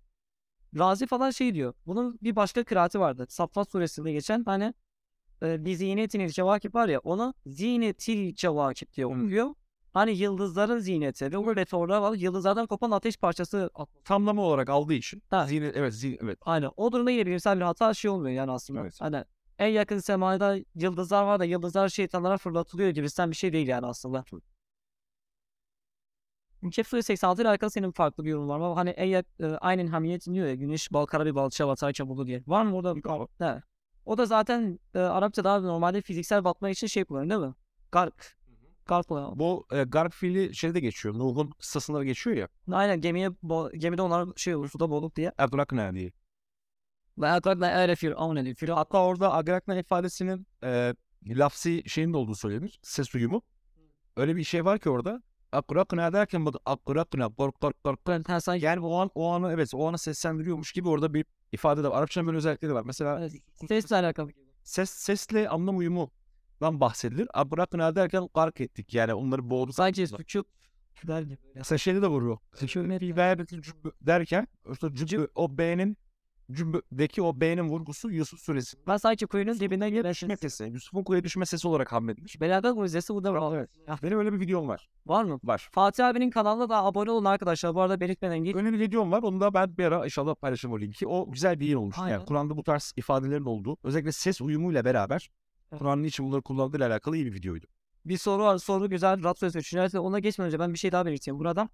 Razi 0.79 1.07
falan 1.07 1.31
şey 1.31 1.55
diyor. 1.55 1.75
Bunun 1.87 2.19
bir 2.23 2.37
başka 2.37 2.65
kıraati 2.65 3.01
vardı. 3.01 3.27
Saffat 3.29 3.71
suresinde 3.71 4.13
geçen 4.13 4.45
hani 4.45 4.75
e, 5.43 5.65
bir 5.65 5.75
ziynetin 5.75 6.27
cevakip 6.27 6.75
var 6.75 6.89
ya 6.89 6.99
onu 6.99 7.35
zinetil 7.47 8.35
cevakip 8.35 8.97
diye 8.97 9.07
okuyor. 9.07 9.55
Hani 9.93 10.13
yıldızların 10.13 10.79
ziyneti 10.79 11.33
ve 11.33 11.39
o 11.39 11.55
meteorlar 11.55 12.01
var. 12.01 12.15
Yıldızlardan 12.15 12.67
kopan 12.67 12.91
ateş 12.91 13.17
parçası. 13.17 13.71
Tamlama 14.05 14.43
olarak 14.43 14.69
aldığı 14.69 14.95
için. 14.95 15.23
Ha. 15.31 15.47
Zine, 15.47 15.73
evet, 15.75 15.95
zine, 15.95 16.19
evet. 16.23 16.39
Aynen. 16.43 16.71
O 16.77 16.93
durumda 16.93 17.11
yine 17.11 17.27
bilimsel 17.27 17.57
bir 17.57 17.65
hata 17.65 17.95
şey 17.95 18.11
olmuyor 18.11 18.37
yani 18.37 18.51
aslında. 18.51 18.81
Evet. 18.81 19.01
Hani 19.01 19.25
en 19.59 19.69
yakın 19.69 19.99
semada 19.99 20.57
yıldızlar 20.75 21.23
var 21.23 21.41
da 21.41 21.45
yıldızlar 21.45 21.89
şeytanlara 21.89 22.39
fırlatılıyor 22.39 22.91
gibisinden 22.91 23.31
bir 23.31 23.37
şey 23.37 23.53
değil 23.53 23.69
yani 23.69 23.87
aslında. 23.87 24.25
Kefir 26.73 27.03
86 27.03 27.43
ile 27.43 27.49
alakalı 27.49 27.71
senin 27.71 27.91
farklı 27.91 28.25
bir 28.25 28.31
yorum 28.31 28.49
var 28.49 28.75
Hani 28.75 28.91
en 28.91 29.25
e, 29.41 29.47
aynen 29.47 29.87
hamiyetin 29.87 30.35
diyor 30.35 30.47
ya 30.47 30.55
güneş 30.55 30.93
bal 30.93 31.07
kara 31.07 31.27
bir 31.27 31.35
balçığa 31.35 31.69
batarken 31.69 32.09
buldu 32.09 32.27
diye. 32.27 32.43
Var 32.47 32.65
mı 32.65 32.77
orada? 32.77 32.95
He. 33.39 33.63
O 34.07 34.19
da 34.19 34.27
zaten 34.27 34.79
e, 34.95 34.99
Arapça 34.99 35.45
daha 35.45 35.61
normalde 35.61 36.01
fiziksel 36.01 36.45
batma 36.45 36.71
için 36.71 36.87
şey 36.87 37.05
kullanıyor 37.05 37.31
değil 37.31 37.49
mi? 37.49 37.55
Gark. 37.93 38.40
Kullanıyor. 38.91 39.33
Bu 39.35 39.67
e, 39.73 39.83
garp 39.83 40.13
fiili 40.13 40.55
şeyde 40.55 40.81
geçiyor. 40.81 41.15
Nuh'un 41.19 41.51
kıssasında 41.51 41.99
da 41.99 42.05
geçiyor 42.05 42.37
ya. 42.37 42.49
Aynen 42.73 43.01
gemiye 43.01 43.31
gemide 43.79 44.03
onlar 44.03 44.29
şey 44.37 44.55
olur 44.55 44.69
suda 44.69 44.91
boğulup 44.91 45.17
diye. 45.17 45.33
Adrakna 45.39 45.95
diye. 45.95 46.13
Ve 47.19 47.29
Adrakna 47.29 47.75
öyle 47.81 47.97
firavun 47.97 48.37
ediyor. 48.37 48.57
Firavun 48.57 48.79
Hatta 48.79 49.05
orada 49.05 49.35
Agrakna 49.35 49.79
ifadesinin 49.79 50.47
e, 50.65 50.95
lafsi 51.27 51.83
şeyin 51.87 52.13
de 52.13 52.17
olduğu 52.17 52.35
söylenir. 52.35 52.81
Ses 52.83 53.15
uyumu. 53.15 53.43
Öyle 54.17 54.37
bir 54.37 54.45
şey 54.45 54.65
var 54.65 54.79
ki 54.79 54.91
orada. 54.91 55.23
Akrakna 55.53 56.13
derken 56.13 56.47
bak 56.47 56.55
akrakna 56.67 57.29
kork 57.29 57.61
kork 57.61 57.85
kork. 57.85 58.29
Ha, 58.29 58.41
sanki 58.41 58.65
Yani 58.65 58.81
o 58.81 58.95
an 58.99 59.11
o 59.15 59.31
anı 59.31 59.53
evet 59.53 59.71
o 59.75 59.89
anı 59.89 59.99
seslendiriyormuş 59.99 60.73
gibi 60.73 60.89
orada 60.89 61.15
bir 61.15 61.25
ifade 61.53 61.83
de 61.85 61.89
var. 61.89 61.99
Arapçanın 61.99 62.27
böyle 62.27 62.39
özellikleri 62.39 62.75
var. 62.75 62.83
Mesela 62.87 63.21
Evet, 63.21 63.33
sesle 63.69 63.97
alakalı. 63.97 64.31
ses 64.65 64.91
sesle 64.91 65.49
anlam 65.49 65.81
uyumundan 66.61 66.81
bahsedilir. 66.81 67.29
Abrakna 67.35 67.95
derken 67.97 68.29
gark 68.35 68.61
ettik. 68.61 68.95
Yani 68.95 69.15
onları 69.15 69.51
boğduk. 69.51 69.75
Sanki 69.75 70.07
sükût 70.07 70.47
der 71.07 71.23
gibi. 71.23 71.39
Mesela 71.55 71.79
şeyde 71.79 72.03
de 72.03 72.07
vuruyor. 72.09 72.39
Sükûnet 72.55 73.01
Bir 73.01 73.17
verbetin 73.17 73.61
cümbü 73.63 73.93
derken 74.01 74.47
işte 74.73 74.89
cümbü, 74.95 75.29
o 75.35 75.59
B'nin 75.59 75.97
cümbüdeki 76.53 77.23
o 77.23 77.41
B'nin 77.41 77.69
vurgusu 77.69 78.11
Yusuf 78.11 78.41
suresi. 78.41 78.77
Ben 78.87 78.97
sanki 78.97 79.27
kuyunun 79.27 79.61
dibine 79.61 79.87
Düşme 79.87 79.97
girmişim. 80.03 80.37
sesi. 80.37 80.65
Yusuf'un 80.65 81.05
kuyuya 81.05 81.25
düşme 81.25 81.47
sesi 81.47 81.69
olarak 81.69 81.93
hamledilir. 81.93 82.37
Belagat 82.41 82.77
mucizesi 82.77 83.15
bu 83.15 83.25
da 83.25 83.33
var. 83.35 83.57
Evet. 83.57 83.71
Ya, 83.89 83.99
Benim 84.03 84.19
öyle 84.19 84.33
bir 84.33 84.41
videom 84.41 84.69
var. 84.69 84.89
var 85.07 85.25
mı? 85.25 85.41
Var. 85.45 85.69
Fatih 85.73 86.07
abinin 86.07 86.31
kanalına 86.31 86.69
da 86.69 86.85
abone 86.85 87.11
olun 87.11 87.25
arkadaşlar. 87.25 87.75
Bu 87.75 87.81
arada 87.81 88.01
belirtmeden 88.01 88.39
git. 88.45 88.57
Öyle 88.57 88.73
bir 88.73 88.79
videom 88.79 89.13
var. 89.13 89.23
Onu 89.23 89.41
da 89.41 89.55
ben 89.55 89.77
bir 89.79 89.85
ara 89.85 90.05
inşallah 90.05 90.35
paylaşırım 90.35 90.75
o 90.75 90.81
linki. 90.81 91.07
O 91.07 91.31
güzel 91.31 91.61
bir 91.61 91.67
yer 91.67 91.75
olmuş. 91.75 91.97
Aynen. 91.99 92.13
Yani 92.13 92.25
Kur'an'da 92.27 92.57
bu 92.57 92.63
tarz 92.63 92.93
ifadelerin 92.97 93.45
olduğu. 93.45 93.77
Özellikle 93.85 94.13
ses 94.13 94.41
uyumuyla 94.41 94.85
beraber. 94.85 95.31
Kur'an'ın 95.79 96.05
için 96.05 96.27
bunları 96.27 96.43
kullandığıyla 96.43 96.89
alakalı 96.89 97.17
iyi 97.17 97.27
bir 97.27 97.35
videoydu. 97.35 97.67
Bir 98.05 98.17
soru 98.17 98.43
var. 98.43 98.59
Soru 98.59 98.91
güzel. 98.91 99.25
Rab 99.25 99.37
sözü 99.37 99.59
düşünerse 99.59 99.99
ona 99.99 100.19
geçmeden 100.19 100.47
önce 100.47 100.59
ben 100.59 100.73
bir 100.73 100.79
şey 100.79 100.93
daha 100.93 101.07
belirteyim 101.07 101.39
burada. 101.39 101.69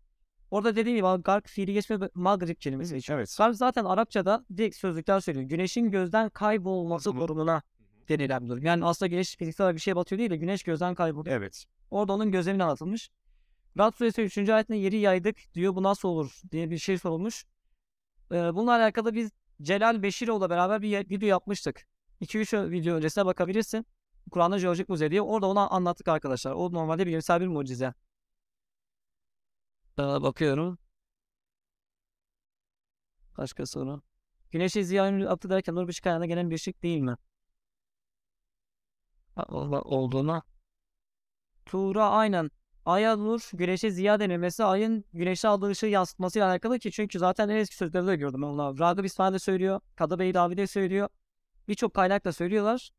Orada 0.51 0.77
dediğim 0.77 0.97
gibi 0.97 1.23
gark 1.23 1.49
fiili 1.49 1.73
geçmiyor. 1.73 2.11
Maghrib 2.15 2.57
kelimesi 2.57 2.95
geçiyor. 2.95 3.19
Evet. 3.19 3.35
Gark 3.39 3.57
zaten 3.57 3.85
Arapçada 3.85 4.45
direkt 4.57 4.77
sözlükler 4.77 5.21
söylüyor. 5.21 5.47
Güneşin 5.49 5.91
gözden 5.91 6.31
kaybolması 6.31 7.17
durumuna 7.17 7.63
denilen 8.09 8.45
bir 8.45 8.49
durum. 8.49 8.65
Yani 8.65 8.85
aslında 8.85 9.09
güneş 9.09 9.37
fiziksel 9.37 9.75
bir 9.75 9.81
şey 9.81 9.97
batıyor 9.97 10.19
değil 10.19 10.31
de 10.31 10.37
güneş 10.37 10.63
gözden 10.63 10.95
kayboluyor. 10.95 11.37
Evet. 11.37 11.65
Orada 11.91 12.13
onun 12.13 12.33
gözlemine 12.33 12.65
anlatılmış. 12.65 13.11
Rad 13.79 13.93
suresi 13.95 14.23
3. 14.23 14.49
ayetinde 14.49 14.79
yeri 14.79 14.97
yaydık 14.97 15.37
diyor 15.55 15.75
bu 15.75 15.83
nasıl 15.83 16.09
olur 16.09 16.41
diye 16.51 16.71
bir 16.71 16.79
şey 16.79 16.99
sorulmuş. 16.99 17.45
Ee, 18.33 18.35
bununla 18.35 18.73
alakalı 18.73 19.15
biz 19.15 19.31
Celal 19.63 20.03
Beşiroğlu'la 20.03 20.51
beraber 20.51 20.83
bir 20.83 21.11
video 21.11 21.29
yapmıştık. 21.29 21.87
2-3 22.21 22.71
video 22.71 22.97
öncesine 22.97 23.27
bakabilirsin. 23.27 23.87
Kur'an'da 24.31 24.59
Jeolojik 24.59 24.89
Müze 24.89 25.11
diye. 25.11 25.23
Orada 25.23 25.47
onu 25.47 25.75
anlattık 25.75 26.09
arkadaşlar. 26.09 26.53
O 26.53 26.73
normalde 26.73 27.07
bilimsel 27.07 27.41
bir 27.41 27.47
mucize. 27.47 27.95
Ee, 29.99 30.03
bakıyorum. 30.03 30.79
Başka 33.39 33.67
soru. 33.67 34.03
Güneşi 34.51 34.85
ziya 34.85 35.29
attı 35.31 35.51
derken 35.51 35.75
nur 35.75 35.89
ışık 35.89 36.05
kaynağına 36.05 36.27
gelen 36.27 36.51
bir 36.51 36.55
ışık 36.57 36.83
değil 36.83 37.01
mi? 37.01 37.17
Ol- 39.49 39.83
Olduğuna. 39.85 40.43
Tuğra 41.67 42.11
aynen. 42.11 42.51
Aya 42.85 43.17
nur, 43.17 43.51
güneşe 43.53 43.91
ziya 43.91 44.21
denilmesi 44.21 44.65
ayın 44.65 45.05
güneşe 45.13 45.49
aldığı 45.49 45.67
ışığı 45.71 45.87
yansıtmasıyla 45.87 46.49
alakalı 46.51 46.79
ki 46.79 46.91
çünkü 46.93 47.19
zaten 47.19 47.49
en 47.49 47.57
eski 47.57 47.77
sözlerde 47.77 48.07
de 48.07 48.17
gördüm 48.17 48.45
onu. 48.45 48.79
Ragıp 48.79 49.05
İsmail 49.07 49.35
de 49.35 49.39
söylüyor. 49.39 49.81
Kadı 49.97 50.19
Bey 50.19 50.35
Davi 50.35 50.57
de 50.57 50.67
söylüyor. 50.67 51.09
Birçok 51.69 51.95
kaynakla 51.95 52.33
söylüyorlar. 52.33 52.91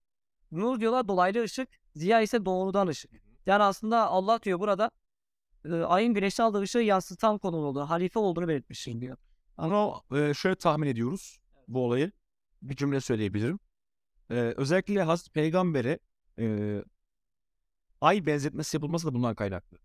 Nur 0.52 0.80
diyorlar 0.80 1.08
dolaylı 1.08 1.44
ışık, 1.44 1.70
ziya 1.96 2.22
ise 2.22 2.46
doğrudan 2.46 2.88
ışık. 2.88 3.12
Yani 3.46 3.64
aslında 3.64 4.08
Allah 4.08 4.44
diyor 4.44 4.60
burada 4.60 4.92
e, 5.66 5.74
ayın 5.74 6.14
güneşe 6.14 6.44
aldığı 6.44 6.62
ışığı 6.62 6.80
yansıtan 6.80 7.38
konu 7.38 7.58
olduğunu, 7.58 7.90
halife 7.90 8.20
olduğunu 8.20 8.48
belirtmiş 8.48 8.88
diyor. 8.88 9.18
Ama 9.58 10.02
e, 10.16 10.34
şöyle 10.34 10.56
tahmin 10.56 10.88
ediyoruz 10.88 11.40
bu 11.68 11.86
olayı. 11.86 12.12
Bir 12.62 12.76
cümle 12.76 13.02
söyleyebilirim. 13.02 13.60
E, 14.30 14.36
özellikle 14.36 15.04
Hazreti 15.04 15.32
Peygamber'e 15.32 16.00
e, 16.40 16.78
ay 18.02 18.26
benzetmesi 18.26 18.78
yapılması 18.78 19.08
da 19.08 19.14
bundan 19.14 19.36
kaynaklı. 19.36 19.78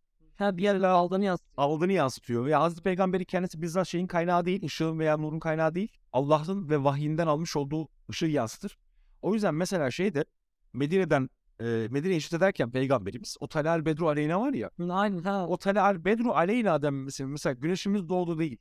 Ha 0.42 0.56
bir 0.56 0.62
yerler 0.62 0.88
aldığını 0.88 1.24
yansıtıyor. 1.24 1.54
Aldığını 1.56 1.92
yansıtıyor. 1.92 2.46
Ve 2.46 2.54
Hazreti 2.54 2.82
Peygamber'i 2.82 3.24
kendisi 3.24 3.62
bizzat 3.62 3.88
şeyin 3.88 4.06
kaynağı 4.06 4.44
değil, 4.44 4.64
ışığın 4.64 4.98
veya 4.98 5.16
nurun 5.16 5.40
kaynağı 5.40 5.74
değil. 5.74 5.92
Allah'ın 6.12 6.68
ve 6.70 6.84
vahyinden 6.84 7.26
almış 7.26 7.56
olduğu 7.56 7.88
ışığı 8.10 8.26
yansıtır. 8.26 8.78
O 9.22 9.34
yüzden 9.34 9.54
mesela 9.54 9.90
şeyde 9.90 10.24
Medine'den 10.72 11.28
e, 11.60 11.64
Medine'ye 11.90 12.18
hicret 12.18 12.32
ederken 12.32 12.70
Peygamberimiz 12.70 13.36
o 13.40 13.48
Talal 13.48 13.84
Bedru 13.84 14.08
Aleyna 14.08 14.40
var 14.40 14.52
ya 14.52 14.70
Aynen 14.90 15.22
ha. 15.22 15.46
o 15.48 15.56
Talal 15.56 16.04
Bedru 16.04 16.32
Aleyna 16.32 16.82
denmesi 16.82 17.24
mesela 17.24 17.52
güneşimiz 17.52 18.08
doğdu 18.08 18.38
değil. 18.38 18.58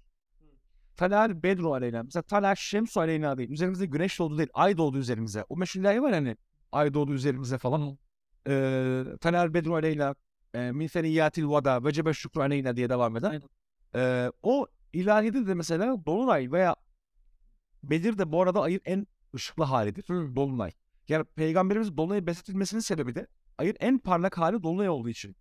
Talal 0.98 1.44
Bedru 1.44 1.74
Aleyna. 1.74 2.04
Mesela 2.04 2.24
Talal 2.24 2.56
Şemsu 2.56 3.00
Aleyna 3.00 3.38
değil. 3.38 3.50
Üzerimize 3.50 3.86
güneş 3.86 4.20
doğdu 4.20 4.38
değil. 4.38 4.50
Ay 4.54 4.78
doğdu 4.78 4.98
üzerimize. 4.98 5.46
O 5.50 5.58
meşhur 5.58 5.84
var 5.84 6.14
hani. 6.14 6.38
Ay 6.72 6.94
doğdu 6.94 7.14
üzerimize 7.14 7.58
falan. 7.58 7.98
Ee, 8.48 9.04
Talal 9.22 9.54
Bedru 9.54 9.76
Aleyna. 9.76 10.16
E, 10.54 10.72
Min 10.72 10.88
feniyyatil 10.88 11.46
vada. 11.46 11.84
Vecebe 11.86 12.14
şükrü 12.14 12.42
aleyna 12.42 12.76
diye 12.76 12.90
devam. 12.90 13.16
Aynen. 13.16 13.42
Ee, 13.96 14.32
o 14.44 14.68
ilahide 14.94 15.48
de 15.48 15.54
mesela 15.54 16.06
Dolunay 16.06 16.52
veya 16.52 16.76
Bedir 17.84 18.18
de 18.18 18.32
bu 18.32 18.42
arada 18.42 18.62
ayın 18.62 18.82
en 18.86 19.08
ışıklı 19.36 19.64
halidir. 19.64 20.08
Dolunay. 20.08 20.72
Yani 21.08 21.24
peygamberimiz 21.24 21.98
dolunaya 21.98 22.28
benzetilmesinin 22.28 22.82
sebebi 22.82 23.16
de 23.16 23.28
ayın 23.58 23.76
en 23.80 24.00
parlak 24.00 24.38
hali 24.38 24.64
dolunay 24.64 24.90
olduğu 24.90 25.10
için. 25.10 25.36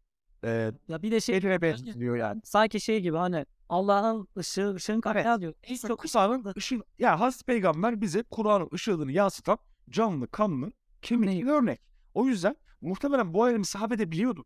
Ee, 0.45 0.73
Ya 0.89 1.03
bir 1.03 1.11
de 1.11 1.21
şey 1.21 1.37
Bedre 1.37 1.63
benzetiliyor 1.63 2.17
yani. 2.17 2.41
sanki 2.45 2.81
şey 2.81 3.01
gibi 3.01 3.17
hani 3.17 3.47
Allah'ın 3.69 4.29
ışığı, 4.39 4.75
ışığın 4.75 5.01
kaynağı 5.01 5.41
diyor. 5.41 5.55
En 5.63 5.77
çok 5.77 5.99
Kur'an'ın 5.99 6.53
ışığı, 6.57 6.81
yani 6.99 7.19
Hazreti 7.19 7.45
Peygamber 7.45 8.01
bize 8.01 8.23
Kur'an'ın 8.23 8.69
ışığını 8.75 9.13
yansıtan 9.13 9.59
canlı, 9.91 10.29
kanlı, 10.29 10.73
kemikli 11.03 11.51
örnek. 11.51 11.81
O 12.15 12.27
yüzden 12.27 12.57
muhtemelen 12.81 13.35
bu 13.35 13.43
ayrımı 13.43 13.65
sahabe 13.65 13.99
de 13.99 14.11
biliyordu. 14.11 14.45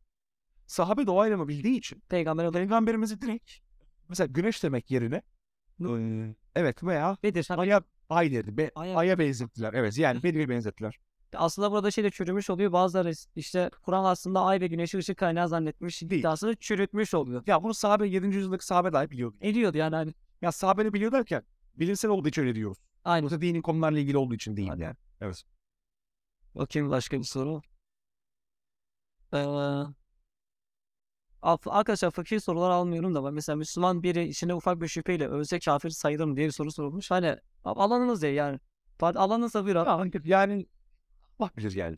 Sahabe 0.66 1.06
de 1.06 1.10
o 1.10 1.20
ayrımı 1.20 1.48
bildiği 1.48 1.78
için 1.78 2.02
peygamber 2.08 2.52
Peygamberimizi 2.52 3.20
direkt 3.20 3.52
mesela 4.08 4.26
güneş 4.26 4.62
demek 4.62 4.90
yerine 4.90 5.22
eee, 5.80 6.34
evet 6.56 6.84
veya 6.84 7.16
Bedir. 7.22 7.46
Aya 7.50 7.82
ay 8.08 8.32
dedi. 8.32 8.56
Be, 8.56 8.70
Aya- 8.74 8.96
aya 8.96 9.18
benzettiler. 9.18 9.72
Evet 9.74 9.98
yani 9.98 10.22
Bedir'e 10.22 10.48
benzettiler. 10.48 10.98
aslında 11.34 11.72
burada 11.72 11.90
şey 11.90 12.04
de 12.04 12.10
çürümüş 12.10 12.50
oluyor. 12.50 12.72
Bazıları 12.72 13.12
işte 13.36 13.70
Kur'an 13.82 14.04
aslında 14.04 14.40
ay 14.44 14.60
ve 14.60 14.66
güneşi 14.66 14.98
ışık 14.98 15.18
kaynağı 15.18 15.48
zannetmiş. 15.48 16.02
Değil. 16.02 16.20
iddiasını 16.20 16.56
çürütmüş 16.56 17.14
oluyor. 17.14 17.42
Ya 17.46 17.62
bunu 17.62 17.74
sahabe 17.74 18.08
7. 18.08 18.36
yüzyıldaki 18.36 18.66
sahabe 18.66 18.92
dahi 18.92 19.10
biliyordu. 19.10 19.36
Ediyordu 19.40 19.78
yani 19.78 19.96
hani. 19.96 20.14
Ya 20.42 20.52
sahabe 20.52 20.92
biliyor 20.92 21.12
derken 21.12 21.42
bilimsel 21.76 22.10
olduğu 22.10 22.28
için 22.28 22.42
öyle 22.42 22.54
diyoruz. 22.54 22.78
Aynı. 23.04 23.24
Yoksa 23.24 23.40
dini 23.40 23.62
konularla 23.62 23.98
ilgili 23.98 24.16
olduğu 24.16 24.34
için 24.34 24.56
değil 24.56 24.72
yani. 24.76 24.96
Bakayım 26.54 26.90
başka 26.90 27.18
bir 27.18 27.24
soru. 27.24 27.62
Ee, 29.32 29.38
arkadaşlar 31.44 32.10
fakir 32.10 32.40
sorular 32.40 32.70
almıyorum 32.70 33.14
da. 33.14 33.30
Mesela 33.30 33.56
Müslüman 33.56 34.02
biri 34.02 34.28
içine 34.28 34.54
ufak 34.54 34.80
bir 34.80 34.88
şüpheyle 34.88 35.28
ölse 35.28 35.58
kafir 35.58 35.90
sayılır 35.90 36.24
mı 36.24 36.36
diye 36.36 36.46
bir 36.46 36.52
soru 36.52 36.72
sorulmuş. 36.72 37.10
Hani 37.10 37.36
alanınız 37.64 38.22
ya 38.22 38.32
yani. 38.32 38.60
Fa- 39.00 39.18
Alanınızsa 39.18 39.66
bir 39.66 39.74
Ya, 39.74 40.10
yani 40.24 40.66
Allah 41.38 41.50
bilir 41.56 41.72
yani. 41.72 41.96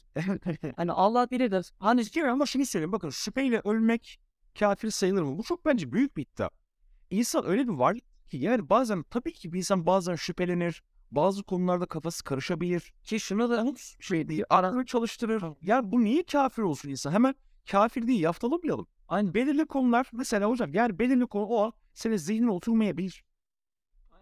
Hani 0.77 0.93
Allah 0.93 1.31
bilir. 1.31 1.73
Hani 1.79 2.05
Hani 2.15 2.31
ama 2.31 2.47
şunu 2.47 2.67
söyleyeyim 2.67 2.93
bakın 2.93 3.11
şüpheyle 3.11 3.61
ölmek 3.65 4.21
kafir 4.59 4.91
sayılır 4.91 5.23
mı? 5.23 5.39
Bu 5.39 5.43
çok 5.43 5.65
bence 5.65 5.93
büyük 5.93 6.17
bir 6.17 6.23
iddia. 6.23 6.51
İnsan 7.11 7.47
öyle 7.47 7.69
bir 7.69 7.73
varlık 7.73 8.29
ki 8.31 8.37
yani 8.37 8.69
bazen 8.69 9.03
tabii 9.03 9.33
ki 9.33 9.53
bir 9.53 9.59
insan 9.59 9.87
bazen 9.87 10.15
şüphelenir. 10.15 10.83
Bazı 11.11 11.43
konularda 11.43 11.87
kafası 11.87 12.25
karışabilir. 12.25 12.93
ki 13.05 13.21
şunu 13.21 13.51
da 13.51 13.75
Şey 14.01 14.29
değil, 14.29 14.45
aklını 14.51 14.87
çalıştırır. 14.87 15.45
Yani 15.63 15.93
bu 15.93 16.05
niye 16.05 16.23
kafir 16.23 16.63
olsun 16.63 16.89
insan? 16.89 17.13
Hemen 17.13 17.35
kafir 17.71 18.07
değil 18.07 18.21
yaftalamayalım. 18.21 18.87
Aynı 19.09 19.35
belirli 19.35 19.67
konular 19.67 20.11
mesela 20.13 20.49
hocam 20.49 20.75
yani 20.75 20.99
belirli 20.99 21.27
konu 21.27 21.45
o 21.45 21.65
an 21.65 21.73
senin 21.95 22.17
zihnine 22.17 22.51
oturmayabilir. 22.51 23.25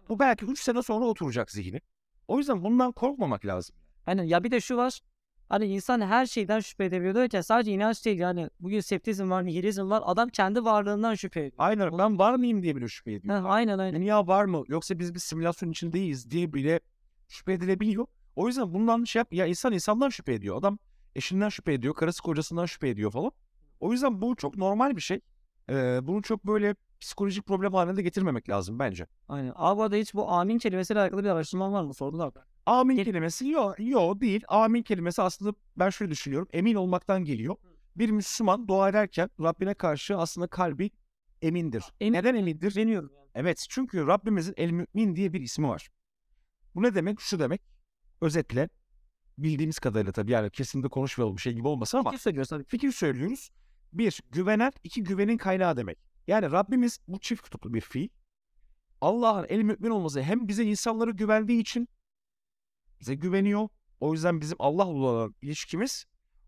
Bu 0.09 0.19
belki 0.19 0.45
3 0.45 0.59
sene 0.59 0.81
sonra 0.81 1.05
oturacak 1.05 1.51
zihni. 1.51 1.81
O 2.27 2.37
yüzden 2.37 2.63
bundan 2.63 2.91
korkmamak 2.91 3.45
lazım. 3.45 3.75
Hani 4.05 4.29
ya 4.29 4.43
bir 4.43 4.51
de 4.51 4.61
şu 4.61 4.77
var. 4.77 4.99
Hani 5.49 5.65
insan 5.65 6.01
her 6.01 6.25
şeyden 6.25 6.59
şüphe 6.59 6.85
edebiliyor 6.85 7.15
derken 7.15 7.41
sadece 7.41 7.71
inanç 7.71 8.05
değil 8.05 8.19
yani 8.19 8.49
bugün 8.59 8.79
septizm 8.79 9.29
var, 9.29 9.45
nihilizm 9.45 9.89
var. 9.89 10.03
Adam 10.05 10.29
kendi 10.29 10.63
varlığından 10.63 11.15
şüphe 11.15 11.39
ediyor. 11.39 11.53
Aynen 11.57 11.97
ben 11.97 12.19
var 12.19 12.35
mıyım 12.35 12.63
diye 12.63 12.75
bile 12.75 12.87
şüphe 12.87 13.13
ediyor. 13.13 13.39
Heh, 13.39 13.45
aynen 13.45 13.79
aynen. 13.79 14.01
Dünya 14.01 14.27
var 14.27 14.45
mı 14.45 14.63
yoksa 14.67 14.99
biz 14.99 15.13
bir 15.13 15.19
simülasyon 15.19 15.71
içindeyiz 15.71 16.31
diye 16.31 16.53
bile 16.53 16.79
şüphe 17.27 17.53
edilebiliyor. 17.53 18.07
O 18.35 18.47
yüzden 18.47 18.73
bundan 18.73 19.03
şey 19.03 19.19
yap 19.19 19.33
ya 19.33 19.45
insan 19.45 19.73
insandan 19.73 20.09
şüphe 20.09 20.33
ediyor. 20.33 20.57
Adam 20.57 20.79
eşinden 21.15 21.49
şüphe 21.49 21.73
ediyor, 21.73 21.93
karısı 21.95 22.21
kocasından 22.21 22.65
şüphe 22.65 22.89
ediyor 22.89 23.11
falan. 23.11 23.31
O 23.85 23.91
yüzden 23.91 24.21
bu 24.21 24.35
çok 24.35 24.57
normal 24.57 24.95
bir 24.95 25.01
şey. 25.01 25.19
Ee, 25.69 25.99
bunu 26.03 26.21
çok 26.21 26.45
böyle 26.47 26.75
psikolojik 27.01 27.45
problem 27.45 27.73
haline 27.73 27.97
de 27.97 28.01
getirmemek 28.01 28.49
lazım 28.49 28.79
bence. 28.79 29.07
Aynen. 29.29 29.53
Abi 29.55 29.81
arada 29.81 29.95
hiç 29.95 30.13
bu 30.13 30.29
amin 30.31 30.57
kelimesiyle 30.57 30.99
alakalı 30.99 31.23
bir 31.23 31.29
araştırman 31.29 31.73
var 31.73 31.83
mı? 31.83 31.93
Sordular. 31.93 32.33
Amin 32.65 32.95
Gel- 32.95 33.05
kelimesi 33.05 33.47
yok 33.47 33.75
yo 33.79 34.19
değil. 34.19 34.43
Amin 34.47 34.83
kelimesi 34.83 35.21
aslında 35.21 35.53
ben 35.77 35.89
şöyle 35.89 36.11
düşünüyorum. 36.11 36.47
Emin 36.53 36.75
olmaktan 36.75 37.23
geliyor. 37.23 37.55
Bir 37.95 38.09
Müslüman 38.09 38.67
dua 38.67 38.89
ederken 38.89 39.29
Rabbine 39.39 39.73
karşı 39.73 40.17
aslında 40.17 40.47
kalbi 40.47 40.91
emindir. 41.41 41.83
Emin- 42.01 42.13
Neden 42.17 42.35
emindir? 42.35 42.75
Deniyorum. 42.75 43.11
Evet 43.35 43.65
çünkü 43.69 44.07
Rabbimizin 44.07 44.53
El 44.57 44.71
Mümin 44.71 45.15
diye 45.15 45.33
bir 45.33 45.41
ismi 45.41 45.67
var. 45.67 45.89
Bu 46.75 46.83
ne 46.83 46.95
demek? 46.95 47.19
Şu 47.19 47.39
demek. 47.39 47.61
Özetle 48.21 48.69
bildiğimiz 49.37 49.79
kadarıyla 49.79 50.11
tabii 50.11 50.31
yani 50.31 50.49
kesinlikle 50.49 50.89
konuşmayalım 50.89 51.37
bir 51.37 51.41
şey 51.41 51.53
gibi 51.53 51.67
olmasın 51.67 51.97
ama 51.97 52.09
Kim 52.09 52.19
söylüyor 52.19 52.45
tabii. 52.45 52.63
fikir 52.63 52.91
söylüyoruz. 52.91 53.49
Bir, 53.95 54.21
güvenen, 54.31 54.71
iki 54.83 55.03
güvenin 55.03 55.37
kaynağı 55.37 55.77
demek. 55.77 55.97
Yani 56.27 56.51
Rabbimiz 56.51 56.99
bu 57.07 57.19
çift 57.19 57.41
kutuplu 57.41 57.73
bir 57.73 57.81
fiil. 57.81 58.09
Allah'ın 59.01 59.45
el 59.49 59.61
mümin 59.61 59.89
olması 59.89 60.21
hem 60.21 60.47
bize 60.47 60.63
insanları 60.63 61.11
güvendiği 61.11 61.61
için 61.61 61.87
bize 62.99 63.15
güveniyor. 63.15 63.69
O 63.99 64.13
yüzden 64.13 64.41
bizim 64.41 64.55
Allah'la 64.59 65.07
olan 65.07 65.35
ilişkimiz 65.41 66.05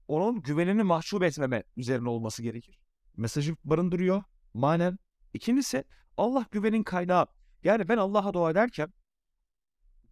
onun 0.07 0.41
güvenini 0.41 0.83
mahcup 0.83 1.23
etmeme 1.23 1.63
üzerine 1.77 2.09
olması 2.09 2.43
gerekir. 2.43 2.79
Mesajı 3.17 3.55
barındırıyor 3.63 4.23
manen. 4.53 4.99
İkincisi 5.33 5.83
Allah 6.17 6.45
güvenin 6.51 6.83
kaynağı. 6.83 7.27
Yani 7.63 7.87
ben 7.87 7.97
Allah'a 7.97 8.33
dua 8.33 8.51
ederken 8.51 8.93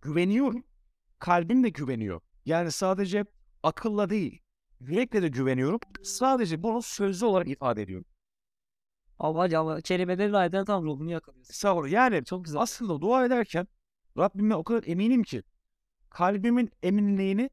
güveniyorum. 0.01 0.63
Kalbim 1.19 1.63
de 1.63 1.69
güveniyor. 1.69 2.21
Yani 2.45 2.71
sadece 2.71 3.25
akılla 3.63 4.09
değil, 4.09 4.41
yürekle 4.87 5.21
de 5.21 5.27
güveniyorum. 5.27 5.79
Sadece 6.03 6.63
bunu 6.63 6.81
sözlü 6.81 7.25
olarak 7.25 7.47
ifade 7.49 7.81
ediyorum. 7.81 8.05
Allah 9.19 9.47
ya 9.47 9.81
kelimeleri 9.81 10.37
ayeten 10.37 10.65
tam 10.65 10.85
ruhunu 10.85 11.11
yakalıyor. 11.11 11.45
Sağ 11.45 11.75
ol. 11.75 11.85
Yani 11.87 12.25
Çok 12.25 12.45
güzel. 12.45 12.61
aslında 12.61 13.01
dua 13.01 13.25
ederken 13.25 13.67
Rabbime 14.17 14.55
o 14.55 14.63
kadar 14.63 14.83
eminim 14.87 15.23
ki 15.23 15.43
kalbimin 16.09 16.71
eminliğini 16.83 17.49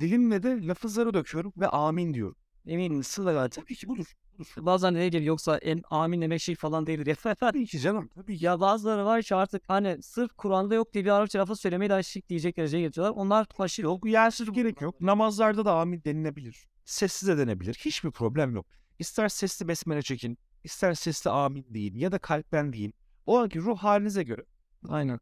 dilimle 0.00 0.42
de 0.42 0.66
lafızları 0.66 1.14
döküyorum 1.14 1.52
ve 1.56 1.68
amin 1.68 2.14
diyorum. 2.14 2.36
Eminim 2.66 3.04
sıla 3.04 3.32
zaten. 3.32 3.62
Tabii 3.62 3.74
ki 3.74 3.88
budur. 3.88 4.14
Bazen 4.56 4.94
ne 4.94 5.08
gelir 5.08 5.24
yoksa 5.24 5.58
en 5.58 5.82
amin 5.90 6.22
demek 6.22 6.40
şey 6.40 6.54
falan 6.54 6.86
değildir. 6.86 7.18
Tabii 7.40 7.66
ki 7.66 7.80
canım. 7.80 8.10
Tabii 8.14 8.38
ki. 8.38 8.44
ya 8.44 8.60
bazıları 8.60 9.04
var 9.04 9.22
ki 9.22 9.34
artık 9.34 9.62
hani 9.68 10.02
sırf 10.02 10.36
Kur'an'da 10.36 10.74
yok 10.74 10.92
diye 10.94 11.04
bir 11.04 11.10
Arapça 11.10 11.38
lafı 11.38 11.56
söylemeyi 11.56 11.90
de 11.90 12.02
şık 12.02 12.28
diyecek 12.28 12.56
dereceye 12.56 12.80
getiriyorlar. 12.82 13.16
Onlar 13.16 13.46
faşil. 13.56 13.82
Yok 13.82 14.06
yersiz 14.06 14.52
gerek 14.52 14.80
yok. 14.80 15.00
Namazlarda 15.00 15.64
da 15.64 15.74
amin 15.74 16.04
denilebilir. 16.04 16.68
Sessiz 16.84 17.28
de 17.28 17.38
denebilir. 17.38 17.74
Hiçbir 17.74 18.10
problem 18.10 18.54
yok. 18.54 18.66
İster 18.98 19.28
sesli 19.28 19.68
besmele 19.68 20.02
çekin, 20.02 20.38
ister 20.64 20.94
sesli 20.94 21.30
amin 21.30 21.66
deyin 21.70 21.98
ya 21.98 22.12
da 22.12 22.18
kalpten 22.18 22.72
deyin. 22.72 22.94
O 23.26 23.38
anki 23.38 23.60
ruh 23.60 23.78
halinize 23.78 24.22
göre 24.22 24.44
Aynen. 24.88 25.20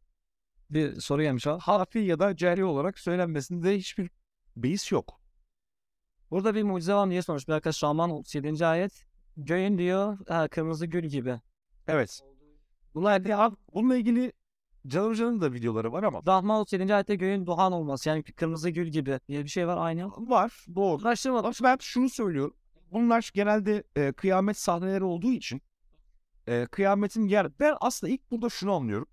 Bir 0.69 0.99
soru 0.99 1.21
gelmiş 1.21 1.45
ha. 1.45 1.57
harfi 1.61 1.99
ya 1.99 2.19
da 2.19 2.35
ceri 2.35 2.65
olarak 2.65 2.99
söylenmesinde 2.99 3.77
hiçbir 3.77 4.09
beis 4.55 4.91
yok. 4.91 5.21
Burada 6.31 6.55
bir 6.55 6.63
mucize 6.63 6.93
var 6.93 7.05
mı 7.05 7.11
diye 7.11 7.21
sormuş 7.21 7.47
bir 7.47 7.53
arkadaş 7.53 7.83
Rahman 7.83 8.11
37. 8.11 8.65
ayet. 8.65 9.06
Göğün 9.37 9.77
diyor 9.77 10.17
ha, 10.27 10.47
kırmızı 10.47 10.85
gül 10.85 11.03
gibi. 11.03 11.39
Evet. 11.87 12.21
Bunlar 12.95 13.21
ya, 13.21 13.51
bununla 13.73 13.95
ilgili 13.97 14.33
Can 14.87 15.05
Hoca'nın 15.05 15.41
da 15.41 15.53
videoları 15.53 15.91
var 15.91 16.03
ama 16.03 16.21
Rahman 16.27 16.59
37. 16.61 16.95
ayette 16.95 17.15
göğün 17.15 17.45
duhan 17.45 17.71
olması 17.71 18.09
yani 18.09 18.23
kırmızı 18.23 18.69
gül 18.69 18.87
gibi 18.87 19.19
diye 19.27 19.43
bir 19.43 19.49
şey 19.49 19.67
var 19.67 19.77
aynı. 19.77 20.07
var. 20.07 20.65
Doğru. 20.75 21.07
Araştırmadım. 21.07 21.45
Ama 21.45 21.53
ben 21.63 21.77
şunu 21.81 22.09
söylüyorum. 22.09 22.55
Bunlar 22.91 23.31
genelde 23.33 23.83
e, 23.95 24.11
kıyamet 24.11 24.57
sahneleri 24.57 25.03
olduğu 25.03 25.31
için 25.31 25.61
e, 26.47 26.65
kıyametin 26.71 27.27
yer. 27.27 27.59
Ben 27.59 27.75
aslında 27.81 28.13
ilk 28.13 28.31
burada 28.31 28.49
şunu 28.49 28.73
anlıyorum. 28.73 29.07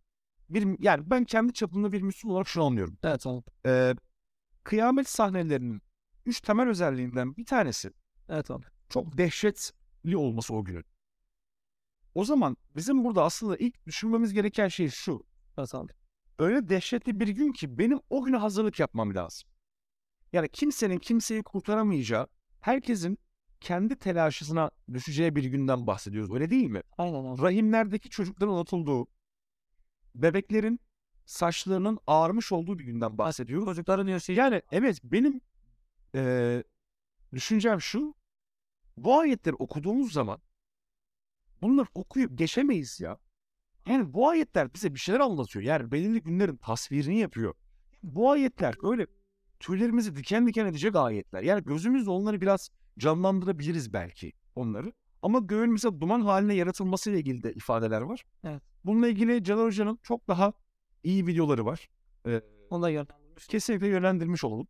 Bir, 0.50 0.76
yani 0.78 1.10
ben 1.10 1.24
kendi 1.24 1.52
çapımda 1.52 1.92
bir 1.92 2.02
Müslüman 2.02 2.34
olarak 2.34 2.48
şunu 2.48 2.64
anlıyorum. 2.64 2.98
Evet 3.02 3.20
tamam. 3.20 3.42
E, 3.66 3.94
kıyamet 4.64 5.08
sahnelerinin 5.08 5.82
üç 6.26 6.40
temel 6.40 6.68
özelliğinden 6.68 7.36
bir 7.36 7.44
tanesi 7.46 7.90
Evet 8.28 8.46
tamam. 8.46 8.62
çok 8.88 9.18
dehşetli 9.18 9.83
olması 10.12 10.54
o 10.54 10.64
günün. 10.64 10.84
O 12.14 12.24
zaman 12.24 12.56
bizim 12.76 13.04
burada 13.04 13.24
aslında 13.24 13.56
ilk 13.56 13.86
düşünmemiz 13.86 14.32
gereken 14.32 14.68
şey 14.68 14.88
şu. 14.88 15.26
Tamam. 15.56 15.86
öyle 16.38 16.68
dehşetli 16.68 17.20
bir 17.20 17.28
gün 17.28 17.52
ki 17.52 17.78
benim 17.78 18.00
o 18.10 18.24
güne 18.24 18.36
hazırlık 18.36 18.80
yapmam 18.80 19.14
lazım. 19.14 19.48
Yani 20.32 20.48
kimsenin 20.48 20.98
kimseyi 20.98 21.42
kurtaramayacağı, 21.42 22.26
herkesin 22.60 23.18
kendi 23.60 23.96
telaşına 23.96 24.70
düşeceği 24.92 25.36
bir 25.36 25.44
günden 25.44 25.86
bahsediyoruz. 25.86 26.34
Öyle 26.34 26.50
değil 26.50 26.66
mi? 26.66 26.82
Aynen 26.98 27.24
abi. 27.24 27.42
Rahimlerdeki 27.42 28.10
çocukların 28.10 28.54
unutulduğu, 28.54 29.06
bebeklerin 30.14 30.80
saçlarının 31.26 31.98
ağarmış 32.06 32.52
olduğu 32.52 32.78
bir 32.78 32.84
günden 32.84 33.18
bahsediyoruz. 33.18 33.64
Çocukların 33.66 34.18
şey. 34.18 34.36
Yani 34.36 34.62
evet 34.72 35.00
benim 35.04 35.40
eee, 36.14 36.64
düşüncem 37.32 37.80
şu. 37.80 38.14
Bu 38.96 39.18
ayetleri 39.18 39.54
okuduğumuz 39.54 40.12
zaman 40.12 40.38
bunları 41.62 41.86
okuyup 41.94 42.38
geçemeyiz 42.38 43.00
ya. 43.00 43.18
Yani 43.88 44.14
bu 44.14 44.28
ayetler 44.28 44.74
bize 44.74 44.94
bir 44.94 44.98
şeyler 44.98 45.20
anlatıyor. 45.20 45.64
Yani 45.64 45.92
belirli 45.92 46.22
günlerin 46.22 46.56
tasvirini 46.56 47.18
yapıyor. 47.18 47.54
Bu 48.02 48.30
ayetler 48.30 48.74
öyle 48.92 49.06
tüylerimizi 49.60 50.16
diken 50.16 50.46
diken 50.46 50.66
edecek 50.66 50.96
ayetler. 50.96 51.42
Yani 51.42 51.64
gözümüzle 51.64 52.10
onları 52.10 52.40
biraz 52.40 52.70
canlandırabiliriz 52.98 53.92
belki 53.92 54.32
onları. 54.54 54.92
Ama 55.22 55.38
göğün 55.38 55.72
mesela 55.72 56.00
duman 56.00 56.20
haline 56.20 56.54
yaratılmasıyla 56.54 57.18
ilgili 57.18 57.42
de 57.42 57.52
ifadeler 57.52 58.00
var. 58.00 58.24
Evet. 58.44 58.62
Bununla 58.84 59.08
ilgili 59.08 59.44
Caner 59.44 59.64
Hoca'nın 59.64 59.98
çok 60.02 60.28
daha 60.28 60.52
iyi 61.02 61.26
videoları 61.26 61.66
var. 61.66 61.88
Ee, 62.26 62.42
Onu 62.70 62.82
da 62.82 62.90
yönlendirmiş. 62.90 63.46
kesinlikle 63.46 63.88
yönlendirmiş 63.88 64.44
olalım. 64.44 64.68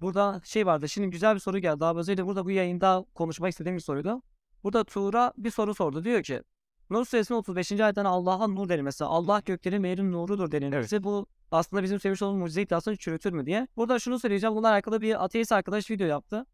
Burada 0.00 0.40
şey 0.44 0.66
vardı. 0.66 0.88
Şimdi 0.88 1.10
güzel 1.10 1.34
bir 1.34 1.40
soru 1.40 1.58
geldi. 1.58 1.84
Abi 1.84 1.98
özellikle 1.98 2.26
burada 2.26 2.44
bu 2.44 2.50
yayında 2.50 3.04
konuşmak 3.14 3.50
istediğim 3.50 3.76
bir 3.76 3.82
soruydu. 3.82 4.22
Burada 4.64 4.84
Tuğra 4.84 5.32
bir 5.36 5.50
soru 5.50 5.74
sordu. 5.74 6.04
Diyor 6.04 6.22
ki 6.22 6.42
Nur 6.90 7.04
suresinin 7.04 7.38
35. 7.38 7.72
ayetten 7.72 8.04
Allah'a 8.04 8.46
nur 8.46 8.68
denilmesi. 8.68 9.04
Allah 9.04 9.42
göklerin 9.44 9.82
ve 9.82 9.88
yerin 9.88 10.12
nurudur 10.12 10.50
denilmesi. 10.50 11.02
Bu 11.02 11.26
aslında 11.50 11.82
bizim 11.82 12.00
sevmiş 12.00 12.22
olduğumuz 12.22 12.40
mucize 12.40 12.62
iddiasını 12.62 12.96
çürütür 12.96 13.32
mü 13.32 13.46
diye. 13.46 13.68
Burada 13.76 13.98
şunu 13.98 14.18
söyleyeceğim. 14.18 14.56
Bununla 14.56 14.70
alakalı 14.70 15.00
bir 15.00 15.24
ateist 15.24 15.52
arkadaş 15.52 15.90
video 15.90 16.06
yaptı. 16.06 16.46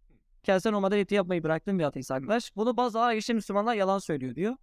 Kendisi 0.43 0.73
normalde 0.73 0.97
reti 0.97 1.15
yapmayı 1.15 1.43
bıraktığım 1.43 1.79
bir 1.79 1.85
ateist 1.85 2.11
arkadaş. 2.11 2.57
Bunu 2.57 2.77
bazı 2.77 3.01
ağır 3.01 3.15
işte 3.15 3.33
Müslümanlar 3.33 3.75
yalan 3.75 3.99
söylüyor 3.99 4.35
diyor. 4.35 4.57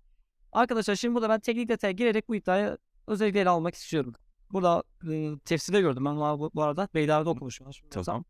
Arkadaşlar 0.51 0.95
şimdi 0.95 1.15
burada 1.15 1.29
ben 1.29 1.39
teknik 1.39 1.69
detaya 1.69 1.91
girerek 1.91 2.29
bu 2.29 2.35
iddiayı 2.35 2.77
özellikle 3.07 3.39
ele 3.39 3.49
almak 3.49 3.75
istiyorum. 3.75 4.13
Burada 4.51 4.83
e, 5.11 5.37
tefsirde 5.45 5.81
gördüm 5.81 6.05
ben 6.05 6.15
bu, 6.15 6.51
bu 6.53 6.63
arada. 6.63 6.87
Beyler'de 6.93 7.29
okumuşum. 7.29 7.67
Tamam. 7.89 8.25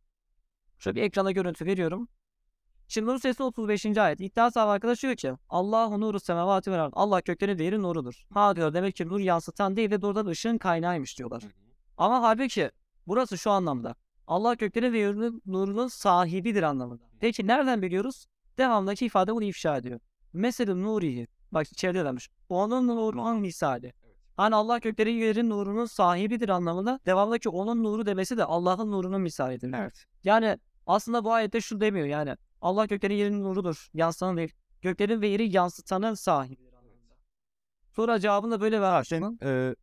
Şöyle 0.84 0.96
bir 0.96 1.02
ekrana 1.02 1.32
görüntü 1.32 1.66
veriyorum. 1.66 2.08
Şimdi 2.88 3.08
Nur 3.08 3.20
Suresi 3.20 3.44
35. 3.44 3.98
ayet. 3.98 4.22
İddia 4.22 4.52
sahibi 4.52 4.72
arkadaş 4.72 5.04
diyor 5.04 5.16
ki 5.16 5.34
Allahu 5.50 6.02
nuru 6.02 6.20
semavati 6.20 6.72
ve 6.72 6.82
ard. 6.82 6.94
Allah 6.96 7.22
kökleri 7.22 7.60
değeri 7.60 7.82
nurudur. 7.82 8.26
Ha 8.34 8.56
diyor 8.56 8.74
demek 8.74 8.96
ki 8.96 9.08
nur 9.08 9.20
yansıtan 9.20 9.76
değil 9.76 9.92
de 9.92 10.02
doğrudan 10.02 10.26
ışığın 10.26 10.58
kaynağıymış 10.58 11.18
diyorlar. 11.18 11.44
Ama 11.98 12.22
halbuki 12.22 12.72
burası 13.08 13.38
şu 13.38 13.52
anlamda. 13.52 13.96
Allah 14.28 14.56
kökleri 14.56 14.94
ve 14.94 15.32
nurunun 15.46 15.88
sahibidir 15.88 16.64
anlamında. 16.64 17.04
Peki 17.20 17.48
nereden 17.48 17.82
biliyoruz? 17.82 18.26
Devamındaki 18.58 19.06
ifade 19.06 19.36
bunu 19.36 19.44
ifşa 19.44 19.78
ediyor. 19.78 20.00
Mesela 20.34 20.76
nurihi. 20.76 21.28
Bak 21.52 21.72
içeride 21.72 22.06
demiş. 22.06 22.30
Onun 22.50 22.88
nurunun 22.88 23.42
misali. 23.42 23.94
Hani 24.38 24.56
Allah 24.56 24.80
kökleri 24.80 25.14
yerin 25.14 25.50
nurunun 25.50 25.86
sahibidir 25.86 26.50
anlamında. 26.50 27.00
Devamındaki 27.06 27.50
onun 27.50 27.84
nuru 27.84 28.06
demesi 28.06 28.38
de 28.38 28.46
Allah'ın 28.46 28.92
nurunun 28.92 29.22
misalidir. 29.22 29.74
Evet. 29.74 30.06
Yani 30.24 30.58
aslında 30.86 31.24
bu 31.24 31.34
ayette 31.34 31.62
şu 31.62 31.82
demiyor 31.82 32.08
yani. 32.08 32.36
Allah 32.62 32.86
göklerin 32.86 33.16
yerin 33.16 33.44
nurudur. 33.44 33.88
Yansıtanın 33.94 34.38
değil. 34.38 34.54
Göklerin 34.82 35.22
ve 35.22 35.28
yeri 35.28 35.56
yansıtanın 35.56 36.14
sahibidir. 36.14 36.74
Sonra 37.96 38.20
cevabını 38.20 38.52
da 38.52 38.62
böyle 38.62 38.82
vermiş. 38.82 39.08
Sen 39.10 39.40
e, 39.44 39.76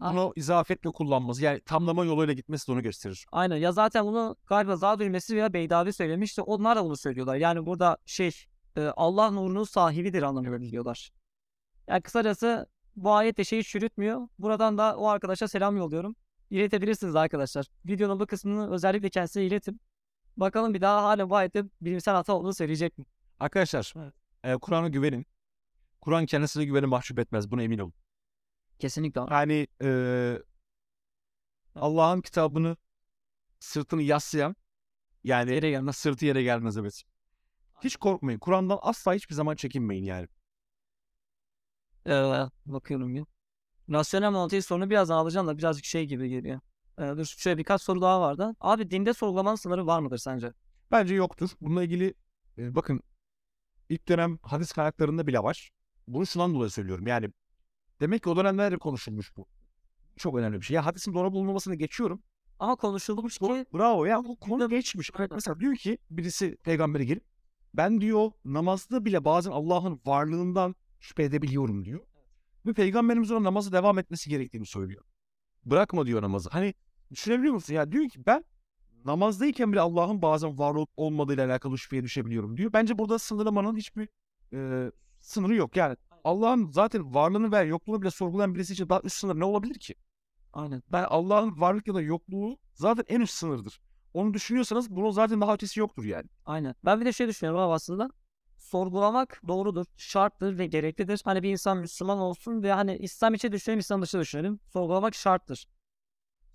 bunu 0.00 0.32
izafetle 0.36 0.90
kullanması 0.90 1.44
yani 1.44 1.60
tamlama 1.60 2.04
yoluyla 2.04 2.34
gitmesi 2.34 2.68
de 2.68 2.72
onu 2.72 2.82
gösterir. 2.82 3.26
Aynen. 3.32 3.56
Ya 3.56 3.72
zaten 3.72 4.06
bunu 4.06 4.36
galiba 4.46 4.76
Zadül 4.76 5.08
Mesih 5.08 5.34
veya 5.34 5.52
Beydavi 5.52 5.92
söylemişti. 5.92 6.42
Onlar 6.42 6.76
da 6.76 6.84
bunu 6.84 6.96
söylüyorlar. 6.96 7.36
Yani 7.36 7.66
burada 7.66 7.98
şey 8.06 8.30
e, 8.76 8.80
Allah 8.96 9.30
nurunun 9.30 9.64
sahibidir 9.64 10.22
anlamında 10.22 10.60
diyorlar. 10.60 11.10
Yani 11.88 12.02
kısacası 12.02 12.66
bu 12.96 13.12
ayet 13.12 13.38
de 13.38 13.44
şeyi 13.44 13.64
çürütmüyor. 13.64 14.28
Buradan 14.38 14.78
da 14.78 14.96
o 14.96 15.06
arkadaşa 15.06 15.48
selam 15.48 15.76
yolluyorum. 15.76 16.16
İletebilirsiniz 16.50 17.16
arkadaşlar. 17.16 17.66
Videonun 17.86 18.20
bu 18.20 18.26
kısmını 18.26 18.70
özellikle 18.70 19.10
kendisine 19.10 19.44
iletin. 19.44 19.80
Bakalım 20.40 20.74
bir 20.74 20.80
daha 20.80 21.02
hala 21.04 21.30
bu 21.30 21.36
ayette 21.36 21.64
bilimsel 21.80 22.14
hata 22.14 22.32
olduğunu 22.32 22.54
söyleyecek 22.54 22.98
mi? 22.98 23.04
Arkadaşlar 23.40 23.94
Evet. 23.96 24.14
e, 24.44 24.56
Kur'an'a 24.56 24.88
güvenin. 24.88 25.26
Kur'an 26.00 26.26
kendisine 26.26 26.64
güveni 26.64 26.86
mahcup 26.86 27.18
etmez. 27.18 27.50
Buna 27.50 27.62
emin 27.62 27.78
olun. 27.78 27.92
Kesinlikle. 28.78 29.20
Yani 29.30 29.66
e, 29.82 30.38
Allah'ın 31.74 32.20
kitabını 32.20 32.76
sırtını 33.60 34.02
yaslayan 34.02 34.56
yani 35.24 35.52
Yere 35.54 35.70
gelmez. 35.70 35.96
sırtı 35.96 36.26
yere 36.26 36.42
gelmez 36.42 36.76
evet. 36.76 37.02
Hiç 37.84 37.96
korkmayın. 37.96 38.38
Kur'an'dan 38.38 38.78
asla 38.82 39.14
hiçbir 39.14 39.34
zaman 39.34 39.56
çekinmeyin 39.56 40.04
yani. 40.04 40.28
Ee, 42.06 42.46
bakıyorum 42.66 43.14
bir. 43.14 43.24
Rasyonel 43.90 44.30
mantığı 44.30 44.62
sorunu 44.62 44.90
birazdan 44.90 45.16
alacağım 45.16 45.46
da 45.46 45.58
birazcık 45.58 45.84
şey 45.84 46.06
gibi 46.06 46.28
geliyor. 46.28 46.60
Ee, 46.98 47.16
dur 47.16 47.24
şöyle 47.24 47.58
birkaç 47.58 47.82
soru 47.82 48.00
daha 48.00 48.20
vardı. 48.20 48.56
Abi 48.60 48.90
dinde 48.90 49.14
sorgulamanın 49.14 49.56
sınırı 49.56 49.86
var 49.86 50.00
mıdır 50.00 50.18
sence? 50.18 50.52
Bence 50.90 51.14
yoktur. 51.14 51.50
Bununla 51.60 51.82
ilgili 51.84 52.14
e, 52.58 52.74
bakın 52.74 53.00
ilk 53.88 54.08
dönem 54.08 54.38
hadis 54.42 54.72
kaynaklarında 54.72 55.26
bile 55.26 55.38
var. 55.38 55.70
Bunu 56.08 56.26
şundan 56.26 56.54
dolayı 56.54 56.70
söylüyorum. 56.70 57.06
Yani 57.06 57.28
demek 58.00 58.22
ki 58.22 58.28
o 58.28 58.36
dönemlerde 58.36 58.78
konuşulmuş 58.78 59.36
bu. 59.36 59.46
Çok 60.16 60.36
önemli 60.36 60.60
bir 60.60 60.64
şey. 60.64 60.74
Ya 60.74 60.86
hadisin 60.86 61.14
doğru 61.14 61.32
bulunmamasını 61.32 61.74
geçiyorum. 61.74 62.22
Ama 62.58 62.76
konuşulmuş 62.76 63.38
ki 63.38 63.64
Bravo 63.74 64.04
ya 64.04 64.24
bu 64.24 64.36
konu 64.36 64.68
geçmiş. 64.68 65.10
Aynen. 65.14 65.34
Mesela 65.34 65.60
diyor 65.60 65.76
ki 65.76 65.98
birisi 66.10 66.56
peygambere 66.56 67.04
gelip 67.04 67.24
ben 67.74 68.00
diyor 68.00 68.32
namazda 68.44 69.04
bile 69.04 69.24
bazen 69.24 69.50
Allah'ın 69.50 70.00
varlığından 70.06 70.74
şüphe 71.00 71.22
edebiliyorum 71.22 71.84
diyor. 71.84 72.00
Ve 72.66 72.72
peygamberimiz 72.72 73.30
ona 73.30 73.44
namazı 73.44 73.72
devam 73.72 73.98
etmesi 73.98 74.30
gerektiğini 74.30 74.66
söylüyor. 74.66 75.04
Bırakma 75.64 76.06
diyor 76.06 76.22
namazı. 76.22 76.50
Hani 76.50 76.74
düşünebiliyor 77.10 77.54
musun? 77.54 77.74
Ya 77.74 77.92
diyor 77.92 78.08
ki 78.08 78.26
ben 78.26 78.44
namazdayken 79.04 79.72
bile 79.72 79.80
Allah'ın 79.80 80.22
bazen 80.22 80.58
var 80.58 80.74
olup 80.74 80.90
olmadığıyla 80.96 81.46
alakalı 81.46 81.78
şüpheye 81.78 82.02
düşebiliyorum 82.02 82.56
diyor. 82.56 82.72
Bence 82.72 82.98
burada 82.98 83.18
sınırlamanın 83.18 83.76
hiçbir 83.76 84.08
e, 84.52 84.90
sınırı 85.20 85.54
yok. 85.54 85.76
Yani 85.76 85.96
Allah'ın 86.24 86.70
zaten 86.70 87.14
varlığını 87.14 87.52
ve 87.52 87.60
yokluğunu 87.60 88.02
bile 88.02 88.10
sorgulayan 88.10 88.54
birisi 88.54 88.72
için 88.72 88.88
daha 88.88 89.00
üst 89.04 89.16
sınır 89.16 89.40
ne 89.40 89.44
olabilir 89.44 89.74
ki? 89.74 89.94
aynen. 90.52 90.82
Ben 90.92 91.04
Allah'ın 91.04 91.60
varlık 91.60 91.86
ya 91.86 91.94
da 91.94 92.00
yokluğu 92.02 92.58
zaten 92.74 93.04
en 93.08 93.20
üst 93.20 93.34
sınırdır. 93.34 93.80
Onu 94.14 94.34
düşünüyorsanız 94.34 94.90
bunun 94.90 95.10
zaten 95.10 95.40
daha 95.40 95.54
ötesi 95.54 95.80
yoktur 95.80 96.04
yani. 96.04 96.26
Aynen. 96.46 96.74
Ben 96.84 97.00
bir 97.00 97.06
de 97.06 97.12
şey 97.12 97.28
düşünüyorum 97.28 97.60
abi 97.60 97.72
aslında. 97.72 98.10
Sorgulamak 98.56 99.40
doğrudur, 99.48 99.86
şarttır 99.96 100.58
ve 100.58 100.66
gereklidir. 100.66 101.20
Hani 101.24 101.42
bir 101.42 101.50
insan 101.50 101.78
Müslüman 101.78 102.18
olsun 102.18 102.62
ve 102.62 102.72
hani 102.72 102.96
İslam 102.96 103.34
içi 103.34 103.52
düşünelim, 103.52 103.78
İslam 103.78 104.02
dışı 104.02 104.20
düşünelim. 104.20 104.60
Sorgulamak 104.72 105.14
şarttır. 105.14 105.68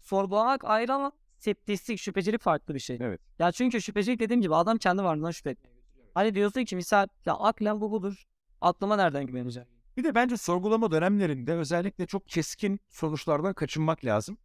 Sorgulamak 0.04 0.64
ayrı 0.66 0.93
ama 0.93 1.12
septistik, 1.38 1.99
şüphecilik 1.99 2.41
farklı 2.41 2.74
bir 2.76 2.80
şey. 2.80 2.97
Evet. 3.01 3.22
Ya 3.39 3.51
çünkü 3.51 3.82
şüphecilik 3.82 4.20
dediğim 4.20 4.41
gibi 4.41 4.56
adam 4.56 4.78
kendi 4.78 5.04
varlığından 5.04 5.32
şüphe 5.32 5.49
etmiyor. 5.49 5.78
Hani 6.14 6.36
diyorsun 6.36 6.66
ki 6.66 6.76
misal 6.76 7.08
ya 7.26 7.34
aklen 7.34 7.82
bu 7.82 7.91
budur. 7.91 8.24
Aklıma 8.62 8.95
nereden 8.95 9.26
güveneceğim? 9.26 9.68
Bir 9.97 10.04
de 10.04 10.16
bence 10.16 10.38
sorgulama 10.38 10.91
dönemlerinde 10.91 11.54
özellikle 11.54 12.06
çok 12.06 12.28
keskin 12.28 12.80
sonuçlardan 12.89 13.54
kaçınmak 13.54 14.06
lazım. 14.06 14.38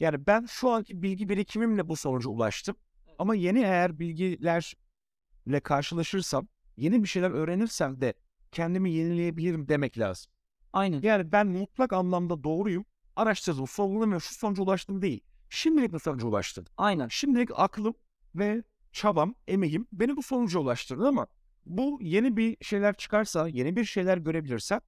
Yani 0.00 0.26
ben 0.26 0.46
şu 0.46 0.70
anki 0.70 1.02
bilgi 1.02 1.28
birikimimle 1.28 1.88
bu 1.88 1.96
sonuca 1.96 2.30
ulaştım. 2.30 2.76
Ama 3.18 3.34
yeni 3.34 3.58
eğer 3.58 3.98
bilgilerle 3.98 5.60
karşılaşırsam, 5.62 6.48
yeni 6.76 7.02
bir 7.02 7.08
şeyler 7.08 7.30
öğrenirsem 7.30 8.00
de 8.00 8.14
kendimi 8.52 8.90
yenileyebilirim 8.92 9.68
demek 9.68 9.98
lazım. 9.98 10.32
Aynen. 10.72 11.02
Yani 11.02 11.32
ben 11.32 11.46
mutlak 11.46 11.92
anlamda 11.92 12.44
doğruyum. 12.44 12.84
Araştırdım, 13.18 13.66
sorguladım 13.66 14.12
ve 14.12 14.20
şu 14.20 14.34
sonuca 14.34 14.62
ulaştım 14.62 15.02
değil. 15.02 15.20
Şimdilik 15.50 15.92
bu 15.92 15.98
sonuca 15.98 16.26
ulaştım. 16.26 16.64
Aynen. 16.76 17.08
Şimdilik 17.08 17.50
aklım 17.54 17.94
ve 18.34 18.62
çabam, 18.92 19.34
emeğim 19.48 19.86
beni 19.92 20.16
bu 20.16 20.22
sonuca 20.22 20.60
ulaştırdı 20.60 21.08
ama 21.08 21.26
bu 21.66 21.98
yeni 22.02 22.36
bir 22.36 22.56
şeyler 22.64 22.94
çıkarsa, 22.94 23.48
yeni 23.48 23.76
bir 23.76 23.84
şeyler 23.84 24.18
görebilirsem 24.18 24.80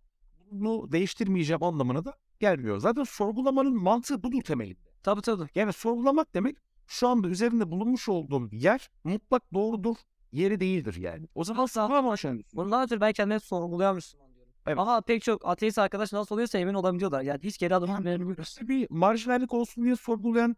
bunu 0.50 0.92
değiştirmeyeceğim 0.92 1.62
anlamına 1.62 2.04
da 2.04 2.14
gelmiyor. 2.40 2.78
Zaten 2.78 3.04
sorgulamanın 3.04 3.82
mantığı 3.82 4.22
budur 4.22 4.42
temelinde. 4.42 4.90
Tabii 5.02 5.22
tabii. 5.22 5.48
Yani 5.54 5.72
sorgulamak 5.72 6.34
demek 6.34 6.56
şu 6.86 7.08
anda 7.08 7.28
üzerinde 7.28 7.70
bulunmuş 7.70 8.08
olduğum 8.08 8.48
yer 8.52 8.90
mutlak 9.04 9.54
doğrudur, 9.54 9.96
yeri 10.32 10.60
değildir 10.60 10.94
yani. 10.94 11.26
O 11.34 11.44
zaman 11.44 11.66
sorgulama 11.66 12.12
aşağı. 12.12 12.38
Bundan 12.52 12.84
ötürü 12.84 13.40
sorgulayan 13.40 13.94
Müslüman 13.94 14.26
diyorum. 14.26 14.29
Evet. 14.66 14.78
Ama 14.78 15.00
pek 15.00 15.22
çok 15.22 15.48
ateist 15.48 15.78
arkadaş 15.78 16.12
nasıl 16.12 16.34
oluyorsa 16.34 16.58
emin 16.58 16.74
olabiliyorlar. 16.74 17.22
Yani 17.22 17.40
hiç 17.42 17.58
geri 17.58 17.74
adım 17.74 18.04
vermiyoruz. 18.04 18.58
Bir 18.62 18.86
marjinallik 18.90 19.54
olsun 19.54 19.84
diye 19.84 19.96
sorgulayan 19.96 20.56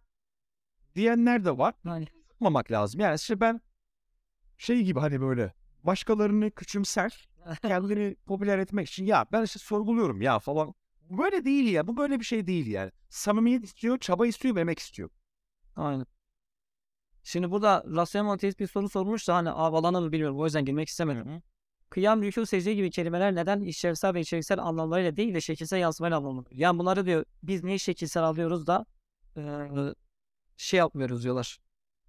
diyenler 0.95 1.45
de 1.45 1.59
var. 1.59 1.75
Yani 1.85 2.07
Yapmamak 2.43 2.71
lazım. 2.71 3.01
Yani 3.01 3.15
işte 3.15 3.41
ben 3.41 3.61
şey 4.59 4.83
gibi 4.83 5.01
hani 5.01 5.21
böyle 5.21 5.55
başkalarını 5.85 6.51
küçümser, 6.51 7.29
kendini 7.63 8.17
popüler 8.27 8.59
etmek 8.59 8.89
için 8.89 9.05
ya 9.05 9.27
ben 9.33 9.43
işte 9.43 9.59
sorguluyorum 9.59 10.23
ya 10.23 10.39
falan. 10.39 10.75
Böyle 11.11 11.45
değil 11.45 11.73
ya. 11.73 11.87
Bu 11.87 11.97
böyle 11.97 12.21
bir 12.21 12.25
şey 12.25 12.47
değil 12.47 12.67
yani. 12.67 12.93
Samimiyet 13.09 13.65
istiyor, 13.65 13.99
çaba 13.99 14.27
istiyor, 14.27 14.57
emek 14.57 14.79
istiyor. 14.79 15.11
Aynen. 15.77 16.07
Şimdi 17.23 17.51
burada 17.51 17.85
rasyonel 17.87 18.27
mantık 18.27 18.61
bir 18.61 18.67
soru 18.67 18.89
sormuş 18.89 19.29
da 19.29 19.35
hani 19.35 19.49
havalanır 19.49 20.01
mı 20.01 20.13
bilmiyorum. 20.13 20.39
O 20.39 20.45
yüzden 20.45 20.65
girmek 20.65 20.89
istemedim. 20.89 21.43
Kıyam, 21.93 22.23
rükû, 22.23 22.47
secde 22.47 22.75
gibi 22.75 22.91
kelimeler 22.91 23.35
neden 23.35 23.61
işlevsel 23.61 24.15
ve 24.15 24.21
içeriksel 24.21 24.59
anlamlarıyla 24.59 25.17
değil 25.17 25.35
de 25.35 25.41
şekilsel 25.41 25.79
yansımayla 25.79 26.17
anlamlanıyor? 26.17 26.51
Yani 26.53 26.79
bunları 26.79 27.07
diyor 27.07 27.25
biz 27.43 27.65
niye 27.65 27.79
şekilsel 27.79 28.23
alıyoruz 28.23 28.67
da 28.67 28.87
eee, 29.37 29.71
şey 30.57 30.79
yapmıyoruz 30.79 31.25
diyorlar. 31.25 31.59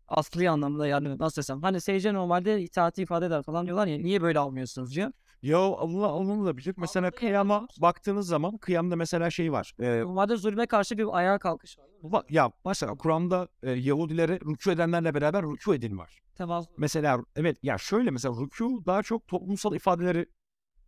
Asli 0.07 0.49
anlamda 0.49 0.87
yani 0.87 1.17
nasıl 1.19 1.41
desem. 1.41 1.61
Hani 1.61 1.81
secde 1.81 2.13
normalde 2.13 2.61
itaati 2.61 3.01
ifade 3.01 3.25
eder 3.25 3.43
falan 3.43 3.65
diyorlar 3.65 3.87
ya 3.87 3.97
niye 3.97 4.21
böyle 4.21 4.39
almıyorsunuz 4.39 4.95
diyor. 4.95 5.11
Ya 5.41 5.57
Allah 5.57 6.13
onu 6.13 6.45
da 6.45 6.57
bilir. 6.57 6.73
Mesela 6.77 7.05
Anladı 7.07 7.19
kıyama 7.19 7.67
baktığınız 7.81 8.27
zaman 8.27 8.57
kıyamda 8.57 8.95
mesela 8.95 9.29
şey 9.29 9.51
var. 9.51 9.73
Ee, 9.79 9.99
Normalde 9.99 10.37
zulme 10.37 10.65
karşı 10.65 10.97
bir 10.97 11.17
ayağa 11.17 11.39
kalkış 11.39 11.77
var. 12.03 12.25
ya 12.29 12.51
mesela 12.65 12.95
Kur'an'da 12.95 13.47
e, 13.63 13.71
Yahudilere 13.71 14.35
rükû 14.35 14.71
edenlerle 14.71 15.13
beraber 15.13 15.43
rükû 15.43 15.75
edin 15.75 15.97
var. 15.97 16.22
Tevazu. 16.34 16.70
Mesela 16.76 17.24
evet 17.36 17.58
ya 17.62 17.78
şöyle 17.78 18.10
mesela 18.10 18.34
rükû 18.34 18.86
daha 18.86 19.02
çok 19.02 19.28
toplumsal 19.28 19.74
ifadeleri 19.74 20.26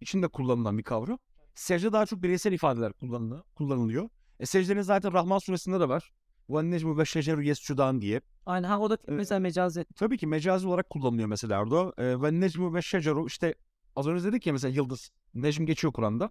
içinde 0.00 0.28
kullanılan 0.28 0.78
bir 0.78 0.82
kavram. 0.82 1.18
Secde 1.54 1.92
daha 1.92 2.06
çok 2.06 2.22
bireysel 2.22 2.52
ifadeler 2.52 2.92
kullanılıyor. 2.92 3.42
kullanılıyor. 3.54 4.08
E, 4.40 4.46
secdenin 4.46 4.82
zaten 4.82 5.12
Rahman 5.12 5.38
suresinde 5.38 5.80
de 5.80 5.88
var. 5.88 6.12
وَالنَّجْمُ 6.48 6.82
وَالشَّجَرُ 7.02 7.42
يَسْجُدَانِ 7.50 8.00
diye. 8.00 8.20
Aynen. 8.46 8.68
Ha 8.68 8.80
o 8.80 8.90
da 8.90 8.98
mesela 9.08 9.38
mecazi. 9.40 9.86
Tabii 9.96 10.18
ki 10.18 10.26
mecazi 10.26 10.68
olarak 10.68 10.90
kullanılıyor 10.90 11.28
mesela 11.28 11.62
orada. 11.62 11.92
Ee, 12.02 12.22
ve 12.22 12.40
necmu 12.40 12.74
ve 12.74 12.82
şecaru 12.82 13.26
işte 13.26 13.54
az 13.96 14.06
önce 14.06 14.24
dedik 14.24 14.46
ya 14.46 14.52
mesela 14.52 14.74
yıldız. 14.74 15.10
Necm 15.34 15.64
geçiyor 15.66 15.92
Kur'an'da. 15.92 16.30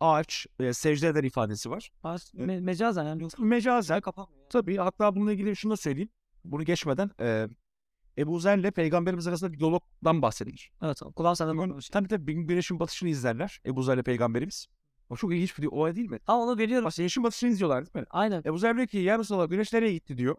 Ağaç, 0.00 0.46
e, 0.60 0.72
secde 0.72 1.08
eder 1.08 1.24
ifadesi 1.24 1.70
var. 1.70 1.90
Ha, 2.02 2.14
Me- 2.34 2.60
mecazen 2.60 3.04
yani. 3.04 3.22
Yoksa 3.22 3.42
Mecazen 3.42 4.00
kapanmıyor. 4.00 4.50
tabii 4.50 4.76
hatta 4.76 5.14
bununla 5.16 5.32
ilgili 5.32 5.56
şunu 5.56 5.72
da 5.72 5.76
söyleyeyim. 5.76 6.08
Bunu 6.44 6.64
geçmeden 6.64 7.10
e, 7.20 7.48
Ebu 8.19 8.39
Zer 8.39 8.57
ile 8.57 8.71
Peygamberimiz 8.71 9.27
arasında 9.27 9.53
bir 9.53 9.59
diyalogdan 9.59 10.21
bahsedilir. 10.21 10.71
Evet. 10.83 10.99
Kulağım 11.15 11.35
senden 11.35 11.57
Bugün 11.57 11.79
tabii 11.91 12.07
tabii 12.07 12.33
gün- 12.33 12.47
güneşin 12.47 12.79
batışını 12.79 13.09
izlerler. 13.09 13.61
Ebu 13.65 13.83
Zer 13.83 13.95
ile 13.95 14.03
Peygamberimiz. 14.03 14.67
O 15.09 15.15
çok 15.15 15.33
ilginç 15.33 15.59
bir 15.59 15.65
olay 15.67 15.95
değil 15.95 16.09
mi? 16.09 16.19
Ha 16.25 16.37
onu 16.37 16.57
veriyorum. 16.57 16.85
Bak 16.85 16.93
güneşin 16.97 17.23
batışını 17.23 17.49
izliyorlar 17.49 17.85
değil 17.85 18.03
mi? 18.03 18.07
Aynen. 18.09 18.41
Ebu 18.45 18.57
Zer 18.57 18.75
diyor 18.75 18.87
ki 18.87 18.97
ya 18.97 19.19
Resulallah 19.19 19.49
güneş 19.49 19.73
nereye 19.73 19.93
gitti 19.93 20.17
diyor. 20.17 20.35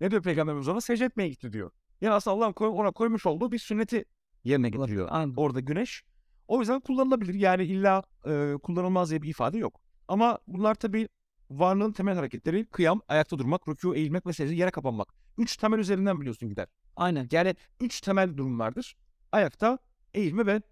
Ne 0.00 0.10
diyor 0.10 0.22
Peygamberimiz 0.22 0.68
ona? 0.68 0.80
Secde 0.80 1.04
etmeye 1.04 1.28
gitti 1.28 1.52
diyor. 1.52 1.70
Yani 2.00 2.14
aslında 2.14 2.36
Allah'ın 2.36 2.52
koy- 2.52 2.68
ona 2.68 2.90
koymuş 2.90 3.26
olduğu 3.26 3.52
bir 3.52 3.58
sünneti 3.58 4.04
yerine 4.44 4.70
getiriyor. 4.70 5.08
Aynen. 5.10 5.34
Orada 5.36 5.60
güneş. 5.60 6.02
O 6.48 6.60
yüzden 6.60 6.80
kullanılabilir. 6.80 7.34
Yani 7.34 7.64
illa 7.64 8.02
e, 8.26 8.54
kullanılmaz 8.62 9.10
diye 9.10 9.22
bir 9.22 9.28
ifade 9.28 9.58
yok. 9.58 9.80
Ama 10.08 10.38
bunlar 10.46 10.74
tabii 10.74 11.08
varlığın 11.50 11.92
temel 11.92 12.14
hareketleri 12.16 12.66
kıyam, 12.66 13.00
ayakta 13.08 13.38
durmak, 13.38 13.62
rükû, 13.62 13.96
eğilmek 13.96 14.26
ve 14.26 14.32
secde 14.32 14.54
yere 14.54 14.70
kapanmak. 14.70 15.08
Üç 15.38 15.56
temel 15.56 15.78
üzerinden 15.78 16.20
biliyorsun 16.20 16.48
gider. 16.48 16.66
Aynen. 16.96 17.28
Yani 17.32 17.54
üç 17.80 18.00
temel 18.00 18.36
durum 18.36 18.58
vardır. 18.58 18.96
Ayakta, 19.32 19.78
eğilme 20.14 20.46
ve 20.46 20.62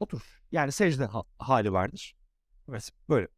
otur. 0.00 0.42
Yani 0.52 0.72
secde 0.72 1.04
ha- 1.04 1.24
hali 1.38 1.72
vardır. 1.72 2.16
Evet 2.68 2.90
böyle. 3.08 3.28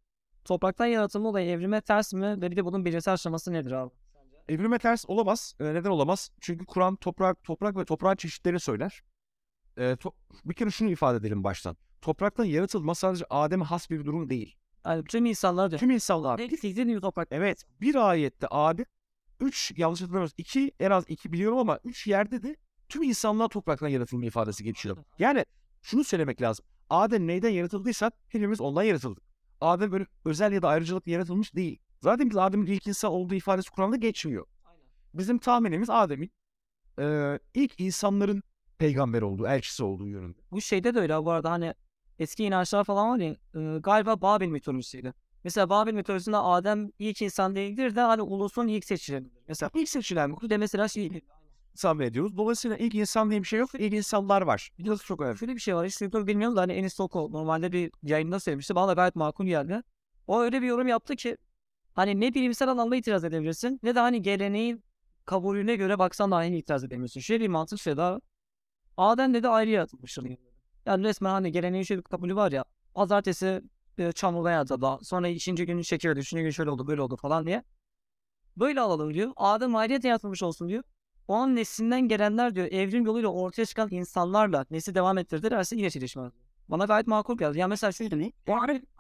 Topraktan 0.45 0.87
yaratılma 0.87 1.29
olayı 1.29 1.51
evrime 1.51 1.81
ters 1.81 2.13
mi? 2.13 2.41
Ve 2.41 2.51
bir 2.51 2.57
de 2.57 2.65
bunun 2.65 2.85
bilimsel 2.85 3.15
aşaması 3.15 3.53
nedir 3.53 3.73
abi? 3.73 3.91
Evrime 4.49 4.79
ters 4.79 5.05
olamaz. 5.09 5.55
E, 5.61 5.65
neden 5.65 5.91
olamaz? 5.91 6.31
Çünkü 6.41 6.67
Kur'an 6.67 6.97
toprak, 6.97 7.45
toprak 7.45 7.77
ve 7.77 7.85
toprağın 7.85 8.17
çeşitlerini 8.17 8.61
söyler. 8.61 9.03
E, 9.77 9.83
to- 9.83 10.15
bir 10.45 10.55
kere 10.55 10.71
şunu 10.71 10.91
ifade 10.91 11.17
edelim 11.17 11.45
baştan. 11.45 11.77
Topraktan 12.01 12.45
yaratılma 12.45 12.95
sadece 12.95 13.25
Adem'e 13.31 13.65
has 13.65 13.91
bir 13.91 14.05
durum 14.05 14.31
değil. 14.31 14.57
Yani 14.87 15.05
tüm 15.05 15.27
insanlar 15.27 15.71
diyor. 15.71 15.81
Tüm 15.81 15.91
insanlar. 15.91 16.39
Gibi 16.39 17.01
toprak. 17.01 17.29
Evet 17.31 17.65
bir 17.81 17.95
ayette 18.11 18.47
Adem, 18.47 18.87
üç 19.47 19.73
yanlış 19.77 20.01
hatırlamıyorsam 20.01 20.35
iki 20.39 20.73
en 20.81 20.91
az 20.91 21.05
iki 21.09 21.33
biliyorum 21.33 21.59
ama 21.59 21.79
üç 21.85 22.07
yerde 22.07 22.43
de 22.43 22.57
tüm 22.89 23.03
insanlar 23.03 23.49
topraktan 23.49 23.89
yaratılma 23.89 24.25
ifadesi 24.25 24.65
geçiyor. 24.65 24.97
Yani 25.19 25.45
şunu 25.83 26.05
söylemek 26.05 26.43
lazım. 26.43 26.67
Adem 26.91 27.27
neyden 27.27 27.51
yaratıldıysa 27.51 28.11
hepimiz 28.29 28.61
ondan 28.61 28.83
yaratıldık. 28.83 29.25
Adem 29.61 29.93
böyle 29.93 30.07
özel 30.25 30.53
ya 30.53 30.63
da 30.63 30.69
ayrıcalıklı 30.69 31.11
yaratılmış 31.11 31.55
değil. 31.55 31.79
Zaten 32.01 32.31
biz 32.31 32.37
Adem'in 32.37 32.67
ilk 32.67 32.87
insan 32.87 33.11
olduğu 33.13 33.35
ifadesi 33.35 33.71
Kur'an'da 33.71 33.97
geçmiyor. 33.97 34.47
Aynen. 34.65 34.81
Bizim 35.15 35.39
tahminimiz 35.39 35.91
Adem'in 35.91 36.31
eee, 36.99 37.39
ilk 37.55 37.81
insanların 37.81 38.43
peygamber 38.79 39.23
olduğu, 39.23 39.47
elçisi 39.47 39.85
olduğu 39.85 40.09
yönünde. 40.09 40.39
Bu 40.51 40.61
şeyde 40.61 40.95
de 40.95 40.99
öyle 41.01 41.25
bu 41.25 41.31
arada 41.31 41.51
hani 41.51 41.75
eski 42.19 42.45
inançlar 42.45 42.85
falan 42.85 43.11
var 43.11 43.19
ya 43.19 43.37
e, 43.55 43.79
galiba 43.79 44.23
Babil 44.23 44.49
mitolojisiydi. 44.49 45.15
Mesela 45.45 45.71
Babil 45.71 45.93
mitolojisinde 45.93 46.37
Adem 46.37 46.91
ilk 46.99 47.23
insan 47.23 47.55
değildir 47.55 47.97
de 47.97 48.01
hani 48.01 48.23
ulusun 48.23 48.69
ilk 48.69 48.85
seçilenidir. 48.85 49.33
Mesela 49.49 49.71
İlk 49.75 49.89
seçilen 49.89 50.37
bu 50.37 50.51
de 50.51 50.57
mesela 50.57 50.89
şey 50.89 51.23
tahmin 51.81 52.07
ediyoruz. 52.07 52.37
Dolayısıyla 52.37 52.77
ilk 52.77 52.95
insan 52.95 53.31
diye 53.31 53.43
bir 53.43 53.47
şey 53.47 53.59
yok. 53.59 53.71
İlk 53.75 53.95
insanlar 53.95 54.43
var. 54.43 54.71
Biliyorsun 54.79 55.05
çok 55.05 55.21
önemli. 55.21 55.39
şöyle 55.39 55.55
bir 55.55 55.61
şey 55.61 55.77
var 55.77 55.87
hiç 55.87 56.01
duydum 56.01 56.27
bilmiyorum 56.27 56.57
da 56.57 56.61
hani 56.61 56.73
Enis 56.73 56.95
Soko 56.95 57.33
normalde 57.33 57.73
bir 57.73 57.91
yayında 58.03 58.41
söylemişti. 58.41 58.75
Bana 58.75 58.93
gayet 58.93 59.17
makul 59.17 59.47
geldi. 59.47 59.83
O 60.27 60.41
öyle 60.41 60.63
bir 60.63 60.67
yorum 60.67 60.89
yaptı 60.89 61.17
ki 61.17 61.37
hani 61.95 62.21
ne 62.21 62.35
bilimsel 62.35 62.69
anlamda 62.69 62.97
itiraz 62.97 63.25
edebilirsin 63.25 63.81
ne 63.83 63.95
de 63.95 64.01
hani 64.01 64.23
geleneğin 64.23 64.85
kabulüne 65.25 65.77
göre 65.77 65.99
baksan 65.99 66.31
da 66.31 66.37
aynı 66.37 66.57
itiraz 66.57 66.85
edemiyorsun. 66.85 67.21
Şöyle 67.21 67.45
bir 67.45 67.49
mantık 67.49 67.81
şey 67.81 67.97
daha. 67.97 68.21
Adem 68.97 69.35
dedi 69.35 69.49
ayrı 69.49 69.71
yaratılmıştır. 69.71 70.27
Yani 70.87 71.05
resmen 71.05 71.31
hani 71.31 71.53
geleneğin 71.53 71.85
şöyle 71.85 71.99
bir 71.99 72.05
kabulü 72.05 72.37
var 72.37 72.53
ya. 72.53 72.65
Pazartesi 72.95 73.63
e, 73.99 74.13
çamurda 74.13 74.51
yatırdı. 74.51 74.99
Sonra 75.03 75.29
ikinci 75.29 75.67
gün 75.67 75.83
şeker 75.83 76.17
üçüncü 76.17 76.43
gün 76.43 76.51
şöyle 76.51 76.71
oldu 76.71 76.87
böyle 76.87 77.03
oldu 77.03 77.17
falan 77.17 77.47
diye. 77.47 77.65
Böyle 78.57 78.81
alalım 78.81 79.15
diyor. 79.15 79.33
Adem 79.37 79.77
ayrıyeten 79.77 80.09
yaratılmış 80.09 80.43
olsun 80.43 80.69
diyor. 80.69 80.83
Onun 81.29 81.57
neslinden 81.57 82.09
gelenler 82.09 82.55
diyor 82.55 82.67
evrim 82.67 83.07
yoluyla 83.07 83.29
ortaya 83.29 83.67
çıkan 83.67 83.89
insanlarla 83.91 84.67
nesli 84.71 84.95
devam 84.95 85.19
ettirdilerse 85.19 85.77
yine 85.77 85.91
çelişmez. 85.91 86.33
Bana 86.69 86.85
gayet 86.85 87.07
makul 87.07 87.39
geldi. 87.39 87.59
Ya 87.59 87.69
mesela 87.69 87.93
şöyle 87.93 88.19
ne? 88.19 88.33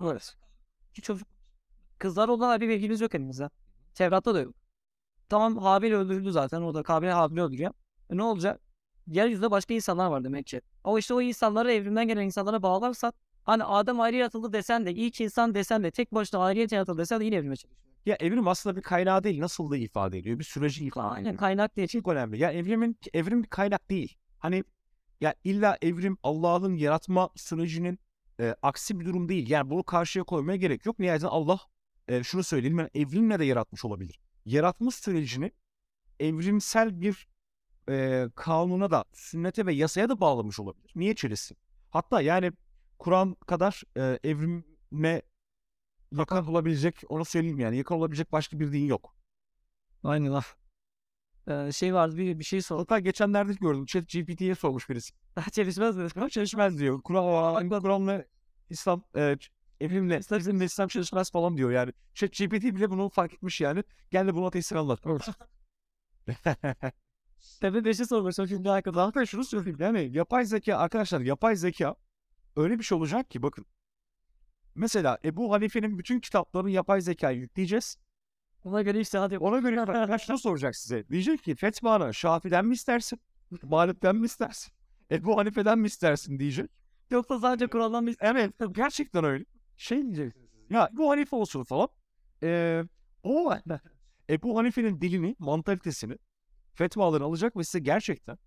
Evet. 0.03 0.37
Ki 0.95 1.03
çocuk 1.03 1.29
kızlar 1.99 2.29
olan 2.29 2.61
bir 2.61 2.69
bilgimiz 2.69 3.01
yok 3.01 3.15
elimizde. 3.15 3.51
Tevrat'ta 3.95 4.35
da 4.35 4.41
yok. 4.41 4.55
Tamam 5.29 5.57
Habil 5.57 5.93
öldürüldü 5.93 6.33
zaten. 6.33 6.63
O 6.63 6.75
da 6.75 6.83
Kabil 6.83 7.09
Habil'i 7.09 7.43
öldürüyor. 7.43 7.73
E 8.11 8.17
ne 8.17 8.23
olacak? 8.23 8.61
Yeryüzünde 9.07 9.51
başka 9.51 9.75
insanlar 9.75 10.07
var 10.07 10.25
demek 10.25 10.47
ki. 10.47 10.61
Ama 10.85 10.99
işte 10.99 11.15
o 11.15 11.21
insanları 11.21 11.73
evrimden 11.73 12.09
gelen 12.09 12.25
insanlara 12.25 12.63
bağlarsak 12.63 13.15
hani 13.45 13.65
Adem 13.65 14.01
ayrı 14.01 14.17
yaratıldı 14.17 14.53
desen 14.53 14.87
de 14.87 14.93
ilk 14.93 15.21
insan 15.21 15.55
desen 15.55 15.85
de 15.85 15.91
tek 15.91 16.15
başına 16.15 16.41
ayrıyeten 16.41 16.77
yaratıldı 16.77 16.99
desen 16.99 17.21
de 17.21 17.25
yine 17.25 17.37
evrime 17.37 17.57
çelişiyor. 17.57 17.85
Ya 18.07 18.17
evrim 18.21 18.49
aslında 18.49 18.77
bir 18.77 18.83
kaynağı 18.83 19.25
değil, 19.25 19.41
nasıl 19.41 19.71
da 19.71 19.77
ifade 19.77 20.19
ediyor. 20.19 20.39
Bir 20.39 20.45
süreci 20.45 20.85
ifade 20.87 21.07
ediyor. 21.07 21.17
Aynen 21.17 21.37
kaynak 21.37 21.77
değil. 21.77 21.89
Çok 21.89 22.09
önemli. 22.09 22.39
Ya 22.39 22.53
evrimin 22.53 22.99
evrim 23.15 23.43
bir 23.43 23.49
kaynak 23.49 23.91
değil. 23.91 24.17
Hani 24.39 24.65
ya 25.21 25.35
illa 25.45 25.79
evrim 25.83 26.19
Allah'ın 26.23 26.75
yaratma 26.75 27.31
sürecinin 27.37 27.99
e, 28.41 28.57
aksi 28.63 29.01
bir 29.01 29.05
durum 29.05 29.29
değil. 29.29 29.51
Yani 29.51 29.71
bunu 29.71 29.83
karşıya 29.83 30.25
koymaya 30.25 30.57
gerek 30.57 30.87
yok. 30.87 30.99
Nihayetinde 30.99 31.31
Allah 31.31 31.61
e, 32.09 32.23
şunu 32.23 32.43
söyleyeyim 32.43 32.79
yani 32.79 32.91
evrimle 32.95 33.39
de 33.39 33.45
yaratmış 33.45 33.85
olabilir. 33.85 34.21
Yaratma 34.45 34.91
sürecini 34.91 35.53
evrimsel 36.21 37.01
bir 37.01 37.29
e, 37.89 38.27
kanuna 38.35 38.91
da 38.91 39.05
sünnete 39.13 39.67
ve 39.67 39.73
yasaya 39.75 40.09
da 40.09 40.21
bağlamış 40.21 40.61
olabilir. 40.61 40.93
Niye 40.97 41.15
çelişsin? 41.15 41.57
Hatta 41.91 42.21
yani 42.21 42.53
Kur'an 43.05 43.35
kadar 43.35 43.83
e, 43.97 44.19
evrime 44.25 45.23
yakın 46.13 46.37
olabilecek 46.47 47.03
onu 47.09 47.25
söyleyeyim 47.25 47.59
yani 47.59 47.77
yakın 47.77 47.95
olabilecek 47.95 48.33
başka 48.33 48.61
bir 48.61 48.73
din 48.73 48.85
yok. 48.85 49.17
Aynen 50.05 50.33
laf. 50.33 50.57
Ee, 51.49 51.73
şey 51.73 51.95
vardı 51.95 52.17
bir, 52.17 52.39
bir 52.39 52.45
şey 52.45 52.63
sor. 52.63 52.79
Hatta 52.79 52.99
geçenlerde 52.99 53.53
gördüm. 53.53 53.87
Chat 53.87 54.09
GPT'ye 54.09 54.55
sormuş 54.55 54.91
birisi. 54.91 55.15
Çelişmez 55.53 55.97
mi? 55.97 56.31
Çalışmaz 56.31 56.79
diyor. 56.79 57.03
Kur'an, 57.05 57.69
Kur'an'la 57.69 58.25
İslam, 58.71 59.03
e, 59.17 59.37
evrimle, 59.81 60.19
İslam'la 60.19 60.65
İslam 60.65 60.89
çalışmaz 60.89 61.31
falan 61.31 61.57
diyor 61.57 61.71
yani. 61.71 61.93
Chat 62.15 62.33
GPT 62.33 62.65
bile 62.65 62.91
bunu 62.91 63.09
fark 63.09 63.35
etmiş 63.35 63.61
yani. 63.61 63.85
Gel 64.11 64.27
de 64.27 64.35
bunu 64.35 64.47
ateistine 64.47 64.79
anlat. 64.79 65.01
Tepe 67.61 67.85
beşi 67.85 68.07
sormuş. 68.07 68.39
O 68.39 68.47
şimdi 68.47 68.71
arkada. 68.71 69.07
Zaten 69.07 69.25
şunu 69.25 69.45
söyleyeyim 69.45 69.79
yani 69.81 70.11
yapay 70.13 70.45
zeka 70.45 70.77
arkadaşlar 70.77 71.21
yapay 71.21 71.57
zeka 71.57 71.97
öyle 72.57 72.79
bir 72.79 72.85
şey 72.85 72.99
olacak 72.99 73.31
ki 73.31 73.43
bakın. 73.43 73.67
Mesela 74.75 75.19
Ebu 75.25 75.53
Hanife'nin 75.53 75.99
bütün 75.99 76.21
kitaplarını 76.21 76.71
yapay 76.71 77.01
zekaya 77.01 77.39
yükleyeceğiz. 77.39 77.99
Ona 78.65 78.83
göre 78.83 79.01
işte 79.01 79.19
hadi. 79.19 79.39
Ona 79.39 79.59
göre 79.59 79.81
arkadaşlar 79.81 80.37
soracak 80.37 80.77
size. 80.77 81.09
Diyecek 81.09 81.43
ki 81.43 81.55
Fetvanı 81.55 82.15
Şafi'den 82.15 82.67
mi 82.67 82.75
istersin? 82.75 83.21
Malik'ten 83.63 84.17
mi 84.17 84.27
istersin? 84.27 84.73
Ebu 85.11 85.37
Hanife'den 85.37 85.79
mi 85.79 85.87
istersin 85.87 86.39
diyecek. 86.39 86.71
Yoksa 87.11 87.41
sadece 87.41 87.67
Kur'an'dan 87.67 88.07
bir 88.07 88.17
Evet 88.21 88.53
gerçekten 88.73 89.25
öyle. 89.25 89.45
Şey 89.77 90.03
diyeceksiniz. 90.03 90.49
Ya 90.71 90.91
Ebu 90.95 91.11
Hanife 91.11 91.37
olsun 91.37 91.65
falan. 91.65 91.89
Ee, 92.43 92.85
o 93.23 93.55
Ebu 94.31 94.59
Hanife'nin 94.59 95.01
dilini, 95.01 95.37
mantalitesini, 95.39 96.19
fetvalarını 96.75 97.27
alacak 97.27 97.57
ve 97.57 97.65
size 97.65 97.79
gerçekten 97.79 98.39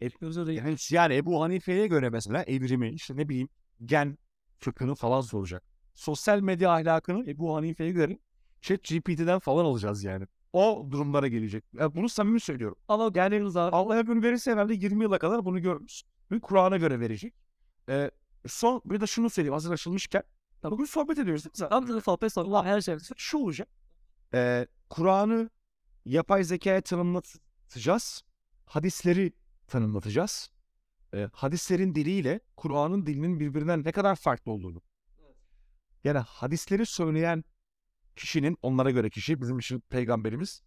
Dilerim. 0.00 0.66
yani, 0.66 0.76
yani 0.90 1.14
Ebu 1.14 1.42
Hanife'ye 1.42 1.86
göre 1.86 2.10
mesela 2.10 2.42
evrimi, 2.42 2.90
işte 2.90 3.16
ne 3.16 3.28
bileyim 3.28 3.48
gen 3.84 4.18
fıkhını 4.58 4.94
falan 4.94 5.20
soracak. 5.20 5.62
Sosyal 5.94 6.40
medya 6.40 6.70
ahlakını 6.70 7.30
Ebu 7.30 7.56
Hanife'ye 7.56 7.92
göre 7.92 8.18
Chat 8.60 8.84
GPT'den 8.84 9.38
falan 9.38 9.64
alacağız 9.64 10.04
yani. 10.04 10.26
O 10.52 10.86
durumlara 10.90 11.28
gelecek. 11.28 11.64
Ya 11.72 11.94
bunu 11.94 12.08
samimi 12.08 12.40
söylüyorum. 12.40 13.12
Geldiğimiz 13.12 13.56
abi. 13.56 13.76
Allah 13.76 13.94
ömür 13.94 14.22
verirse 14.22 14.52
herhalde 14.52 14.74
20 14.74 15.02
yıla 15.02 15.18
kadar 15.18 15.44
bunu 15.44 15.62
görürüz. 15.62 16.02
Ve 16.30 16.40
Kur'an'a 16.40 16.76
göre 16.76 17.00
verecek. 17.00 17.34
Ee, 17.88 18.10
son 18.46 18.82
bir 18.84 19.00
de 19.00 19.06
şunu 19.06 19.30
söyleyeyim 19.30 19.52
hazır 19.52 19.72
açılmışken. 19.72 20.22
Ya 20.62 20.70
bugün 20.70 20.84
sohbet 20.84 21.18
ediyoruz 21.18 21.44
değil 21.44 21.52
mi 21.52 21.56
zaten? 21.56 21.88
Da 21.88 22.00
sohbet. 22.00 22.36
Ulan 22.36 22.64
her 22.64 22.80
şey. 22.80 22.96
Şu 23.16 23.38
olacak. 23.38 23.68
Ee, 24.34 24.66
Kur'an'ı 24.90 25.50
yapay 26.04 26.44
zekaya 26.44 26.80
tanımlatacağız. 26.80 28.22
Hadisleri 28.66 29.32
tanımlatacağız. 29.66 30.50
Ee, 31.14 31.28
hadislerin 31.32 31.94
diliyle 31.94 32.40
Kur'an'ın 32.56 33.06
dilinin 33.06 33.40
birbirinden 33.40 33.84
ne 33.84 33.92
kadar 33.92 34.16
farklı 34.16 34.52
olduğunu. 34.52 34.82
Yani 36.04 36.18
hadisleri 36.18 36.86
söyleyen 36.86 37.44
kişinin, 38.16 38.56
onlara 38.62 38.90
göre 38.90 39.10
kişi, 39.10 39.40
bizim 39.40 39.58
için 39.58 39.80
peygamberimiz, 39.80 40.62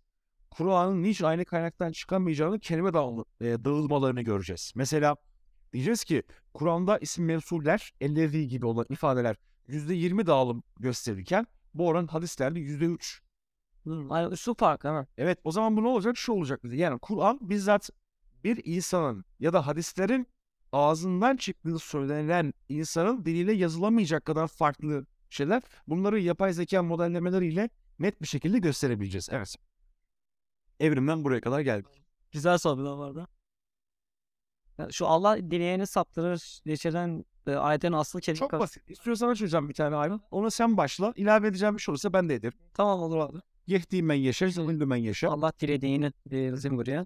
Kur'an'ın 0.52 1.04
niçin 1.04 1.26
aynı 1.26 1.46
kaynaktan 1.46 1.92
çıkamayacağını 1.92 2.60
kelime 2.60 2.94
dağılma, 2.94 3.26
e, 3.42 3.46
dağılmalarını 3.46 4.22
göreceğiz. 4.22 4.72
Mesela 4.76 5.16
diyeceğiz 5.74 6.04
ki 6.04 6.24
Kur'an'da 6.54 6.98
isim 6.98 7.26
mevsuller, 7.26 7.94
ellezi 8.02 8.48
gibi 8.48 8.66
olan 8.66 8.86
ifadeler 8.90 9.36
%20 9.68 10.28
dağılım 10.28 10.64
gösterirken 10.80 11.48
bu 11.74 11.88
oran 11.88 12.08
hadislerde 12.08 12.60
%3 12.60 13.22
Hmm, 13.84 14.12
aynen, 14.12 14.32
üslup 14.32 14.60
farkı 14.60 14.88
hemen. 14.88 15.08
Evet 15.18 15.40
o 15.44 15.52
zaman 15.52 15.78
bu 15.78 15.84
ne 15.84 15.88
olacak? 15.88 16.18
Şu 16.18 16.32
olacak 16.32 16.64
bize. 16.64 16.76
Yani 16.76 17.00
Kur'an 17.00 17.40
bizzat 17.42 17.90
bir 18.44 18.62
insanın 18.66 19.26
ya 19.40 19.54
da 19.54 19.68
hadislerin 19.68 20.28
ağzından 20.72 21.38
çıktığı 21.38 21.80
söylenen 21.80 22.54
insanın 22.70 23.26
diliyle 23.26 23.54
yazılamayacak 23.54 24.26
kadar 24.26 24.48
farklı 24.48 25.06
şeyler. 25.30 25.62
Bunları 25.88 26.20
yapay 26.20 26.54
zeka 26.54 26.84
modellemeleriyle 26.84 27.70
net 28.00 28.22
bir 28.22 28.28
şekilde 28.28 28.60
gösterebileceğiz. 28.60 29.30
Evet. 29.32 29.56
Evrimden 30.80 31.24
buraya 31.24 31.42
kadar 31.42 31.60
geldik. 31.60 32.04
Güzel 32.32 32.58
sohbetler 32.58 32.92
vardı. 32.92 33.28
Şu 34.92 35.08
Allah 35.08 35.38
dileyeni 35.38 35.88
saptırır 35.88 36.62
geçiren 36.66 37.26
e, 37.48 37.52
ayetin 37.52 37.92
aslı 37.92 38.22
kelime 38.22 38.40
Çok 38.40 38.52
basit. 38.52 38.90
İstiyorsan 38.90 39.30
açacağım 39.30 39.70
bir 39.70 39.74
tane 39.74 39.96
ayrı. 39.96 40.20
Onu 40.32 40.52
sen 40.52 40.78
başla. 40.78 41.14
İlave 41.16 41.48
edeceğim 41.48 41.76
bir 41.76 41.82
şey 41.82 41.92
olursa 41.92 42.14
ben 42.14 42.30
de 42.30 42.36
ederim. 42.36 42.58
Tamam 42.74 43.00
olur 43.00 43.18
abi. 43.18 43.38
Yehdi 43.68 44.04
men 44.04 44.16
yeşer, 44.16 44.48
zilli 44.48 44.86
men 44.86 44.96
yeşer. 44.96 45.28
Allah 45.28 45.54
dilediğini 45.60 46.12
e, 46.32 46.38
yazayım 46.38 46.78
buraya. 46.78 47.06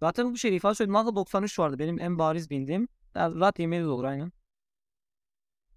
Zaten 0.00 0.32
bu 0.32 0.36
şey 0.36 0.56
ifade 0.56 0.74
söyleyeyim. 0.74 0.94
Nahla 0.94 1.16
93 1.16 1.58
vardı. 1.58 1.78
Benim 1.78 2.00
en 2.00 2.18
bariz 2.18 2.50
bildiğim. 2.50 2.88
Yani 3.14 3.40
Rat 3.40 3.58
yemeği 3.58 3.86
olur 3.86 4.04
aynen. 4.04 4.32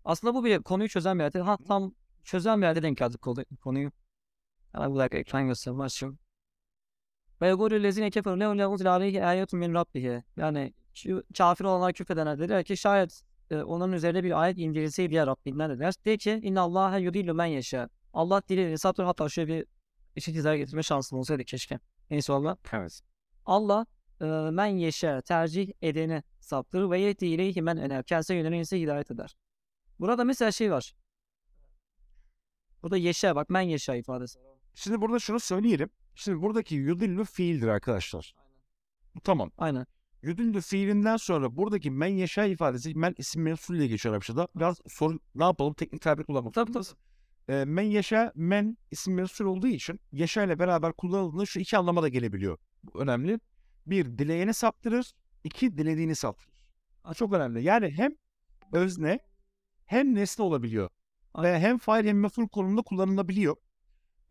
Aslında 0.05 0.33
bu 0.35 0.43
bile 0.43 0.59
konuyu 0.61 0.89
çözen 0.89 1.19
bir 1.19 1.23
yerde. 1.23 1.39
Ha 1.39 1.57
tam 1.67 1.93
çözen 2.23 2.61
bir 2.61 2.65
yerde 2.65 2.83
denk 2.83 2.97
geldik 2.97 3.21
konu- 3.21 3.45
konuyu. 3.63 3.91
Hemen 4.71 4.93
bir 4.93 4.99
dakika 4.99 5.17
ekran 5.17 5.47
göstereyim. 5.47 5.81
Açayım. 5.81 6.19
Ve 7.41 7.47
yegûlü 7.47 7.83
lezine 7.83 8.09
keferu 8.09 8.39
lehu 8.39 8.57
lehu 8.57 8.77
zil 8.77 8.91
aleyhi 8.91 9.25
ayetun 9.25 9.59
min 9.59 9.73
rabbihi. 9.73 10.23
Yani 10.37 10.73
kafir 11.37 11.65
olanlar 11.65 11.93
küfredenler 11.93 12.39
dediler 12.39 12.63
ki 12.63 12.77
şayet 12.77 13.23
e, 13.51 13.57
onun 13.57 13.91
üzerine 13.91 14.23
bir 14.23 14.41
ayet 14.41 14.57
indirilseydi 14.57 15.13
ya 15.15 15.27
Rabbinden 15.27 15.69
dediler. 15.69 15.93
De 16.05 16.17
ki 16.17 16.39
inna 16.43 16.61
Allahe 16.61 16.99
yudillu 16.99 17.33
men 17.33 17.45
yeşâ. 17.45 17.89
Allah 18.13 18.41
dilediğini 18.49 18.77
saptırır. 18.77 19.07
Hatta 19.07 19.29
şöyle 19.29 19.53
bir 19.53 19.65
işi 20.15 20.33
çizer 20.33 20.55
getirme 20.55 20.83
şansım 20.83 21.19
olsaydı 21.19 21.43
keşke. 21.43 21.79
Neyse 22.09 22.33
valla. 22.33 22.57
Evet. 22.73 23.01
Allah 23.45 23.85
men 24.27 24.65
yeşe 24.65 25.21
tercih 25.25 25.71
edeni 25.81 26.23
saptırır 26.39 26.89
ve 26.89 26.99
yehdi 26.99 27.25
ileyhi 27.25 27.61
men 27.61 27.77
ener. 27.77 28.03
Kendisine 28.03 28.37
yönelen 28.37 28.59
ise 28.59 28.81
hidayet 28.81 29.11
eder. 29.11 29.35
Burada 29.99 30.23
mesela 30.23 30.51
şey 30.51 30.71
var. 30.71 30.93
Burada 32.83 32.97
yeşe 32.97 33.35
bak 33.35 33.49
men 33.49 33.61
yeşe 33.61 33.97
ifadesi. 33.97 34.39
Şimdi 34.75 35.01
burada 35.01 35.19
şunu 35.19 35.39
söyleyelim. 35.39 35.89
Şimdi 36.15 36.41
buradaki 36.41 36.75
yudillu 36.75 37.25
fiildir 37.25 37.67
arkadaşlar. 37.67 38.35
Bu 39.15 39.21
tamam. 39.21 39.51
Aynen. 39.57 39.85
Yudillu 40.21 40.61
fiilinden 40.61 41.17
sonra 41.17 41.57
buradaki 41.57 41.91
men 41.91 42.07
yaşa 42.07 42.45
ifadesi 42.45 42.95
men 42.95 43.15
isim 43.17 43.43
mensul 43.43 43.75
diye 43.75 43.87
geçiyor 43.87 44.13
Arapçada. 44.13 44.47
Biraz 44.55 44.81
soru 44.87 45.19
ne 45.35 45.43
yapalım 45.43 45.73
teknik 45.73 46.01
tabir 46.01 46.23
kullanmak. 46.23 46.53
Tabii 46.53 46.71
tabii. 46.71 46.85
Ee, 47.49 47.65
men 47.65 47.83
yaşa 47.83 48.31
men 48.35 48.77
isim 48.91 49.13
mensul 49.13 49.45
olduğu 49.45 49.67
için 49.67 49.99
yaşa 50.11 50.43
ile 50.43 50.59
beraber 50.59 50.93
kullanıldığında 50.93 51.45
şu 51.45 51.59
iki 51.59 51.77
anlama 51.77 52.03
da 52.03 52.07
gelebiliyor. 52.07 52.57
Bu 52.83 53.01
önemli. 53.01 53.39
Bir 53.87 54.05
dileyeni 54.17 54.53
saptırır. 54.53 55.11
iki 55.43 55.77
dilediğini 55.77 56.15
saptırır. 56.15 56.51
Ha, 57.03 57.13
Çok 57.13 57.33
önemli. 57.33 57.63
Yani 57.63 57.91
hem 57.91 58.11
özne 58.73 59.19
hem 59.85 60.15
nesne 60.15 60.45
olabiliyor. 60.45 60.89
Ve 61.37 61.59
hem 61.59 61.77
fail 61.77 62.05
hem 62.05 62.19
meful 62.19 62.47
konumunda 62.47 62.81
kullanılabiliyor. 62.81 63.55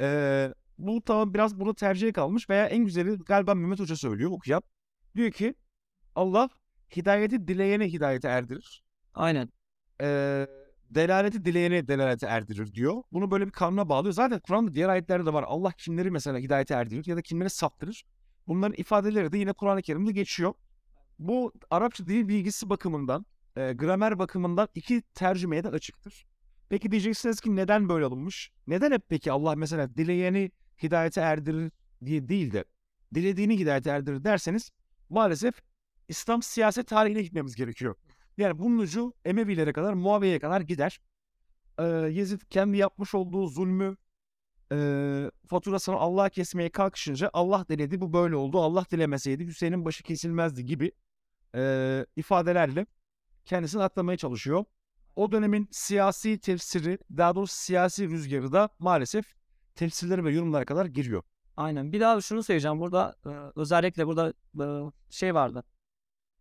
Ee, 0.01 0.55
bu 0.79 1.03
tamam 1.05 1.35
biraz 1.35 1.61
bunu 1.61 1.75
tercihe 1.75 2.13
kalmış 2.13 2.51
veya 2.51 2.67
en 2.67 2.85
güzeli 2.85 3.19
galiba 3.19 3.55
Mehmet 3.55 3.81
Hoca 3.81 3.97
söylüyor 3.97 4.31
okuyan. 4.31 4.63
Diyor 5.17 5.31
ki 5.31 5.55
Allah 6.15 6.49
hidayeti 6.97 7.49
dileyene 7.49 7.93
hidayete 7.93 8.29
erdirir. 8.29 8.83
Aynen. 9.15 9.49
Ee, 10.03 10.47
delaleti 10.91 11.45
dileyene 11.45 11.89
delalete 11.89 12.27
erdirir 12.27 12.75
diyor. 12.75 13.03
Bunu 13.13 13.31
böyle 13.31 13.47
bir 13.47 13.53
kanuna 13.53 13.89
bağlıyor. 13.89 14.13
Zaten 14.15 14.41
Kur'an'da 14.41 14.75
diğer 14.75 14.89
ayetlerde 14.89 15.27
de 15.27 15.33
var. 15.33 15.45
Allah 15.49 15.73
kimleri 15.73 16.11
mesela 16.11 16.39
hidayete 16.39 16.75
erdirir 16.75 17.07
ya 17.07 17.17
da 17.17 17.23
kimleri 17.23 17.51
saptırır. 17.51 18.05
Bunların 18.51 18.75
ifadeleri 18.79 19.33
de 19.33 19.39
yine 19.39 19.53
Kur'an-ı 19.53 19.83
Kerim'de 19.83 20.13
geçiyor. 20.13 20.55
Bu 21.19 21.53
Arapça 21.71 22.07
dil 22.07 22.29
bilgisi 22.29 22.71
bakımından, 22.71 23.27
e, 23.57 23.73
gramer 23.73 24.19
bakımından 24.19 24.69
iki 24.75 25.03
tercümeye 25.03 25.65
de 25.65 25.69
açıktır. 25.69 26.27
Peki 26.69 26.91
diyeceksiniz 26.91 27.41
ki 27.41 27.57
neden 27.57 27.89
böyle 27.89 28.07
olmuş? 28.07 28.51
Neden 28.67 28.93
hep 28.93 29.03
peki 29.09 29.33
Allah 29.33 29.57
mesela 29.57 29.95
dileyeni 29.97 30.51
hidayete 30.83 31.21
erdirir 31.21 31.73
diye 32.05 32.29
değil 32.29 32.53
de 32.53 32.65
dilediğini 33.15 33.59
hidayete 33.59 33.91
erdirir 33.91 34.25
derseniz 34.25 34.71
maalesef 35.09 35.55
İslam 36.09 36.43
siyaset 36.43 36.87
tarihine 36.87 37.23
gitmemiz 37.23 37.55
gerekiyor. 37.55 37.95
Yani 38.39 38.59
bunun 38.59 38.79
ucu 38.79 39.15
Emevilere 39.25 39.73
kadar, 39.73 39.93
Muaviye'ye 39.93 40.39
kadar 40.39 40.61
gider. 40.61 41.01
Ee, 41.79 41.85
Yezid 42.13 42.41
kendi 42.51 42.77
yapmış 42.77 43.15
olduğu 43.15 43.47
zulmü 43.47 43.97
e, 44.73 45.31
faturasını 45.47 45.97
Allah'a 45.97 46.29
kesmeye 46.29 46.71
kalkışınca 46.71 47.31
Allah 47.33 47.65
diledi 47.69 48.01
bu 48.01 48.13
böyle 48.13 48.37
oldu. 48.37 48.61
Allah 48.61 48.85
dilemeseydi 48.91 49.47
Hüseyin'in 49.47 49.85
başı 49.85 50.03
kesilmezdi 50.03 50.67
gibi 50.67 50.93
e, 51.55 52.07
ifadelerle 52.17 52.87
kendisini 53.45 53.83
atlamaya 53.83 54.17
çalışıyor. 54.17 54.65
O 55.17 55.33
dönemin 55.33 55.69
siyasi 55.71 56.39
tefsiri, 56.39 56.99
daha 57.17 57.35
doğrusu 57.35 57.55
siyasi 57.55 58.09
rüzgarı 58.09 58.53
da 58.53 58.69
maalesef 58.79 59.25
tefsirlere 59.75 60.25
ve 60.25 60.33
yorumlara 60.33 60.65
kadar 60.65 60.87
giriyor. 60.87 61.23
Aynen. 61.57 61.93
Bir 61.93 62.01
daha 62.01 62.21
şunu 62.21 62.43
söyleyeceğim. 62.43 62.81
Burada 62.81 63.17
özellikle 63.57 64.07
burada 64.07 64.33
şey 65.11 65.35
vardı. 65.35 65.65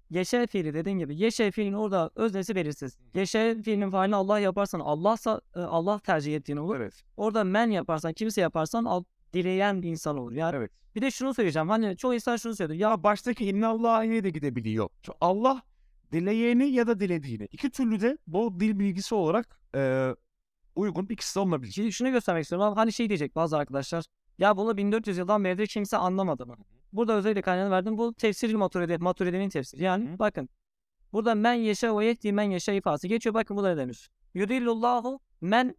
Yeşe 0.09 0.47
fiili 0.47 0.73
dediğin 0.73 0.99
gibi. 0.99 1.15
Yeşe 1.15 1.51
fiilin 1.51 1.73
orada 1.73 2.11
öznesi 2.15 2.55
belirsiz. 2.55 2.97
Yeşe 3.13 3.61
fiilinin 3.61 3.91
failini 3.91 4.15
Allah 4.15 4.39
yaparsan 4.39 4.79
Allahsa 4.79 5.41
e, 5.55 5.59
Allah 5.59 5.99
tercih 5.99 6.35
ettiğin 6.35 6.57
olur. 6.57 6.75
Evet. 6.75 7.03
Orada 7.17 7.43
men 7.43 7.71
yaparsan 7.71 8.13
kimse 8.13 8.41
yaparsan 8.41 8.85
al, 8.85 9.03
dileyen 9.33 9.81
bir 9.81 9.89
insan 9.89 10.17
olur. 10.17 10.31
Yani 10.31 10.55
Evet. 10.55 10.71
bir 10.95 11.01
de 11.01 11.11
şunu 11.11 11.33
söyleyeceğim. 11.33 11.69
Hani 11.69 11.97
çoğu 11.97 12.13
insan 12.13 12.37
şunu 12.37 12.55
söylüyor. 12.55 12.79
Ya 12.79 13.03
baştaki 13.03 13.45
innallâhiye 13.45 14.23
de 14.23 14.29
gidebiliyor. 14.29 14.89
Şu 15.05 15.13
Allah 15.21 15.61
dileyeni 16.11 16.69
ya 16.69 16.87
da 16.87 16.99
dilediğini. 16.99 17.47
İki 17.51 17.69
türlü 17.69 18.01
de 18.01 18.17
bu 18.27 18.59
dil 18.59 18.79
bilgisi 18.79 19.15
olarak 19.15 19.59
e, 19.75 20.09
uygun. 20.75 21.07
İkisi 21.09 21.35
de 21.35 21.39
olabilir. 21.39 21.71
Şimdi 21.71 21.91
şunu 21.91 22.11
göstermek 22.11 22.43
istiyorum. 22.43 22.73
Hani 22.75 22.93
şey 22.93 23.09
diyecek 23.09 23.35
bazı 23.35 23.57
arkadaşlar. 23.57 24.05
Ya 24.37 24.57
bunu 24.57 24.77
1400 24.77 25.17
yıldan 25.17 25.43
beridir 25.43 25.67
kimse 25.67 25.97
anlamadı 25.97 26.45
mı? 26.45 26.55
Burada 26.93 27.13
özellikle 27.13 27.41
kaynağını 27.41 27.71
verdim. 27.71 27.97
Bu 27.97 28.13
tefsir 28.13 28.53
maturidi, 28.53 28.97
maturidenin 28.97 29.49
tefsiri. 29.49 29.83
Yani 29.83 30.19
bakın. 30.19 30.49
Burada 31.13 31.35
men 31.35 31.53
yeşe 31.53 31.95
ve 31.95 32.05
yehdi 32.05 32.33
men 32.33 32.43
yeşe 32.43 32.75
ifadesi 32.75 33.07
geçiyor. 33.07 33.33
Bakın 33.33 33.57
bu 33.57 33.63
da 33.63 33.69
ne 33.69 33.77
demiş. 33.77 34.09
Yudillullahu 34.33 35.19
men 35.41 35.75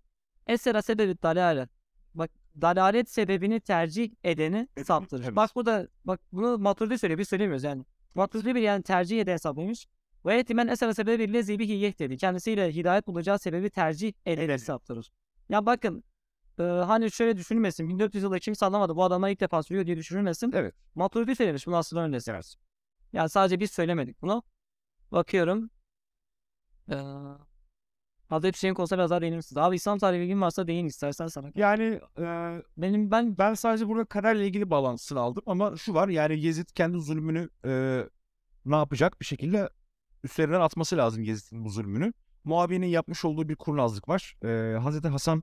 esera 0.47 0.83
sebebi 0.83 1.23
dalale. 1.23 1.69
Bak 2.15 2.31
dalalet 2.61 3.11
sebebini 3.11 3.61
tercih 3.61 4.11
edeni 4.25 4.69
Evet, 4.77 4.87
saptırır. 4.87 5.25
evet. 5.25 5.37
Bak 5.37 5.51
burada 5.55 5.89
bak 6.05 6.21
bunu 6.33 6.59
maturidi 6.59 6.99
söylüyor. 6.99 7.19
Biz 7.19 7.29
söylemiyoruz 7.29 7.65
yani. 7.65 7.85
Maturidi 8.15 8.55
bir 8.55 8.61
yani 8.61 8.83
tercih 8.83 9.21
eden 9.21 9.37
saptırmış. 9.37 9.87
Ve 10.27 10.35
yehdi 10.37 10.55
men 10.55 10.69
esera 10.69 10.95
sebebi 10.95 11.33
lezi 11.33 11.59
bihi 11.59 11.73
yehtedi. 11.73 12.17
Kendisiyle 12.17 12.73
hidayet 12.75 13.07
bulacağı 13.07 13.39
sebebi 13.39 13.71
tercih 13.71 14.13
edeni 14.27 14.45
Edeni. 14.45 14.59
saptırır. 14.59 15.11
Ya 15.49 15.67
bakın 15.67 16.05
e, 16.61 16.63
hani 16.63 17.11
şöyle 17.11 17.37
düşünülmesin. 17.37 17.89
1400 17.89 18.25
yılda 18.25 18.39
kimse 18.39 18.67
anlamadı. 18.67 18.97
Bu 18.97 19.05
adamlar 19.05 19.31
ilk 19.31 19.41
defa 19.41 19.63
söylüyor 19.63 19.87
diye 19.87 19.97
düşünülmesin. 19.97 20.53
Evet. 20.53 20.75
Maturidi 20.95 21.37
söylemiş. 21.37 21.67
Bunu 21.67 21.77
aslında 21.77 22.03
öncesi. 22.03 22.31
Evet. 22.31 22.55
Yani 23.13 23.29
sadece 23.29 23.61
biz 23.61 23.71
söylemedik 23.71 24.23
bunu. 24.23 24.43
Bakıyorum. 25.13 25.71
Ee, 26.91 26.97
Hazreti 28.29 28.57
Hüseyin 28.57 28.75
konusuna 28.75 28.99
biraz 28.99 29.11
daha 29.11 29.21
değinir 29.21 29.37
misiniz? 29.37 29.57
Abi 29.57 29.77
İslam 29.77 29.99
tarihi 29.99 30.21
bilgin 30.21 30.41
varsa 30.41 30.67
değin 30.67 30.87
istersen 30.87 31.27
sana. 31.27 31.51
Yani 31.55 32.01
e, 32.19 32.25
Benim 32.77 33.11
ben 33.11 33.39
ben 33.39 33.55
sadece 33.55 33.89
burada 33.89 34.05
kaderle 34.05 34.47
ilgili 34.47 34.71
bağlantısını 34.71 35.21
aldım 35.21 35.43
ama 35.47 35.77
şu 35.77 35.95
var 35.95 36.09
yani 36.09 36.41
Yezid 36.41 36.69
kendi 36.75 36.99
zulmünü 36.99 37.49
e, 37.65 38.05
ne 38.65 38.77
yapacak 38.77 39.21
bir 39.21 39.27
şekilde 39.27 39.71
üstlerinden 40.25 40.61
atması 40.61 40.97
lazım 40.97 41.23
Yezid'in 41.23 41.65
bu 41.65 41.71
zulmünü. 41.71 42.13
Muaviye'nin 42.45 42.87
yapmış 42.87 43.25
olduğu 43.25 43.49
bir 43.49 43.57
kurnazlık 43.57 44.09
var. 44.09 44.37
E, 44.45 44.79
Hazreti 44.79 45.09
Hasan 45.09 45.43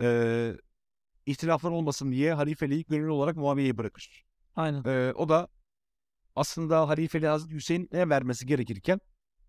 e, 0.00 0.52
ihtilaflar 1.26 1.70
olmasın 1.70 2.12
diye 2.12 2.34
halifeliği 2.34 2.84
gönüllü 2.84 3.10
olarak 3.10 3.36
Muaviye'ye 3.36 3.78
bırakır. 3.78 4.24
aynen. 4.56 4.84
E, 4.84 5.12
o 5.12 5.28
da 5.28 5.48
aslında 6.36 6.88
halifeliği 6.88 7.30
Hazreti 7.30 7.54
Hüseyin'e 7.54 8.08
vermesi 8.08 8.46
gerekirken 8.46 9.00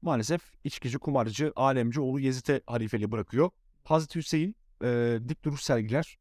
maalesef 0.01 0.41
içkici, 0.63 0.97
kumarcı, 0.97 1.53
alemci 1.55 2.01
oğlu 2.01 2.19
Yezid'e 2.19 2.61
halifeliği 2.67 3.11
bırakıyor. 3.11 3.49
Hazreti 3.83 4.19
Hüseyin 4.19 4.55
e, 4.83 5.19
dik 5.29 5.43
duruş 5.43 5.61
sergiler 5.61 6.17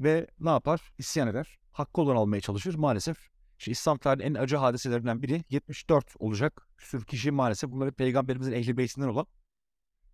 ve 0.00 0.26
ne 0.40 0.50
yapar? 0.50 0.92
İsyan 0.98 1.28
eder. 1.28 1.58
Hakkı 1.72 2.00
olan 2.00 2.16
almaya 2.16 2.40
çalışır. 2.40 2.74
Maalesef 2.74 3.30
işte 3.58 3.70
İslam 3.70 3.98
tarihinin 3.98 4.34
en 4.34 4.40
acı 4.40 4.56
hadiselerinden 4.56 5.22
biri 5.22 5.44
74 5.50 6.14
olacak. 6.18 6.68
Küsür 6.76 7.04
kişi 7.04 7.30
maalesef 7.30 7.70
bunları 7.70 7.92
peygamberimizin 7.92 8.52
ehli 8.52 8.76
beytinden 8.76 9.08
olan 9.08 9.26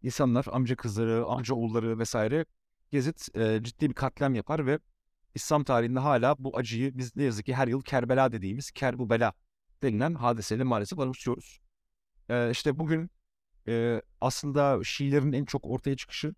insanlar, 0.03 0.47
amca 0.53 0.77
kızları, 0.77 1.27
amca 1.27 1.55
oğulları 1.55 1.99
vesaire 1.99 2.45
Yezid 2.93 3.37
e, 3.37 3.65
ciddi 3.65 3.89
bir 3.89 3.95
katliam 3.95 4.35
yapar 4.35 4.67
ve 4.67 4.79
İslam 5.35 5.65
tarihinde 5.65 5.99
hala 5.99 6.35
bu 6.39 6.57
acıyı 6.57 6.99
biz 6.99 7.17
ne 7.17 7.23
yazık 7.23 7.47
ki 7.47 7.55
her 7.55 7.69
yıl 7.69 7.83
Kerbela 7.83 8.33
dediğimiz 8.33 8.71
Kerbubela 8.71 9.33
denilen 9.83 10.15
hadiseyle 10.15 10.65
maalesef 10.65 10.99
anımsıyoruz. 10.99 11.61
E, 12.29 12.51
işte 12.51 12.79
bugün 12.79 13.11
e, 13.69 14.03
aslında 14.21 14.85
Şiilerin 14.85 15.33
en 15.33 15.45
çok 15.45 15.67
ortaya 15.67 15.97
çıkışı, 15.97 16.35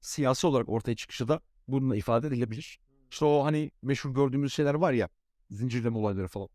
siyasi 0.00 0.46
olarak 0.46 0.68
ortaya 0.68 0.96
çıkışı 0.96 1.28
da 1.28 1.40
bununla 1.68 1.96
ifade 1.96 2.26
edilebilir. 2.26 2.80
İşte 3.10 3.24
o 3.24 3.44
hani 3.44 3.70
meşhur 3.82 4.14
gördüğümüz 4.14 4.52
şeyler 4.52 4.74
var 4.74 4.92
ya 4.92 5.08
zincirleme 5.50 5.98
olayları 5.98 6.28
falan. 6.28 6.48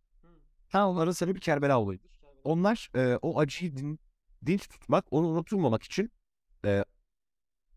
Ha 0.70 0.90
onların 0.90 1.12
sebebi 1.12 1.40
Kerbela 1.40 1.82
olayıdır. 1.82 2.12
Onlar 2.44 2.90
e, 2.96 3.20
o 3.22 3.40
acıyı 3.40 3.78
din, 3.78 4.00
dinç 4.46 4.68
tutmak, 4.68 5.06
onu 5.12 5.28
unutulmamak 5.28 5.84
için 5.84 6.12
e, 6.66 6.86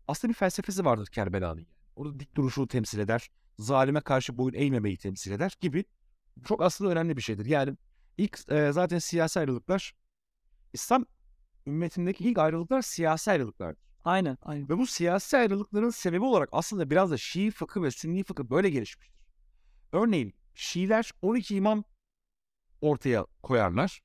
aslında 0.07 0.29
bir 0.29 0.37
felsefesi 0.37 0.85
vardır 0.85 1.07
Kerbela'nın. 1.07 1.67
Orada 1.95 2.19
dik 2.19 2.35
duruşu 2.35 2.67
temsil 2.67 2.99
eder, 2.99 3.29
zalime 3.59 4.01
karşı 4.01 4.37
boyun 4.37 4.53
eğmemeyi 4.53 4.97
temsil 4.97 5.31
eder 5.31 5.57
gibi 5.61 5.85
çok 6.45 6.61
aslında 6.61 6.91
önemli 6.91 7.17
bir 7.17 7.21
şeydir. 7.21 7.45
Yani 7.45 7.77
ilk 8.17 8.51
e, 8.51 8.71
zaten 8.71 8.99
siyasi 8.99 9.39
ayrılıklar 9.39 9.93
İslam 10.73 11.05
ümmetindeki 11.67 12.23
ilk 12.23 12.37
ayrılıklar 12.37 12.81
siyasi 12.81 13.31
ayrılıklardır. 13.31 13.81
Aynen. 14.03 14.37
Aynen. 14.41 14.69
Ve 14.69 14.77
bu 14.77 14.87
siyasi 14.87 15.37
ayrılıkların 15.37 15.89
sebebi 15.89 16.23
olarak 16.23 16.49
aslında 16.51 16.89
biraz 16.89 17.11
da 17.11 17.17
Şii 17.17 17.51
fıkı 17.51 17.83
ve 17.83 17.91
Sünni 17.91 18.23
fıkı 18.23 18.49
böyle 18.49 18.69
gelişmiştir. 18.69 19.21
Örneğin 19.91 20.33
Şiiler 20.53 21.11
12 21.21 21.55
imam 21.55 21.83
ortaya 22.81 23.25
koyarlar. 23.43 24.01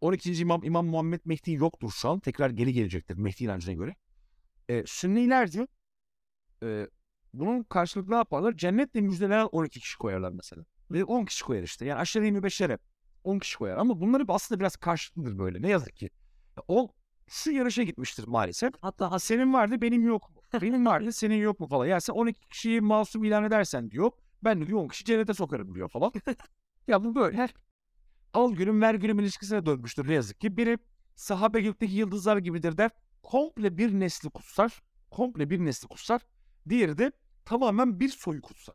12. 0.00 0.32
imam 0.32 0.64
İmam 0.64 0.86
Muhammed 0.86 1.20
Mehdi 1.24 1.52
yoktur 1.52 1.90
şu 1.90 2.08
an. 2.08 2.20
Tekrar 2.20 2.50
geri 2.50 2.72
gelecektir 2.72 3.16
Mehdi 3.16 3.44
inancına 3.44 3.74
göre. 3.74 3.96
E, 4.68 4.86
Sünniler 4.86 5.52
de 5.52 5.66
e, 6.62 6.88
bunun 7.34 7.62
karşılıklı 7.62 8.12
ne 8.12 8.16
yaparlar? 8.16 8.56
Cennetle 8.56 9.00
müjdelenen 9.00 9.46
12 9.46 9.80
kişi 9.80 9.98
koyarlar 9.98 10.32
mesela. 10.32 10.64
Ve 10.90 11.04
10 11.04 11.24
kişi 11.24 11.44
koyar 11.44 11.62
işte. 11.62 11.86
Yani 11.86 12.00
aşağı 12.00 12.24
25'lere 12.24 12.78
10 13.24 13.38
kişi 13.38 13.58
koyar. 13.58 13.76
Ama 13.76 14.00
bunları 14.00 14.24
aslında 14.28 14.60
biraz 14.60 14.76
karşılıklıdır 14.76 15.38
böyle. 15.38 15.62
Ne 15.62 15.68
yazık 15.68 15.96
ki. 15.96 16.10
O 16.68 16.92
şu 17.28 17.50
yarışa 17.50 17.82
gitmiştir 17.82 18.24
maalesef. 18.26 18.72
Hatta 18.80 19.10
Ha, 19.12 19.18
senin 19.18 19.52
vardı 19.52 19.82
benim 19.82 20.06
yok 20.06 20.30
mu? 20.30 20.60
Benim 20.62 20.86
vardı 20.86 21.12
senin 21.12 21.36
yok 21.36 21.60
mu 21.60 21.68
falan. 21.68 21.86
Ya 21.86 22.00
sen 22.00 22.14
12 22.14 22.48
kişiyi 22.48 22.80
masum 22.80 23.24
ilan 23.24 23.44
edersen 23.44 23.90
diyor. 23.90 24.10
Ben 24.44 24.60
de 24.60 24.66
diyor 24.66 24.80
10 24.80 24.88
kişi 24.88 25.04
cennete 25.04 25.34
sokarım 25.34 25.74
diyor 25.74 25.88
falan. 25.88 26.12
ya 26.88 27.04
bu 27.04 27.14
böyle 27.14 27.48
al 28.34 28.52
gülüm 28.52 28.82
ver 28.82 28.94
gülüm 28.94 29.18
ilişkisine 29.20 29.66
dönmüştür 29.66 30.08
ne 30.08 30.14
yazık 30.14 30.40
ki. 30.40 30.56
Biri 30.56 30.78
sahabe 31.14 31.60
gökteki 31.60 31.94
yıldızlar 31.94 32.36
gibidir 32.36 32.76
der. 32.78 32.90
Komple 33.26 33.78
bir 33.78 34.00
nesli 34.00 34.30
kutsar. 34.30 34.82
Komple 35.10 35.50
bir 35.50 35.58
nesli 35.64 35.88
kutsar. 35.88 36.20
Diğeri 36.68 36.98
de 36.98 37.12
tamamen 37.44 38.00
bir 38.00 38.08
soyu 38.08 38.42
kutsar. 38.42 38.74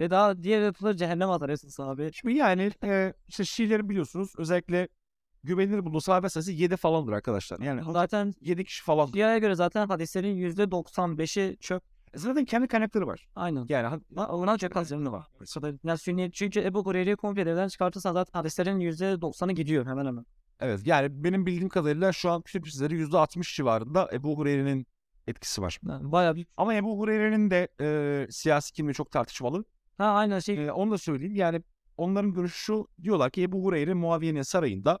ve 0.00 0.10
daha 0.10 0.42
diğer 0.42 0.62
yapıları 0.62 0.96
cehennem 0.96 1.30
atar 1.30 1.48
esas 1.48 1.80
abi. 1.80 2.10
Şimdi 2.12 2.34
yani 2.34 2.70
e, 2.84 3.14
işte 3.28 3.44
Şiilerin 3.44 3.88
biliyorsunuz 3.88 4.32
özellikle 4.38 4.88
güvenilir 5.44 5.84
bulduğu 5.84 6.00
sahabe 6.00 6.28
sayısı 6.28 6.52
7 6.52 6.76
falandır 6.76 7.12
arkadaşlar. 7.12 7.60
Yani 7.60 7.92
Zaten 7.92 8.34
7 8.40 8.64
kişi 8.64 8.84
falan. 8.84 9.06
Şia'ya 9.06 9.38
göre 9.38 9.54
zaten 9.54 9.86
hadislerin 9.86 10.36
%95'i 10.36 11.56
çöp. 11.56 11.82
Zaten 12.14 12.44
kendi 12.44 12.68
kaynakları 12.68 13.06
var. 13.06 13.28
Aynen. 13.36 13.66
Yani 13.68 14.00
Ona 14.16 14.56
az 14.74 14.90
yanı 14.90 15.12
var. 15.12 15.26
Yani 15.84 15.98
sünni, 15.98 16.32
çünkü 16.32 16.60
Ebu 16.60 16.84
Hureyre'yi 16.86 17.16
komple 17.16 17.46
devden 17.46 17.68
çıkartırsan 17.68 18.12
zaten 18.12 18.38
hadislerin 18.38 18.80
%90'ı 18.80 19.52
gidiyor 19.52 19.86
hemen 19.86 20.06
hemen. 20.06 20.26
Evet 20.60 20.86
yani 20.86 21.24
benim 21.24 21.46
bildiğim 21.46 21.68
kadarıyla 21.68 22.12
şu 22.12 22.30
an 22.30 22.42
küçük 22.42 22.68
sizleri 22.68 23.02
%60 23.02 23.56
civarında 23.56 24.10
Ebu 24.12 24.38
Hureyre'nin 24.38 24.86
etkisi 25.26 25.62
var. 25.62 25.80
Yani 25.88 26.12
bayağı 26.12 26.36
bir... 26.36 26.46
Ama 26.56 26.74
Ebu 26.74 26.98
Hureyre'nin 26.98 27.50
de 27.50 27.68
e, 27.80 28.26
siyasi 28.30 28.72
kimliği 28.72 28.94
çok 28.94 29.10
tartışmalı. 29.10 29.64
Ha 29.98 30.04
aynen 30.04 30.38
şey. 30.38 30.66
E, 30.66 30.72
onu 30.72 30.90
da 30.90 30.98
söyleyeyim 30.98 31.34
yani 31.34 31.62
onların 31.96 32.34
görüşü 32.34 32.58
şu 32.58 32.88
diyorlar 33.02 33.30
ki 33.30 33.42
Ebu 33.42 33.64
Hureyre 33.64 33.94
Muaviye'nin 33.94 34.42
sarayında 34.42 34.98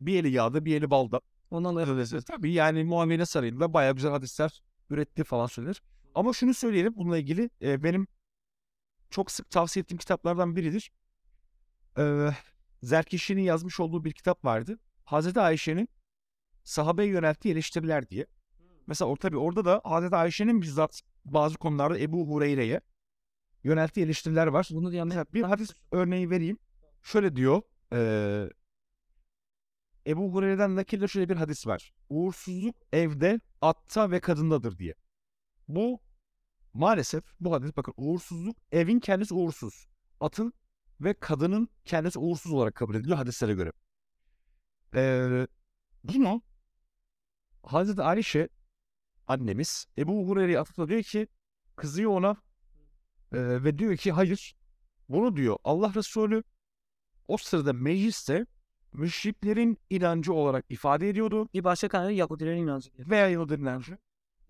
bir 0.00 0.20
eli 0.20 0.30
yağda 0.30 0.64
bir 0.64 0.76
eli 0.76 0.90
balda. 0.90 1.20
Ondan 1.50 1.76
da 1.76 2.20
Tabii 2.20 2.52
yani 2.52 2.84
Muaviye'nin 2.84 3.24
sarayında 3.24 3.72
bayağı 3.72 3.94
güzel 3.94 4.10
hadisler 4.10 4.62
üretti 4.90 5.24
falan 5.24 5.46
söylenir. 5.46 5.82
Ama 6.14 6.32
şunu 6.32 6.54
söyleyelim 6.54 6.96
bununla 6.96 7.18
ilgili 7.18 7.50
e, 7.62 7.82
benim 7.82 8.06
çok 9.10 9.30
sık 9.30 9.50
tavsiye 9.50 9.80
ettiğim 9.80 9.98
kitaplardan 9.98 10.56
biridir. 10.56 10.92
E, 11.98 12.30
Zerkişi'nin 12.82 13.42
yazmış 13.42 13.80
olduğu 13.80 14.04
bir 14.04 14.12
kitap 14.12 14.44
vardı. 14.44 14.78
Hazreti 15.04 15.40
Ayşe'nin 15.40 15.88
sahabeye 16.64 17.08
yönelttiği 17.08 17.54
eleştiriler 17.54 18.08
diye. 18.08 18.26
Mesela 18.86 19.08
or, 19.08 19.16
tabii 19.16 19.36
orada 19.38 19.64
da 19.64 19.80
Hazreti 19.84 20.16
Ayşe'nin 20.16 20.62
bizzat 20.62 21.00
bazı 21.24 21.58
konularda 21.58 21.98
Ebu 21.98 22.28
Hureyre'ye 22.28 22.80
yönelttiği 23.64 24.06
eleştiriler 24.06 24.46
var. 24.46 24.68
bunu 24.70 24.92
diyen 24.92 25.06
Mesela 25.06 25.26
bir 25.34 25.42
hadis 25.42 25.70
örneği 25.90 26.30
vereyim. 26.30 26.58
Şöyle 27.02 27.36
diyor. 27.36 27.62
eee 27.92 28.50
Ebu 30.06 30.32
Hureyre'den 30.34 30.76
nakilde 30.76 31.08
şöyle 31.08 31.28
bir 31.28 31.36
hadis 31.36 31.66
var. 31.66 31.92
Uğursuzluk 32.08 32.76
evde, 32.92 33.40
atta 33.60 34.10
ve 34.10 34.20
kadındadır 34.20 34.78
diye. 34.78 34.94
Bu 35.68 36.00
maalesef 36.74 37.24
bu 37.40 37.52
hadis 37.52 37.76
bakın 37.76 37.94
uğursuzluk 37.96 38.56
evin 38.72 39.00
kendisi 39.00 39.34
uğursuz. 39.34 39.88
Atın 40.20 40.52
ve 41.00 41.14
kadının 41.14 41.68
kendisi 41.84 42.18
uğursuz 42.18 42.52
olarak 42.52 42.74
kabul 42.74 42.94
ediliyor 42.94 43.16
hadislere 43.16 43.54
göre. 43.54 43.72
Eee 44.94 45.46
bunu 46.04 46.42
Hazreti 47.62 48.02
Ayşe 48.02 48.48
annemiz 49.26 49.86
Ebu 49.98 50.28
Hureyre'ye 50.28 50.58
atıp 50.60 50.88
diyor 50.88 51.02
ki 51.02 51.28
kızıyor 51.76 52.10
ona 52.10 52.36
eee, 53.34 53.64
ve 53.64 53.78
diyor 53.78 53.96
ki 53.96 54.12
hayır 54.12 54.56
bunu 55.08 55.36
diyor 55.36 55.56
Allah 55.64 55.92
Resulü 55.94 56.42
o 57.28 57.36
sırada 57.36 57.72
mecliste 57.72 58.46
müşriklerin 58.92 59.78
inancı 59.90 60.32
olarak 60.32 60.64
ifade 60.68 61.08
ediyordu 61.08 61.48
bir 61.54 61.64
başka 61.64 61.88
kanalı 61.88 62.12
Yahudilerin 62.12 62.62
inancı 62.62 62.90
veya 62.98 63.28
Yahudi 63.28 63.54
inancı. 63.54 63.98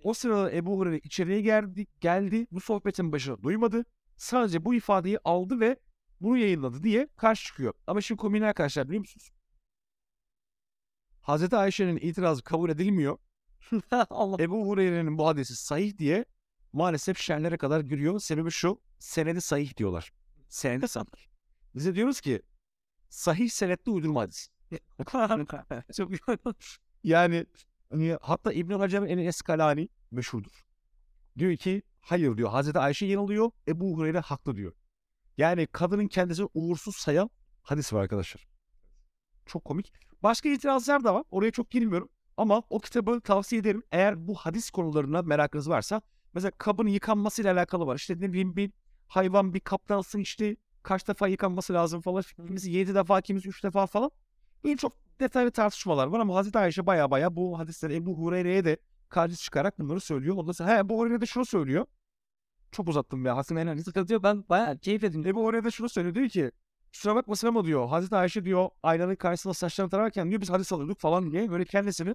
O 0.04 0.14
sırada 0.14 0.52
Ebu 0.52 0.78
Hureyre 0.78 0.98
içeriye 0.98 1.40
geldi, 1.40 1.86
geldi 2.00 2.46
bu 2.50 2.60
sohbetin 2.60 3.12
başına 3.12 3.42
duymadı. 3.42 3.84
Sadece 4.16 4.64
bu 4.64 4.74
ifadeyi 4.74 5.18
aldı 5.24 5.60
ve 5.60 5.76
bunu 6.20 6.36
yayınladı 6.38 6.82
diye 6.82 7.08
karşı 7.16 7.46
çıkıyor. 7.46 7.74
Ama 7.86 8.00
şimdi 8.00 8.20
komiğini 8.20 8.46
arkadaşlar 8.46 8.88
biliyor 8.88 9.00
musunuz? 9.00 9.30
Hazreti 11.22 11.56
Ayşe'nin 11.56 11.96
itirazı 11.96 12.42
kabul 12.42 12.70
edilmiyor. 12.70 13.18
Allah. 14.10 14.42
Ebu 14.42 14.66
Hureyre'nin 14.66 15.18
bu 15.18 15.26
hadisi 15.26 15.56
sahih 15.56 15.98
diye 15.98 16.24
maalesef 16.72 17.18
şenlere 17.18 17.56
kadar 17.56 17.80
giriyor. 17.80 18.20
Sebebi 18.20 18.50
şu, 18.50 18.80
senedi 18.98 19.40
sahih 19.40 19.76
diyorlar. 19.76 20.12
Senedi 20.48 20.88
sahih. 20.88 21.06
Biz 21.74 21.86
de 21.86 21.94
diyoruz 21.94 22.20
ki 22.20 22.42
sahih 23.08 23.50
senetli 23.50 23.92
uydurma 23.92 24.20
hadis. 24.20 24.48
Çok 25.96 26.10
Yani 27.04 27.46
hani, 27.90 28.16
hatta 28.20 28.52
İbn 28.52 28.72
Hacer 28.72 29.02
el 29.02 29.18
Eskalani 29.18 29.88
meşhurdur. 30.10 30.66
Diyor 31.38 31.56
ki 31.56 31.82
hayır 32.00 32.36
diyor 32.36 32.50
Hazreti 32.50 32.78
Ayşe 32.78 33.06
yanılıyor 33.06 33.50
Ebu 33.68 33.96
Hureyre 33.96 34.18
haklı 34.18 34.56
diyor. 34.56 34.72
Yani 35.36 35.66
kadının 35.66 36.08
kendisini 36.08 36.48
uğursuz 36.54 36.96
sayan 36.96 37.30
hadis 37.62 37.92
var 37.92 38.02
arkadaşlar. 38.02 38.51
Çok 39.46 39.64
komik. 39.64 39.92
Başka 40.22 40.48
itirazlar 40.48 41.04
da 41.04 41.14
var. 41.14 41.24
Oraya 41.30 41.50
çok 41.50 41.70
girmiyorum. 41.70 42.08
Ama 42.36 42.62
o 42.70 42.78
kitabı 42.78 43.20
tavsiye 43.20 43.60
ederim. 43.60 43.82
Eğer 43.92 44.28
bu 44.28 44.34
hadis 44.34 44.70
konularına 44.70 45.22
merakınız 45.22 45.68
varsa 45.68 46.02
mesela 46.34 46.50
kabın 46.58 46.86
yıkanmasıyla 46.86 47.52
alakalı 47.52 47.86
var. 47.86 47.96
İşte 47.96 48.14
ne 48.20 48.30
bileyim 48.30 48.56
bir 48.56 48.70
hayvan 49.08 49.54
bir 49.54 49.60
kaptansın 49.60 50.18
işte 50.20 50.56
kaç 50.82 51.08
defa 51.08 51.28
yıkanması 51.28 51.72
lazım 51.72 52.00
falan. 52.00 52.22
Kimisi 52.22 52.70
7 52.70 52.94
defa 52.94 53.20
kimisi 53.20 53.48
3 53.48 53.64
defa 53.64 53.86
falan. 53.86 54.10
Böyle 54.64 54.76
çok 54.76 54.92
detaylı 55.20 55.50
tartışmalar 55.50 56.06
var 56.06 56.20
ama 56.20 56.34
Hazreti 56.34 56.58
Ayşe 56.58 56.86
baya 56.86 57.10
baya 57.10 57.36
bu 57.36 57.58
hadisleri 57.58 57.94
Ebu 57.94 58.18
Hureyre'ye 58.18 58.64
de 58.64 58.76
karşı 59.08 59.36
çıkarak 59.36 59.78
bunları 59.78 60.00
söylüyor. 60.00 60.36
Ondan 60.36 60.52
sonra 60.52 60.74
he 60.74 60.78
Ebu 60.78 60.98
Hureyre 60.98 61.20
de 61.20 61.26
şunu 61.26 61.44
söylüyor. 61.44 61.86
Çok 62.72 62.88
uzattım 62.88 63.26
ya. 63.26 63.36
Hasan 63.36 63.56
Enel. 63.56 63.82
sıkıntı 63.82 64.12
yok. 64.12 64.22
Ben 64.22 64.44
bayağı 64.48 64.78
keyif 64.78 65.04
edin. 65.04 65.24
Ebu 65.24 65.44
Hureyre 65.44 65.64
de 65.64 65.70
şunu 65.70 65.88
söylüyor. 65.88 66.14
Diyor 66.14 66.28
ki 66.28 66.50
kusura 66.92 67.14
bakmasın 67.14 67.48
ama 67.48 67.64
diyor 67.64 67.88
Hazreti 67.88 68.16
Ayşe 68.16 68.44
diyor 68.44 68.68
aynanın 68.82 69.14
karşısında 69.14 69.54
saçlarını 69.54 69.90
tararken 69.90 70.30
diyor 70.30 70.40
biz 70.40 70.50
hadis 70.50 70.72
alıyorduk 70.72 71.00
falan 71.00 71.32
diye 71.32 71.50
böyle 71.50 71.64
kendisini 71.64 72.14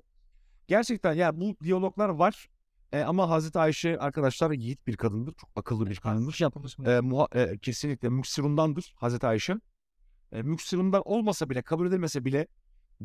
gerçekten 0.68 1.14
ya 1.14 1.40
bu 1.42 1.56
diyaloglar 1.64 2.10
var. 2.10 2.48
E, 2.94 3.02
ama 3.02 3.30
Hazreti 3.30 3.60
Ayşe 3.60 3.98
arkadaşlar 4.00 4.52
yiğit 4.52 4.88
bir 4.88 4.98
kadındır. 4.98 5.34
Çok 5.34 5.50
akıllı 5.56 5.90
bir 5.90 5.96
kadındır. 5.96 6.38
yapılmış. 6.40 6.80
E, 6.80 6.82
muha- 6.82 7.38
e, 7.54 7.58
kesinlikle 7.58 8.10
müksirundandır 8.10 8.94
Hazreti 8.98 9.28
Ayşe. 9.28 9.56
E, 10.32 10.42
müksirundan 10.42 11.02
olmasa 11.06 11.50
bile 11.50 11.62
kabul 11.62 11.88
edilmese 11.88 12.26
bile 12.26 12.48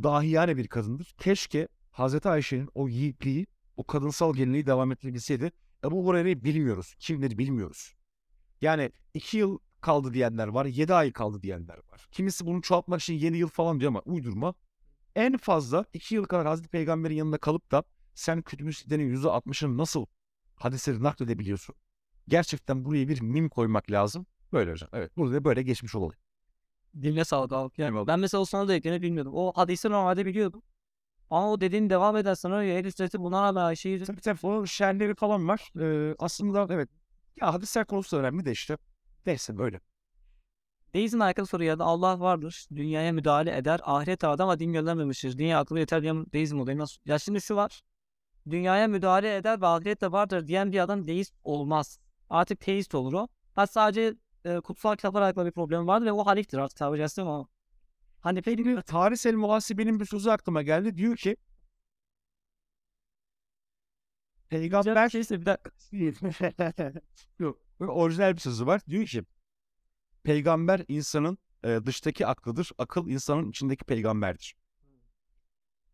dahiyane 0.02 0.56
bir 0.56 0.68
kadındır. 0.68 1.14
Keşke 1.18 1.68
Hazreti 1.90 2.28
Ayşe'nin 2.28 2.68
o 2.74 2.88
yiğitliği, 2.88 3.46
o 3.76 3.84
kadınsal 3.84 4.34
geleneği 4.34 4.66
devam 4.66 4.92
ettirebilseydi. 4.92 5.52
Ebu 5.84 6.06
Hureyre'yi 6.06 6.44
bilmiyoruz. 6.44 6.94
Kimdir 6.98 7.38
bilmiyoruz. 7.38 7.94
Yani 8.60 8.92
iki 9.14 9.38
yıl 9.38 9.58
kaldı 9.82 10.14
diyenler 10.14 10.48
var, 10.48 10.66
yedi 10.66 10.94
ay 10.94 11.12
kaldı 11.12 11.42
diyenler 11.42 11.76
var. 11.76 12.08
Kimisi 12.12 12.46
bunu 12.46 12.62
çoğaltmak 12.62 13.00
için 13.00 13.14
yeni 13.14 13.36
yıl 13.36 13.48
falan 13.48 13.80
diyor 13.80 13.88
ama 13.88 14.00
uydurma. 14.00 14.54
En 15.16 15.36
fazla 15.36 15.84
iki 15.92 16.14
yıl 16.14 16.24
kadar 16.24 16.46
Hazreti 16.46 16.68
Peygamber'in 16.68 17.14
yanında 17.14 17.38
kalıp 17.38 17.70
da 17.70 17.84
sen 18.14 18.44
yüzde 18.90 19.28
altmışını 19.28 19.78
nasıl 19.78 20.06
hadisleri 20.54 21.02
nakledebiliyorsun? 21.02 21.74
Gerçekten 22.28 22.84
buraya 22.84 23.08
bir 23.08 23.20
mim 23.20 23.48
koymak 23.48 23.90
lazım. 23.90 24.26
Böyle 24.52 24.70
hocam. 24.70 24.90
Evet. 24.92 25.16
Burada 25.16 25.34
da 25.34 25.44
böyle 25.44 25.62
geçmiş 25.62 25.94
olalım. 25.94 26.14
Diline 27.02 27.24
sağlık 27.24 27.52
abi. 27.52 27.72
Yani 27.78 28.06
ben 28.06 28.20
mesela 28.20 28.40
Osmanlı 28.40 28.68
da 28.68 28.74
eklerini 28.74 29.02
bilmiyordum. 29.02 29.32
O 29.34 29.52
hadisi 29.56 29.90
normalde 29.90 30.26
biliyordum. 30.26 30.62
Ama 31.30 31.52
o 31.52 31.60
dediğin 31.60 31.90
devam 31.90 32.16
edersen 32.16 32.50
o 32.50 32.62
el 32.62 32.84
üstesi 32.84 33.20
buna 33.20 33.42
rağmen 33.42 33.62
Ayşe'yi 33.62 34.04
Tabii 34.04 34.20
tabii 34.20 34.38
onun 34.42 34.64
şerleri 34.64 35.14
falan 35.14 35.48
var. 35.48 35.72
Ee, 35.80 36.14
aslında 36.18 36.66
evet 36.70 36.88
Ya 37.40 37.54
hadisler 37.54 37.84
konusu 37.84 38.16
önemli 38.16 38.44
de 38.44 38.52
işte. 38.52 38.78
Neyse 39.26 39.58
böyle. 39.58 39.80
Deizm 40.94 41.20
alakalı 41.22 41.46
soru 41.46 41.64
ya 41.64 41.78
da 41.78 41.84
Allah 41.84 42.20
vardır. 42.20 42.66
Dünyaya 42.74 43.12
müdahale 43.12 43.56
eder. 43.56 43.80
Ahiret 43.84 44.24
vardı 44.24 44.42
ama 44.42 44.58
din 44.58 44.72
göndermemiştir. 44.72 45.38
Dünya 45.38 45.58
akıllı 45.58 45.78
yeter 45.78 46.02
diyen 46.02 46.26
deizm 46.32 46.60
olayı 46.60 46.78
nasıl? 46.78 47.00
Ya 47.04 47.18
şimdi 47.18 47.40
şu 47.40 47.56
var. 47.56 47.82
Dünyaya 48.50 48.88
müdahale 48.88 49.36
eder 49.36 49.60
ve 49.60 49.66
ahiret 49.66 50.00
de 50.00 50.12
vardır 50.12 50.46
diyen 50.46 50.72
bir 50.72 50.78
adam 50.78 51.06
deist 51.06 51.34
olmaz. 51.44 51.98
Artık 52.30 52.60
teist 52.60 52.94
olur 52.94 53.12
o. 53.12 53.28
Ha 53.54 53.66
sadece 53.66 54.14
e, 54.44 54.60
kutsal 54.60 54.96
kitaplar 54.96 55.22
alakalı 55.22 55.46
bir 55.46 55.52
problem 55.52 55.86
vardı 55.86 56.04
ve 56.04 56.12
o 56.12 56.26
haliftir 56.26 56.58
artık 56.58 56.78
tabiri 56.78 56.98
caizse 56.98 57.22
ama. 57.22 57.48
Hani 58.20 58.42
peki 58.42 58.82
Tarihsel 58.86 59.34
muhasibenin 59.34 60.00
bir 60.00 60.04
sözü 60.04 60.30
aklıma 60.30 60.62
geldi. 60.62 60.96
Diyor 60.96 61.16
ki 61.16 61.36
Peygamber 64.48 65.08
şeyse 65.08 65.40
bir 65.40 65.46
dakika. 65.46 65.70
Yok. 67.38 67.58
Böyle 67.82 67.92
orijinal 67.92 68.34
bir 68.34 68.40
sözü 68.40 68.66
var. 68.66 68.80
Diyor 68.88 69.06
ki 69.06 69.24
peygamber 70.22 70.84
insanın 70.88 71.38
e, 71.64 71.80
dıştaki 71.86 72.26
aklıdır. 72.26 72.70
Akıl 72.78 73.08
insanın 73.08 73.50
içindeki 73.50 73.84
peygamberdir. 73.84 74.54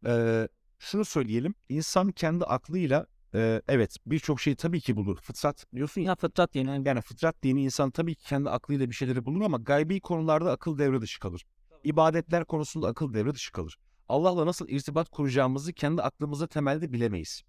E, 0.07 0.49
şunu 0.79 1.05
söyleyelim. 1.05 1.55
İnsan 1.69 2.13
kendi 2.13 2.45
aklıyla 2.45 3.07
e, 3.35 3.63
evet 3.69 3.97
birçok 4.07 4.41
şeyi 4.41 4.57
tabii 4.57 4.81
ki 4.81 4.97
bulur. 4.97 5.19
Fıtrat 5.21 5.67
diyorsun 5.75 6.01
ya. 6.01 6.15
Fıtrat 6.15 6.55
diye. 6.55 6.65
Yani 6.65 6.89
Yani 6.89 7.01
fıtrat 7.01 7.43
dini 7.43 7.63
insan 7.65 7.91
tabii 7.91 8.15
ki 8.15 8.25
kendi 8.25 8.51
aklıyla 8.51 8.89
bir 8.89 8.95
şeyleri 8.95 9.27
bulur 9.27 9.41
ama 9.41 9.57
gaybi 9.57 10.01
konularda 10.01 10.53
akıl 10.53 10.79
devre 10.79 11.01
dışı 11.01 11.21
kalır. 11.21 11.47
İbadetler 11.85 12.45
konusunda 12.45 12.89
akıl 12.89 13.15
devre 13.15 13.35
dışı 13.35 13.53
kalır. 13.53 13.79
Allah'la 14.09 14.47
nasıl 14.47 14.69
irtibat 14.69 15.09
kuracağımızı 15.09 15.73
kendi 15.73 16.03
aklımızda 16.03 16.47
temelde 16.47 16.93
bilemeyiz. 16.93 17.43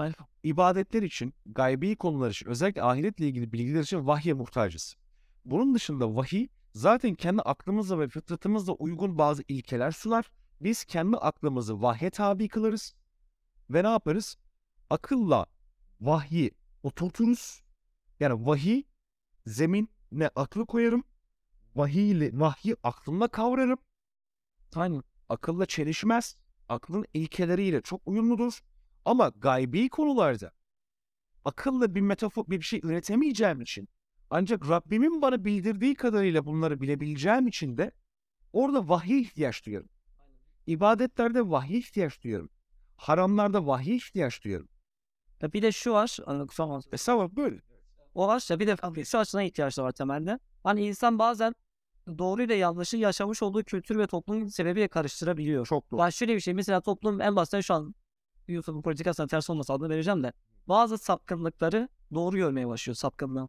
Ben- 0.00 0.14
İbadetler 0.42 1.02
için, 1.02 1.34
gaybi 1.46 1.96
konular 1.96 2.30
için, 2.30 2.46
özellikle 2.48 2.82
ahiretle 2.82 3.26
ilgili 3.28 3.52
bilgiler 3.52 3.80
için 3.80 4.06
vahye 4.06 4.32
muhtacız. 4.32 4.96
Bunun 5.44 5.74
dışında 5.74 6.16
vahiy 6.16 6.48
zaten 6.74 7.14
kendi 7.14 7.42
aklımızla 7.42 7.98
ve 8.00 8.08
fıtratımızla 8.08 8.72
uygun 8.72 9.18
bazı 9.18 9.42
ilkeler 9.48 9.90
sunar. 9.90 10.30
Biz 10.60 10.84
kendi 10.84 11.16
aklımızı 11.16 11.82
vahye 11.82 12.10
tabi 12.10 12.48
kılarız 12.48 12.94
ve 13.70 13.84
ne 13.84 13.88
yaparız? 13.88 14.36
Akılla 14.90 15.46
vahyi 16.00 16.50
oturturuz. 16.82 17.62
Yani 18.20 18.46
vahiy 18.46 18.82
zeminine 19.46 20.30
aklı 20.36 20.66
koyarım. 20.66 21.04
Vahiy 21.76 22.10
ile 22.10 22.40
vahyi 22.40 22.76
aklımla 22.82 23.28
kavrarım. 23.28 23.78
Aynen. 24.74 25.02
Akılla 25.28 25.66
çelişmez. 25.66 26.36
Aklın 26.68 27.06
ilkeleriyle 27.14 27.80
çok 27.82 28.00
uyumludur. 28.06 28.60
Ama 29.04 29.32
gaybi 29.36 29.88
konularda 29.88 30.52
akılla 31.44 31.94
bir 31.94 32.00
metafor 32.00 32.44
bir 32.46 32.62
şey 32.62 32.80
üretemeyeceğim 32.82 33.60
için 33.60 33.88
ancak 34.30 34.68
Rabbimin 34.68 35.22
bana 35.22 35.44
bildirdiği 35.44 35.94
kadarıyla 35.94 36.46
bunları 36.46 36.80
bilebileceğim 36.80 37.46
için 37.46 37.76
de 37.78 37.92
orada 38.52 38.88
vahiy 38.88 39.20
ihtiyaç 39.20 39.66
duyarım. 39.66 39.88
İbadetlerde 40.66 41.50
vahiy 41.50 41.78
ihtiyaç 41.78 42.22
duyarım. 42.22 42.50
Haramlarda 42.96 43.66
vahiy 43.66 43.96
ihtiyaç 43.96 44.44
duyarım. 44.44 44.68
Ya 45.42 45.52
bir 45.52 45.62
de 45.62 45.72
şu 45.72 45.92
var. 45.92 46.18
Hani 46.26 46.46
kusura 46.46 46.68
bakma. 46.68 46.88
Mesela 46.92 47.36
böyle. 47.36 47.60
O 48.14 48.28
var 48.28 48.46
ya 48.50 48.60
bir 48.60 48.66
de 48.66 49.04
şu 49.04 49.18
açıdan 49.18 49.44
ihtiyaçları 49.44 49.86
var 49.86 49.92
temelde. 49.92 50.38
Hani 50.64 50.86
insan 50.86 51.18
bazen 51.18 51.54
doğruyla 52.18 52.54
yanlışı 52.54 52.96
yaşamış 52.96 53.42
olduğu 53.42 53.64
kültür 53.64 53.98
ve 53.98 54.06
toplum 54.06 54.50
sebebiyle 54.50 54.88
karıştırabiliyor. 54.88 55.66
Çok 55.66 55.90
doğru. 55.90 56.00
Ya 56.00 56.10
şöyle 56.10 56.34
bir 56.34 56.40
şey 56.40 56.54
mesela 56.54 56.80
toplum 56.80 57.20
en 57.20 57.36
basitten 57.36 57.60
şu 57.60 57.74
an 57.74 57.94
YouTube'un 58.52 58.82
politikasına 58.82 59.26
ters 59.26 59.50
olmasa 59.50 59.74
adını 59.74 59.88
vereceğim 59.88 60.22
de 60.22 60.32
bazı 60.68 60.98
sapkınlıkları 60.98 61.88
doğru 62.14 62.36
görmeye 62.36 62.68
başlıyor 62.68 62.96
sapkınlığı. 62.96 63.48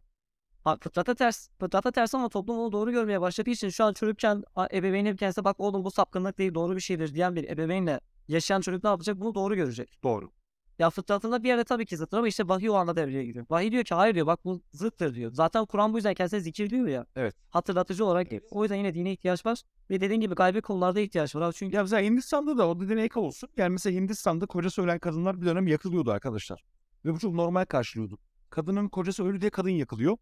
Ha, 0.64 0.76
fıtrata 0.80 1.14
ters. 1.14 1.48
Fıtrata 1.60 1.92
ters 1.92 2.14
ama 2.14 2.28
toplum 2.28 2.58
onu 2.58 2.72
doğru 2.72 2.92
görmeye 2.92 3.20
başladığı 3.20 3.50
için 3.50 3.68
şu 3.68 3.84
an 3.84 3.92
çocukken 3.92 4.44
ebeveyni 4.72 5.16
kendisine 5.16 5.44
bak 5.44 5.60
oğlum 5.60 5.84
bu 5.84 5.90
sapkınlık 5.90 6.38
değil 6.38 6.54
doğru 6.54 6.76
bir 6.76 6.80
şeydir 6.80 7.14
diyen 7.14 7.36
bir 7.36 7.50
ebeveynle 7.50 8.00
yaşayan 8.28 8.60
çocuk 8.60 8.84
ne 8.84 8.90
yapacak? 8.90 9.20
Bunu 9.20 9.34
doğru 9.34 9.54
görecek. 9.54 9.98
Doğru. 10.02 10.30
Ya 10.78 10.90
fıtratında 10.90 11.42
bir 11.42 11.48
yerde 11.48 11.64
tabii 11.64 11.86
ki 11.86 11.96
zıttır 11.96 12.18
ama 12.18 12.28
işte 12.28 12.48
vahiy 12.48 12.70
o 12.70 12.74
anda 12.74 12.96
devreye 12.96 13.24
giriyor. 13.24 13.46
Vahiy 13.50 13.72
diyor 13.72 13.84
ki 13.84 13.94
hayır 13.94 14.14
diyor 14.14 14.26
bak 14.26 14.44
bu 14.44 14.62
zıttır 14.72 15.14
diyor. 15.14 15.32
Zaten 15.32 15.64
Kur'an 15.64 15.92
bu 15.92 15.96
yüzden 15.98 16.14
kendisine 16.14 16.40
zikir 16.40 16.70
diyor 16.70 16.86
ya. 16.86 17.06
Evet. 17.16 17.34
Hatırlatıcı 17.50 18.04
olarak 18.04 18.30
geliyor. 18.30 18.50
O 18.50 18.62
yüzden 18.62 18.76
yine 18.76 18.94
dine 18.94 19.12
ihtiyaç 19.12 19.46
var. 19.46 19.62
Ve 19.90 20.00
dediğin 20.00 20.20
gibi 20.20 20.34
gaybi 20.34 20.60
konularda 20.62 21.00
ihtiyaç 21.00 21.36
var. 21.36 21.42
Abi 21.42 21.54
Çünkü 21.54 21.76
Ya 21.76 21.82
mesela 21.82 22.02
Hindistan'da 22.02 22.58
da 22.58 22.68
o 22.68 22.80
dediğine 22.80 23.02
ek 23.02 23.20
olsun. 23.20 23.48
Yani 23.56 23.72
mesela 23.72 24.00
Hindistan'da 24.00 24.46
kocası 24.46 24.82
ölen 24.82 24.98
kadınlar 24.98 25.40
bir 25.40 25.46
dönem 25.46 25.66
yakılıyordu 25.66 26.10
arkadaşlar. 26.12 26.64
Ve 27.04 27.14
bu 27.14 27.18
çok 27.18 27.34
normal 27.34 27.64
karşılıyordu. 27.64 28.18
Kadının 28.50 28.88
kocası 28.88 29.24
ölü 29.24 29.40
diye 29.40 29.50
kadın 29.50 29.70
yakılıyor. 29.70 30.16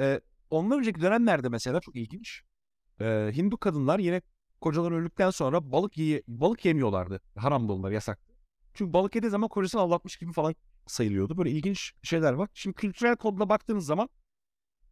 Ee, 0.00 0.20
ondan 0.50 0.78
önceki 0.78 1.00
dönemlerde 1.00 1.48
mesela 1.48 1.80
çok 1.80 1.96
ilginç. 1.96 2.42
Ee, 3.00 3.32
Hindu 3.36 3.56
kadınlar 3.56 3.98
yine 3.98 4.22
kocaları 4.60 4.94
öldükten 4.94 5.30
sonra 5.30 5.72
balık 5.72 5.98
yiye, 5.98 6.22
balık 6.28 6.64
yemiyorlardı. 6.64 7.20
Haramdı 7.36 7.72
onlar 7.72 7.90
yasak. 7.90 8.31
Çünkü 8.74 8.92
balık 8.92 9.14
yediği 9.14 9.30
zaman 9.30 9.48
kocasını 9.48 9.80
aldatmış 9.80 10.16
gibi 10.16 10.32
falan 10.32 10.54
sayılıyordu. 10.86 11.38
Böyle 11.38 11.50
ilginç 11.50 11.92
şeyler 12.02 12.32
var. 12.32 12.48
Şimdi 12.54 12.74
kültürel 12.74 13.16
kodla 13.16 13.48
baktığınız 13.48 13.86
zaman 13.86 14.08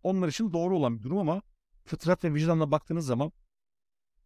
onlar 0.03 0.29
için 0.29 0.53
doğru 0.53 0.77
olan 0.77 0.99
bir 0.99 1.03
durum 1.03 1.19
ama 1.19 1.43
fıtrat 1.85 2.25
ve 2.25 2.35
vicdanla 2.35 2.71
baktığınız 2.71 3.07
zaman 3.07 3.33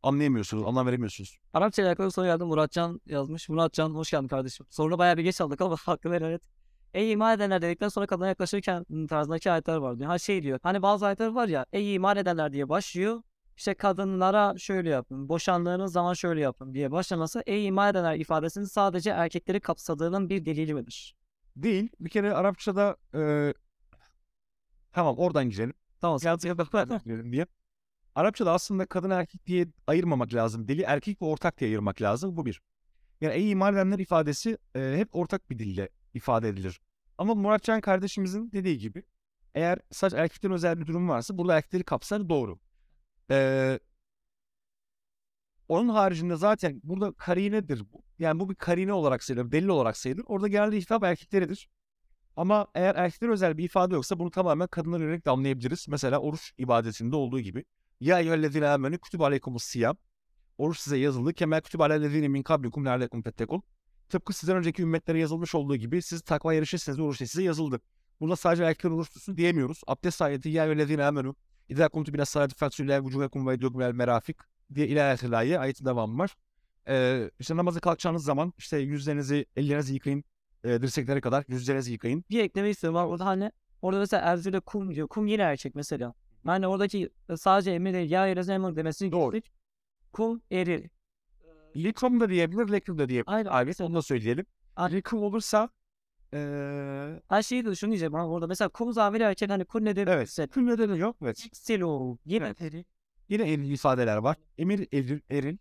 anlayamıyorsunuz, 0.03 0.65
anlam 0.67 0.87
veremiyorsunuz. 0.87 1.39
Arapça 1.53 1.83
ile 1.83 1.89
alakalı 1.89 2.11
soru 2.11 2.27
geldi. 2.27 2.45
Muratcan 2.45 3.01
yazmış. 3.07 3.49
Muratcan 3.49 3.91
hoş 3.91 4.11
geldin 4.11 4.29
kardeşim. 4.29 4.67
Sorunu 4.71 4.99
bayağı 4.99 5.17
bir 5.17 5.23
geç 5.23 5.41
aldık 5.41 5.61
ama 5.61 5.77
hakkını 5.85 6.15
helal 6.15 6.33
et. 6.33 6.43
Ey 6.95 7.13
iman 7.13 7.37
edenler 7.37 7.63
dedikten 7.63 7.89
sonra 7.89 8.07
kadına 8.07 8.29
yaklaşırken 8.29 9.07
tarzındaki 9.09 9.51
ayetler 9.51 9.77
var 9.77 9.99
diyor. 9.99 10.11
Ha 10.11 10.19
şey 10.19 10.43
diyor. 10.43 10.59
Hani 10.63 10.83
bazı 10.83 11.07
ayetler 11.07 11.27
var 11.29 11.49
ya. 11.49 11.67
Ey 11.73 11.95
iman 11.95 12.17
edenler 12.17 12.53
diye 12.53 12.69
başlıyor. 12.69 13.23
İşte 13.57 13.75
kadınlara 13.75 14.59
şöyle 14.59 14.91
yapın. 14.91 15.29
Boşandığınız 15.29 15.93
zaman 15.93 16.15
şöyle 16.15 16.41
yapın 16.41 16.75
diye 16.75 16.91
başlaması. 16.91 17.43
Ey 17.47 17.67
iman 17.67 17.91
edenler 17.91 18.17
ifadesinin 18.17 18.65
sadece 18.65 19.11
erkekleri 19.11 19.61
kapsadığının 19.61 20.29
bir 20.29 20.45
delili 20.45 20.75
midir? 20.75 21.17
Değil. 21.57 21.89
Bir 22.01 22.11
kere 22.11 22.35
Arapçada 22.35 22.97
e, 23.15 23.55
tamam 24.93 25.19
oradan 25.19 25.51
girelim. 25.51 25.75
Tamam. 26.01 26.19
girelim 27.05 27.33
diye. 27.33 27.47
Arapçada 28.15 28.53
aslında 28.53 28.87
kadın 28.87 29.11
erkek 29.11 29.47
diye 29.47 29.67
ayırmamak 29.87 30.35
lazım. 30.35 30.69
Dili 30.69 30.83
erkek 30.83 31.23
ve 31.23 31.27
ortak 31.27 31.61
diye 31.61 31.71
ayırmak 31.71 32.03
lazım. 32.03 32.37
Bu 32.37 32.47
bir. 32.47 32.63
Yani 33.21 33.35
ey 33.35 33.51
iman 33.51 33.75
edenler 33.75 33.99
ifadesi 33.99 34.59
e, 34.77 34.95
hep 34.97 35.17
ortak 35.17 35.51
bir 35.51 35.59
dille 35.59 35.89
ifade 36.15 36.49
edilir. 36.49 36.81
Ama 37.19 37.35
Muratcan 37.35 37.81
kardeşimizin 37.81 38.53
dediği 38.53 38.79
gibi 38.79 39.03
eğer 39.55 39.79
sadece 39.91 40.17
erkeklerin 40.17 40.55
özel 40.55 40.81
bir 40.81 40.87
durum 40.87 41.09
varsa 41.09 41.39
burada 41.39 41.57
erkekleri 41.57 41.85
kapsar 41.85 42.29
doğru. 42.29 42.59
Ee, 43.31 43.79
onun 45.69 45.89
haricinde 45.89 46.37
zaten 46.37 46.81
burada 46.85 47.13
karinedir 47.13 47.83
bu. 47.93 48.03
Yani 48.19 48.41
bu 48.41 48.51
bir 48.51 48.55
karine 48.55 48.93
olarak 48.93 49.25
sayılır, 49.25 49.53
delil 49.53 49.69
olarak 49.69 49.97
sayılır. 49.97 50.25
Orada 50.27 50.49
genelde 50.49 50.77
hitap 50.77 51.05
erkekleridir. 51.05 51.69
Ama 52.37 52.67
eğer 52.75 52.95
erkeklere 52.95 53.31
özel 53.31 53.59
bir 53.59 53.65
ifade 53.65 53.95
yoksa 53.95 54.19
bunu 54.19 54.31
tamamen 54.31 54.67
kadınlara 54.69 55.03
yönelik 55.03 55.27
de 55.27 55.31
anlayabiliriz. 55.31 55.89
Mesela 55.89 56.19
oruç 56.19 56.53
ibadetinde 56.59 57.17
olduğu 57.17 57.41
gibi. 57.41 57.65
Ya 58.01 58.21
eyyühellezine 58.21 58.69
amenü 58.69 58.99
kütübe 58.99 59.25
aleykumus 59.25 59.65
siyam. 59.65 59.97
Oruç 60.59 60.79
size 60.79 60.97
yazıldı. 60.97 61.33
Kemel 61.33 61.61
kütübe 61.61 61.83
alellezine 61.83 62.29
min 62.29 62.43
kablikum 62.43 62.85
leallekum 62.87 63.23
tettekun. 63.23 63.63
Tıpkı 64.09 64.33
sizden 64.33 64.57
önceki 64.57 64.83
ümmetlere 64.83 65.19
yazılmış 65.19 65.55
olduğu 65.55 65.77
gibi 65.77 66.03
siz 66.03 66.23
takva 66.23 66.55
yarışırsınız 66.55 67.01
oruç 67.01 67.19
size 67.19 67.43
yazıldı. 67.43 67.81
Burada 68.21 68.37
sadece 68.37 68.65
erkekler 68.65 68.91
oruç 68.91 69.11
tutsun 69.11 69.37
diyemiyoruz. 69.37 69.81
Abdest 69.87 70.23
ayeti 70.23 70.49
ya 70.49 70.65
eyyühellezine 70.65 71.05
amenü. 71.05 71.35
İzâ 71.69 71.89
kumtu 71.89 72.15
bine 72.15 72.25
salati 72.25 72.55
fasulâ 72.55 72.99
vücûhekum 72.99 73.47
ve 73.49 73.55
edûkum 73.55 73.85
el 73.85 73.95
merafik 73.95 74.37
diye 74.75 74.89
ilahi 74.89 75.59
ayetin 75.59 75.85
devamı 75.85 76.19
var. 76.19 76.37
Ee, 76.89 77.31
işte 77.39 77.57
namaza 77.57 77.81
kalkacağınız 77.81 78.25
zaman 78.25 78.53
işte 78.59 78.79
yüzlerinizi, 78.79 79.47
ellerinizi 79.57 79.95
yıkayın. 79.95 80.25
E, 80.65 80.83
dirseklere 80.83 81.21
kadar 81.21 81.45
yüzlerinizi 81.49 81.93
yıkayın. 81.93 82.25
bir 82.31 82.41
ekleme 82.41 82.71
istiyorum. 82.71 82.95
Var 82.95 83.05
orada 83.05 83.27
hani 83.27 83.53
orada 83.83 84.01
mesela 84.01 84.23
Erzurum 84.23 84.61
kum 84.61 84.95
diyor. 84.95 85.09
Kum 85.09 85.27
yine 85.27 85.43
erkek 85.43 85.75
mesela. 85.75 86.15
Yani 86.47 86.67
oradaki 86.67 87.11
e, 87.29 87.37
sadece 87.37 87.71
emir 87.71 87.95
değil. 87.95 88.11
Ya 88.11 88.27
erez 88.27 88.49
emir 88.49 88.77
demesini 88.77 89.13
Doğru. 89.13 89.41
Kum 90.13 90.43
eril. 90.51 90.89
Likum 91.77 92.21
da 92.21 92.29
diyebilir, 92.29 92.73
lekum 92.73 92.99
da 92.99 93.09
diyebilir. 93.09 93.35
Aynen. 93.35 93.51
Abi 93.51 93.73
onu 93.81 93.95
da 93.95 94.03
söyleyelim. 94.03 94.47
Aynen. 94.77 94.97
Likum 94.97 95.23
olursa 95.23 95.69
ee, 96.35 97.21
Her 97.29 97.43
şeyi 97.43 97.65
de 97.67 97.75
şunu 97.75 97.91
diyeceğim 97.91 98.15
abi 98.15 98.27
orada. 98.33 98.47
Mesela 98.47 98.69
kum 98.69 98.93
zamiri 98.93 99.23
erkek 99.23 99.51
hani 99.51 99.65
kun 99.65 99.85
nedir? 99.85 100.07
evet. 100.07 100.19
Mesela 100.19 100.47
Küm 100.47 100.67
nedeni 100.67 100.99
yok. 100.99 101.17
Evet. 101.23 101.49
Silo. 101.53 102.17
Yine 102.25 102.45
Evet. 102.47 102.63
eril. 102.63 102.85
Yine 103.29 103.53
eril 103.53 103.71
ifadeler 103.71 104.17
var. 104.17 104.37
Emir, 104.59 104.89
eril, 104.93 105.21
eril. 105.31 105.57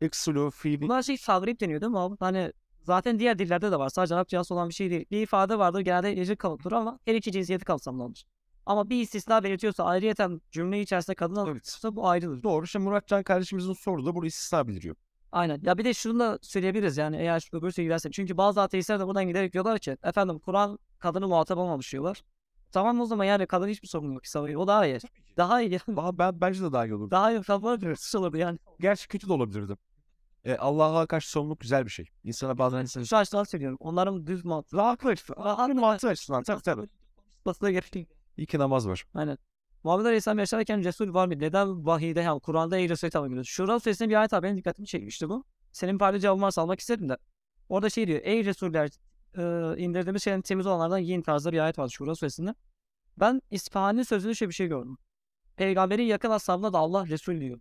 Eksulu, 0.00 0.50
fiili. 0.50 0.82
Bunlar 0.82 1.02
şey 1.02 1.16
savrip 1.16 1.60
deniyor 1.60 1.80
değil 1.80 1.92
mi 1.92 1.98
abi? 1.98 2.16
Hani 2.20 2.52
zaten 2.82 3.18
diğer 3.18 3.38
dillerde 3.38 3.70
de 3.72 3.78
var. 3.78 3.88
Sadece 3.88 4.14
Arapçası 4.14 4.54
olan 4.54 4.68
bir 4.68 4.74
şey 4.74 4.90
değil. 4.90 5.04
Bir 5.10 5.20
ifade 5.22 5.58
vardır 5.58 5.80
genelde 5.80 6.20
ecil 6.20 6.36
kalıptır 6.36 6.72
ama 6.72 6.98
her 7.04 7.14
iki 7.14 7.32
cinsiyeti 7.32 7.64
kapsamlandır. 7.64 8.24
Ama 8.66 8.90
bir 8.90 9.00
istisna 9.00 9.44
belirtiyorsa 9.44 9.84
ayrıyeten 9.84 10.40
cümle 10.50 10.80
içerisinde 10.80 11.14
kadın 11.14 11.36
Evet. 11.36 11.48
alırsa 11.48 11.96
bu 11.96 12.08
ayrıdır. 12.08 12.42
Doğru. 12.42 12.64
İşte 12.64 12.78
Muratcan 12.78 13.22
kardeşimizin 13.22 13.72
soruda 13.72 14.14
bunu 14.14 14.26
istisna 14.26 14.68
bildiriyor. 14.68 14.96
Aynen. 15.32 15.60
Ya 15.62 15.78
bir 15.78 15.84
de 15.84 15.94
şunu 15.94 16.18
da 16.18 16.38
söyleyebiliriz 16.42 16.96
yani 16.96 17.16
eğer 17.16 17.48
öbür 17.52 17.72
gidersek. 17.72 18.12
Çünkü 18.12 18.36
bazı 18.36 18.62
ateistler 18.62 19.00
de 19.00 19.06
buradan 19.06 19.28
giderek 19.28 19.52
diyorlar 19.52 19.78
ki 19.78 19.96
efendim 20.04 20.38
Kur'an 20.38 20.78
kadını 20.98 21.28
muhatap 21.28 21.58
olmamış 21.58 21.92
diyorlar. 21.92 22.22
Tamam 22.72 23.00
o 23.00 23.06
zaman 23.06 23.24
yani 23.24 23.46
kadın 23.46 23.68
hiçbir 23.68 23.88
sorun 23.88 24.12
yok. 24.12 24.24
İsa 24.24 24.40
o 24.40 24.66
daha 24.66 24.86
iyi. 24.86 24.98
Daha 25.36 25.62
iyi. 25.62 25.80
Daha 25.96 26.18
ben, 26.18 26.40
bence 26.40 26.62
de 26.62 26.72
daha 26.72 26.86
iyi 26.86 26.94
olur. 26.94 27.10
Daha 27.10 27.32
iyi. 27.32 27.42
Kafana 27.42 27.80
dönüşsüz 27.80 28.14
olurdu 28.14 28.36
yani. 28.36 28.58
Gerçi 28.80 29.08
kötü 29.08 29.28
de 29.28 29.32
olabilirdi. 29.32 29.76
E, 30.44 30.56
Allah'a 30.56 31.06
karşı 31.06 31.30
sorumluluk 31.30 31.60
güzel 31.60 31.84
bir 31.84 31.90
şey. 31.90 32.06
İnsana 32.24 32.58
bazen 32.58 32.80
insan 32.82 33.02
Şu 33.02 33.16
açıdan 33.16 33.44
söylüyorum. 33.44 33.78
Onların 33.80 34.26
düz 34.26 34.44
mantığı. 34.44 34.76
rahat 34.76 35.06
açıdan. 35.06 35.56
Hani 35.56 35.74
mantığı 35.74 36.08
açısından. 36.08 36.42
Tabii 36.42 36.62
tabii. 36.62 36.88
Basına 37.46 37.70
gerek 37.70 37.94
değil. 37.94 38.06
İyi 38.36 38.46
ki 38.46 38.58
namaz 38.58 38.88
var. 38.88 39.04
Aynen. 39.14 39.38
Muhammed 39.84 40.04
Aleyhisselam 40.06 40.38
yaşarken 40.38 40.84
Resul 40.84 41.14
var 41.14 41.26
mı? 41.26 41.38
Neden 41.38 41.86
vahiyde 41.86 42.20
yani 42.20 42.40
Kur'an'da 42.40 42.76
ey 42.76 42.88
Resul'e 42.88 43.08
hitap 43.08 43.26
ediyoruz? 43.26 43.48
Şura 43.48 43.80
suresinde 43.80 44.08
bir 44.08 44.14
ayet 44.14 44.32
var. 44.32 44.42
Benim 44.42 44.56
dikkatimi 44.56 44.86
çekmişti 44.88 45.28
bu. 45.28 45.44
Senin 45.72 45.98
farklı 45.98 46.20
cevabın 46.20 46.42
varsa 46.42 46.62
almak 46.62 46.80
istedim 46.80 47.08
de. 47.08 47.16
Orada 47.68 47.90
şey 47.90 48.06
diyor. 48.06 48.20
Ey 48.22 48.44
Resuller 48.44 48.90
e, 49.36 49.42
indirdiğimiz 49.78 50.22
şeylerin 50.22 50.42
temiz 50.42 50.66
olanlardan 50.66 50.98
yiyin 50.98 51.22
tarzda 51.22 51.52
bir 51.52 51.58
ayet 51.58 51.78
var 51.78 51.88
Şura 51.88 52.14
suresinde. 52.14 52.54
Ben 53.16 53.42
İsfahani 53.50 54.04
sözünde 54.04 54.34
şöyle 54.34 54.50
bir 54.50 54.54
şey 54.54 54.66
gördüm. 54.66 54.98
Peygamberin 55.56 56.02
yakın 56.02 56.30
ashabına 56.30 56.72
da 56.72 56.78
Allah 56.78 57.06
Resul 57.06 57.40
diyor. 57.40 57.60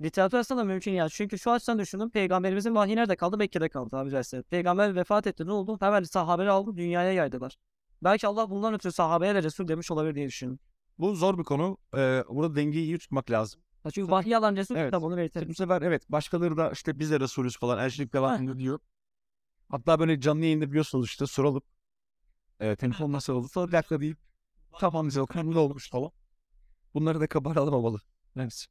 Literatür 0.00 0.38
aslında 0.38 0.64
mümkün 0.64 0.92
yani. 0.92 1.10
Çünkü 1.10 1.38
şu 1.38 1.50
açıdan 1.50 1.78
düşündüm. 1.78 2.10
Peygamberimizin 2.10 2.74
vahyi 2.74 2.96
nerede 2.96 3.16
kaldı? 3.16 3.38
Mekke'de 3.38 3.68
kaldı 3.68 3.96
abi 3.96 4.10
caizse. 4.10 4.42
Peygamber 4.42 4.96
vefat 4.96 5.26
etti. 5.26 5.46
Ne 5.46 5.52
oldu? 5.52 5.76
Hemen 5.80 6.02
sahabeleri 6.02 6.50
aldı. 6.50 6.76
Dünyaya 6.76 7.12
yaydılar. 7.12 7.56
Belki 8.02 8.26
Allah 8.26 8.50
bundan 8.50 8.74
ötürü 8.74 8.92
sahabeye 8.92 9.34
de 9.34 9.42
Resul 9.42 9.68
demiş 9.68 9.90
olabilir 9.90 10.14
diye 10.14 10.26
düşündüm. 10.26 10.58
Bu 11.00 11.14
zor 11.14 11.38
bir 11.38 11.44
konu. 11.44 11.78
E, 11.94 12.24
burada 12.28 12.56
dengeyi 12.56 12.84
iyi 12.84 12.98
tutmak 12.98 13.30
lazım. 13.30 13.60
Çünkü 13.94 14.10
vahiy 14.10 14.36
alan 14.36 14.56
Resul 14.56 14.76
Evet. 14.76 14.86
kitabı 14.86 15.06
onu 15.06 15.16
belirtir. 15.16 15.48
Bu 15.48 15.54
sefer 15.54 15.82
evet 15.82 16.10
başkaları 16.10 16.56
da 16.56 16.70
işte 16.70 16.98
biz 16.98 17.10
de 17.10 17.20
Resulüz 17.20 17.58
falan 17.58 17.78
elçilik 17.78 18.12
devam 18.12 18.58
diyor. 18.58 18.78
Hatta 19.68 20.00
böyle 20.00 20.20
canlı 20.20 20.44
yayında 20.44 20.68
biliyorsunuz 20.70 21.06
işte 21.06 21.26
soralım. 21.26 21.62
E, 22.60 22.76
telefon 22.76 23.12
nasıl 23.12 23.32
oldu? 23.32 23.48
Sonra 23.48 23.66
bir 23.66 23.72
dakika 23.72 24.00
deyip 24.00 24.18
kafamıza 24.80 25.22
bakın 25.22 25.50
ne 25.50 25.58
olmuş 25.58 25.90
falan. 25.90 26.10
Bunları 26.94 27.20
da 27.20 27.26
kabar 27.26 27.56
alamamalı. 27.56 27.98
Evet. 28.36 28.66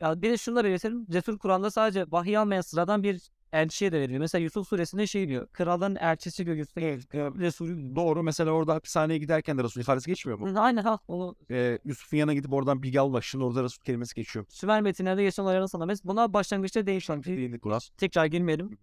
Ya 0.00 0.22
bir 0.22 0.30
de 0.30 0.38
şunu 0.38 0.56
da 0.56 0.64
belirtelim. 0.64 1.06
Resul 1.12 1.38
Kur'an'da 1.38 1.70
sadece 1.70 2.10
vahiy 2.10 2.38
almayan 2.38 2.60
sıradan 2.60 3.02
bir 3.02 3.30
elçiye 3.54 3.92
de 3.92 4.00
veriyor. 4.00 4.20
Mesela 4.20 4.42
Yusuf 4.42 4.68
suresinde 4.68 5.06
şey 5.06 5.28
diyor. 5.28 5.48
Kralın 5.52 5.96
elçisi 5.96 6.44
göğüste 6.44 6.98
Resulü. 7.14 7.96
Doğru. 7.96 8.22
Mesela 8.22 8.50
orada 8.50 8.74
hapishaneye 8.74 9.18
giderken 9.18 9.58
de 9.58 9.62
Resul 9.64 9.80
ifadesi 9.80 10.06
geçmiyor 10.06 10.38
mu? 10.38 10.60
Aynen 10.60 10.82
ha. 10.82 10.98
Onu 11.08 11.36
E, 11.50 11.78
Yusuf'un 11.84 12.16
yanına 12.16 12.34
gidip 12.34 12.52
oradan 12.52 12.82
bilgi 12.82 13.00
almak 13.00 13.24
için 13.24 13.40
orada 13.40 13.62
Resul 13.62 13.82
kelimesi 13.82 14.14
geçiyor. 14.14 14.44
Sümer 14.48 14.82
metinlerde 14.82 15.22
geçen 15.22 15.42
olaylarını 15.42 15.68
sanamayız. 15.68 16.04
Buna 16.04 16.32
başlangıçta 16.32 16.86
değişen. 16.86 17.22
Kur'an. 17.62 17.80
Tekrar 17.96 18.26
girmeyelim. 18.26 18.78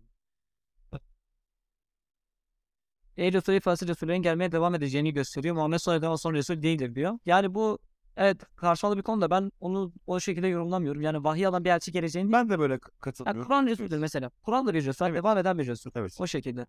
Ey 3.17 3.33
Resul 3.33 3.53
ifadesi 3.53 3.87
Resullerin 3.87 4.21
gelmeye 4.21 4.51
devam 4.51 4.75
edeceğini 4.75 5.13
gösteriyor. 5.13 5.55
Muhammed 5.55 5.77
sonradan 5.79 6.15
sonra 6.15 6.37
Resul 6.37 6.61
değildir 6.61 6.95
diyor. 6.95 7.19
Yani 7.25 7.53
bu 7.53 7.79
evet 8.17 8.55
karşımalı 8.55 8.97
bir 8.97 9.01
konu 9.01 9.21
da 9.21 9.29
ben 9.29 9.51
onu 9.59 9.93
o 10.07 10.19
şekilde 10.19 10.47
yorumlamıyorum. 10.47 11.01
Yani 11.01 11.23
vahiy 11.23 11.45
alan 11.47 11.65
bir 11.65 11.69
elçi 11.69 11.91
geleceğini 11.91 12.31
Ben 12.31 12.49
de 12.49 12.59
böyle 12.59 12.79
k- 12.79 13.13
Yani. 13.25 13.43
Kur'an 13.43 13.67
Resulüdür 13.67 13.97
mesela. 13.97 14.31
Kur'an 14.43 14.67
da 14.67 14.73
bir 14.73 14.85
Resul. 14.85 15.05
Devam 15.05 15.37
eden 15.37 15.57
bir 15.59 15.67
Resul. 15.67 15.91
Evet. 15.95 16.17
O 16.19 16.27
şekilde. 16.27 16.65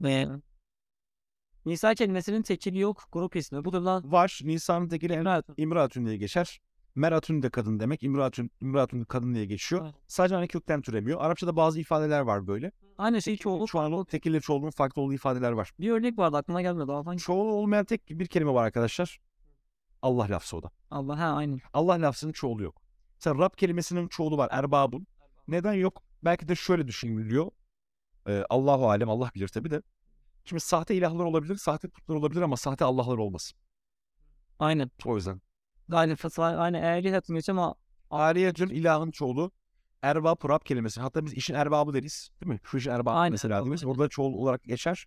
Ve 0.00 0.28
Nisa 1.66 1.94
kelimesinin 1.94 2.42
tekili 2.42 2.78
yok. 2.78 3.02
Grup 3.12 3.36
ismi. 3.36 3.64
Bu 3.64 3.72
durumdan 3.72 4.12
Var. 4.12 4.40
Nisan'ın 4.44 4.88
tekili 4.88 5.12
Evet. 5.12 5.44
İmratun 5.56 6.06
diye 6.06 6.16
geçer. 6.16 6.60
Meratun 6.94 7.42
de 7.42 7.50
kadın 7.50 7.80
demek. 7.80 8.02
İmratun, 8.02 8.50
İmratun 8.60 9.00
de 9.00 9.04
kadın 9.04 9.34
diye 9.34 9.44
geçiyor. 9.44 9.84
Evet. 9.84 9.94
Sadece 10.08 10.34
hani 10.34 10.48
kökten 10.48 10.82
türemiyor. 10.82 11.20
Arapçada 11.20 11.56
bazı 11.56 11.80
ifadeler 11.80 12.20
var 12.20 12.46
böyle. 12.46 12.72
Aynı 12.98 13.22
şey 13.22 13.36
çoğulu. 13.36 13.66
Çoğunluğu, 13.66 14.04
tekille 14.06 14.40
çoğunluğun 14.40 14.70
farklı 14.70 15.02
olduğu 15.02 15.12
ifadeler 15.12 15.52
var. 15.52 15.72
Bir 15.80 15.90
örnek 15.90 16.18
vardı 16.18 16.36
aklıma 16.36 16.62
gelmedi. 16.62 16.88
Daha 16.88 17.06
hangi? 17.06 17.18
Çoğulu 17.22 17.52
olmayan 17.52 17.84
tek 17.84 18.08
bir 18.10 18.26
kelime 18.26 18.52
var 18.54 18.64
arkadaşlar. 18.64 19.18
Allah 20.02 20.28
lafzı 20.30 20.56
o 20.56 20.62
da. 20.62 20.70
Allah 20.90 21.18
ha 21.18 21.36
aynı. 21.36 21.58
Allah 21.72 21.92
lafzının 21.92 22.32
çoğulu 22.32 22.62
yok. 22.62 22.82
Mesela 23.14 23.38
Rab 23.38 23.56
kelimesinin 23.56 24.08
çoğulu 24.08 24.36
var. 24.38 24.48
Erbabun. 24.52 25.06
Neden 25.48 25.72
yok? 25.72 26.02
Belki 26.24 26.48
de 26.48 26.54
şöyle 26.54 26.88
düşünülüyor. 26.88 27.50
Ee, 28.28 28.44
Allahu 28.50 28.90
alem 28.90 29.10
Allah 29.10 29.30
bilir 29.34 29.48
tabi 29.48 29.70
de. 29.70 29.82
Şimdi 30.44 30.60
sahte 30.60 30.94
ilahlar 30.94 31.24
olabilir, 31.24 31.56
sahte 31.56 31.88
putlar 31.88 32.14
olabilir 32.14 32.42
ama 32.42 32.56
sahte 32.56 32.84
Allah'lar 32.84 33.18
olmasın. 33.18 33.58
Aynen. 34.58 34.90
O 35.04 35.16
yüzden. 35.16 35.40
Aynı 35.92 36.78
eğri 36.78 37.14
hatım 37.14 37.36
geçiyor 37.36 37.58
ama 37.58 37.74
Ariyetün 38.10 38.68
ilahın 38.68 39.10
çoğulu. 39.10 39.52
Erbab 40.02 40.48
Rab 40.48 40.60
kelimesi. 40.64 41.00
Hatta 41.00 41.26
biz 41.26 41.32
işin 41.32 41.54
erbabı 41.54 41.94
deriz. 41.94 42.30
Değil 42.40 42.52
mi? 42.52 42.60
Şu 42.64 42.76
işin 42.78 42.90
erbabı 42.90 43.16
Aynen, 43.16 43.32
mesela 43.32 43.66
deriz. 43.66 43.82
aynen. 43.82 43.92
Orada 43.92 44.08
çoğul 44.08 44.34
olarak 44.34 44.64
geçer. 44.64 45.06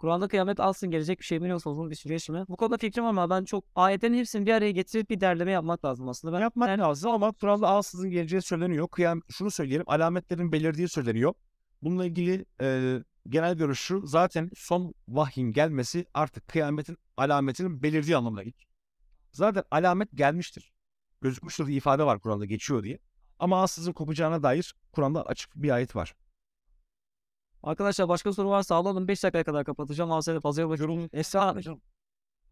Kur'an'da 0.00 0.28
kıyamet 0.28 0.60
alsın 0.60 0.90
gelecek 0.90 1.18
bir 1.18 1.24
şey 1.24 1.42
biliyorsa 1.42 1.70
uzun 1.70 1.90
bir 1.90 1.94
süreç 1.94 2.28
mi? 2.28 2.44
Bu 2.48 2.56
konuda 2.56 2.76
fikrim 2.76 3.04
var 3.04 3.10
ama 3.10 3.30
ben 3.30 3.44
çok 3.44 3.64
ayetlerin 3.74 4.14
hepsini 4.14 4.46
bir 4.46 4.52
araya 4.52 4.70
getirip 4.70 5.10
bir 5.10 5.20
derleme 5.20 5.50
yapmak 5.50 5.84
lazım 5.84 6.08
aslında. 6.08 6.36
Ben 6.36 6.40
Yapmak 6.40 6.78
lazım 6.78 7.10
ama 7.10 7.32
Kur'an'da 7.32 7.68
ansızın 7.68 8.10
geleceği 8.10 8.42
söyleniyor. 8.42 8.88
Kıyam, 8.88 9.22
şunu 9.30 9.50
söyleyelim. 9.50 9.84
Alametlerin 9.86 10.52
belirdiği 10.52 10.88
söyleniyor. 10.88 11.34
Bununla 11.82 12.06
ilgili 12.06 12.44
e, 12.60 12.98
genel 13.28 13.54
görüş 13.54 13.80
şu. 13.80 14.06
Zaten 14.06 14.50
son 14.56 14.94
vahyin 15.08 15.52
gelmesi 15.52 16.06
artık 16.14 16.48
kıyametin 16.48 16.96
alametinin 17.16 17.82
belirdiği 17.82 18.16
anlamına 18.16 18.42
gelir. 18.42 18.68
Zaten 19.32 19.64
alamet 19.70 20.08
gelmiştir. 20.14 20.72
Gözükmüştür 21.20 21.66
diye 21.66 21.76
ifade 21.76 22.04
var 22.04 22.20
Kur'an'da 22.20 22.44
geçiyor 22.44 22.82
diye. 22.82 22.98
Ama 23.38 23.62
ansızın 23.62 23.92
kopacağına 23.92 24.42
dair 24.42 24.74
Kur'an'da 24.92 25.26
açık 25.26 25.50
bir 25.56 25.70
ayet 25.70 25.96
var. 25.96 26.14
Arkadaşlar 27.62 28.08
başka 28.08 28.32
soru 28.32 28.48
varsa 28.48 28.74
alalım. 28.74 29.08
5 29.08 29.22
dakikaya 29.22 29.44
kadar 29.44 29.64
kapatacağım. 29.64 30.12
Al 30.12 30.40
fazla 30.42 30.68
bakıyorum. 30.68 31.08
Esra 31.12 31.62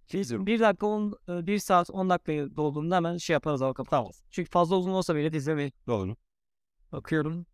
Şey 0.06 0.22
Bir 0.46 0.60
dakika 0.60 0.86
10, 0.86 1.18
1 1.28 1.58
saat 1.58 1.90
10 1.90 2.10
dakikayı 2.10 2.56
dolduğunda 2.56 2.96
hemen 2.96 3.16
şey 3.16 3.34
yaparız 3.34 3.62
abi 3.62 3.74
kapatırız. 3.74 4.22
Çünkü 4.30 4.50
fazla 4.50 4.76
uzun 4.76 4.90
olsa 4.90 5.16
bile 5.16 5.36
izlemeyin. 5.36 5.72
Doğru. 5.86 6.16
Bakıyorum. 6.92 7.46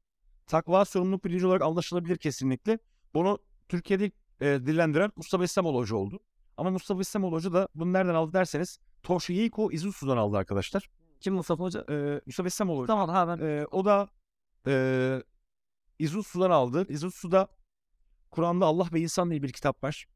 Takva 0.47 0.85
sorumluluk 0.85 1.25
bilinci 1.25 1.47
olarak 1.47 1.63
anlaşılabilir 1.63 2.17
kesinlikle. 2.17 2.79
Bunu 3.15 3.39
Türkiye'de 3.69 4.11
e, 4.41 4.47
dillendiren 4.47 5.13
Mustafa 5.17 5.45
İslamoğlu 5.45 5.79
Hoca 5.79 5.97
oldu. 5.97 6.21
Ama 6.57 6.71
Mustafa 6.71 7.01
İslamoğlu 7.01 7.37
Hoca 7.37 7.53
da 7.53 7.69
bunu 7.75 7.93
nereden 7.93 8.15
aldı 8.15 8.33
derseniz 8.33 8.79
Toshihiko 9.03 9.73
Izusu'dan 9.73 10.17
aldı 10.17 10.37
arkadaşlar. 10.37 10.91
Kim 11.21 11.35
Mustafa 11.35 11.65
Hoca? 11.65 11.85
E, 11.91 12.21
Mustafa 12.27 12.47
İslamoğlu 12.47 12.79
Hoca. 12.83 12.87
Tamam 12.87 13.09
ha 13.09 13.29
ben. 13.29 13.47
E, 13.47 13.67
o 13.71 13.85
da 13.85 14.09
e, 14.67 15.23
Izusu'dan 15.99 16.51
aldı. 16.51 16.87
Izusu'da 16.89 17.49
Kur'an'da 18.31 18.67
Allah 18.67 18.89
ve 18.93 19.01
İnsan 19.01 19.31
diye 19.31 19.43
bir 19.43 19.53
kitap 19.53 19.85
var. 19.85 20.07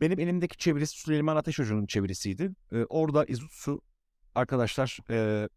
Benim 0.00 0.20
elimdeki 0.20 0.56
çevirisi 0.56 1.00
Süleyman 1.00 1.36
Ateş 1.36 1.58
Hoca'nın 1.58 1.86
çevirisiydi. 1.86 2.52
E, 2.72 2.84
orada 2.84 3.24
Izusu 3.24 3.80
arkadaşlar 4.34 4.98
e, 5.10 5.48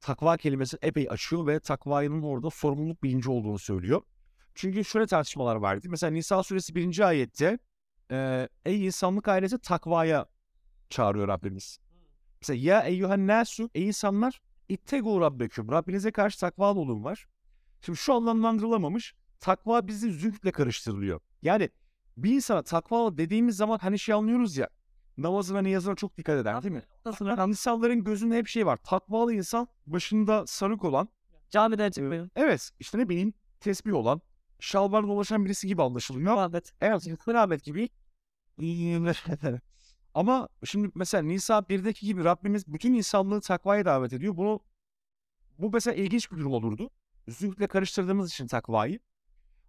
takva 0.00 0.36
kelimesi 0.36 0.78
epey 0.82 1.06
açıyor 1.10 1.46
ve 1.46 1.60
takvanın 1.60 2.22
orada 2.22 2.50
sorumluluk 2.50 3.02
bilinci 3.02 3.30
olduğunu 3.30 3.58
söylüyor. 3.58 4.02
Çünkü 4.54 4.84
şöyle 4.84 5.06
tartışmalar 5.06 5.56
vardı. 5.56 5.86
Mesela 5.90 6.10
Nisa 6.10 6.42
suresi 6.42 6.74
1. 6.74 7.00
ayette 7.00 7.58
e, 8.10 8.48
ey 8.64 8.86
insanlık 8.86 9.28
ailesi 9.28 9.58
takvaya 9.58 10.26
çağırıyor 10.90 11.28
Rabbimiz. 11.28 11.78
Mesela 12.40 12.58
ya 12.72 12.80
eyyühen 12.80 13.26
nasu 13.26 13.70
ey 13.74 13.86
insanlar 13.86 14.40
ittegu 14.68 15.20
rabbeküm. 15.20 15.70
Rabbinize 15.70 16.12
karşı 16.12 16.40
takvalı 16.40 16.80
olun 16.80 17.04
var. 17.04 17.26
Şimdi 17.84 17.98
şu 17.98 18.14
anlamlandırılamamış. 18.14 19.14
Takva 19.40 19.86
bizi 19.86 20.12
zühdle 20.12 20.52
karıştırılıyor. 20.52 21.20
Yani 21.42 21.70
bir 22.16 22.34
insana 22.34 22.62
takvalı 22.62 23.18
dediğimiz 23.18 23.56
zaman 23.56 23.78
hani 23.78 23.98
şey 23.98 24.14
anlıyoruz 24.14 24.56
ya 24.56 24.68
namazına 25.18 25.62
niyazına 25.62 25.94
çok 25.94 26.16
dikkat 26.16 26.40
eder 26.40 26.62
değil 26.62 26.74
mi? 26.74 26.82
Yani 27.20 27.50
insanların 27.50 28.04
gözünde 28.04 28.36
hep 28.36 28.48
şey 28.48 28.66
var. 28.66 28.76
Takvalı 28.76 29.34
insan 29.34 29.68
başında 29.86 30.46
sarık 30.46 30.84
olan 30.84 31.08
Camiden 31.50 31.90
çıkmıyor. 31.90 32.28
Evet 32.36 32.70
işte 32.80 32.98
ne 32.98 33.08
bileyim 33.08 33.34
tesbih 33.60 33.94
olan 33.94 34.20
şalvarla 34.60 35.08
dolaşan 35.08 35.44
birisi 35.44 35.66
gibi 35.66 35.82
anlaşılıyor. 35.82 36.34
Muhabbet. 36.34 36.72
Evet 36.80 37.18
kıramet 37.18 37.64
gibi. 37.64 37.88
Ama 40.14 40.48
şimdi 40.64 40.90
mesela 40.94 41.22
Nisa 41.22 41.58
1'deki 41.58 42.06
gibi 42.06 42.24
Rabbimiz 42.24 42.66
bütün 42.66 42.94
insanlığı 42.94 43.40
takvaya 43.40 43.84
davet 43.84 44.12
ediyor. 44.12 44.36
Bunu 44.36 44.60
bu 45.58 45.70
mesela 45.70 45.94
ilginç 45.94 46.32
bir 46.32 46.36
durum 46.36 46.52
olurdu. 46.52 46.90
Zühdle 47.28 47.66
karıştırdığımız 47.66 48.30
için 48.30 48.46
takvayı. 48.46 48.98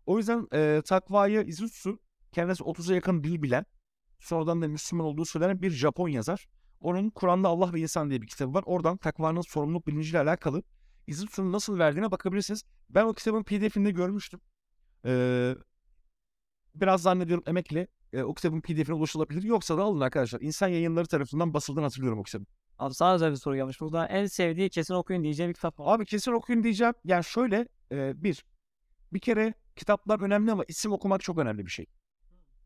O 0.06 0.18
yüzden 0.18 0.48
e, 0.54 0.82
takvayı 0.86 1.42
Izutsu 1.42 2.00
kendisi 2.32 2.64
30'a 2.64 2.96
yakın 2.96 3.24
dil 3.24 3.42
bilen 3.42 3.66
sonradan 4.20 4.62
da 4.62 4.68
Müslüman 4.68 5.06
olduğu 5.06 5.26
söylenen 5.26 5.62
bir 5.62 5.72
Japon 5.72 6.10
yazar. 6.10 6.48
Onun 6.80 7.10
Kur'an'da 7.10 7.48
Allah 7.48 7.74
ve 7.74 7.80
İnsan 7.80 8.10
diye 8.10 8.22
bir 8.22 8.28
kitabı 8.28 8.54
var. 8.54 8.64
Oradan 8.66 8.98
takvanın 8.98 9.42
sorumluluk 9.42 9.88
bilinciyle 9.88 10.20
alakalı 10.20 10.64
Izutsu'nun 11.08 11.52
nasıl 11.52 11.80
verdiğine 11.80 12.12
bakabilirsiniz. 12.12 12.64
Ben 12.90 13.06
o 13.06 13.14
kitabın 13.14 13.44
pdf'ini 13.44 13.86
de 13.86 13.92
görmüştüm. 13.92 14.42
Ee, 15.06 15.56
biraz 16.76 17.02
zannediyorum 17.02 17.44
emekle 17.48 17.88
e, 18.14 18.24
o 18.24 18.34
kitabın 18.34 18.62
pdf'ine 18.62 18.96
ulaşılabilir. 18.96 19.44
Yoksa 19.44 19.78
da 19.78 19.84
alın 19.84 20.00
arkadaşlar. 20.00 20.42
İnsan 20.42 20.68
yayınları 20.68 21.08
tarafından 21.08 21.54
basıldığını 21.54 21.84
hatırlıyorum 21.84 22.20
o 22.20 22.24
kitabı. 22.24 22.46
Abi 22.80 22.94
sana 22.94 23.14
özel 23.14 23.32
bir 23.32 23.36
soru 23.36 23.56
gelmiş. 23.56 23.82
Burada 23.82 24.06
en 24.06 24.26
sevdiği 24.26 24.70
kesin 24.70 24.94
okuyun 24.94 25.24
diyeceğim 25.24 25.50
bir 25.50 25.54
kitap 25.54 25.80
var. 25.80 25.96
Abi 25.96 26.06
kesin 26.06 26.32
okuyun 26.32 26.64
diyeceğim. 26.64 26.94
Yani 27.06 27.24
şöyle 27.24 27.68
e, 27.92 28.24
bir, 28.24 28.46
bir 29.14 29.20
kere 29.20 29.54
kitaplar 29.76 30.20
önemli 30.20 30.52
ama 30.52 30.64
isim 30.68 30.92
okumak 30.92 31.22
çok 31.22 31.38
önemli 31.38 31.66
bir 31.66 31.72
şey. 31.72 31.86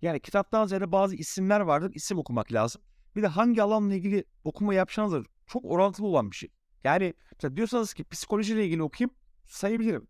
Yani 0.02 0.20
kitaptan 0.20 0.66
ziyade 0.66 0.92
bazı 0.92 1.16
isimler 1.16 1.60
vardır. 1.60 1.92
isim 1.96 2.18
okumak 2.18 2.54
lazım. 2.54 2.82
Bir 3.16 3.24
de 3.24 3.28
hangi 3.28 3.64
alanla 3.64 3.94
ilgili 3.94 4.24
okuma 4.44 4.74
yapacağınız 4.74 5.14
da 5.14 5.24
çok 5.48 5.66
orantılı 5.66 6.08
olan 6.08 6.32
bir 6.32 6.36
şey. 6.36 6.50
Yani 6.84 7.14
mesela 7.34 7.56
diyorsanız 7.56 7.94
ki 7.94 8.04
psikolojiyle 8.04 8.66
ilgili 8.66 8.84
okuyayım 8.84 9.16
sayabilirim. 9.46 10.08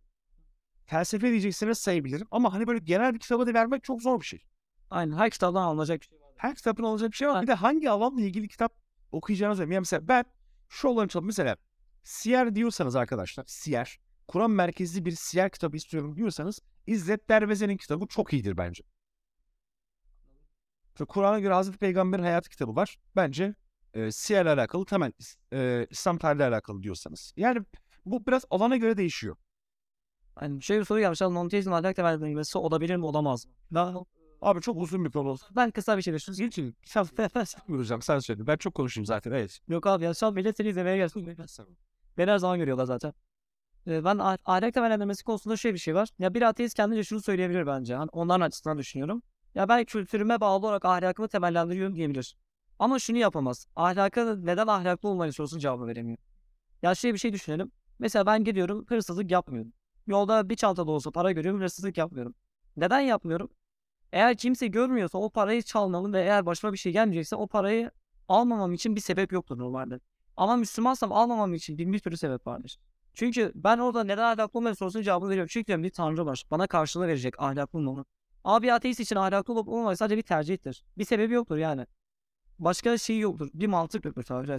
Felsefe 0.85 1.29
diyecekseniz 1.29 1.77
sayabilirim. 1.77 2.27
Ama 2.31 2.53
hani 2.53 2.67
böyle 2.67 2.79
genel 2.79 3.13
bir 3.13 3.19
kitaba 3.19 3.47
da 3.47 3.53
vermek 3.53 3.83
çok 3.83 4.01
zor 4.01 4.19
bir 4.19 4.25
şey. 4.25 4.45
Aynen 4.89 5.17
her 5.17 5.29
kitaptan 5.29 5.61
alınacak 5.61 6.01
bir 6.01 6.05
şey 6.05 6.19
var. 6.19 6.29
Her 6.37 6.55
kitapın 6.55 6.83
alacak 6.83 7.11
bir 7.11 7.15
şey 7.15 7.27
var. 7.27 7.41
Bir 7.41 7.47
de 7.47 7.53
hangi 7.53 7.89
alanla 7.89 8.21
ilgili 8.21 8.47
kitap 8.47 8.73
okuyacağınız. 9.11 9.59
Yani 9.59 9.79
mesela 9.79 10.07
ben 10.07 10.25
şu 10.69 10.87
olanı 10.87 11.07
çalışıyorum. 11.07 11.27
Mesela 11.27 11.57
siyer 12.03 12.55
diyorsanız 12.55 12.95
arkadaşlar. 12.95 13.45
Siyer. 13.47 13.99
Kur'an 14.27 14.51
merkezli 14.51 15.05
bir 15.05 15.11
siyer 15.11 15.49
kitabı 15.49 15.77
istiyorum 15.77 16.15
diyorsanız 16.15 16.59
İzzet 16.87 17.29
Derveze'nin 17.29 17.77
kitabı 17.77 18.07
çok 18.07 18.33
iyidir 18.33 18.57
bence. 18.57 18.83
Kur'an'a 21.07 21.39
göre 21.39 21.53
Hazreti 21.53 21.77
Peygamber'in 21.77 22.23
hayatı 22.23 22.49
kitabı 22.49 22.75
var. 22.75 22.97
Bence 23.15 23.55
e, 23.93 24.11
siyerle 24.11 24.49
alakalı 24.49 24.85
temel 24.85 25.11
e, 25.53 25.87
İslam 25.89 26.17
tarihiyle 26.17 26.45
alakalı 26.45 26.83
diyorsanız. 26.83 27.33
Yani 27.37 27.59
bu 28.05 28.25
biraz 28.27 28.45
alana 28.49 28.77
göre 28.77 28.97
değişiyor. 28.97 29.35
Hani 30.35 30.61
şöyle 30.61 30.79
bir 30.79 30.85
soru 30.85 30.99
gelmiş. 30.99 31.21
Monoteizm 31.21 31.73
ahlak 31.73 31.95
temel 31.95 32.21
bilgisi 32.21 32.57
olabilir 32.57 32.95
mi 32.95 33.05
olamaz 33.05 33.45
mı? 33.45 33.51
Ben, 33.71 33.95
Abi 34.41 34.61
çok 34.61 34.77
uzun 34.81 35.05
bir 35.05 35.11
konu 35.11 35.29
olsa. 35.29 35.47
ben 35.55 35.71
kısa 35.71 35.97
bir 35.97 36.01
şey 36.01 36.13
düşünüyorum. 36.13 36.45
Geçin. 36.45 36.75
Sen, 36.85 37.03
sen 37.45 37.61
buyuracağım. 37.67 38.01
Sen 38.01 38.19
söyle. 38.19 38.47
Ben 38.47 38.57
çok 38.57 38.75
konuşayım 38.75 39.05
zaten. 39.05 39.31
Evet. 39.31 39.59
Yok 39.67 39.87
abi 39.87 40.03
ya 40.03 40.13
şu 40.13 40.27
an 40.27 40.33
millet 40.33 40.57
seni 40.57 40.67
izlemeye 40.67 40.97
gelsin. 40.97 41.37
Beni 42.17 42.31
her 42.31 42.37
zaman 42.37 42.59
görüyorlar 42.59 42.85
zaten. 42.85 43.13
Ee, 43.87 44.03
ben 44.03 44.17
ah- 44.17 44.37
ahlak 44.45 44.73
temellendirmesi 44.73 45.23
konusunda 45.23 45.57
şöyle 45.57 45.73
bir 45.73 45.79
şey 45.79 45.95
var. 45.95 46.09
Ya 46.19 46.33
bir 46.33 46.41
ateist 46.41 46.75
kendince 46.75 47.03
şunu 47.03 47.21
söyleyebilir 47.21 47.67
bence. 47.67 47.95
Hani 47.95 48.09
onların 48.11 48.45
açısından 48.45 48.77
düşünüyorum. 48.77 49.21
Ya 49.55 49.69
ben 49.69 49.85
kültürüme 49.85 50.41
bağlı 50.41 50.67
olarak 50.67 50.85
ahlakımı 50.85 51.27
temellendiriyorum 51.27 51.95
diyebilir. 51.95 52.35
Ama 52.79 52.99
şunu 52.99 53.17
yapamaz. 53.17 53.67
Ahlaka 53.75 54.35
neden 54.35 54.67
ahlaklı 54.67 55.09
olmayı 55.09 55.33
sorusunun 55.33 55.59
cevabı 55.59 55.87
veremiyor. 55.87 56.17
Ya 56.81 56.95
şöyle 56.95 57.13
bir 57.13 57.19
şey 57.19 57.33
düşünelim. 57.33 57.71
Mesela 57.99 58.25
ben 58.25 58.43
gidiyorum 58.43 58.85
hırsızlık 58.89 59.31
yapmıyorum. 59.31 59.73
Yolda 60.07 60.49
bir 60.49 60.55
çanta 60.55 60.87
dolusu 60.87 61.11
para 61.11 61.31
görüyorum 61.31 61.61
hırsızlık 61.61 61.97
yapmıyorum. 61.97 62.35
Neden 62.77 62.99
yapmıyorum? 62.99 63.49
Eğer 64.11 64.37
kimse 64.37 64.67
görmüyorsa 64.67 65.17
o 65.17 65.29
parayı 65.29 65.61
çalmamın 65.61 66.13
ve 66.13 66.21
eğer 66.21 66.45
başıma 66.45 66.73
bir 66.73 66.77
şey 66.77 66.91
gelmeyecekse 66.91 67.35
o 67.35 67.47
parayı 67.47 67.91
almamam 68.27 68.73
için 68.73 68.95
bir 68.95 69.01
sebep 69.01 69.31
yoktur 69.31 69.57
normalde. 69.57 69.99
Ama 70.37 70.55
Müslümansam 70.55 71.11
almamam 71.11 71.53
için 71.53 71.77
bin 71.77 71.93
bir 71.93 71.99
sürü 71.99 72.17
sebep 72.17 72.47
vardır. 72.47 72.79
Çünkü 73.13 73.51
ben 73.55 73.77
orada 73.77 74.03
neden 74.03 74.23
ahlaklı 74.23 74.59
olmayı 74.59 74.75
sorusunun 74.75 75.03
cevabını 75.03 75.29
veriyorum. 75.29 75.49
Çünkü 75.51 75.67
diyorum 75.67 75.83
bir 75.83 75.89
tanrı 75.89 76.25
var. 76.25 76.43
Bana 76.51 76.67
karşılığı 76.67 77.07
verecek 77.07 77.39
ahlaklı 77.39 77.79
olmamı. 77.79 78.05
Ama 78.43 78.61
bir 78.61 78.75
ateist 78.75 78.99
için 78.99 79.15
ahlaklı 79.15 79.53
olup 79.53 79.67
olmamak 79.67 79.97
sadece 79.97 80.17
bir 80.17 80.21
tercihtir. 80.21 80.83
Bir 80.97 81.05
sebebi 81.05 81.33
yoktur 81.33 81.57
yani. 81.57 81.85
Başka 82.59 82.97
şey 82.97 83.19
yoktur. 83.19 83.49
Bir 83.53 83.67
mantık 83.67 84.05
yoktur 84.05 84.23
tabiri. 84.23 84.57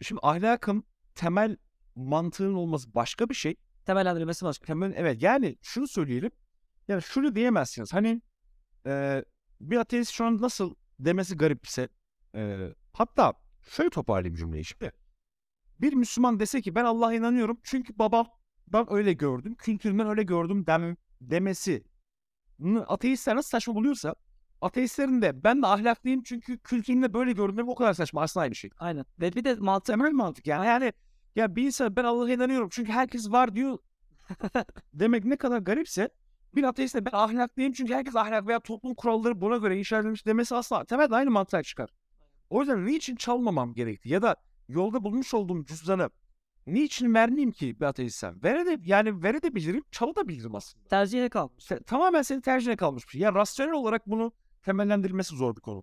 Şimdi 0.00 0.20
ahlakın 0.22 0.84
temel 1.14 1.56
mantığının 1.94 2.54
olması 2.54 2.94
başka 2.94 3.28
bir 3.28 3.34
şey. 3.34 3.56
Temellendirilmesi 3.86 4.44
başka. 4.44 4.66
Temel 4.66 4.92
evet 4.96 5.22
yani 5.22 5.56
şunu 5.62 5.88
söyleyelim. 5.88 6.30
Yani 6.88 7.02
şunu 7.02 7.34
diyemezsiniz. 7.34 7.92
Hani 7.92 8.22
e, 8.86 9.24
bir 9.60 9.76
ateist 9.76 10.10
şu 10.10 10.24
an 10.24 10.40
nasıl 10.40 10.74
demesi 10.98 11.36
garipse 11.36 11.88
e, 12.34 12.58
hatta 12.92 13.32
şöyle 13.70 13.90
toparlayayım 13.90 14.36
cümleyi 14.36 14.64
şimdi. 14.64 14.92
Bir 15.80 15.92
Müslüman 15.92 16.40
dese 16.40 16.62
ki 16.62 16.74
ben 16.74 16.84
Allah'a 16.84 17.14
inanıyorum 17.14 17.58
çünkü 17.62 17.98
babam 17.98 18.26
ben 18.68 18.92
öyle 18.92 19.12
gördüm, 19.12 19.54
kültürümden 19.54 20.08
öyle 20.08 20.22
gördüm 20.22 20.66
dem, 20.66 20.96
demesi 21.20 21.84
ateistler 22.86 23.36
nasıl 23.36 23.48
saçma 23.48 23.74
buluyorsa 23.74 24.14
ateistlerin 24.60 25.22
de 25.22 25.44
ben 25.44 25.62
de 25.62 25.66
ahlaklıyım 25.66 26.22
çünkü 26.22 26.58
kültürümde 26.58 27.14
böyle 27.14 27.32
gördüm 27.32 27.68
o 27.68 27.74
kadar 27.74 27.94
saçma 27.94 28.22
aslında 28.22 28.42
aynı 28.44 28.54
şey. 28.54 28.70
Aynen. 28.78 29.04
Ve 29.20 29.32
bir 29.32 29.44
de 29.44 29.54
mantık 29.54 29.86
Temel 29.86 30.12
mantık 30.12 30.46
yani. 30.46 30.66
Yani 30.66 30.92
ya 31.36 31.56
bir 31.56 31.66
insan 31.66 31.96
ben 31.96 32.04
Allah'a 32.04 32.30
inanıyorum 32.30 32.68
çünkü 32.72 32.92
herkes 32.92 33.30
var 33.30 33.54
diyor 33.54 33.78
demek 34.94 35.24
ne 35.24 35.36
kadar 35.36 35.58
garipse 35.58 36.10
bir 36.54 36.64
ateist 36.64 36.94
de 36.94 37.04
ben 37.04 37.10
ahlaklıyım 37.12 37.72
çünkü 37.72 37.94
herkes 37.94 38.16
ahlak 38.16 38.46
veya 38.46 38.60
toplum 38.60 38.94
kuralları 38.94 39.40
buna 39.40 39.56
göre 39.56 39.78
inşa 39.78 39.98
edilmiş 39.98 40.26
demesi 40.26 40.54
asla 40.54 40.84
temelde 40.84 41.14
aynı 41.14 41.30
mantığa 41.30 41.62
çıkar. 41.62 41.90
O 42.50 42.60
yüzden 42.60 42.86
niçin 42.86 43.16
çalmamam 43.16 43.74
gerekti 43.74 44.08
ya 44.08 44.22
da 44.22 44.36
yolda 44.68 45.04
bulmuş 45.04 45.34
olduğum 45.34 45.64
cüzdanı 45.64 46.10
niçin 46.66 47.14
vermeyeyim 47.14 47.52
ki 47.52 47.80
bir 47.80 47.84
ateistsem? 47.84 48.42
Vere 48.44 48.78
yani 48.84 49.22
verebilirim, 49.22 49.84
çalabilirim 49.90 50.54
aslında. 50.54 50.88
tercihine 50.88 51.28
kalmış. 51.28 51.68
Tamamen 51.86 52.22
senin 52.22 52.40
tercihine 52.40 52.76
kalmış 52.76 53.04
bir 53.04 53.10
şey. 53.10 53.20
Ya 53.20 53.34
rasyonel 53.34 53.72
olarak 53.72 54.06
bunu 54.06 54.32
temellendirilmesi 54.62 55.36
zor 55.36 55.56
bir 55.56 55.60
konu. 55.60 55.82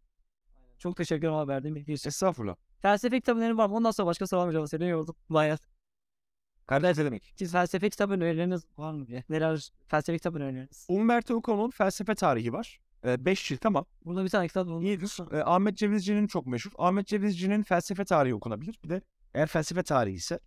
Çok 0.80 0.98
teşekkür 0.98 1.20
ederim 1.20 1.34
abi 1.34 1.48
verdiğin 1.48 1.76
bilgi 1.76 1.94
için. 1.94 2.10
Estağfurullah. 2.10 2.56
Felsefe 2.82 3.20
kitapları 3.20 3.58
var 3.58 3.70
mı? 3.70 3.76
Ondan 3.76 3.92
sonra 3.92 4.06
başka 4.06 4.28
soru 4.28 4.40
almayacağım. 4.40 4.68
Seni 4.68 4.90
yordum. 4.90 5.16
Bayağı. 5.30 5.58
Kardeş 6.68 6.98
demek? 6.98 7.34
Siz 7.36 7.52
felsefe 7.52 7.90
kitabı 7.90 8.14
önerileriniz 8.14 8.66
var 8.78 8.92
mı 8.92 9.08
diye. 9.08 9.24
Neler 9.30 9.70
felsefe 9.88 10.18
kitabı 10.18 10.38
önerileriniz? 10.38 10.86
Umberto 10.90 11.40
Eco'nun 11.40 11.70
felsefe 11.70 12.16
tarihi 12.16 12.54
var. 12.54 12.80
5 13.06 13.48
cilt 13.48 13.66
ama 13.66 13.86
Burada 14.06 14.24
bir 14.24 14.30
tane 14.30 14.48
kitap 14.48 14.68
var. 14.68 14.82
iyidir. 14.82 15.18
E, 15.34 15.44
Ahmet 15.44 15.78
Cevizci'nin 15.78 16.28
çok 16.28 16.48
meşhur. 16.48 16.72
Ahmet 16.78 17.08
Cevizci'nin 17.08 17.64
felsefe 17.64 18.06
tarihi 18.06 18.36
okunabilir. 18.36 18.80
Bir 18.84 18.90
de 18.90 19.02
eğer 19.34 19.48
felsefe 19.48 19.84
tarihi 19.84 20.16
ise 20.16 20.40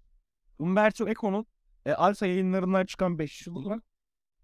Umberto 0.58 1.08
Eco'nun 1.08 1.46
e, 1.86 1.92
Alfa 1.92 2.26
yayınlarından 2.26 2.86
çıkan 2.86 3.18
5 3.18 3.38
cilt 3.44 3.56
olarak 3.56 3.82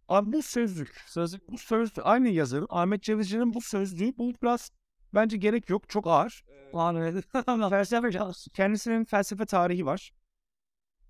Abi 0.08 0.32
bu 0.32 0.42
sözlük. 0.42 0.94
Sözlük. 1.06 1.48
Bu 1.52 1.58
sözlük. 1.58 2.06
Aynı 2.06 2.28
yazarın 2.28 2.66
Ahmet 2.70 3.02
Cevizci'nin 3.02 3.54
bu 3.54 3.60
sözlüğü 3.60 4.18
bu 4.18 4.32
biraz 4.42 4.70
bence 5.14 5.36
gerek 5.36 5.70
yok. 5.70 5.88
Çok 5.88 6.06
ağır. 6.06 6.44
Var 6.72 6.94
evet. 6.94 7.24
felsefe 7.70 7.96
yapacağız. 7.96 8.48
Kendisinin 8.54 9.04
felsefe 9.04 9.46
tarihi 9.46 9.86
var. 9.86 10.12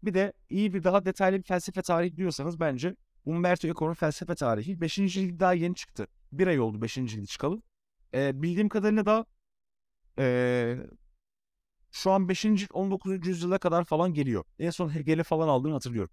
Bir 0.03 0.15
de 0.15 0.33
iyi 0.51 0.74
bir 0.74 0.85
daha 0.85 1.05
detaylı 1.05 1.39
bir 1.39 1.43
felsefe 1.43 1.83
tarihi 1.83 2.16
diyorsanız 2.16 2.61
bence 2.61 2.97
Umberto 3.24 3.69
Eco'nun 3.69 3.95
felsefe 3.95 4.35
tarihi 4.35 4.81
5. 4.81 4.95
cilt 4.95 5.41
daha 5.41 5.53
yeni 5.53 5.74
çıktı. 5.74 6.07
Bir 6.33 6.47
ay 6.47 6.61
oldu 6.61 6.83
5. 6.83 6.95
cilt 6.95 7.29
çıkalı. 7.29 7.62
Ee, 8.15 8.43
bildiğim 8.43 8.69
kadarıyla 8.69 9.07
da 9.07 9.27
ee, 10.19 10.77
şu 11.91 12.11
an 12.11 12.29
5. 12.29 12.41
cilt 12.43 12.70
19. 12.73 13.27
yüzyıla 13.27 13.59
kadar 13.59 13.85
falan 13.85 14.15
geliyor. 14.15 14.45
En 14.59 14.70
son 14.70 14.95
Hegel'i 14.95 15.23
falan 15.23 15.49
aldığını 15.49 15.73
hatırlıyorum. 15.73 16.11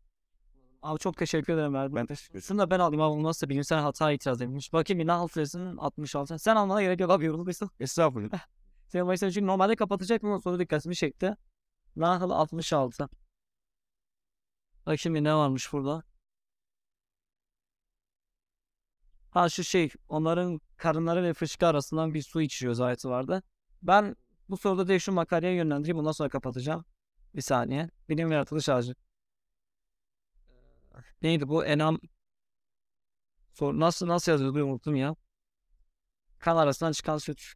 Abi 0.82 1.00
çok 1.00 1.18
teşekkür 1.18 1.54
ederim 1.54 1.74
verdim. 1.74 1.96
Ben 1.96 2.06
teşekkür 2.06 2.32
ederim. 2.32 2.44
Şunu 2.48 2.60
da 2.60 2.70
ben 2.70 2.80
alayım 2.80 3.02
abi. 3.02 3.24
Nasıl 3.24 3.50
bilimsel 3.50 3.80
hata 3.80 4.12
itiraz 4.12 4.42
edilmiş. 4.42 4.74
Bakayım 4.74 5.00
bir 5.00 5.08
nahal 5.08 5.28
süresinin 5.28 5.78
66. 5.78 6.40
Sen 6.40 6.56
almana 6.56 6.82
gerek 6.82 7.00
yok 7.00 7.12
abi 7.12 7.26
yorulmuşsun. 7.26 7.70
Estağfurullah. 7.80 8.40
Senin 8.88 9.08
başına 9.08 9.32
çünkü 9.32 9.48
normalde 9.48 9.76
kapatacak 9.76 10.24
mı? 10.24 10.42
Sonra 10.42 10.60
dikkatimi 10.60 10.96
çekti. 10.96 11.36
Nahal 11.96 12.30
66. 12.30 13.10
Bak 14.86 15.00
şimdi 15.00 15.24
ne 15.24 15.36
varmış 15.36 15.74
burada? 15.74 16.04
Ha 19.32 19.50
şu 19.50 19.64
şey 19.64 19.90
onların 20.08 20.62
karınları 20.78 21.24
ve 21.24 21.34
fışkı 21.34 21.68
arasından 21.68 22.14
bir 22.14 22.22
su 22.22 22.42
içiyoruz 22.42 22.82
ayeti 22.82 23.10
vardı. 23.10 23.44
Ben 23.82 24.16
bu 24.50 24.58
soruda 24.58 24.88
direkt 24.88 25.04
şu 25.04 25.12
makaleye 25.12 25.54
yönlendireyim 25.56 25.98
ondan 26.00 26.12
sonra 26.12 26.30
kapatacağım. 26.30 26.86
Bir 27.36 27.42
saniye. 27.42 27.90
Bilim 28.10 28.32
yaratılış 28.32 28.70
ağacı. 28.70 28.96
Neydi 31.22 31.48
bu? 31.48 31.66
Enam 31.66 32.00
Sor, 33.54 33.74
nasıl 33.80 34.08
nasıl 34.08 34.32
yazıyordu 34.32 34.66
unuttum 34.66 34.96
ya. 34.96 35.16
Kan 36.40 36.58
arasından 36.58 36.92
çıkan 36.92 37.18
süt. 37.18 37.54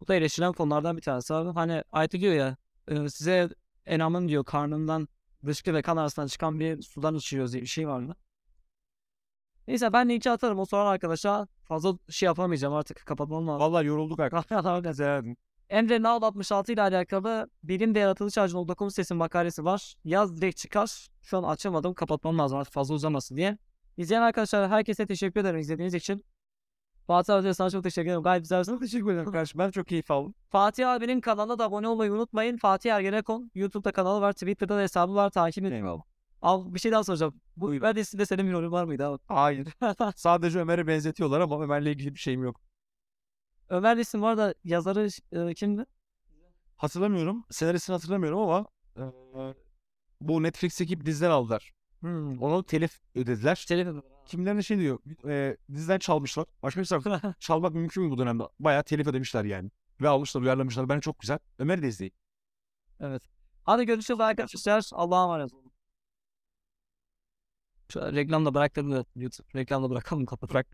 Bu 0.00 0.08
da 0.08 0.14
eleştirilen 0.14 0.52
konulardan 0.52 0.96
bir 0.96 1.02
tanesi 1.02 1.34
abi. 1.34 1.50
Hani 1.54 1.82
ayet 1.92 2.12
diyor 2.12 2.34
ya 2.34 2.56
e, 2.88 3.08
size 3.08 3.48
enamın 3.86 4.28
diyor 4.28 4.44
karnından 4.44 5.08
dışkı 5.46 5.74
ve 5.74 5.82
kan 5.82 5.96
arasından 5.96 6.26
çıkan 6.26 6.60
bir 6.60 6.82
sudan 6.82 7.14
içiyoruz 7.14 7.52
diye 7.52 7.62
bir 7.62 7.68
şey 7.68 7.88
vardı. 7.88 8.16
Neyse 9.68 9.92
ben 9.92 10.08
linki 10.08 10.30
atarım 10.30 10.58
o 10.58 10.64
soran 10.64 10.86
arkadaşa 10.86 11.46
fazla 11.64 11.98
şey 12.10 12.26
yapamayacağım 12.26 12.74
artık 12.74 13.06
kapatmam 13.06 13.48
lazım. 13.48 13.60
Vallahi 13.60 13.86
yorulduk 13.86 14.20
arkadaşlar. 14.20 14.64
Arkadaşlar. 14.64 15.24
Emre 15.70 16.02
Nal 16.02 16.22
66 16.22 16.72
ile 16.72 16.82
alakalı 16.82 17.50
bilim 17.62 17.94
ve 17.94 17.98
yaratılış 17.98 18.38
ağacı.com 18.38 18.90
sitesinin 18.90 19.18
makalesi 19.18 19.64
var. 19.64 19.94
Yaz 20.04 20.36
direkt 20.36 20.56
çıkar. 20.56 21.08
Şu 21.22 21.38
an 21.38 21.42
açamadım. 21.42 21.94
Kapatmam 21.94 22.38
lazım 22.38 22.58
artık 22.58 22.74
fazla 22.74 22.94
uzamasın 22.94 23.36
diye. 23.36 23.58
İzleyen 23.96 24.22
arkadaşlar 24.22 24.70
herkese 24.70 25.06
teşekkür 25.06 25.40
ederim 25.40 25.60
izlediğiniz 25.60 25.94
için. 25.94 26.24
Fatih 27.08 27.34
abi 27.34 27.54
sana 27.54 27.70
çok 27.70 27.84
teşekkür 27.84 28.08
ederim. 28.08 28.22
Gayet 28.22 28.42
güzel. 28.42 28.64
Çok 28.64 28.80
teşekkür 28.80 29.12
ederim 29.12 29.32
kardeşim. 29.32 29.58
Ben 29.58 29.70
çok 29.70 29.86
keyif 29.86 30.10
aldım. 30.10 30.34
Fatih 30.48 30.90
abinin 30.90 31.20
kanalına 31.20 31.58
da 31.58 31.64
abone 31.64 31.88
olmayı 31.88 32.12
unutmayın. 32.12 32.56
Fatih 32.56 32.94
Ergenekon. 32.94 33.50
YouTube'da 33.54 33.92
kanalı 33.92 34.20
var. 34.20 34.32
Twitter'da 34.32 34.76
da 34.76 34.80
hesabı 34.80 35.14
var. 35.14 35.30
Takip 35.30 35.64
edin. 35.64 35.74
Eyvallah. 35.74 36.02
Al 36.42 36.74
bir 36.74 36.78
şey 36.78 36.92
daha 36.92 37.04
soracağım. 37.04 37.40
Bu 37.56 37.74
Ömer 37.74 37.96
dizisinde 37.96 38.26
senin 38.26 38.46
bir 38.46 38.52
rolün 38.52 38.72
var 38.72 38.84
mıydı 38.84 39.06
abi? 39.06 39.18
Hayır. 39.26 39.68
Sadece 40.16 40.58
Ömer'e 40.58 40.86
benzetiyorlar 40.86 41.40
ama 41.40 41.62
Ömer'le 41.62 41.86
ilgili 41.86 42.14
bir 42.14 42.20
şeyim 42.20 42.42
yok. 42.42 42.60
Ömer 43.68 43.96
dizisinin 43.96 44.22
var 44.22 44.38
da 44.38 44.54
yazarı 44.64 45.08
e, 45.32 45.54
kimdi? 45.54 45.86
Hatırlamıyorum. 46.76 47.44
Senaristini 47.50 47.94
hatırlamıyorum 47.94 48.38
ama 48.38 48.66
e, 48.96 49.02
bu 50.20 50.42
Netflix'teki 50.42 51.00
bir 51.00 51.06
diziden 51.06 51.30
aldılar. 51.30 51.72
Hmm. 52.00 52.42
Onu 52.42 52.64
telif 52.64 53.00
ödediler. 53.14 53.64
Telif 53.68 53.88
Kimlerine 54.26 54.62
şey 54.62 54.78
diyor, 54.78 54.98
e, 55.28 55.56
diziden 55.74 55.98
çalmışlar. 55.98 56.46
Başka 56.62 56.80
bir 56.80 56.86
taraftan 56.86 57.34
çalmak 57.40 57.74
mümkün 57.74 58.02
mü 58.02 58.10
bu 58.10 58.18
dönemde? 58.18 58.42
Bayağı 58.60 58.82
telif 58.82 59.06
ödemişler 59.06 59.44
yani. 59.44 59.70
Ve 60.00 60.08
almışlar, 60.08 60.40
uyarlamışlar. 60.40 60.88
Ben 60.88 61.00
çok 61.00 61.18
güzel. 61.18 61.38
Ömer 61.58 61.82
de 61.82 61.88
izleyin. 61.88 62.12
Evet. 63.00 63.22
Hadi 63.64 63.86
görüşürüz 63.86 64.20
arkadaşlar. 64.20 64.90
Allah'a 64.92 65.24
emanet 65.24 65.54
olun. 65.54 65.72
Reklamda 67.96 68.54
bıraktım 68.54 68.92
da 68.92 69.04
YouTube. 69.16 69.48
Reklamda 69.54 69.90
bırakalım 69.90 70.26
kapat 70.26 70.50
bırak. 70.50 70.66